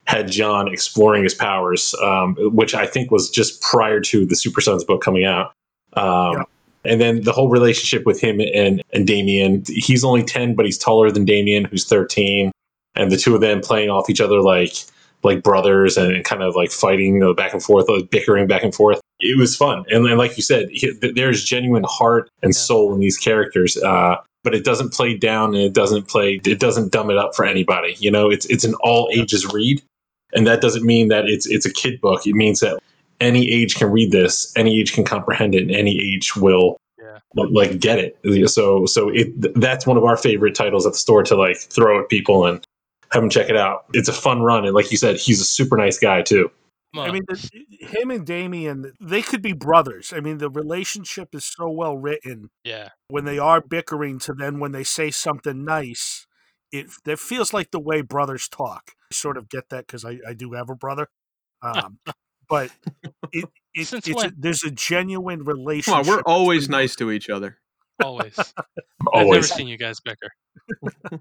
had 0.07 0.31
John 0.31 0.69
exploring 0.69 1.25
his 1.25 1.35
powers, 1.35 1.95
um, 2.03 2.37
which 2.39 2.75
I 2.75 2.87
think 2.87 3.11
was 3.11 3.29
just 3.29 3.61
prior 3.61 4.01
to 4.01 4.25
the 4.25 4.37
Super 4.37 4.61
Sons 4.61 4.85
book 4.85 5.03
coming 5.03 5.25
out. 5.25 5.53
Um, 5.95 6.33
Yeah. 6.33 6.43
And 6.85 7.01
then 7.01 7.23
the 7.23 7.33
whole 7.33 7.49
relationship 7.49 8.07
with 8.07 8.21
him 8.21 8.41
and 8.41 8.81
and 8.93 9.09
Damian. 9.09 9.65
He's 9.67 10.05
only 10.05 10.23
ten, 10.23 10.55
but 10.55 10.65
he's 10.65 10.79
taller 10.79 11.11
than 11.11 11.25
Damian, 11.25 11.65
who's 11.65 11.85
thirteen, 11.85 12.53
and 12.97 13.11
the 13.11 13.17
two 13.17 13.35
of 13.35 13.41
them 13.41 13.61
playing 13.61 13.91
off 13.91 14.09
each 14.11 14.21
other 14.21 14.41
like 14.41 14.75
like 15.23 15.43
brothers 15.43 15.97
and 15.97 16.25
kind 16.25 16.43
of 16.43 16.55
like 16.55 16.71
fighting 16.71 17.23
uh, 17.23 17.33
back 17.33 17.53
and 17.53 17.63
forth, 17.63 17.89
like 17.89 18.11
bickering 18.11 18.47
back 18.47 18.63
and 18.63 18.75
forth. 18.75 19.01
It 19.19 19.39
was 19.39 19.57
fun, 19.57 19.85
and, 19.91 20.07
and 20.07 20.19
like 20.19 20.37
you 20.37 20.43
said, 20.43 20.69
he, 20.71 20.93
there's 21.15 21.43
genuine 21.45 21.85
heart 21.89 22.29
and 22.43 22.51
Yeah. 22.51 22.59
soul 22.59 22.93
in 22.95 23.01
these 23.01 23.17
characters. 23.17 23.77
Uh, 23.77 24.17
but 24.45 24.55
it 24.55 24.63
doesn't 24.65 24.93
play 24.93 25.17
down, 25.17 25.55
and 25.55 25.65
it 25.65 25.73
doesn't 25.73 26.07
play, 26.07 26.41
it 26.45 26.61
doesn't 26.61 26.93
dumb 26.93 27.11
it 27.11 27.17
up 27.17 27.35
for 27.35 27.45
anybody. 27.45 27.97
You 27.99 28.11
know, 28.11 28.31
it's 28.31 28.47
it's 28.47 28.63
an 28.63 28.75
all 28.81 29.09
ages 29.13 29.51
read, 29.53 29.83
and 30.35 30.47
that 30.47 30.61
doesn't 30.61 30.85
mean 30.85 31.09
that 31.09 31.25
it's 31.29 31.47
it's 31.47 31.67
a 31.67 31.73
kid 31.73 32.01
book. 32.01 32.27
It 32.27 32.35
means 32.35 32.61
that 32.61 32.79
any 33.21 33.51
age 33.51 33.75
can 33.77 33.91
read 33.91 34.13
this, 34.13 34.53
any 34.55 34.79
age 34.79 34.93
can 34.93 35.03
comprehend 35.05 35.55
it, 35.55 35.63
and 35.63 35.71
any 35.73 35.99
age 35.99 36.37
will 36.37 36.77
Yeah. 37.01 37.19
like 37.35 37.81
get 37.81 37.99
it. 37.99 38.19
So 38.51 38.85
so 38.87 39.09
it 39.09 39.33
that's 39.59 39.87
one 39.87 39.97
of 39.97 40.05
our 40.05 40.17
favorite 40.19 40.55
titles 40.55 40.87
at 40.87 40.93
the 40.93 40.99
store 40.99 41.23
to 41.25 41.35
like 41.35 41.57
throw 41.57 41.99
at 42.01 42.09
people 42.11 42.45
and 42.47 42.63
have 43.17 43.23
them 43.23 43.31
check 43.31 43.49
it 43.49 43.57
out. 43.57 43.87
It's 43.93 44.09
a 44.09 44.13
fun 44.13 44.43
run, 44.43 44.65
and 44.65 44.75
like 44.75 44.91
you 44.91 44.97
said, 44.97 45.17
he's 45.17 45.41
a 45.41 45.45
super 45.45 45.77
nice 45.77 45.99
guy 45.99 46.23
too. 46.23 46.51
I 46.99 47.11
mean, 47.11 47.25
the, 47.29 47.51
him 47.81 48.11
and 48.11 48.25
Damian, 48.25 48.93
they 49.01 49.21
could 49.21 49.43
be 49.43 49.53
brothers. 49.53 50.15
I 50.17 50.21
mean, 50.21 50.39
the 50.39 50.49
relationship 50.49 51.35
is 51.35 51.45
so 51.45 51.69
well 51.69 51.97
written. 51.99 52.49
yeah, 52.65 52.91
when 53.09 53.25
they 53.25 53.39
are 53.39 53.61
bickering 53.61 54.19
to 54.21 54.33
then 54.33 54.61
when 54.61 54.73
they 54.73 54.85
say 54.85 55.11
something 55.11 55.65
nice, 55.65 56.27
it 56.73 56.87
that 57.05 57.19
feels 57.19 57.53
like 57.53 57.71
the 57.71 57.81
way 57.81 58.01
brothers 58.01 58.49
talk. 58.49 58.93
I 59.11 59.15
sort 59.15 59.37
of 59.37 59.49
get 59.49 59.69
that 59.71 59.87
because 59.87 60.05
I, 60.05 60.19
I 60.27 60.33
do 60.33 60.53
have 60.53 60.71
a 60.71 60.75
brother, 60.75 61.09
um, 61.63 61.99
but 62.49 62.71
it, 63.33 63.47
it 63.75 63.87
Since 63.87 64.09
it's 64.09 64.25
a, 64.25 64.33
there's 64.37 64.65
a 64.65 64.71
genuine 64.71 65.41
Come 65.45 65.49
relationship. 65.49 65.99
on, 66.01 66.07
we're 66.07 66.23
always 66.25 66.63
between 66.67 66.73
them. 66.73 66.81
nice 66.81 66.97
to 66.97 67.11
each 67.11 67.29
other. 67.29 67.59
always. 68.03 68.39
I've 69.15 69.27
never 69.27 69.27
Always. 69.27 69.53
seen 69.53 69.69
you 69.69 69.77
guys 69.79 70.01
bicker. 70.01 70.31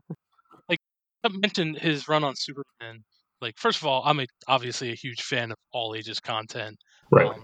mentioned 1.34 1.80
his 1.80 2.07
run 2.07 2.23
on 2.23 2.35
Superman. 2.35 3.03
Like 3.41 3.57
first 3.57 3.80
of 3.80 3.88
all, 3.88 4.03
I'm 4.06 4.19
a, 4.19 4.26
obviously 4.47 4.91
a 4.91 4.95
huge 4.95 5.22
fan 5.22 5.52
of 5.52 5.57
all 5.73 5.95
ages 5.95 6.19
content. 6.19 6.77
Right. 7.11 7.27
Um, 7.27 7.43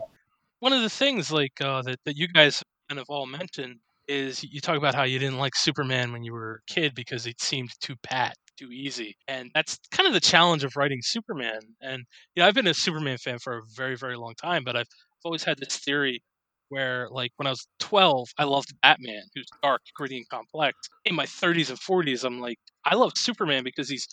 one 0.60 0.74
of 0.74 0.82
the 0.82 0.90
things 0.90 1.32
like 1.32 1.60
uh, 1.62 1.82
that 1.84 1.98
that 2.06 2.16
you 2.16 2.28
guys 2.28 2.64
kind 2.90 3.00
of 3.00 3.06
all 3.10 3.26
mentioned 3.26 3.78
is 4.08 4.44
you 4.44 4.60
talk 4.60 4.78
about 4.78 4.96
how 4.96 5.04
you 5.04 5.20
didn't 5.20 5.38
like 5.38 5.56
Superman 5.56 6.12
when 6.12 6.24
you 6.24 6.34
were 6.34 6.62
a 6.68 6.74
kid 6.74 6.94
because 6.96 7.26
it 7.28 7.42
seemed 7.42 7.70
too 7.80 7.96
pat, 8.04 8.36
too 8.58 8.70
easy, 8.72 9.16
and 9.28 9.50
that's 9.54 9.78
kind 9.92 10.08
of 10.08 10.14
the 10.14 10.20
challenge 10.20 10.64
of 10.64 10.76
writing 10.76 11.00
Superman. 11.02 11.60
And 11.82 12.04
you 12.36 12.42
know, 12.42 12.48
I've 12.48 12.56
been 12.56 12.68
a 12.68 12.74
Superman 12.74 13.18
fan 13.18 13.40
for 13.40 13.58
a 13.58 13.62
very, 13.76 13.96
very 13.96 14.18
long 14.18 14.34
time, 14.36 14.64
but 14.64 14.76
I've 14.76 14.88
always 15.24 15.44
had 15.44 15.58
this 15.58 15.78
theory 15.78 16.22
where, 16.72 17.10
like, 17.12 17.32
when 17.38 17.48
I 17.48 17.52
was 17.52 17.68
12, 17.80 18.30
I 18.40 18.46
loved 18.46 18.74
Batman, 18.82 19.24
who's 19.36 19.48
dark, 19.62 19.82
gritty, 19.96 20.18
and 20.18 20.30
complex. 20.30 20.78
In 21.06 21.16
my 21.16 21.26
30s 21.28 21.70
and 21.70 21.80
40s, 21.80 22.24
I'm 22.24 22.40
like, 22.40 22.60
I 22.86 22.96
love 22.96 23.14
Superman 23.18 23.64
because 23.64 23.90
he's 23.90 24.08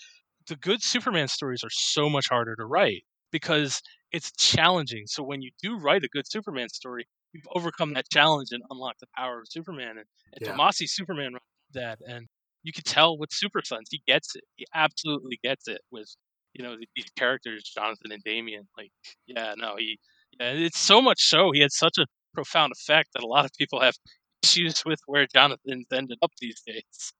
the 0.48 0.56
good 0.56 0.82
Superman 0.82 1.28
stories 1.28 1.62
are 1.64 1.70
so 1.70 2.09
much 2.10 2.26
harder 2.28 2.56
to 2.56 2.64
write 2.66 3.05
because 3.32 3.80
it's 4.12 4.32
challenging. 4.32 5.05
So 5.06 5.22
when 5.22 5.43
you 5.43 5.51
do 5.62 5.76
write 5.78 6.05
a 6.05 6.09
good 6.09 6.26
Superman 6.30 6.68
story, 6.70 7.06
you've 7.32 7.48
overcome 7.55 7.94
that 7.94 8.09
challenge 8.10 8.48
and 8.52 8.62
unlocked 8.70 9.01
the 9.01 9.06
power 9.16 9.40
of 9.40 9.47
Superman. 9.48 9.98
And, 9.98 10.06
and 10.35 10.43
Yeah. 10.43 10.59
Tomasi's 10.59 10.94
Superman 10.94 11.35
that, 11.74 11.98
and 12.06 12.26
you 12.62 12.72
could 12.72 12.86
tell 12.86 13.18
with 13.18 13.30
Super 13.32 13.62
Sons, 13.62 13.89
he 13.90 14.02
gets 14.06 14.35
it. 14.36 14.44
He 14.56 14.66
absolutely 14.74 15.39
gets 15.43 15.68
it 15.68 15.82
with 15.90 16.09
you 16.55 16.64
know 16.64 16.76
these 16.97 17.10
characters, 17.16 17.64
Jonathan 17.64 18.12
and 18.12 18.22
Damian. 18.24 18.68
Like, 18.76 18.90
yeah, 19.26 19.55
no, 19.56 19.76
he. 19.76 19.98
Yeah, 20.40 20.51
it's 20.52 20.78
so 20.78 21.01
much 21.01 21.20
so 21.22 21.51
he 21.52 21.60
had 21.60 21.72
such 21.72 21.98
a 21.98 22.06
profound 22.35 22.73
effect 22.73 23.11
that 23.15 23.23
a 23.23 23.27
lot 23.27 23.45
of 23.45 23.51
people 23.59 23.81
have 23.81 23.95
issues 24.43 24.85
with 24.85 25.01
where 25.07 25.27
Jonathan's 25.27 25.87
ended 25.93 26.19
up 26.23 26.33
these 26.41 26.61
days. 26.67 27.13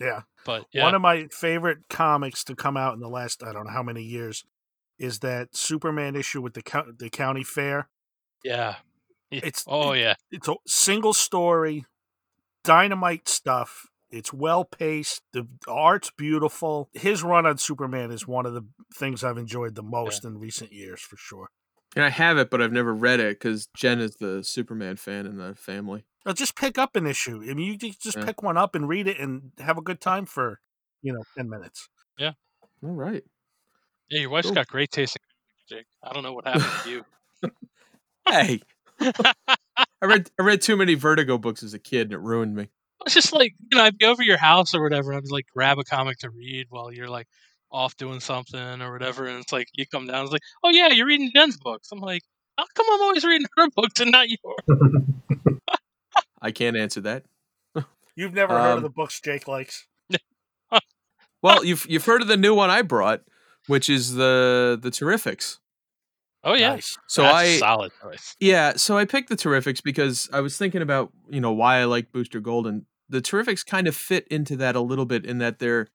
Yeah. 0.00 0.22
But 0.44 0.66
yeah, 0.72 0.82
One 0.84 0.94
of 0.94 1.02
my 1.02 1.28
favorite 1.30 1.88
comics 1.88 2.42
to 2.44 2.56
come 2.56 2.76
out 2.76 2.94
in 2.94 3.00
the 3.00 3.08
last 3.08 3.42
I 3.44 3.52
don't 3.52 3.66
know 3.66 3.72
how 3.72 3.82
many 3.82 4.02
years 4.02 4.44
is 4.98 5.20
that 5.20 5.54
Superman 5.56 6.16
issue 6.16 6.40
with 6.40 6.54
the 6.54 6.62
co- 6.62 6.92
the 6.98 7.10
county 7.10 7.44
fair. 7.44 7.88
yeah, 8.44 8.76
It's- 9.30 9.64
oh 9.66 9.92
yeah, 9.92 10.14
It's 10.30 10.48
a 10.48 10.54
single 10.66 11.12
story, 11.12 11.84
dynamite 12.64 13.28
stuff. 13.28 13.86
It's 14.10 14.32
well 14.32 14.64
paced. 14.64 15.22
The 15.32 15.48
art's 15.66 16.10
beautiful. 16.10 16.90
His 16.92 17.22
run 17.22 17.46
on 17.46 17.56
Superman 17.58 18.10
is 18.10 18.26
one 18.26 18.44
of 18.44 18.52
the 18.52 18.66
things 18.94 19.24
I've 19.24 19.38
enjoyed 19.38 19.74
the 19.74 19.82
most 19.82 20.24
in 20.24 20.38
recent 20.38 20.70
years, 20.72 21.00
for 21.00 21.16
sure. 21.16 21.48
And 21.94 22.04
I 22.04 22.08
have 22.10 22.38
it, 22.38 22.48
but 22.50 22.62
I've 22.62 22.72
never 22.72 22.94
read 22.94 23.20
it 23.20 23.38
because 23.38 23.68
Jen 23.76 24.00
is 24.00 24.16
the 24.16 24.42
Superman 24.42 24.96
fan 24.96 25.26
in 25.26 25.36
the 25.36 25.54
family. 25.54 26.04
Now 26.24 26.32
just 26.32 26.56
pick 26.56 26.78
up 26.78 26.96
an 26.96 27.06
issue. 27.06 27.42
I 27.48 27.52
mean, 27.54 27.78
you 27.80 27.92
just 27.92 28.16
Yeah. 28.16 28.24
pick 28.24 28.42
one 28.42 28.56
up 28.56 28.74
and 28.74 28.88
read 28.88 29.06
it 29.08 29.18
and 29.18 29.52
have 29.58 29.76
a 29.76 29.82
good 29.82 30.00
time 30.00 30.24
for, 30.24 30.60
you 31.02 31.12
know, 31.12 31.22
10 31.36 31.50
minutes. 31.50 31.88
Yeah. 32.18 32.32
All 32.82 32.90
right. 32.94 33.24
Yeah, 34.08 34.20
your 34.20 34.30
wife's 34.30 34.46
Cool. 34.48 34.54
got 34.54 34.68
great 34.68 34.90
taste 34.90 35.16
in 35.70 35.76
Jake. 35.78 35.86
I 36.02 36.12
don't 36.12 36.22
know 36.22 36.32
what 36.32 36.44
happened 36.46 36.64
to 36.84 36.90
you. 36.90 37.04
Hey, 38.26 38.60
I 39.00 40.04
read 40.04 40.30
I 40.38 40.42
read 40.42 40.62
too 40.62 40.76
many 40.76 40.94
Vertigo 40.94 41.38
books 41.38 41.62
as 41.62 41.74
a 41.74 41.78
kid, 41.78 42.02
and 42.08 42.12
it 42.12 42.18
ruined 42.20 42.54
me. 42.54 42.68
It's 43.04 43.14
just 43.14 43.32
like 43.32 43.54
you 43.70 43.76
know, 43.78 43.84
I'd 43.84 43.98
be 43.98 44.04
over 44.06 44.22
your 44.22 44.36
house 44.36 44.74
or 44.74 44.82
whatever. 44.82 45.10
and 45.10 45.18
I'd 45.18 45.30
like 45.30 45.46
grab 45.52 45.78
a 45.78 45.84
comic 45.84 46.18
to 46.18 46.30
read 46.30 46.66
while 46.70 46.92
you're 46.92 47.08
like 47.10 47.26
off 47.72 47.96
doing 47.96 48.20
something 48.20 48.82
or 48.82 48.92
whatever, 48.92 49.26
and 49.26 49.40
it's 49.40 49.52
like 49.52 49.68
you 49.74 49.86
come 49.86 50.06
down, 50.06 50.24
it's 50.24 50.32
like, 50.32 50.42
oh 50.62 50.70
yeah, 50.70 50.88
you're 50.88 51.06
reading 51.06 51.30
Jen's 51.34 51.56
books. 51.56 51.90
I'm 51.90 52.00
like, 52.00 52.22
how 52.56 52.64
come 52.74 52.86
I'm 52.92 53.00
always 53.02 53.24
reading 53.24 53.46
her 53.56 53.68
books 53.74 54.00
and 54.00 54.12
not 54.12 54.28
yours? 54.28 55.58
I 56.42 56.50
can't 56.50 56.76
answer 56.76 57.00
that. 57.02 57.24
You've 58.16 58.34
never 58.34 58.52
heard 58.58 58.72
of 58.72 58.76
Um, 58.78 58.82
the 58.82 58.90
books 58.90 59.20
Jake 59.20 59.48
likes. 59.48 59.86
Well, 61.42 61.64
you've 61.64 61.84
you've 61.88 62.04
heard 62.04 62.22
of 62.22 62.28
the 62.28 62.36
new 62.36 62.54
one 62.54 62.70
I 62.70 62.82
brought, 62.82 63.22
which 63.66 63.88
is 63.88 64.14
the 64.14 64.78
the 64.80 64.90
Terrifics. 64.90 65.58
Oh 66.44 66.54
yeah, 66.54 66.70
Nice. 66.70 66.96
So 67.08 67.22
That's 67.22 67.34
I 67.34 67.42
a 67.44 67.58
solid 67.58 67.92
choice. 68.00 68.36
Yeah, 68.40 68.74
so 68.76 68.96
I 68.96 69.04
picked 69.04 69.28
the 69.28 69.36
Terrifics 69.36 69.82
because 69.82 70.28
I 70.32 70.40
was 70.40 70.56
thinking 70.56 70.82
about, 70.82 71.12
you 71.28 71.40
know, 71.40 71.52
why 71.52 71.78
I 71.78 71.84
like 71.84 72.12
Booster 72.12 72.40
Gold 72.40 72.66
and 72.66 72.84
the 73.08 73.20
Terrifics 73.20 73.64
kind 73.66 73.86
of 73.86 73.96
fit 73.96 74.26
into 74.28 74.56
that 74.56 74.76
a 74.76 74.80
little 74.80 75.04
bit 75.04 75.24
in 75.26 75.38
that 75.38 75.58
they're 75.58 75.88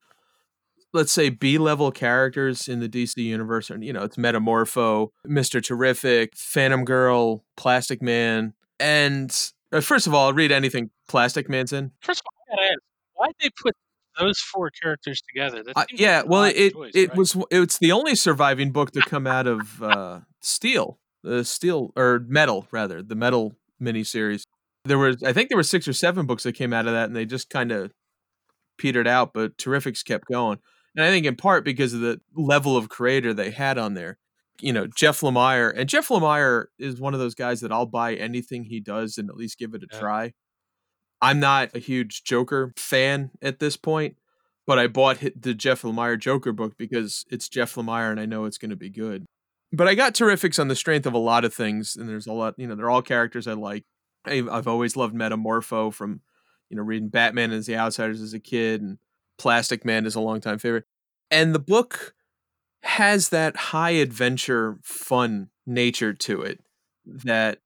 let's 0.94 1.12
say 1.12 1.30
B-level 1.30 1.92
characters 1.92 2.68
in 2.68 2.80
the 2.80 2.90
DC 2.90 3.18
universe 3.18 3.70
and 3.70 3.84
you 3.84 3.94
know, 3.94 4.04
it's 4.04 4.18
Metamorpho, 4.18 5.10
Mr. 5.28 5.64
Terrific, 5.64 6.36
Phantom 6.36 6.86
Girl, 6.86 7.44
Plastic 7.56 8.02
Man, 8.02 8.54
and 8.80 9.52
uh, 9.72 9.82
first 9.82 10.08
of 10.08 10.14
all, 10.14 10.28
I'll 10.28 10.34
read 10.34 10.52
anything 10.52 10.90
Plastic 11.08 11.50
Man's 11.50 11.74
in. 11.74 11.92
First 12.02 12.22
of 12.22 12.26
all, 12.28 12.60
I 12.60 12.66
ask, 12.68 12.80
why'd 13.14 13.34
they 13.42 13.50
put 13.62 13.76
those 14.20 14.40
four 14.40 14.70
characters 14.70 15.22
together? 15.22 15.64
Seems 15.66 16.00
yeah, 16.00 16.24
well, 16.26 16.44
it 16.44 16.74
choice, 16.74 16.92
it 16.94 17.10
right? 17.10 17.18
was 17.18 17.38
it's 17.52 17.78
the 17.78 17.92
only 17.92 18.16
surviving 18.16 18.72
book 18.72 18.92
to 18.92 19.02
come 19.02 19.28
out 19.28 19.48
of 19.48 19.82
uh, 19.84 20.20
Steel, 20.42 21.00
the 21.24 21.44
Steel 21.44 21.92
or 21.96 22.24
Metal 22.28 22.68
rather, 22.72 23.02
the 23.02 23.16
Metal 23.16 23.54
miniseries. 23.82 24.44
There 24.86 24.98
was, 24.98 25.22
I 25.24 25.34
think, 25.34 25.50
there 25.50 25.58
were 25.58 25.64
six 25.64 25.88
or 25.88 25.94
seven 25.94 26.26
books 26.26 26.44
that 26.44 26.54
came 26.54 26.72
out 26.72 26.88
of 26.88 26.94
that, 26.94 27.08
and 27.08 27.16
they 27.16 27.26
just 27.26 27.50
kind 27.50 27.72
of 27.72 27.92
petered 28.78 29.08
out. 29.08 29.34
But 29.34 29.58
Terrifics 29.58 30.04
kept 30.04 30.28
going, 30.28 30.60
and 30.98 31.06
I 31.06 31.10
think 31.10 31.26
in 31.26 31.36
part 31.38 31.64
because 31.64 31.94
of 31.94 32.02
the 32.02 32.20
level 32.36 32.76
of 32.76 32.90
creator 32.90 33.34
they 33.34 33.52
had 33.52 33.78
on 33.78 33.94
there. 33.94 34.18
You 34.60 34.74
know, 34.74 34.88
Jeff 34.88 35.22
Lemire, 35.22 35.72
and 35.78 35.88
Jeff 35.88 36.08
Lemire 36.08 36.66
is 36.80 37.00
one 37.00 37.14
of 37.14 37.20
those 37.20 37.36
guys 37.36 37.62
that 37.62 37.72
I'll 37.72 37.86
buy 37.86 38.16
anything 38.16 38.64
he 38.64 38.80
does 38.80 39.20
and 39.20 39.30
at 39.30 39.38
least 39.38 39.60
give 39.60 39.76
it 39.76 39.84
a 39.84 39.88
Yeah. 39.94 40.00
try. 40.00 40.34
I'm 41.22 41.40
not 41.40 41.76
a 41.76 41.80
huge 41.80 42.24
Joker 42.24 42.74
fan 42.76 43.30
at 43.40 43.60
this 43.60 43.78
point, 43.78 44.18
but 44.66 44.80
I 44.80 44.88
bought 44.88 45.20
the 45.36 45.54
Jeff 45.54 45.84
Lemire 45.84 46.20
Joker 46.20 46.52
book 46.52 46.76
because 46.76 47.24
it's 47.30 47.48
Jeff 47.48 47.76
Lemire 47.76 48.10
and 48.12 48.20
I 48.20 48.26
know 48.26 48.46
it's 48.46 48.58
going 48.58 48.72
to 48.72 48.76
be 48.76 48.90
good. 48.90 49.26
But 49.72 49.88
I 49.88 49.94
got 49.96 50.16
Terrifics 50.16 50.60
on 50.60 50.68
the 50.70 50.76
strength 50.76 51.06
of 51.06 51.14
a 51.14 51.20
lot 51.20 51.46
of 51.46 51.54
things, 51.54 51.96
and 51.96 52.10
there's 52.10 52.26
a 52.26 52.34
lot, 52.34 52.56
you 52.58 52.66
know, 52.66 52.74
they're 52.76 52.90
all 52.90 53.02
characters 53.04 53.48
I 53.48 53.54
like. 53.54 53.84
I've, 54.26 54.50
I've 54.50 54.68
always 54.68 54.96
loved 54.96 55.14
Metamorpho 55.14 55.94
from, 55.94 56.22
you 56.70 56.78
know, 56.78 56.84
reading 56.84 57.10
Batman 57.10 57.52
and 57.52 57.64
the 57.64 57.76
Outsiders 57.76 58.22
as 58.22 58.34
a 58.34 58.40
kid, 58.40 58.82
and 58.82 58.98
Plastic 59.38 59.86
Man 59.86 60.06
is 60.06 60.16
a 60.16 60.20
longtime 60.20 60.60
favorite. 60.60 60.86
And 61.30 61.54
the 61.54 61.60
book 61.60 62.14
has 62.84 63.30
that 63.30 63.56
high 63.58 63.92
adventure, 63.92 64.78
fun 64.84 65.50
nature 65.66 66.14
to 66.14 66.42
it 66.42 66.60
that 67.06 67.60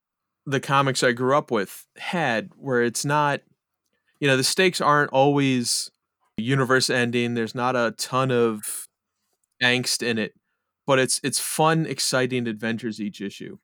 the 0.46 0.60
comics 0.60 1.04
I 1.04 1.12
grew 1.12 1.38
up 1.38 1.52
with 1.52 1.86
had, 1.98 2.50
where 2.56 2.82
it's 2.82 3.06
not, 3.06 3.42
you 4.20 4.28
know, 4.28 4.38
the 4.38 4.44
stakes 4.44 4.82
aren't 4.82 5.12
always 5.12 5.92
universe 6.38 6.90
ending. 6.90 7.34
There's 7.34 7.56
not 7.56 7.76
a 7.76 7.94
ton 7.98 8.32
of 8.32 8.88
angst 9.62 10.06
in 10.06 10.18
it, 10.18 10.34
but 10.88 11.00
it's 11.00 11.20
it's 11.24 11.40
fun, 11.40 11.86
exciting 11.86 12.48
adventures 12.48 13.00
each 13.00 13.22
issue. 13.22 13.58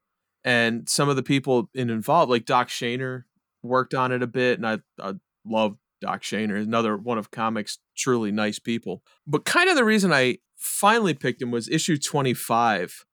And 0.43 0.87
some 0.87 1.09
of 1.09 1.15
the 1.15 1.23
people 1.23 1.69
in 1.73 1.89
involved, 1.89 2.29
like 2.29 2.45
Doc 2.45 2.69
Shaner, 2.69 3.23
worked 3.63 3.93
on 3.93 4.11
it 4.11 4.23
a 4.23 4.27
bit, 4.27 4.59
and 4.59 4.67
I 4.67 4.79
I 5.01 5.13
love 5.45 5.77
Doc 6.01 6.21
Shaner, 6.21 6.61
another 6.61 6.95
one 6.97 7.17
of 7.17 7.31
comics 7.31 7.79
truly 7.95 8.31
nice 8.31 8.59
people. 8.59 9.03
But 9.25 9.45
kind 9.45 9.69
of 9.69 9.75
the 9.75 9.83
reason 9.85 10.13
I 10.13 10.37
finally 10.55 11.13
picked 11.13 11.41
him 11.41 11.51
was 11.51 11.69
issue 11.69 11.97
25, 11.97 13.05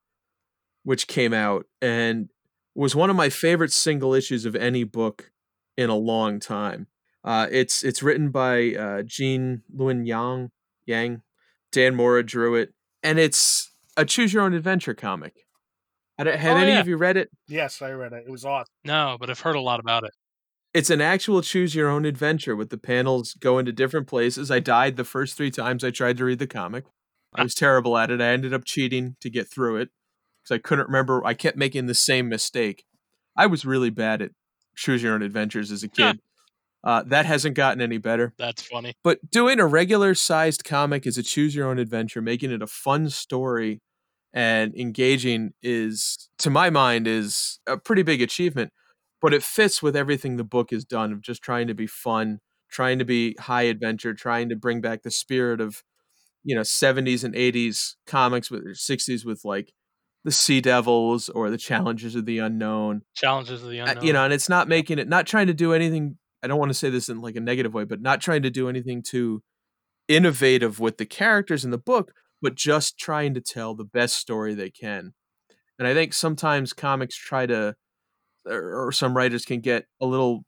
which 0.82 1.06
came 1.06 1.32
out 1.32 1.66
and 1.80 2.28
was 2.74 2.94
one 2.94 3.10
of 3.10 3.16
my 3.16 3.28
favorite 3.30 3.72
single 3.72 4.14
issues 4.14 4.44
of 4.44 4.54
any 4.56 4.84
book 4.84 5.30
in 5.76 5.90
a 5.90 5.96
long 5.96 6.40
time. 6.40 6.88
Uh, 7.22 7.46
it's 7.50 7.82
it's 7.82 8.02
written 8.02 8.30
by 8.30 8.74
uh, 8.74 9.02
Gene 9.02 9.62
Luen 9.74 10.06
Yang, 10.06 10.50
Yang, 10.84 11.22
Dan 11.72 11.94
Mora 11.94 12.22
drew 12.22 12.54
it, 12.54 12.74
and 13.02 13.18
it's 13.18 13.70
a 13.96 14.04
choose 14.04 14.32
your 14.34 14.42
own 14.42 14.52
adventure 14.52 14.92
comic. 14.94 15.46
Had, 16.18 16.26
had 16.26 16.56
Oh, 16.56 16.60
any 16.60 16.72
yeah. 16.72 16.80
of 16.80 16.86
you 16.86 16.96
read 16.96 17.16
it? 17.16 17.30
Yes, 17.48 17.80
I 17.82 17.90
read 17.92 18.12
it. 18.12 18.24
It 18.26 18.30
was 18.30 18.44
awesome. 18.44 18.68
no, 18.84 19.16
but 19.18 19.30
I've 19.30 19.40
heard 19.40 19.56
a 19.56 19.60
lot 19.60 19.80
about 19.80 20.04
it. 20.04 20.10
It's 20.74 20.90
an 20.90 21.00
actual 21.00 21.40
choose 21.40 21.74
your 21.74 21.88
own 21.88 22.04
adventure 22.04 22.56
with 22.56 22.70
the 22.70 22.76
panels 22.78 23.34
going 23.34 23.64
to 23.66 23.72
different 23.72 24.08
places. 24.08 24.50
I 24.50 24.58
died 24.58 24.96
the 24.96 25.04
first 25.04 25.36
three 25.36 25.52
times 25.52 25.84
I 25.84 25.90
tried 25.90 26.16
to 26.18 26.24
read 26.24 26.40
the 26.40 26.48
comic. 26.48 26.84
I 27.32 27.42
was 27.44 27.54
terrible 27.54 27.96
at 27.96 28.10
it. 28.10 28.20
I 28.20 28.26
ended 28.28 28.52
up 28.52 28.64
cheating 28.64 29.16
to 29.20 29.30
get 29.30 29.48
through 29.48 29.76
it 29.76 29.90
because 30.42 30.54
I 30.56 30.58
couldn't 30.58 30.86
remember. 30.86 31.24
I 31.24 31.34
kept 31.34 31.56
making 31.56 31.86
the 31.86 31.94
same 31.94 32.28
mistake. 32.28 32.84
I 33.36 33.46
was 33.46 33.64
really 33.64 33.90
bad 33.90 34.20
at 34.22 34.30
choose 34.76 35.02
your 35.02 35.14
own 35.14 35.22
adventures 35.22 35.70
as 35.72 35.84
a 35.84 35.88
Yeah. 35.96 36.12
kid. 36.12 36.20
Uh, 36.82 37.02
that 37.04 37.24
hasn't 37.24 37.54
gotten 37.56 37.80
any 37.80 37.96
better. 37.98 38.34
That's 38.36 38.62
funny. 38.62 38.94
But 39.02 39.30
doing 39.30 39.58
a 39.58 39.66
regular 39.66 40.14
sized 40.14 40.64
comic 40.64 41.06
as 41.06 41.16
a 41.16 41.22
choose 41.22 41.54
your 41.54 41.68
own 41.68 41.78
adventure, 41.78 42.20
making 42.20 42.50
it 42.50 42.60
a 42.62 42.66
fun 42.66 43.08
story 43.10 43.80
and 44.32 44.74
engaging 44.76 45.54
is, 45.62 46.28
to 46.38 46.50
my 46.50 46.68
mind, 46.68 47.06
is 47.06 47.58
a 47.66 47.76
pretty 47.78 48.02
big 48.02 48.20
achievement. 48.20 48.72
But 49.24 49.32
it 49.32 49.42
fits 49.42 49.82
with 49.82 49.96
everything 49.96 50.36
the 50.36 50.44
book 50.44 50.70
has 50.70 50.84
done 50.84 51.10
of 51.10 51.22
just 51.22 51.40
trying 51.40 51.66
to 51.68 51.74
be 51.74 51.86
fun, 51.86 52.40
trying 52.70 52.98
to 52.98 53.06
be 53.06 53.34
high 53.40 53.62
adventure, 53.62 54.12
trying 54.12 54.50
to 54.50 54.54
bring 54.54 54.82
back 54.82 55.02
the 55.02 55.10
spirit 55.10 55.62
of, 55.62 55.82
you 56.42 56.54
know, 56.54 56.60
70s 56.60 57.24
and 57.24 57.34
80s 57.34 57.94
comics 58.06 58.50
with 58.50 58.66
60s 58.76 59.24
with 59.24 59.40
like 59.42 59.72
the 60.24 60.30
Sea 60.30 60.60
Devils 60.60 61.30
or 61.30 61.48
the 61.48 61.56
Challengers 61.56 62.14
of 62.14 62.26
the 62.26 62.36
Unknown 62.36 63.00
Challengers 63.14 63.62
of 63.62 63.70
the 63.70 63.78
unknown. 63.78 64.04
you 64.04 64.12
know, 64.12 64.24
and 64.24 64.34
it's 64.34 64.50
not 64.50 64.68
making 64.68 64.98
it, 64.98 65.08
not 65.08 65.26
trying 65.26 65.46
to 65.46 65.54
do 65.54 65.72
anything. 65.72 66.18
I 66.42 66.46
don't 66.46 66.58
want 66.58 66.68
to 66.68 66.74
say 66.74 66.90
this 66.90 67.08
in 67.08 67.22
like 67.22 67.36
a 67.36 67.40
negative 67.40 67.72
way, 67.72 67.84
but 67.84 68.02
not 68.02 68.20
trying 68.20 68.42
to 68.42 68.50
do 68.50 68.68
anything 68.68 69.02
too 69.02 69.42
innovative 70.06 70.80
with 70.80 70.98
the 70.98 71.06
characters 71.06 71.64
in 71.64 71.70
the 71.70 71.78
book, 71.78 72.12
but 72.42 72.56
just 72.56 72.98
trying 72.98 73.32
to 73.32 73.40
tell 73.40 73.74
the 73.74 73.84
best 73.84 74.16
story 74.16 74.52
they 74.52 74.68
can. 74.68 75.14
And 75.78 75.88
I 75.88 75.94
think 75.94 76.12
sometimes 76.12 76.74
comics 76.74 77.16
try 77.16 77.46
to, 77.46 77.74
or, 78.46 78.92
some 78.92 79.16
writers 79.16 79.44
can 79.44 79.60
get 79.60 79.86
a 80.00 80.06
little, 80.06 80.44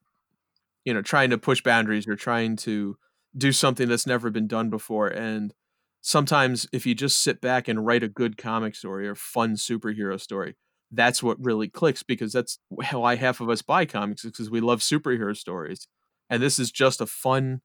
you 0.84 0.94
know, 0.94 1.02
trying 1.02 1.30
to 1.30 1.38
push 1.38 1.62
boundaries 1.62 2.06
or 2.06 2.16
trying 2.16 2.56
to 2.56 2.96
do 3.36 3.52
something 3.52 3.88
that's 3.88 4.06
never 4.06 4.30
been 4.30 4.46
done 4.46 4.70
before. 4.70 5.08
And 5.08 5.52
sometimes 6.00 6.66
if 6.72 6.86
you 6.86 6.94
just 6.94 7.22
sit 7.22 7.40
back 7.40 7.68
and 7.68 7.84
write 7.84 8.02
a 8.02 8.08
good 8.08 8.36
comic 8.36 8.74
story 8.74 9.08
or 9.08 9.14
fun 9.14 9.54
superhero 9.54 10.20
story, 10.20 10.56
that's 10.92 11.22
what 11.22 11.44
really 11.44 11.68
clicks 11.68 12.02
because 12.02 12.32
that's 12.32 12.58
why 12.68 13.16
half 13.16 13.40
of 13.40 13.50
us 13.50 13.62
buy 13.62 13.84
comics 13.84 14.24
because 14.24 14.50
we 14.50 14.60
love 14.60 14.80
superhero 14.80 15.36
stories. 15.36 15.88
And 16.30 16.42
this 16.42 16.58
is 16.58 16.70
just 16.70 17.00
a 17.00 17.06
fun, 17.06 17.60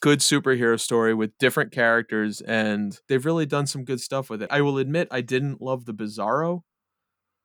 good 0.00 0.20
superhero 0.20 0.78
story 0.78 1.14
with 1.14 1.36
different 1.38 1.72
characters, 1.72 2.40
and 2.40 2.98
they've 3.08 3.24
really 3.24 3.46
done 3.46 3.66
some 3.66 3.84
good 3.84 4.00
stuff 4.00 4.30
with 4.30 4.42
it. 4.42 4.48
I 4.50 4.60
will 4.60 4.78
admit 4.78 5.08
I 5.10 5.20
didn't 5.20 5.60
love 5.60 5.84
the 5.86 5.94
Bizarro 5.94 6.62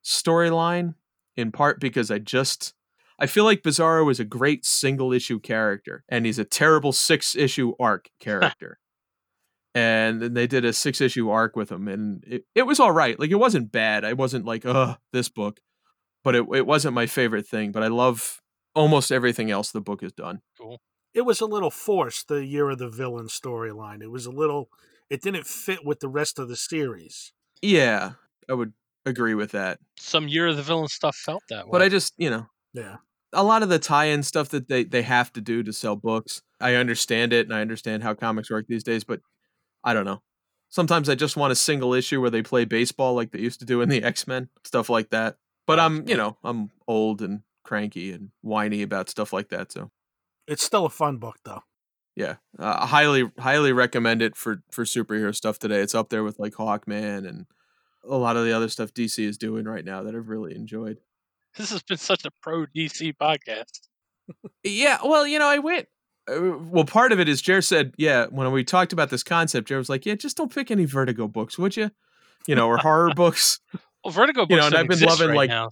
storyline 0.03 0.95
in 1.35 1.51
part 1.51 1.79
because 1.79 2.11
I 2.11 2.19
just 2.19 2.73
I 3.19 3.27
feel 3.27 3.43
like 3.43 3.61
Bizarro 3.61 4.09
is 4.11 4.19
a 4.19 4.25
great 4.25 4.65
single 4.65 5.13
issue 5.13 5.39
character 5.39 6.03
and 6.09 6.25
he's 6.25 6.39
a 6.39 6.43
terrible 6.45 6.91
six 6.91 7.35
issue 7.35 7.73
arc 7.79 8.09
character. 8.19 8.79
and 9.75 10.21
then 10.21 10.33
they 10.33 10.47
did 10.47 10.65
a 10.65 10.73
six 10.73 10.99
issue 10.99 11.29
arc 11.29 11.55
with 11.55 11.71
him 11.71 11.87
and 11.87 12.23
it, 12.27 12.45
it 12.55 12.63
was 12.63 12.79
all 12.79 12.91
right. 12.91 13.19
Like 13.19 13.31
it 13.31 13.35
wasn't 13.35 13.71
bad. 13.71 14.03
I 14.03 14.13
wasn't 14.13 14.45
like, 14.45 14.65
oh, 14.65 14.95
this 15.13 15.29
book. 15.29 15.59
But 16.23 16.35
it, 16.35 16.45
it 16.53 16.67
wasn't 16.67 16.93
my 16.93 17.07
favorite 17.07 17.47
thing. 17.47 17.71
But 17.71 17.83
I 17.83 17.87
love 17.87 18.41
almost 18.75 19.11
everything 19.11 19.49
else 19.51 19.71
the 19.71 19.81
book 19.81 20.01
has 20.01 20.11
done. 20.11 20.41
Cool. 20.59 20.81
It 21.13 21.21
was 21.21 21.41
a 21.41 21.45
little 21.45 21.71
forced, 21.71 22.27
the 22.27 22.45
Year 22.45 22.69
of 22.69 22.77
the 22.77 22.89
Villain 22.89 23.27
storyline. 23.27 24.01
It 24.01 24.11
was 24.11 24.25
a 24.25 24.31
little, 24.31 24.69
it 25.09 25.21
didn't 25.21 25.45
fit 25.45 25.85
with 25.85 25.99
the 25.99 26.07
rest 26.07 26.39
of 26.39 26.47
the 26.47 26.55
series. 26.55 27.33
Yeah, 27.61 28.11
I 28.49 28.53
would 28.53 28.73
agree 29.05 29.33
with 29.33 29.51
that. 29.51 29.79
Some 29.97 30.27
year 30.27 30.47
of 30.47 30.57
the 30.57 30.63
villain 30.63 30.87
stuff 30.87 31.15
felt 31.15 31.43
that 31.49 31.65
way. 31.65 31.71
But 31.71 31.81
I 31.81 31.89
just, 31.89 32.13
you 32.17 32.29
know, 32.29 32.47
Yeah. 32.73 32.97
a 33.33 33.43
lot 33.43 33.63
of 33.63 33.69
the 33.69 33.79
tie-in 33.79 34.23
stuff 34.23 34.49
that 34.49 34.67
they 34.67 34.83
they 34.83 35.01
have 35.03 35.31
to 35.33 35.41
do 35.41 35.63
to 35.63 35.73
sell 35.73 35.95
books. 35.95 36.41
I 36.59 36.75
understand 36.75 37.33
it 37.33 37.47
and 37.47 37.55
I 37.55 37.61
understand 37.61 38.03
how 38.03 38.13
comics 38.13 38.49
work 38.51 38.65
these 38.67 38.83
days, 38.83 39.03
but 39.03 39.21
I 39.83 39.93
don't 39.93 40.05
know. 40.05 40.21
Sometimes 40.69 41.09
I 41.09 41.15
just 41.15 41.35
want 41.35 41.51
a 41.51 41.55
single 41.55 41.93
issue 41.93 42.21
where 42.21 42.29
they 42.29 42.41
play 42.43 42.65
baseball 42.65 43.13
like 43.15 43.31
they 43.31 43.39
used 43.39 43.59
to 43.59 43.65
do 43.65 43.81
in 43.81 43.89
the 43.89 44.03
X-Men, 44.13 44.49
stuff 44.63 44.89
like 44.89 45.09
that. 45.09 45.37
But 45.67 45.79
I'm, 45.79 46.07
you 46.07 46.15
know, 46.17 46.37
I'm 46.43 46.71
old 46.87 47.21
and 47.21 47.41
cranky 47.63 48.11
and 48.11 48.29
whiny 48.41 48.81
about 48.81 49.09
stuff 49.09 49.33
like 49.33 49.49
that, 49.49 49.71
so 49.71 49.91
It's 50.47 50.63
still 50.63 50.85
a 50.85 50.89
fun 50.89 51.17
book, 51.17 51.37
though. 51.45 51.63
yeah, 52.15 52.35
uh, 52.59 52.77
I 52.81 52.87
highly 52.87 53.31
highly 53.39 53.71
recommend 53.73 54.21
it 54.21 54.35
for 54.35 54.61
for 54.71 54.83
superhero 54.85 55.33
stuff 55.35 55.59
today. 55.59 55.79
It's 55.81 55.95
up 55.95 56.09
there 56.09 56.23
with 56.23 56.39
like 56.39 56.53
Hawkman 56.53 57.27
and 57.27 57.45
a 58.03 58.17
lot 58.17 58.37
of 58.37 58.45
the 58.45 58.53
other 58.53 58.69
stuff 58.69 58.93
DC 58.93 59.23
is 59.23 59.37
doing 59.37 59.65
right 59.65 59.85
now 59.85 60.03
that 60.03 60.15
I've 60.15 60.29
really 60.29 60.55
enjoyed. 60.55 60.97
This 61.57 61.71
has 61.71 61.83
been 61.83 61.97
such 61.97 62.25
a 62.25 62.31
pro 62.41 62.65
DC 62.65 63.13
podcast. 63.21 63.81
Yeah, 64.63 64.99
well, 65.03 65.27
you 65.27 65.39
know, 65.39 65.47
I 65.47 65.59
went. 65.59 65.87
Uh, 66.31 66.57
well, 66.57 66.85
part 66.85 67.11
of 67.11 67.19
it 67.19 67.27
is 67.27 67.41
Jared 67.41 67.65
said, 67.65 67.93
yeah, 67.97 68.27
when 68.27 68.51
we 68.51 68.63
talked 68.63 68.93
about 68.93 69.09
this 69.09 69.23
concept, 69.23 69.67
Jared 69.67 69.79
was 69.79 69.89
like, 69.89 70.05
yeah, 70.05 70.15
just 70.15 70.37
don't 70.37 70.53
pick 70.53 70.71
any 70.71 70.85
Vertigo 70.85 71.27
books, 71.27 71.57
would 71.57 71.75
you? 71.75 71.91
You 72.47 72.55
know, 72.55 72.67
or 72.67 72.77
horror 72.77 73.11
books 73.15 73.59
Well, 74.03 74.11
Vertigo 74.11 74.41
books 74.41 74.51
You 74.51 74.57
know, 74.57 74.67
and 74.67 74.75
I've 74.75 74.87
been 74.87 74.99
loving, 74.99 75.29
right 75.29 75.35
like, 75.35 75.49
now. 75.49 75.69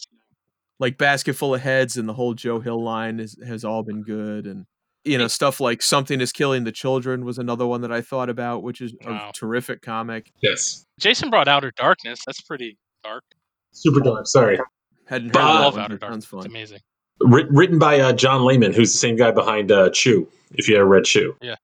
like 0.80 0.97
Basket 0.97 1.34
Full 1.34 1.56
of 1.56 1.61
Heads 1.61 1.97
and 1.97 2.10
the 2.10 2.14
whole 2.14 2.34
Joe 2.34 2.60
Hill 2.60 2.84
line 2.84 3.19
is, 3.19 3.38
has 3.45 3.64
all 3.64 3.84
been 3.84 4.03
good. 4.03 4.45
And, 4.45 4.65
you 5.06 5.18
know, 5.18 5.28
stuff 5.28 5.60
like 5.60 5.82
Something 5.82 6.22
is 6.22 6.32
Killing 6.32 6.64
the 6.66 6.72
Children 6.72 7.24
was 7.26 7.38
another 7.38 7.66
one 7.66 7.82
that 7.82 7.92
I 7.92 8.02
thought 8.02 8.30
about, 8.30 8.64
which 8.64 8.82
is 8.82 8.94
Wow. 9.06 9.30
a 9.30 9.34
terrific 9.34 9.82
comic. 9.82 10.32
Yes. 10.42 10.86
Jason 11.00 11.30
brought 11.30 11.48
Outer 11.48 11.72
Darkness. 11.76 12.20
That's 12.26 12.42
pretty 12.42 12.78
dark. 13.04 13.24
Super 13.72 14.02
dark. 14.02 14.28
Sorry. 14.28 14.60
Hadn't 15.08 15.36
heard 15.36 15.42
Uh, 15.44 15.68
of 15.68 15.74
that 15.76 15.80
one, 15.80 15.82
Outer 15.82 15.96
but 15.96 16.02
Darkness. 16.02 16.26
sounds 16.30 16.46
It's 16.46 16.54
amazing. 16.54 16.80
Writ- 17.22 17.48
written 17.50 17.80
by 17.80 18.00
uh, 18.00 18.14
John 18.14 18.44
Layman, 18.44 18.74
who's 18.74 18.92
the 18.92 18.98
same 19.00 19.16
guy 19.16 19.32
behind 19.32 19.72
uh, 19.72 19.90
Chew. 19.92 20.28
If 20.54 20.68
you 20.68 20.76
ever 20.78 20.86
read 20.86 21.04
Chew. 21.06 21.36
Yeah. 21.42 21.56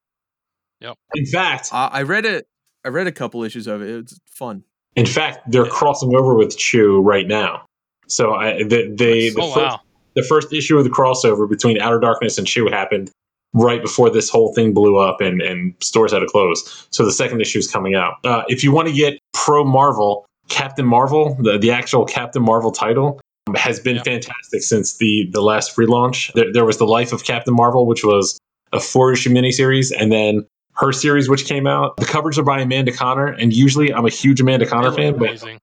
Yep. 0.81 0.97
In 1.15 1.25
fact, 1.25 1.69
Uh, 1.71 1.89
I 1.91 2.03
read 2.03 2.25
it. 2.25 2.47
I 2.83 2.89
read 2.89 3.07
a 3.07 3.11
couple 3.11 3.43
issues 3.43 3.65
of 3.67 3.81
it. 3.81 3.89
It's 3.89 4.19
fun. 4.27 4.63
in 4.95 5.05
fact, 5.05 5.39
they're 5.51 5.65
crossing 5.65 6.15
over 6.15 6.35
with 6.35 6.55
Chew 6.57 7.01
right 7.01 7.27
now. 7.27 7.65
So 8.07 8.33
I, 8.33 8.63
they, 8.63 8.87
they 8.89 9.29
the, 9.29 9.41
oh 9.41 9.53
first, 9.53 9.77
the 10.15 10.23
first 10.23 10.53
issue 10.53 10.77
of 10.77 10.83
the 10.83 10.89
crossover 10.91 11.49
between 11.49 11.81
Outer 11.81 11.99
Darkness 11.99 12.37
and 12.37 12.45
Chew 12.47 12.69
happened 12.69 13.11
right 13.55 13.81
before 13.81 14.09
this 14.09 14.29
whole 14.29 14.53
thing 14.53 14.73
blew 14.73 14.97
up 14.97 15.21
and, 15.21 15.41
and 15.41 15.73
stores 15.81 16.11
had 16.11 16.19
to 16.19 16.27
close. 16.27 16.87
So 16.91 17.03
the 17.05 17.11
second 17.11 17.41
issue 17.41 17.57
is 17.57 17.71
coming 17.71 17.95
out. 17.95 18.15
Uh, 18.23 18.43
if 18.49 18.63
you 18.63 18.71
want 18.71 18.87
to 18.89 18.93
get 18.93 19.17
pro 19.33 19.63
Marvel, 19.63 20.25
Captain 20.49 20.85
Marvel, 20.85 21.35
the, 21.41 21.57
the 21.57 21.71
actual 21.71 22.05
Captain 22.05 22.43
Marvel 22.43 22.71
title, 22.71 23.19
um, 23.47 23.55
has 23.55 23.79
been 23.79 23.95
Yeah. 23.95 24.03
fantastic 24.03 24.61
since 24.61 24.97
the, 24.97 25.29
the 25.31 25.41
last 25.41 25.77
relaunch. 25.77 26.33
There, 26.33 26.51
there 26.53 26.65
was 26.65 26.77
The 26.77 26.85
Life 26.85 27.13
of 27.13 27.23
Captain 27.23 27.55
Marvel, 27.55 27.87
which 27.87 28.03
was 28.03 28.37
a 28.73 28.79
four 28.79 29.13
issue 29.13 29.29
miniseries, 29.29 29.91
and 29.97 30.11
then 30.11 30.45
her 30.73 30.91
series, 30.91 31.29
which 31.29 31.45
came 31.45 31.65
out. 31.65 31.95
The 31.95 32.05
covers 32.05 32.37
are 32.37 32.43
by 32.43 32.59
Amanda 32.59 32.91
Conner, 32.91 33.27
and 33.27 33.53
usually 33.53 33.93
I'm 33.93 34.05
a 34.05 34.09
huge 34.09 34.41
Amanda 34.41 34.65
Conner 34.65 34.91
fan, 34.91 35.13
but 35.17 35.29
amazing. 35.29 35.59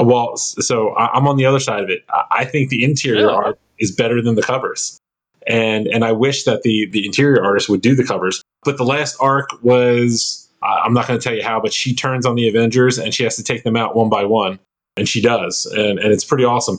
uh, 0.00 0.04
Well, 0.04 0.36
so 0.36 0.90
I- 0.96 1.10
I'm 1.14 1.28
on 1.28 1.36
the 1.36 1.46
other 1.46 1.60
side 1.60 1.84
of 1.84 1.90
it. 1.90 2.00
I 2.10 2.24
I 2.40 2.44
think 2.44 2.70
the 2.70 2.82
interior 2.82 3.26
Really? 3.26 3.34
art 3.36 3.58
is 3.78 3.92
better 3.94 4.20
than 4.20 4.34
the 4.34 4.42
covers, 4.42 4.98
and 5.46 5.86
and 5.86 6.04
I 6.04 6.12
wish 6.12 6.44
that 6.44 6.62
the 6.62 6.88
the 6.90 7.04
interior 7.06 7.42
artist 7.44 7.68
would 7.68 7.80
do 7.80 7.94
the 7.94 8.04
covers. 8.04 8.42
But 8.64 8.76
the 8.76 8.84
last 8.84 9.16
arc 9.20 9.50
was 9.62 10.48
uh, 10.62 10.80
I'm 10.84 10.92
not 10.92 11.06
going 11.06 11.18
to 11.18 11.22
tell 11.22 11.34
you 11.36 11.42
how, 11.44 11.60
but 11.60 11.72
she 11.72 11.94
turns 11.94 12.26
on 12.26 12.34
the 12.34 12.48
Avengers 12.48 12.98
and 12.98 13.14
she 13.14 13.22
has 13.24 13.36
to 13.36 13.42
take 13.44 13.62
them 13.64 13.76
out 13.76 13.94
one 13.94 14.08
by 14.08 14.24
one, 14.24 14.58
and 14.96 15.08
she 15.08 15.20
does, 15.20 15.66
and 15.66 15.98
and 15.98 16.12
it's 16.12 16.24
pretty 16.24 16.44
awesome. 16.44 16.76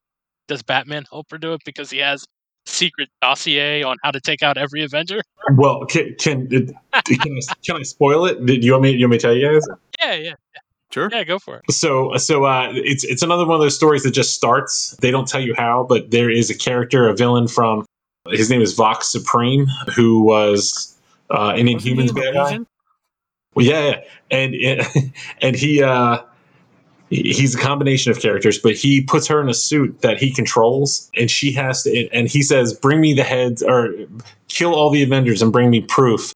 Does 0.48 0.62
Batman 0.64 1.06
help 1.10 1.28
her 1.32 1.38
do 1.38 1.54
it 1.54 1.62
because 1.64 1.90
he 1.92 2.00
has 2.00 2.26
secret 2.66 3.10
dossier 3.22 3.84
on 3.84 3.98
how 4.04 4.12
to 4.12 4.20
take 4.20 4.44
out 4.44 4.58
every 4.58 4.84
Avenger? 4.84 5.22
Well, 5.54 5.86
can 5.86 6.16
can 6.20 6.48
can 6.50 6.74
I, 6.94 7.54
can 7.66 7.76
I 7.78 7.82
spoil 7.84 8.26
it? 8.26 8.46
Do 8.46 8.54
you 8.54 8.72
want 8.74 8.84
me? 8.84 8.92
You 8.92 9.06
want 9.06 9.12
me 9.12 9.18
to 9.18 9.22
tell 9.22 9.34
you 9.36 9.52
guys? 9.54 9.66
Yeah, 10.00 10.14
yeah, 10.16 10.34
Sure. 10.92 11.10
yeah. 11.12 11.24
Go 11.24 11.40
for 11.40 11.58
it. 11.58 11.72
So 11.72 12.16
so 12.18 12.46
uh, 12.46 12.72
it's 12.74 13.04
it's 13.04 13.22
another 13.22 13.46
one 13.46 13.56
of 13.56 13.62
those 13.62 13.76
stories 13.76 14.04
that 14.04 14.12
just 14.12 14.34
starts. 14.34 14.96
They 15.02 15.12
don't 15.12 15.28
tell 15.28 15.42
you 15.42 15.54
how, 15.56 15.86
but 15.88 16.12
there 16.12 16.30
is 16.30 16.50
a 16.50 16.58
character, 16.58 17.08
a 17.08 17.16
villain 17.16 17.48
from 17.48 17.86
his 18.28 18.50
name 18.50 18.62
is 18.62 18.74
Vox 18.74 19.12
Supreme, 19.12 19.68
who 19.96 20.22
was 20.22 20.96
uh, 21.30 21.54
an 21.56 21.68
Inhumans 21.68 22.14
bad 22.14 22.34
guy. 22.34 22.60
Well, 23.56 23.66
yeah, 23.66 23.88
yeah, 23.88 24.02
and 24.32 24.56
and 25.42 25.56
he 25.56 25.82
uh, 25.82 26.20
he's 27.10 27.56
a 27.56 27.60
combination 27.60 28.12
of 28.12 28.20
characters, 28.20 28.60
but 28.60 28.76
he 28.76 29.02
puts 29.02 29.28
her 29.28 29.42
in 29.42 29.50
a 29.50 29.54
suit 29.54 30.02
that 30.02 30.20
he 30.20 30.32
controls, 30.32 31.10
and 31.18 31.30
she 31.30 31.52
has 31.54 31.84
to. 31.84 32.10
And 32.10 32.28
he 32.28 32.42
says, 32.42 32.74
"Bring 32.74 33.02
me 33.02 33.14
the 33.14 33.24
heads, 33.24 33.64
or 33.64 33.90
kill 34.48 34.76
all 34.76 34.90
the 34.90 35.04
Avengers, 35.04 35.42
and 35.42 35.52
bring 35.52 35.70
me 35.70 35.82
proof, 35.82 36.34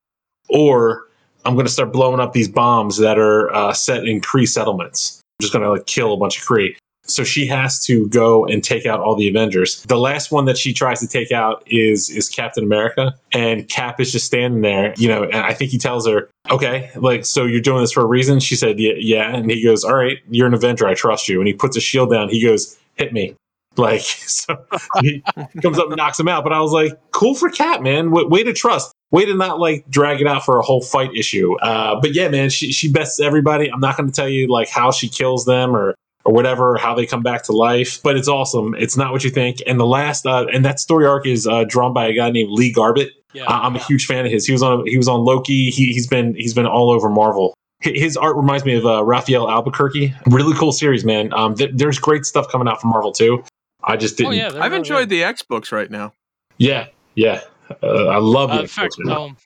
or 0.49 1.05
I'm 1.45 1.53
going 1.53 1.65
to 1.65 1.71
start 1.71 1.93
blowing 1.93 2.19
up 2.19 2.33
these 2.33 2.47
bombs 2.47 2.97
that 2.97 3.19
are 3.19 3.53
uh, 3.53 3.73
set 3.73 4.05
in 4.05 4.21
Kree 4.21 4.47
settlements. 4.47 5.21
I'm 5.39 5.43
just 5.43 5.53
going 5.53 5.63
to 5.63 5.71
like 5.71 5.85
kill 5.85 6.13
a 6.13 6.17
bunch 6.17 6.39
of 6.39 6.45
Kree." 6.45 6.75
So 7.05 7.23
she 7.23 7.45
has 7.47 7.83
to 7.85 8.07
go 8.07 8.45
and 8.45 8.63
take 8.63 8.85
out 8.85 9.01
all 9.01 9.15
the 9.15 9.27
Avengers. 9.27 9.83
The 9.83 9.97
last 9.97 10.31
one 10.31 10.45
that 10.45 10.57
she 10.57 10.73
tries 10.73 11.01
to 11.01 11.07
take 11.07 11.31
out 11.31 11.63
is 11.67 12.09
is 12.09 12.29
Captain 12.29 12.63
America, 12.63 13.13
and 13.33 13.67
Cap 13.67 13.99
is 13.99 14.11
just 14.11 14.25
standing 14.25 14.61
there, 14.61 14.93
you 14.97 15.09
know. 15.09 15.23
And 15.23 15.35
I 15.35 15.53
think 15.53 15.71
he 15.71 15.77
tells 15.77 16.07
her, 16.07 16.29
"Okay, 16.49 16.91
like 16.95 17.25
so 17.25 17.45
you're 17.45 17.61
doing 17.61 17.81
this 17.81 17.91
for 17.91 18.01
a 18.01 18.05
reason." 18.05 18.39
She 18.39 18.55
said, 18.55 18.79
"Yeah, 18.79 18.93
yeah." 18.97 19.35
And 19.35 19.51
he 19.51 19.61
goes, 19.61 19.83
"All 19.83 19.95
right, 19.95 20.17
you're 20.29 20.47
an 20.47 20.53
Avenger. 20.53 20.87
I 20.87 20.93
trust 20.93 21.27
you." 21.27 21.39
And 21.39 21.47
he 21.47 21.53
puts 21.53 21.75
his 21.75 21.83
shield 21.83 22.09
down. 22.09 22.29
He 22.29 22.41
goes, 22.41 22.77
"Hit 22.95 23.13
me." 23.13 23.35
Like 23.75 24.01
so, 24.01 24.55
he 25.01 25.23
comes 25.63 25.79
up 25.79 25.87
and 25.87 25.97
knocks 25.97 26.19
him 26.19 26.27
out. 26.27 26.43
But 26.43 26.53
I 26.53 26.59
was 26.59 26.71
like, 26.71 26.91
"Cool 27.09 27.33
for 27.33 27.49
Cap, 27.49 27.81
man. 27.81 28.11
Way, 28.11 28.23
way 28.25 28.43
to 28.43 28.53
trust." 28.53 28.93
Way 29.09 29.25
to 29.25 29.33
not 29.35 29.59
like 29.59 29.87
drag 29.89 30.21
it 30.21 30.27
out 30.27 30.43
for 30.45 30.57
a 30.57 30.61
whole 30.63 30.81
fight 30.81 31.11
issue. 31.15 31.55
Uh, 31.59 31.99
but 31.99 32.13
yeah, 32.15 32.29
man, 32.29 32.51
she 32.51 32.71
she 32.71 32.91
bests 32.91 33.19
everybody. 33.19 33.71
I'm 33.71 33.79
not 33.79 33.97
going 33.97 34.09
to 34.09 34.13
tell 34.15 34.29
you 34.29 34.47
like 34.47 34.69
how 34.69 34.91
she 34.91 35.09
kills 35.09 35.45
them 35.45 35.75
or 35.75 35.95
or 36.25 36.33
whatever, 36.33 36.77
how 36.77 36.93
they 36.95 37.05
come 37.05 37.21
back 37.23 37.43
to 37.43 37.51
life. 37.51 38.01
But 38.03 38.15
it's 38.17 38.27
awesome. 38.27 38.75
It's 38.77 38.95
not 38.97 39.11
what 39.11 39.23
you 39.23 39.29
think. 39.29 39.61
And 39.67 39.79
the 39.79 39.85
last, 39.85 40.25
uh, 40.25 40.45
and 40.53 40.63
that 40.65 40.79
story 40.79 41.05
arc 41.05 41.25
is 41.27 41.45
uh, 41.47 41.65
drawn 41.67 41.93
by 41.93 42.07
a 42.07 42.13
guy 42.13 42.31
named 42.31 42.49
Lee 42.51 42.71
Garbett. 42.71 43.09
Yeah, 43.33 43.45
I- 43.45 43.65
I'm 43.65 43.75
a 43.75 43.79
huge 43.79 44.05
fan 44.05 44.25
of 44.25 44.31
his. 44.31 44.45
He 44.45 44.51
was 44.51 44.61
on 44.63 44.85
he 44.87 44.97
was 44.97 45.07
on 45.07 45.21
Loki. 45.21 45.69
He, 45.71 45.87
he's 45.87 46.07
been 46.07 46.33
he's 46.35 46.53
been 46.53 46.65
all 46.67 46.91
over 46.91 47.09
Marvel. 47.09 47.53
His 47.81 48.15
art 48.15 48.37
reminds 48.37 48.63
me 48.63 48.75
of 48.75 48.85
uh, 48.85 49.03
Rafael 49.03 49.49
Albuquerque. 49.49 50.13
Really 50.27 50.55
cool 50.57 50.71
series, 50.71 51.03
man. 51.03 51.33
Um, 51.33 51.55
th- 51.55 51.71
there's 51.73 51.99
great 51.99 52.25
stuff 52.25 52.47
coming 52.49 52.67
out 52.69 52.79
from 52.79 52.91
Marvel 52.91 53.11
too. 53.11 53.43
I 53.83 53.97
just 53.97 54.13
Oh 54.21 54.29
didn't. 54.31 54.33
Oh, 54.33 54.35
yeah, 54.57 54.63
I've 54.63 54.71
really 54.71 54.77
enjoyed 54.77 54.99
good. 55.01 55.09
the 55.09 55.23
X 55.25 55.41
books 55.43 55.71
right 55.73 55.91
now. 55.91 56.13
yeah, 56.57 56.87
yeah. 57.15 57.41
Uh, 57.81 58.05
I 58.07 58.17
love 58.19 58.51
Uh, 58.51 58.55
the 58.57 58.61
in 58.61 58.67
fact, 58.67 58.85
X-Men. 58.99 59.17
um, 59.17 59.37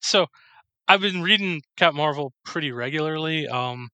so 0.00 0.26
I've 0.86 1.00
been 1.00 1.22
reading 1.22 1.62
Cap 1.76 1.94
Marvel 1.94 2.32
pretty 2.44 2.70
regularly, 2.72 3.48
um, 3.48 3.88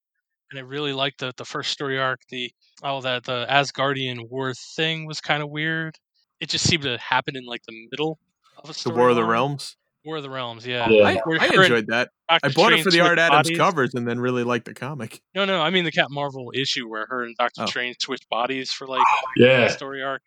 and 0.50 0.58
I 0.58 0.62
really 0.62 0.92
liked 0.92 1.18
the 1.20 1.32
the 1.36 1.44
first 1.44 1.70
story 1.72 1.98
arc. 1.98 2.20
The 2.30 2.50
oh, 2.82 3.00
that 3.02 3.24
the 3.24 3.46
Asgardian 3.48 4.28
war 4.28 4.52
thing 4.54 5.06
was 5.06 5.20
kind 5.20 5.42
of 5.42 5.50
weird. 5.50 5.96
It 6.40 6.48
just 6.48 6.66
seemed 6.68 6.82
to 6.84 6.98
happen 6.98 7.36
in 7.36 7.44
like 7.46 7.62
the 7.66 7.74
middle 7.90 8.18
of 8.58 8.64
a 8.64 8.68
The 8.68 8.74
story. 8.78 8.96
War 8.96 9.08
of 9.10 9.16
the 9.16 9.24
Realms. 9.24 9.76
War 10.04 10.18
of 10.18 10.22
the 10.22 10.30
Realms, 10.30 10.64
yeah. 10.64 10.88
Yeah. 10.88 11.02
I, 11.02 11.20
I 11.40 11.46
enjoyed 11.46 11.88
that. 11.88 12.10
Doctor 12.28 12.48
I 12.48 12.52
bought 12.52 12.72
it 12.72 12.84
for 12.84 12.90
the 12.92 13.00
Art 13.00 13.18
Adams 13.18 13.48
bodies. 13.48 13.58
covers 13.58 13.94
and 13.94 14.06
then 14.06 14.20
really 14.20 14.44
liked 14.44 14.66
the 14.66 14.74
comic. 14.74 15.20
No, 15.34 15.44
no, 15.44 15.60
I 15.60 15.70
mean 15.70 15.84
the 15.84 15.90
Cap 15.90 16.08
Marvel 16.10 16.52
issue 16.54 16.88
where 16.88 17.06
her 17.08 17.24
and 17.24 17.34
Doctor 17.36 17.62
Oh. 17.62 17.66
Strange 17.66 17.96
switch 18.00 18.22
bodies 18.30 18.70
for 18.70 18.86
like 18.86 19.02
oh, 19.04 19.22
Yeah, 19.36 19.64
the 19.64 19.70
story 19.70 20.02
arc. 20.02 20.22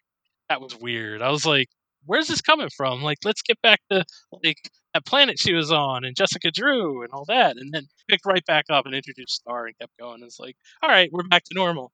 That 0.49 0.59
was 0.61 0.75
weird. 0.75 1.21
I 1.21 1.29
was 1.29 1.45
like, 1.45 1.67
where's 2.05 2.27
this 2.27 2.41
coming 2.41 2.69
from? 2.75 3.03
Like, 3.03 3.19
let's 3.23 3.41
get 3.41 3.61
back 3.61 3.79
to 3.91 4.03
like 4.43 4.57
that 4.93 5.05
planet 5.05 5.39
she 5.39 5.53
was 5.53 5.71
on 5.71 6.03
and 6.03 6.15
Jessica 6.15 6.51
Drew 6.51 7.03
and 7.03 7.11
all 7.11 7.25
that, 7.25 7.57
and 7.57 7.71
then 7.73 7.87
picked 8.07 8.25
right 8.25 8.45
back 8.45 8.65
up 8.69 8.85
and 8.85 8.95
introduced 8.95 9.35
Star 9.35 9.67
and 9.67 9.77
kept 9.77 9.97
going. 9.99 10.21
It's 10.23 10.39
like, 10.39 10.55
all 10.81 10.89
right, 10.89 11.09
we're 11.11 11.23
back 11.23 11.43
to 11.45 11.53
normal. 11.53 11.91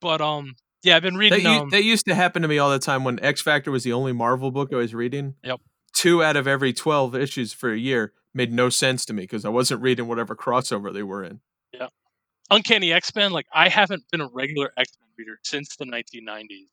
But 0.00 0.20
um, 0.20 0.54
yeah, 0.82 0.96
I've 0.96 1.02
been 1.02 1.16
reading. 1.16 1.42
u- 1.42 1.48
um, 1.48 1.70
that 1.70 1.84
used 1.84 2.06
to 2.06 2.14
happen 2.14 2.42
to 2.42 2.48
me 2.48 2.58
all 2.58 2.70
the 2.70 2.78
time 2.78 3.04
when 3.04 3.22
X 3.22 3.42
Factor 3.42 3.70
was 3.70 3.84
the 3.84 3.92
only 3.92 4.12
Marvel 4.12 4.50
book 4.50 4.72
I 4.72 4.76
was 4.76 4.94
reading. 4.94 5.34
Yep. 5.44 5.60
Two 5.92 6.22
out 6.24 6.36
of 6.36 6.46
every 6.46 6.72
12 6.72 7.14
issues 7.14 7.52
for 7.52 7.70
a 7.72 7.78
year 7.78 8.12
made 8.32 8.52
no 8.52 8.68
sense 8.70 9.04
to 9.06 9.12
me 9.12 9.24
because 9.24 9.44
I 9.44 9.48
wasn't 9.50 9.82
reading 9.82 10.08
whatever 10.08 10.34
crossover 10.34 10.92
they 10.94 11.02
were 11.02 11.22
in. 11.24 11.40
Yeah. 11.74 11.88
Uncanny 12.50 12.92
X 12.92 13.14
Men, 13.14 13.32
like 13.32 13.46
I 13.52 13.68
haven't 13.68 14.04
been 14.10 14.20
a 14.20 14.28
regular 14.32 14.72
X 14.76 14.92
Men 15.00 15.08
reader 15.18 15.38
since 15.44 15.76
the 15.76 15.84
1990s, 15.84 16.68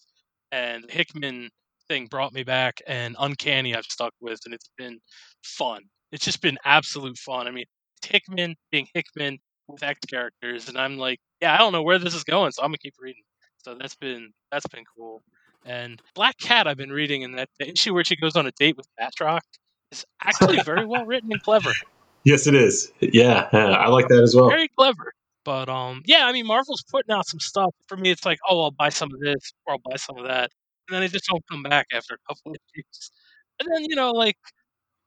and 0.52 0.89
Hickman 0.89 1.49
thing 1.89 2.07
brought 2.07 2.34
me 2.34 2.43
back, 2.43 2.81
and 2.88 3.15
Uncanny 3.19 3.76
I've 3.76 3.85
stuck 3.85 4.14
with, 4.19 4.39
and 4.45 4.53
it's 4.53 4.69
been 4.77 4.99
fun. 5.43 5.81
It's 6.11 6.23
just 6.26 6.41
been 6.41 6.57
absolute 6.65 7.18
fun. 7.18 7.47
I 7.47 7.51
mean, 7.51 7.65
Hickman 8.05 8.55
being 8.72 8.88
Hickman 8.93 9.39
with 9.68 9.84
X 9.84 9.99
characters, 10.07 10.69
and 10.69 10.77
I'm 10.77 10.97
like, 10.97 11.19
yeah, 11.41 11.53
I 11.53 11.57
don't 11.57 11.73
know 11.73 11.84
where 11.84 11.99
this 11.99 12.14
is 12.14 12.23
going, 12.23 12.51
so 12.51 12.64
I'm 12.64 12.69
gonna 12.69 12.77
keep 12.77 12.95
reading. 12.99 13.23
So 13.64 13.76
that's 13.76 13.95
been 13.95 14.31
that's 14.51 14.68
been 14.68 14.84
cool. 14.97 15.23
And 15.65 16.01
Black 16.15 16.38
Cat, 16.38 16.68
I've 16.68 16.77
been 16.77 16.91
reading, 16.91 17.23
and 17.23 17.38
that 17.38 17.49
the 17.59 17.69
issue 17.69 17.93
where 17.93 18.03
she 18.03 18.15
goes 18.15 18.35
on 18.35 18.47
a 18.47 18.51
date 18.51 18.77
with 18.77 18.88
Batroc 18.99 19.41
is 19.91 20.05
actually 20.23 20.61
very 20.61 20.85
well 20.85 21.05
written 21.05 21.31
and 21.31 21.41
clever. 21.41 21.72
yes, 22.23 22.47
it 22.47 22.55
is. 22.55 22.91
Yeah, 23.01 23.49
yeah, 23.51 23.68
I 23.72 23.88
like 23.88 24.07
that 24.07 24.23
as 24.23 24.35
well. 24.35 24.49
very 24.49 24.69
clever. 24.69 25.14
But 25.43 25.69
um, 25.69 26.03
yeah, 26.05 26.26
I 26.26 26.34
mean, 26.34 26.45
Marvel's 26.45 26.84
putting 26.91 27.14
out 27.14 27.26
some 27.26 27.39
stuff. 27.39 27.73
For 27.88 27.95
me, 27.95 28.11
it's 28.11 28.26
like, 28.26 28.38
oh, 28.49 28.64
I'll 28.64 28.72
buy 28.72 28.89
some 28.89 29.09
of 29.14 29.19
this 29.22 29.53
or 29.65 29.73
I'll 29.76 29.89
buy 29.89 29.95
some 29.95 30.18
of 30.18 30.26
that. 30.27 30.51
And 30.88 30.95
then 30.95 31.01
they 31.01 31.07
just 31.07 31.26
don't 31.30 31.43
come 31.49 31.64
back 31.64 31.88
after 31.93 32.15
a 32.15 32.18
couple 32.27 32.51
of 32.51 32.57
issues. 32.73 33.11
And 33.59 33.69
then 33.73 33.85
you 33.85 33.95
know, 33.95 34.11
like 34.11 34.38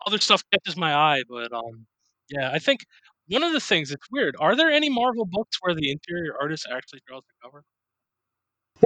other 0.06 0.18
stuff 0.18 0.42
catches 0.52 0.76
my 0.76 0.94
eye, 0.94 1.22
but 1.28 1.52
um, 1.52 1.86
yeah, 2.30 2.50
I 2.52 2.58
think 2.58 2.80
one 3.28 3.42
of 3.42 3.52
the 3.52 3.60
things 3.60 3.90
it's 3.90 4.06
weird. 4.10 4.34
Are 4.38 4.56
there 4.56 4.70
any 4.70 4.88
Marvel 4.88 5.24
books 5.24 5.58
where 5.60 5.74
the 5.74 5.90
interior 5.90 6.34
artist 6.40 6.66
actually 6.70 7.00
draws 7.06 7.22
the 7.22 7.48
cover? 7.48 7.64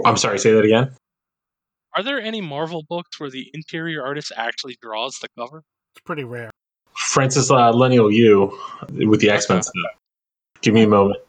I'm 0.04 0.16
sorry, 0.16 0.38
say 0.38 0.52
that 0.52 0.64
again. 0.64 0.94
Are 1.96 2.02
there 2.02 2.20
any 2.20 2.40
Marvel 2.40 2.84
books 2.88 3.20
where 3.20 3.30
the 3.30 3.50
interior 3.54 4.04
artist 4.04 4.32
actually 4.36 4.76
draws 4.82 5.18
the 5.20 5.28
cover? 5.38 5.62
It's 5.94 6.02
pretty 6.04 6.24
rare. 6.24 6.50
Francis 6.94 7.50
uh, 7.50 7.72
Leinil 7.72 8.12
Yu 8.12 8.58
with 9.08 9.20
the 9.20 9.30
X 9.30 9.48
Men 9.48 9.62
stuff. 9.62 9.74
Give 10.60 10.74
me 10.74 10.82
a 10.82 10.88
moment. 10.88 11.20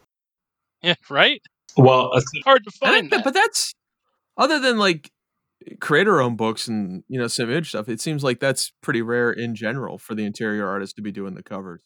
Yeah, 0.82 0.94
right. 1.08 1.40
Well, 1.76 2.10
uh, 2.14 2.20
Hard 2.44 2.64
to 2.64 2.70
find 2.70 3.10
that, 3.10 3.18
that. 3.18 3.24
but 3.24 3.34
that's 3.34 3.74
other 4.36 4.58
than 4.58 4.78
like 4.78 5.10
creator 5.80 6.20
owned 6.20 6.36
books 6.36 6.68
and 6.68 7.02
you 7.08 7.18
know 7.18 7.26
some 7.28 7.50
image 7.50 7.70
stuff. 7.70 7.88
It 7.88 8.00
seems 8.00 8.22
like 8.22 8.40
that's 8.40 8.72
pretty 8.82 9.02
rare 9.02 9.30
in 9.32 9.54
general 9.54 9.98
for 9.98 10.14
the 10.14 10.24
interior 10.24 10.68
artist 10.68 10.96
to 10.96 11.02
be 11.02 11.12
doing 11.12 11.34
the 11.34 11.42
covers. 11.42 11.82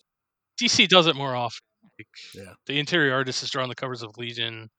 DC 0.61 0.89
does 0.89 1.07
it 1.07 1.17
more 1.17 1.35
often. 1.35 1.61
Like, 1.99 2.07
Yeah. 2.35 2.53
The 2.67 2.79
interior 2.79 3.15
artist 3.15 3.43
is 3.43 3.51
drawing 3.51 3.69
the 3.69 3.75
covers 3.75 4.03
of 4.03 4.17
Legion, 4.19 4.71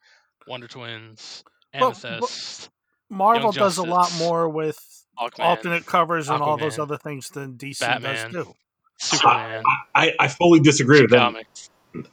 Wonder 0.47 0.67
Twins, 0.67 1.43
But- 1.73 1.79
but- 2.01 2.05
Amethyst, 2.05 2.69
Marvel 3.09 3.43
Young 3.43 3.51
does 3.53 3.77
a 3.77 3.83
lot 3.83 4.11
more 4.17 4.47
with 4.49 4.77
Hawkman, 5.19 5.43
alternate 5.43 5.85
covers 5.85 6.29
and 6.29 6.41
all 6.41 6.57
those 6.57 6.79
other 6.79 6.97
things 6.97 7.29
than 7.29 7.57
DC 7.57 7.79
Batman. 7.79 8.31
does 8.31 8.45
too. 8.45 8.53
Superman, 8.99 9.63
I, 9.95 10.13
I 10.19 10.27
fully 10.27 10.59
disagree 10.59 11.01
with 11.01 11.09
that. 11.11 11.33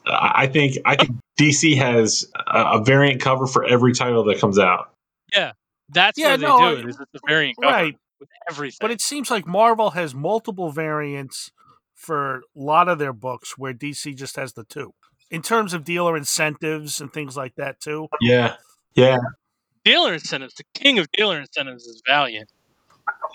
I 0.06 0.42
I 0.42 0.46
think 0.46 0.76
I 0.86 0.96
think 0.96 1.16
DC 1.38 1.76
has 1.76 2.26
a, 2.48 2.78
a 2.80 2.84
variant 2.84 3.20
cover 3.20 3.46
for 3.46 3.64
every 3.64 3.92
title 3.92 4.24
that 4.24 4.40
comes 4.40 4.59
out. 4.59 4.90
That's 5.89 6.19
Yeah, 6.19 6.28
where 6.28 6.36
they 6.39 6.47
no, 6.47 6.59
do 6.74 6.81
it. 6.81 6.89
Is 6.89 7.01
it's 7.01 7.15
a 7.15 7.27
variant 7.27 7.56
cover 7.62 7.73
Right, 7.73 7.97
with 8.20 8.28
everything. 8.51 8.78
but 8.81 8.90
it 8.90 9.01
seems 9.01 9.31
like 9.31 9.47
Marvel 9.47 9.90
has 9.90 10.15
multiple 10.15 10.70
variants 10.70 11.51
for 11.94 12.36
a 12.36 12.40
lot 12.55 12.89
of 12.89 12.98
their 12.98 13.12
books, 13.12 13.56
where 13.59 13.73
DC 13.74 14.15
just 14.16 14.36
has 14.36 14.52
the 14.52 14.65
two. 14.65 14.93
In 15.31 15.43
terms 15.43 15.74
of 15.74 15.85
dealer 15.85 16.16
incentives 16.16 17.01
and 17.01 17.12
things 17.12 17.36
like 17.36 17.55
that 17.56 17.81
too. 17.81 18.09
Yeah, 18.20 18.55
yeah, 18.94 19.19
dealer 19.85 20.15
incentives. 20.15 20.55
The 20.55 20.65
king 20.74 20.98
of 20.98 21.10
dealer 21.12 21.39
incentives 21.40 21.85
is 21.85 22.02
Valiant. 22.06 22.51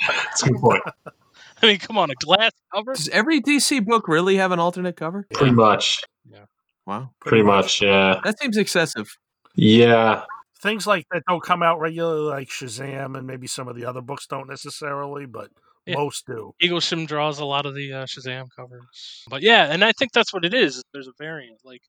that's 0.08 0.44
a 0.44 0.50
good 0.50 0.62
point. 0.62 0.84
I 1.62 1.66
mean, 1.68 1.78
come 1.80 1.98
on, 1.98 2.10
a 2.12 2.16
glass 2.16 2.52
cover. 2.74 2.94
Does 2.94 3.10
every 3.10 3.42
DC 3.42 3.86
book 3.86 4.08
really 4.08 4.36
have 4.38 4.52
an 4.52 4.60
alternate 4.60 4.96
cover? 4.98 5.26
Pretty 5.34 5.54
much, 5.54 6.02
Yeah. 6.30 6.46
Wow, 6.86 7.12
pretty 7.22 7.44
much. 7.44 7.82
Yeah, 7.82 8.20
that 8.24 8.40
seems 8.40 8.58
excessive. 8.58 9.16
yeah. 9.56 10.24
Things 10.64 10.88
like 10.88 11.06
that 11.11 11.23
don't 11.27 11.44
come 11.44 11.61
out 11.61 11.80
regularly, 11.80 12.22
like 12.22 12.48
Shazam, 12.49 13.18
and 13.18 13.27
maybe 13.27 13.48
some 13.48 13.68
of 13.68 13.76
the 13.76 13.85
other 13.85 14.02
books 14.02 14.26
don't 14.27 14.48
necessarily, 14.49 15.26
but 15.26 15.49
Yeah. 15.85 15.95
most 15.98 16.26
do. 16.26 16.53
Eaglesham 16.64 17.06
draws 17.06 17.40
a 17.40 17.45
lot 17.45 17.65
of 17.65 17.76
the 17.76 17.91
uh, 17.91 18.06
Shazam 18.06 18.48
covers. 18.56 19.26
But 19.30 19.41
yeah, 19.41 19.65
and 19.72 19.84
I 19.84 19.91
think 19.91 20.14
that's 20.14 20.34
what 20.34 20.45
it 20.45 20.53
is. 20.53 20.81
There's 20.94 21.07
a 21.10 21.14
variant. 21.19 21.60
Like, 21.65 21.81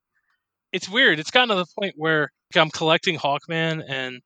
it's 0.72 0.88
weird. 0.88 1.20
It's 1.20 1.30
gotten 1.30 1.50
to 1.50 1.54
the 1.54 1.66
point 1.78 1.94
where 1.96 2.30
I'm 2.56 2.70
collecting 2.70 3.16
Hawkman, 3.16 3.84
and 3.88 4.20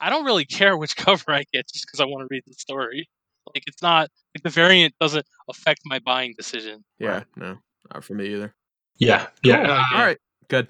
I 0.00 0.08
don't 0.08 0.24
really 0.24 0.44
care 0.44 0.76
which 0.76 0.94
cover 1.26 1.32
I 1.32 1.42
get 1.52 1.66
just 1.72 1.84
because 1.86 1.98
I 2.00 2.04
want 2.04 2.22
to 2.22 2.28
read 2.30 2.44
the 2.46 2.54
story. 2.54 3.08
Like, 3.52 3.64
it's 3.66 3.82
not 3.82 4.08
like 4.36 4.44
the 4.44 4.50
variant 4.50 4.94
doesn't 5.00 5.26
affect 5.48 5.80
my 5.84 5.98
buying 5.98 6.34
decision. 6.38 6.84
Yeah, 7.00 7.24
no, 7.36 7.58
not 7.92 8.04
for 8.04 8.14
me 8.14 8.32
either. 8.34 8.54
Yeah, 8.98 9.26
yeah. 9.42 9.64
Cool. 9.64 9.72
uh, 9.74 9.84
All 9.94 10.06
right, 10.06 10.18
good. 10.46 10.68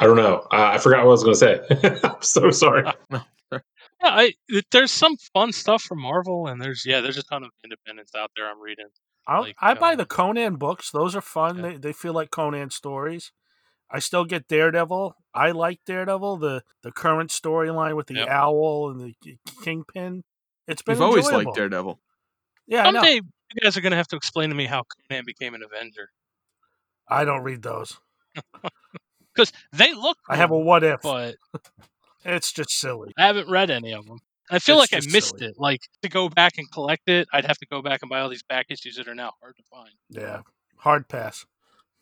I 0.00 0.06
don't 0.06 0.16
know. 0.16 0.46
Uh, 0.50 0.70
I 0.74 0.78
forgot 0.78 1.04
what 1.04 1.10
I 1.10 1.22
was 1.22 1.22
going 1.22 1.34
to 1.34 1.38
say. 1.38 2.00
I'm 2.08 2.22
so 2.22 2.50
sorry. 2.50 2.90
Yeah, 4.04 4.10
I 4.10 4.32
there's 4.72 4.90
some 4.90 5.16
fun 5.32 5.52
stuff 5.52 5.82
from 5.82 6.00
Marvel, 6.00 6.48
and 6.48 6.60
there's 6.60 6.84
yeah, 6.84 7.00
there's 7.00 7.18
a 7.18 7.22
ton 7.22 7.44
of 7.44 7.50
independents 7.62 8.12
out 8.16 8.32
there 8.36 8.50
I'm 8.50 8.60
reading. 8.60 8.86
I 9.28 9.38
Like, 9.38 9.56
I 9.60 9.74
buy 9.74 9.92
uh, 9.92 9.96
the 9.96 10.06
Conan 10.06 10.56
books; 10.56 10.90
those 10.90 11.14
are 11.14 11.20
fun. 11.20 11.58
Yeah. 11.58 11.62
They 11.62 11.76
they 11.76 11.92
feel 11.92 12.12
like 12.12 12.30
Conan 12.32 12.70
stories. 12.70 13.30
I 13.88 14.00
still 14.00 14.24
get 14.24 14.48
Daredevil. 14.48 15.14
I 15.34 15.52
like 15.52 15.80
Daredevil. 15.86 16.38
The 16.38 16.64
the 16.82 16.90
current 16.90 17.30
storyline 17.30 17.94
with 17.94 18.08
the 18.08 18.14
Yep. 18.14 18.28
owl 18.28 18.90
and 18.90 19.00
the 19.00 19.14
Kingpin. 19.62 20.24
It's 20.66 20.82
been 20.82 20.94
You've 20.94 21.02
always 21.02 21.30
liked 21.30 21.54
Daredevil. 21.54 22.00
Yeah, 22.66 22.86
I 22.88 22.90
know. 22.90 23.02
Someday 23.02 23.14
you 23.16 23.60
guys 23.62 23.76
are 23.76 23.82
gonna 23.82 23.96
have 23.96 24.08
to 24.08 24.16
explain 24.16 24.48
to 24.48 24.56
me 24.56 24.66
how 24.66 24.82
Conan 25.08 25.24
became 25.24 25.54
an 25.54 25.62
Avenger 25.62 26.08
I 27.08 27.24
don't 27.24 27.42
read 27.42 27.62
those. 27.62 27.98
because 29.34 29.52
they 29.72 29.92
look. 29.94 30.18
I 30.28 30.36
have 30.36 30.50
a 30.50 30.58
what 30.58 30.84
if. 30.84 31.00
but 31.02 31.36
It's 32.24 32.52
just 32.52 32.70
silly. 32.70 33.12
I 33.18 33.26
haven't 33.26 33.50
read 33.50 33.70
any 33.70 33.92
of 33.92 34.06
them. 34.06 34.18
I 34.50 34.58
feel 34.58 34.80
It's 34.80 34.92
like 34.92 35.02
I 35.02 35.04
missed 35.12 35.38
silly. 35.38 35.50
it. 35.50 35.56
Like 35.58 35.80
to 36.02 36.08
go 36.08 36.28
back 36.28 36.58
and 36.58 36.70
collect 36.70 37.08
it, 37.08 37.26
I'd 37.32 37.46
have 37.46 37.58
to 37.58 37.66
go 37.66 37.82
back 37.82 38.00
and 38.02 38.08
buy 38.10 38.20
all 38.20 38.28
these 38.28 38.42
back 38.44 38.66
issues 38.70 38.96
that 38.96 39.08
are 39.08 39.14
now 39.14 39.32
hard 39.40 39.56
to 39.56 39.62
find. 39.70 39.90
Yeah, 40.10 40.42
hard 40.76 41.08
pass. 41.08 41.44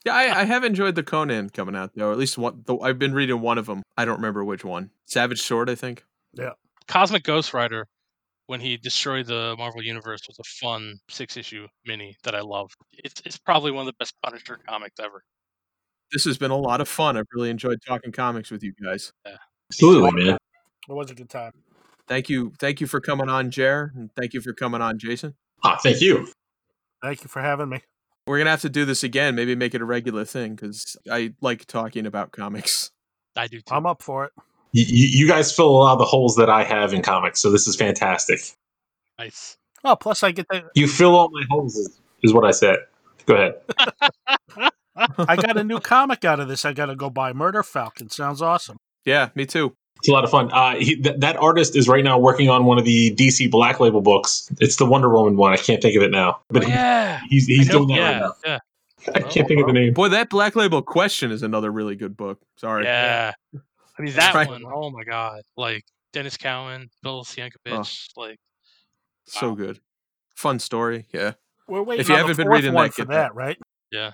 Yeah, 0.05 0.15
I, 0.15 0.40
I 0.40 0.44
have 0.44 0.65
enjoyed 0.65 0.94
the 0.94 1.02
Conan 1.02 1.51
coming 1.51 1.77
out 1.77 1.93
though. 1.94 2.12
At 2.12 2.19
least 2.19 2.36
one. 2.39 2.62
The, 2.66 2.77
I've 2.78 2.98
been 2.98 3.12
reading 3.15 3.40
one 3.40 3.59
of 3.59 3.66
them. 3.66 3.82
I 3.97 4.05
don't 4.05 4.16
remember 4.16 4.44
which 4.44 4.65
one. 4.65 4.90
Savage 5.07 5.40
Sword, 5.43 5.70
I 5.70 5.74
think. 5.74 6.05
Yeah. 6.35 6.52
Cosmic 6.86 7.23
Ghost 7.23 7.55
Rider, 7.55 7.86
when 8.47 8.61
he 8.61 8.77
destroyed 8.77 9.27
the 9.27 9.55
Marvel 9.57 9.82
Universe, 9.82 10.20
was 10.27 10.39
a 10.39 10.44
fun 10.44 10.97
six 11.09 11.36
issue 11.36 11.66
mini 11.86 12.16
that 12.24 12.35
I 12.35 12.40
love. 12.40 12.73
It's 12.93 13.23
it's 13.24 13.39
probably 13.39 13.70
one 13.70 13.82
of 13.82 13.86
the 13.86 13.97
best 13.98 14.15
Punisher 14.23 14.59
comics 14.69 14.98
ever. 15.01 15.23
This 16.12 16.24
has 16.24 16.39
been 16.39 16.51
a 16.51 16.57
lot 16.57 16.81
of 16.81 16.89
fun. 16.89 17.16
I've 17.16 17.27
really 17.32 17.51
enjoyed 17.51 17.81
talking 17.87 18.12
comics 18.12 18.51
with 18.51 18.62
you 18.62 18.73
guys. 18.82 19.12
Yeah. 19.24 19.37
Absolutely, 19.70 20.24
man. 20.24 20.39
It 20.89 20.93
was 20.93 21.11
a 21.11 21.15
good 21.15 21.31
time. 21.31 21.53
Thank 22.09 22.28
you, 22.28 22.53
thank 22.59 22.81
you 22.81 22.89
for 22.89 23.01
coming 23.01 23.28
on, 23.28 23.53
Jer, 23.53 23.93
and 23.95 24.11
thank 24.16 24.35
you 24.35 24.41
for 24.41 24.53
coming 24.53 24.82
on, 24.82 24.99
Jason. 24.99 25.35
Ah, 25.62 25.77
thank 25.81 26.01
you. 26.01 26.27
Thank 27.03 27.23
you 27.23 27.28
for 27.28 27.41
having 27.41 27.69
me. 27.69 27.82
We're 28.27 28.39
gonna 28.39 28.51
have 28.51 28.62
to 28.62 28.69
do 28.69 28.85
this 28.85 29.05
again. 29.05 29.37
Maybe 29.37 29.55
make 29.55 29.74
it 29.74 29.81
a 29.81 29.85
regular 29.85 30.24
thing 30.24 30.57
because 30.57 30.97
I 31.11 31.35
like 31.41 31.66
talking 31.66 32.07
about 32.07 32.32
comics. 32.32 32.91
I 33.37 33.47
do 33.47 33.61
too. 33.61 33.73
I'm 33.73 33.87
up 33.87 34.03
for 34.03 34.24
it. 34.24 34.32
You, 34.73 34.85
you 34.89 35.28
guys 35.28 35.53
fill 35.55 35.69
a 35.69 35.78
lot 35.78 35.93
of 35.93 35.99
the 36.01 36.05
holes 36.05 36.35
that 36.37 36.51
I 36.51 36.65
have 36.65 36.93
in 36.93 37.03
comics, 37.03 37.41
so 37.41 37.51
this 37.51 37.69
is 37.69 37.77
fantastic. 37.77 38.41
nice. 39.19 39.57
Oh, 39.85 39.97
plus 39.97 40.23
I 40.23 40.32
get 40.32 40.47
the 40.49 40.65
You 40.74 40.89
fill 40.89 41.15
all 41.16 41.31
my 41.31 41.45
holes, 41.49 41.77
is, 41.77 42.01
is 42.23 42.32
what 42.32 42.45
I 42.45 42.51
said. 42.51 42.77
Go 43.27 43.35
ahead. 43.35 44.70
I 44.97 45.37
got 45.37 45.57
a 45.57 45.65
new 45.65 45.81
comic 45.81 46.25
out 46.25 46.41
of 46.41 46.49
this. 46.49 46.65
I 46.65 46.73
got 46.73 46.87
to 46.87 46.97
go 46.97 47.11
buy 47.11 47.33
Murder 47.33 47.62
Falcon. 47.62 48.11
Sounds 48.11 48.43
awesome. 48.43 48.77
Yeah, 49.05 49.31
me 49.35 49.47
too. 49.47 49.75
It's 49.99 50.09
a 50.09 50.12
lot 50.12 50.25
of 50.25 50.31
fun. 50.31 50.51
Uh, 50.53 50.77
he, 50.77 50.97
th- 50.97 51.17
that 51.21 51.37
artist 51.37 51.77
is 51.77 51.87
right 51.87 52.03
now 52.03 52.19
working 52.19 52.49
on 52.49 52.65
one 52.65 52.79
of 52.79 52.85
the 52.87 53.15
DC 53.17 53.51
Black 53.51 53.81
Label 53.81 54.01
books. 54.01 54.51
It's 54.59 54.77
the 54.77 54.87
Wonder 54.87 55.11
Woman 55.11 55.37
one. 55.37 55.53
I 55.53 55.57
can't 55.57 55.81
think 55.83 55.95
of 55.97 56.03
it 56.03 56.11
now, 56.11 56.41
but 56.49 56.65
Oh, 56.65 56.69
yeah. 56.69 57.21
he's 57.29 57.47
he's 57.47 57.69
doing 57.69 57.89
that 57.89 57.97
yeah, 57.97 58.11
right 58.21 58.21
now. 58.23 58.33
yeah, 58.47 58.59
I 59.15 59.21
can't 59.21 59.47
think 59.47 59.61
of 59.61 59.67
the 59.67 59.73
name. 59.75 59.93
Boy, 59.93 60.09
that 60.09 60.31
Black 60.31 60.57
Label 60.57 60.81
Question 60.83 61.31
is 61.31 61.43
another 61.43 61.71
really 61.71 61.97
good 61.97 62.17
book. 62.17 62.41
Sorry. 62.57 62.85
yeah. 62.85 63.33
I 63.99 64.03
mean 64.03 64.15
that 64.15 64.35
Right. 64.35 64.49
one. 64.49 64.65
Oh 64.67 64.91
my 64.91 65.05
god! 65.05 65.43
Like 65.59 65.85
Denys 66.15 66.39
Cowan, 66.39 66.89
Bill 67.03 67.23
Sienkiewicz. 67.23 68.07
Like 68.17 68.39
So 69.27 69.55
good. 69.55 69.81
Fun 70.35 70.59
story. 70.59 71.07
Yeah. 71.12 71.33
We're 71.69 71.83
waiting 71.83 72.01
If 72.01 72.09
you 72.09 72.15
on 72.15 72.21
haven't 72.23 72.37
the 72.39 72.45
been 72.45 72.51
reading 72.53 72.73
that, 72.73 72.95
for 72.95 73.03
get 73.03 73.09
that, 73.09 73.15
that. 73.15 73.35
right? 73.35 73.59
yeah, 73.93 74.12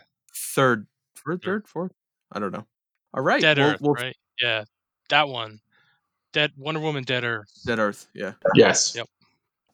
Third, 0.55 0.87
third, 1.25 1.43
third, 1.43 1.69
fourth. 1.69 1.93
I 2.31 2.39
don't 2.41 2.53
know. 2.53 2.67
All 3.15 3.23
right. 3.23 3.41
Dead 3.41 3.59
we'll- 3.59 3.67
Earth, 3.69 3.81
we'll- 3.81 3.95
right? 3.95 4.17
Yeah, 4.41 4.65
that 5.09 5.29
one. 5.29 5.61
Dead 6.33 6.53
Wonder 6.59 6.81
Woman, 6.81 7.05
Dead 7.05 7.25
Earth. 7.25 7.49
Dead 7.65 7.79
Earth. 7.79 8.09
Yeah. 8.15 8.33
Yes. 8.55 8.95
Yep. 8.95 9.07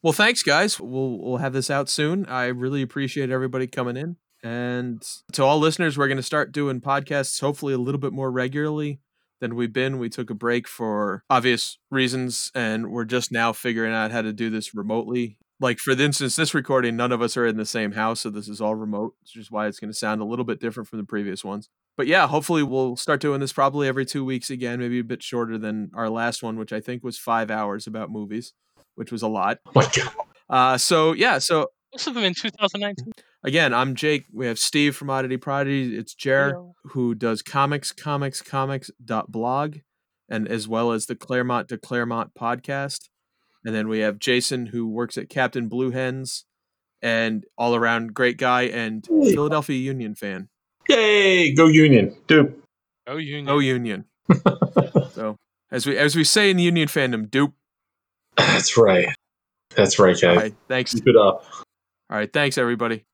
Well, 0.03 0.13
thanks, 0.13 0.43
guys. 0.45 0.79
We'll 0.79 1.19
we'll 1.19 1.37
have 1.39 1.53
this 1.53 1.71
out 1.71 1.89
soon. 1.89 2.27
I 2.27 2.47
really 2.47 2.83
appreciate 2.83 3.31
everybody 3.31 3.67
coming 3.67 3.97
in, 3.97 4.17
and 4.43 5.03
to 5.33 5.43
all 5.43 5.59
listeners, 5.59 5.99
we're 5.99 6.07
going 6.09 6.17
to 6.19 6.23
start 6.23 6.53
doing 6.53 6.81
podcasts 6.81 7.41
hopefully 7.41 7.75
a 7.75 7.79
little 7.79 8.01
bit 8.01 8.13
more 8.13 8.31
regularly 8.31 9.01
than 9.41 9.57
we've 9.57 9.73
been. 9.73 9.99
We 9.99 10.09
took 10.09 10.31
a 10.31 10.35
break 10.35 10.69
for 10.69 11.25
obvious 11.29 11.79
reasons, 11.91 12.53
and 12.55 12.91
we're 12.93 13.05
just 13.05 13.33
now 13.33 13.53
figuring 13.53 13.93
out 13.93 14.13
how 14.13 14.23
to 14.23 14.33
do 14.33 14.51
this 14.51 14.75
remotely. 14.75 15.39
Like 15.63 15.79
for 15.79 15.95
the 15.95 16.03
instance, 16.03 16.35
this 16.35 16.55
recording, 16.55 16.97
none 16.97 17.13
of 17.13 17.23
us 17.23 17.37
are 17.37 17.47
in 17.47 17.57
the 17.57 17.65
same 17.65 17.93
house, 17.93 18.23
so 18.23 18.31
this 18.31 18.49
is 18.49 18.61
all 18.61 18.75
remote, 18.75 19.15
which 19.21 19.37
is 19.37 19.49
why 19.49 19.69
it's 19.69 19.79
going 19.79 19.93
to 19.93 19.97
sound 19.97 20.21
a 20.21 20.25
little 20.25 20.45
bit 20.45 20.61
different 20.61 20.89
from 20.89 20.99
the 20.99 21.05
previous 21.05 21.45
ones. 21.45 21.69
But 21.97 22.09
yeah, 22.09 22.27
hopefully 22.27 22.65
we'll 22.65 22.97
start 22.97 23.21
doing 23.21 23.39
this 23.39 23.53
probably 23.53 23.87
every 23.87 24.05
two 24.05 24.25
weeks 24.25 24.51
again, 24.51 24.81
maybe 24.81 24.99
a 24.99 25.05
bit 25.05 25.23
shorter 25.23 25.59
than 25.59 25.93
our 25.95 26.11
last 26.11 26.43
one, 26.43 26.59
which 26.59 26.73
I 26.73 26.81
think 26.81 27.05
was 27.05 27.17
five 27.17 27.49
hours 27.49 27.87
about 27.87 28.11
movies, 28.11 28.55
which 28.97 29.13
was 29.13 29.23
a 29.23 29.29
lot. 29.29 29.61
Oh 29.67 29.71
my 29.77 29.89
God. 29.95 30.13
Uh, 30.51 30.79
so 30.79 31.13
yeah, 31.13 31.39
so 31.39 31.69
Most 31.93 32.09
of 32.09 32.15
them 32.15 32.25
in 32.25 32.35
2019. 32.35 33.13
again, 33.45 33.73
I'm 33.73 33.95
Jake. 33.95 34.27
We 34.33 34.47
have 34.47 34.59
Steve 34.59 34.97
from 34.97 35.11
Oddity 35.11 35.37
Prodigy. 35.37 35.97
It's 35.97 36.15
Jer 36.15 36.51
Yo. 36.55 36.75
who 36.87 37.15
does 37.15 37.41
comics, 37.41 37.93
comics, 37.93 38.43
comics 38.43 38.91
dot 39.05 39.31
blog, 39.31 39.77
and 40.29 40.49
as 40.49 40.67
well 40.67 40.91
as 40.91 41.07
the 41.07 41.15
Claremont 41.15 41.69
to 41.69 41.79
Claremont 41.79 42.33
podcast. 42.35 43.11
And 43.65 43.75
then 43.75 43.89
we 43.89 44.01
have 44.01 44.19
Jason 44.19 44.67
who 44.67 44.89
works 44.89 45.17
at 45.17 45.29
Captain 45.29 45.69
Blue 45.69 45.91
Hens, 45.91 46.45
and 47.01 47.45
all 47.57 47.75
around 47.75 48.15
great 48.15 48.39
guy 48.39 48.63
and 48.63 49.05
Philadelphia 49.07 49.77
Union 49.77 50.15
fan. 50.15 50.49
Yay! 50.89 51.53
Go 51.55 51.67
Union, 51.67 52.17
dude. 52.27 52.61
Go 53.07 53.17
Union. 53.17 53.49
Oh 53.49 53.59
Union. 53.59 54.05
so 55.11 55.37
as 55.71 55.87
we 55.87 55.97
as 55.97 56.17
we 56.17 56.25
say 56.25 56.51
in 56.51 56.57
the 56.57 56.63
Union 56.63 56.89
fandom, 56.89 57.31
dupe. 57.31 57.55
That's 58.37 58.77
right. 58.77 59.09
That's 59.75 59.99
right, 59.99 60.19
guys. 60.21 60.37
right. 60.37 60.55
Thanks. 60.69 60.95
Keep 60.95 61.09
it 61.09 61.17
up. 61.17 61.45
All 62.11 62.19
right. 62.19 62.33
Thanks, 62.33 62.59
everybody. 62.59 63.05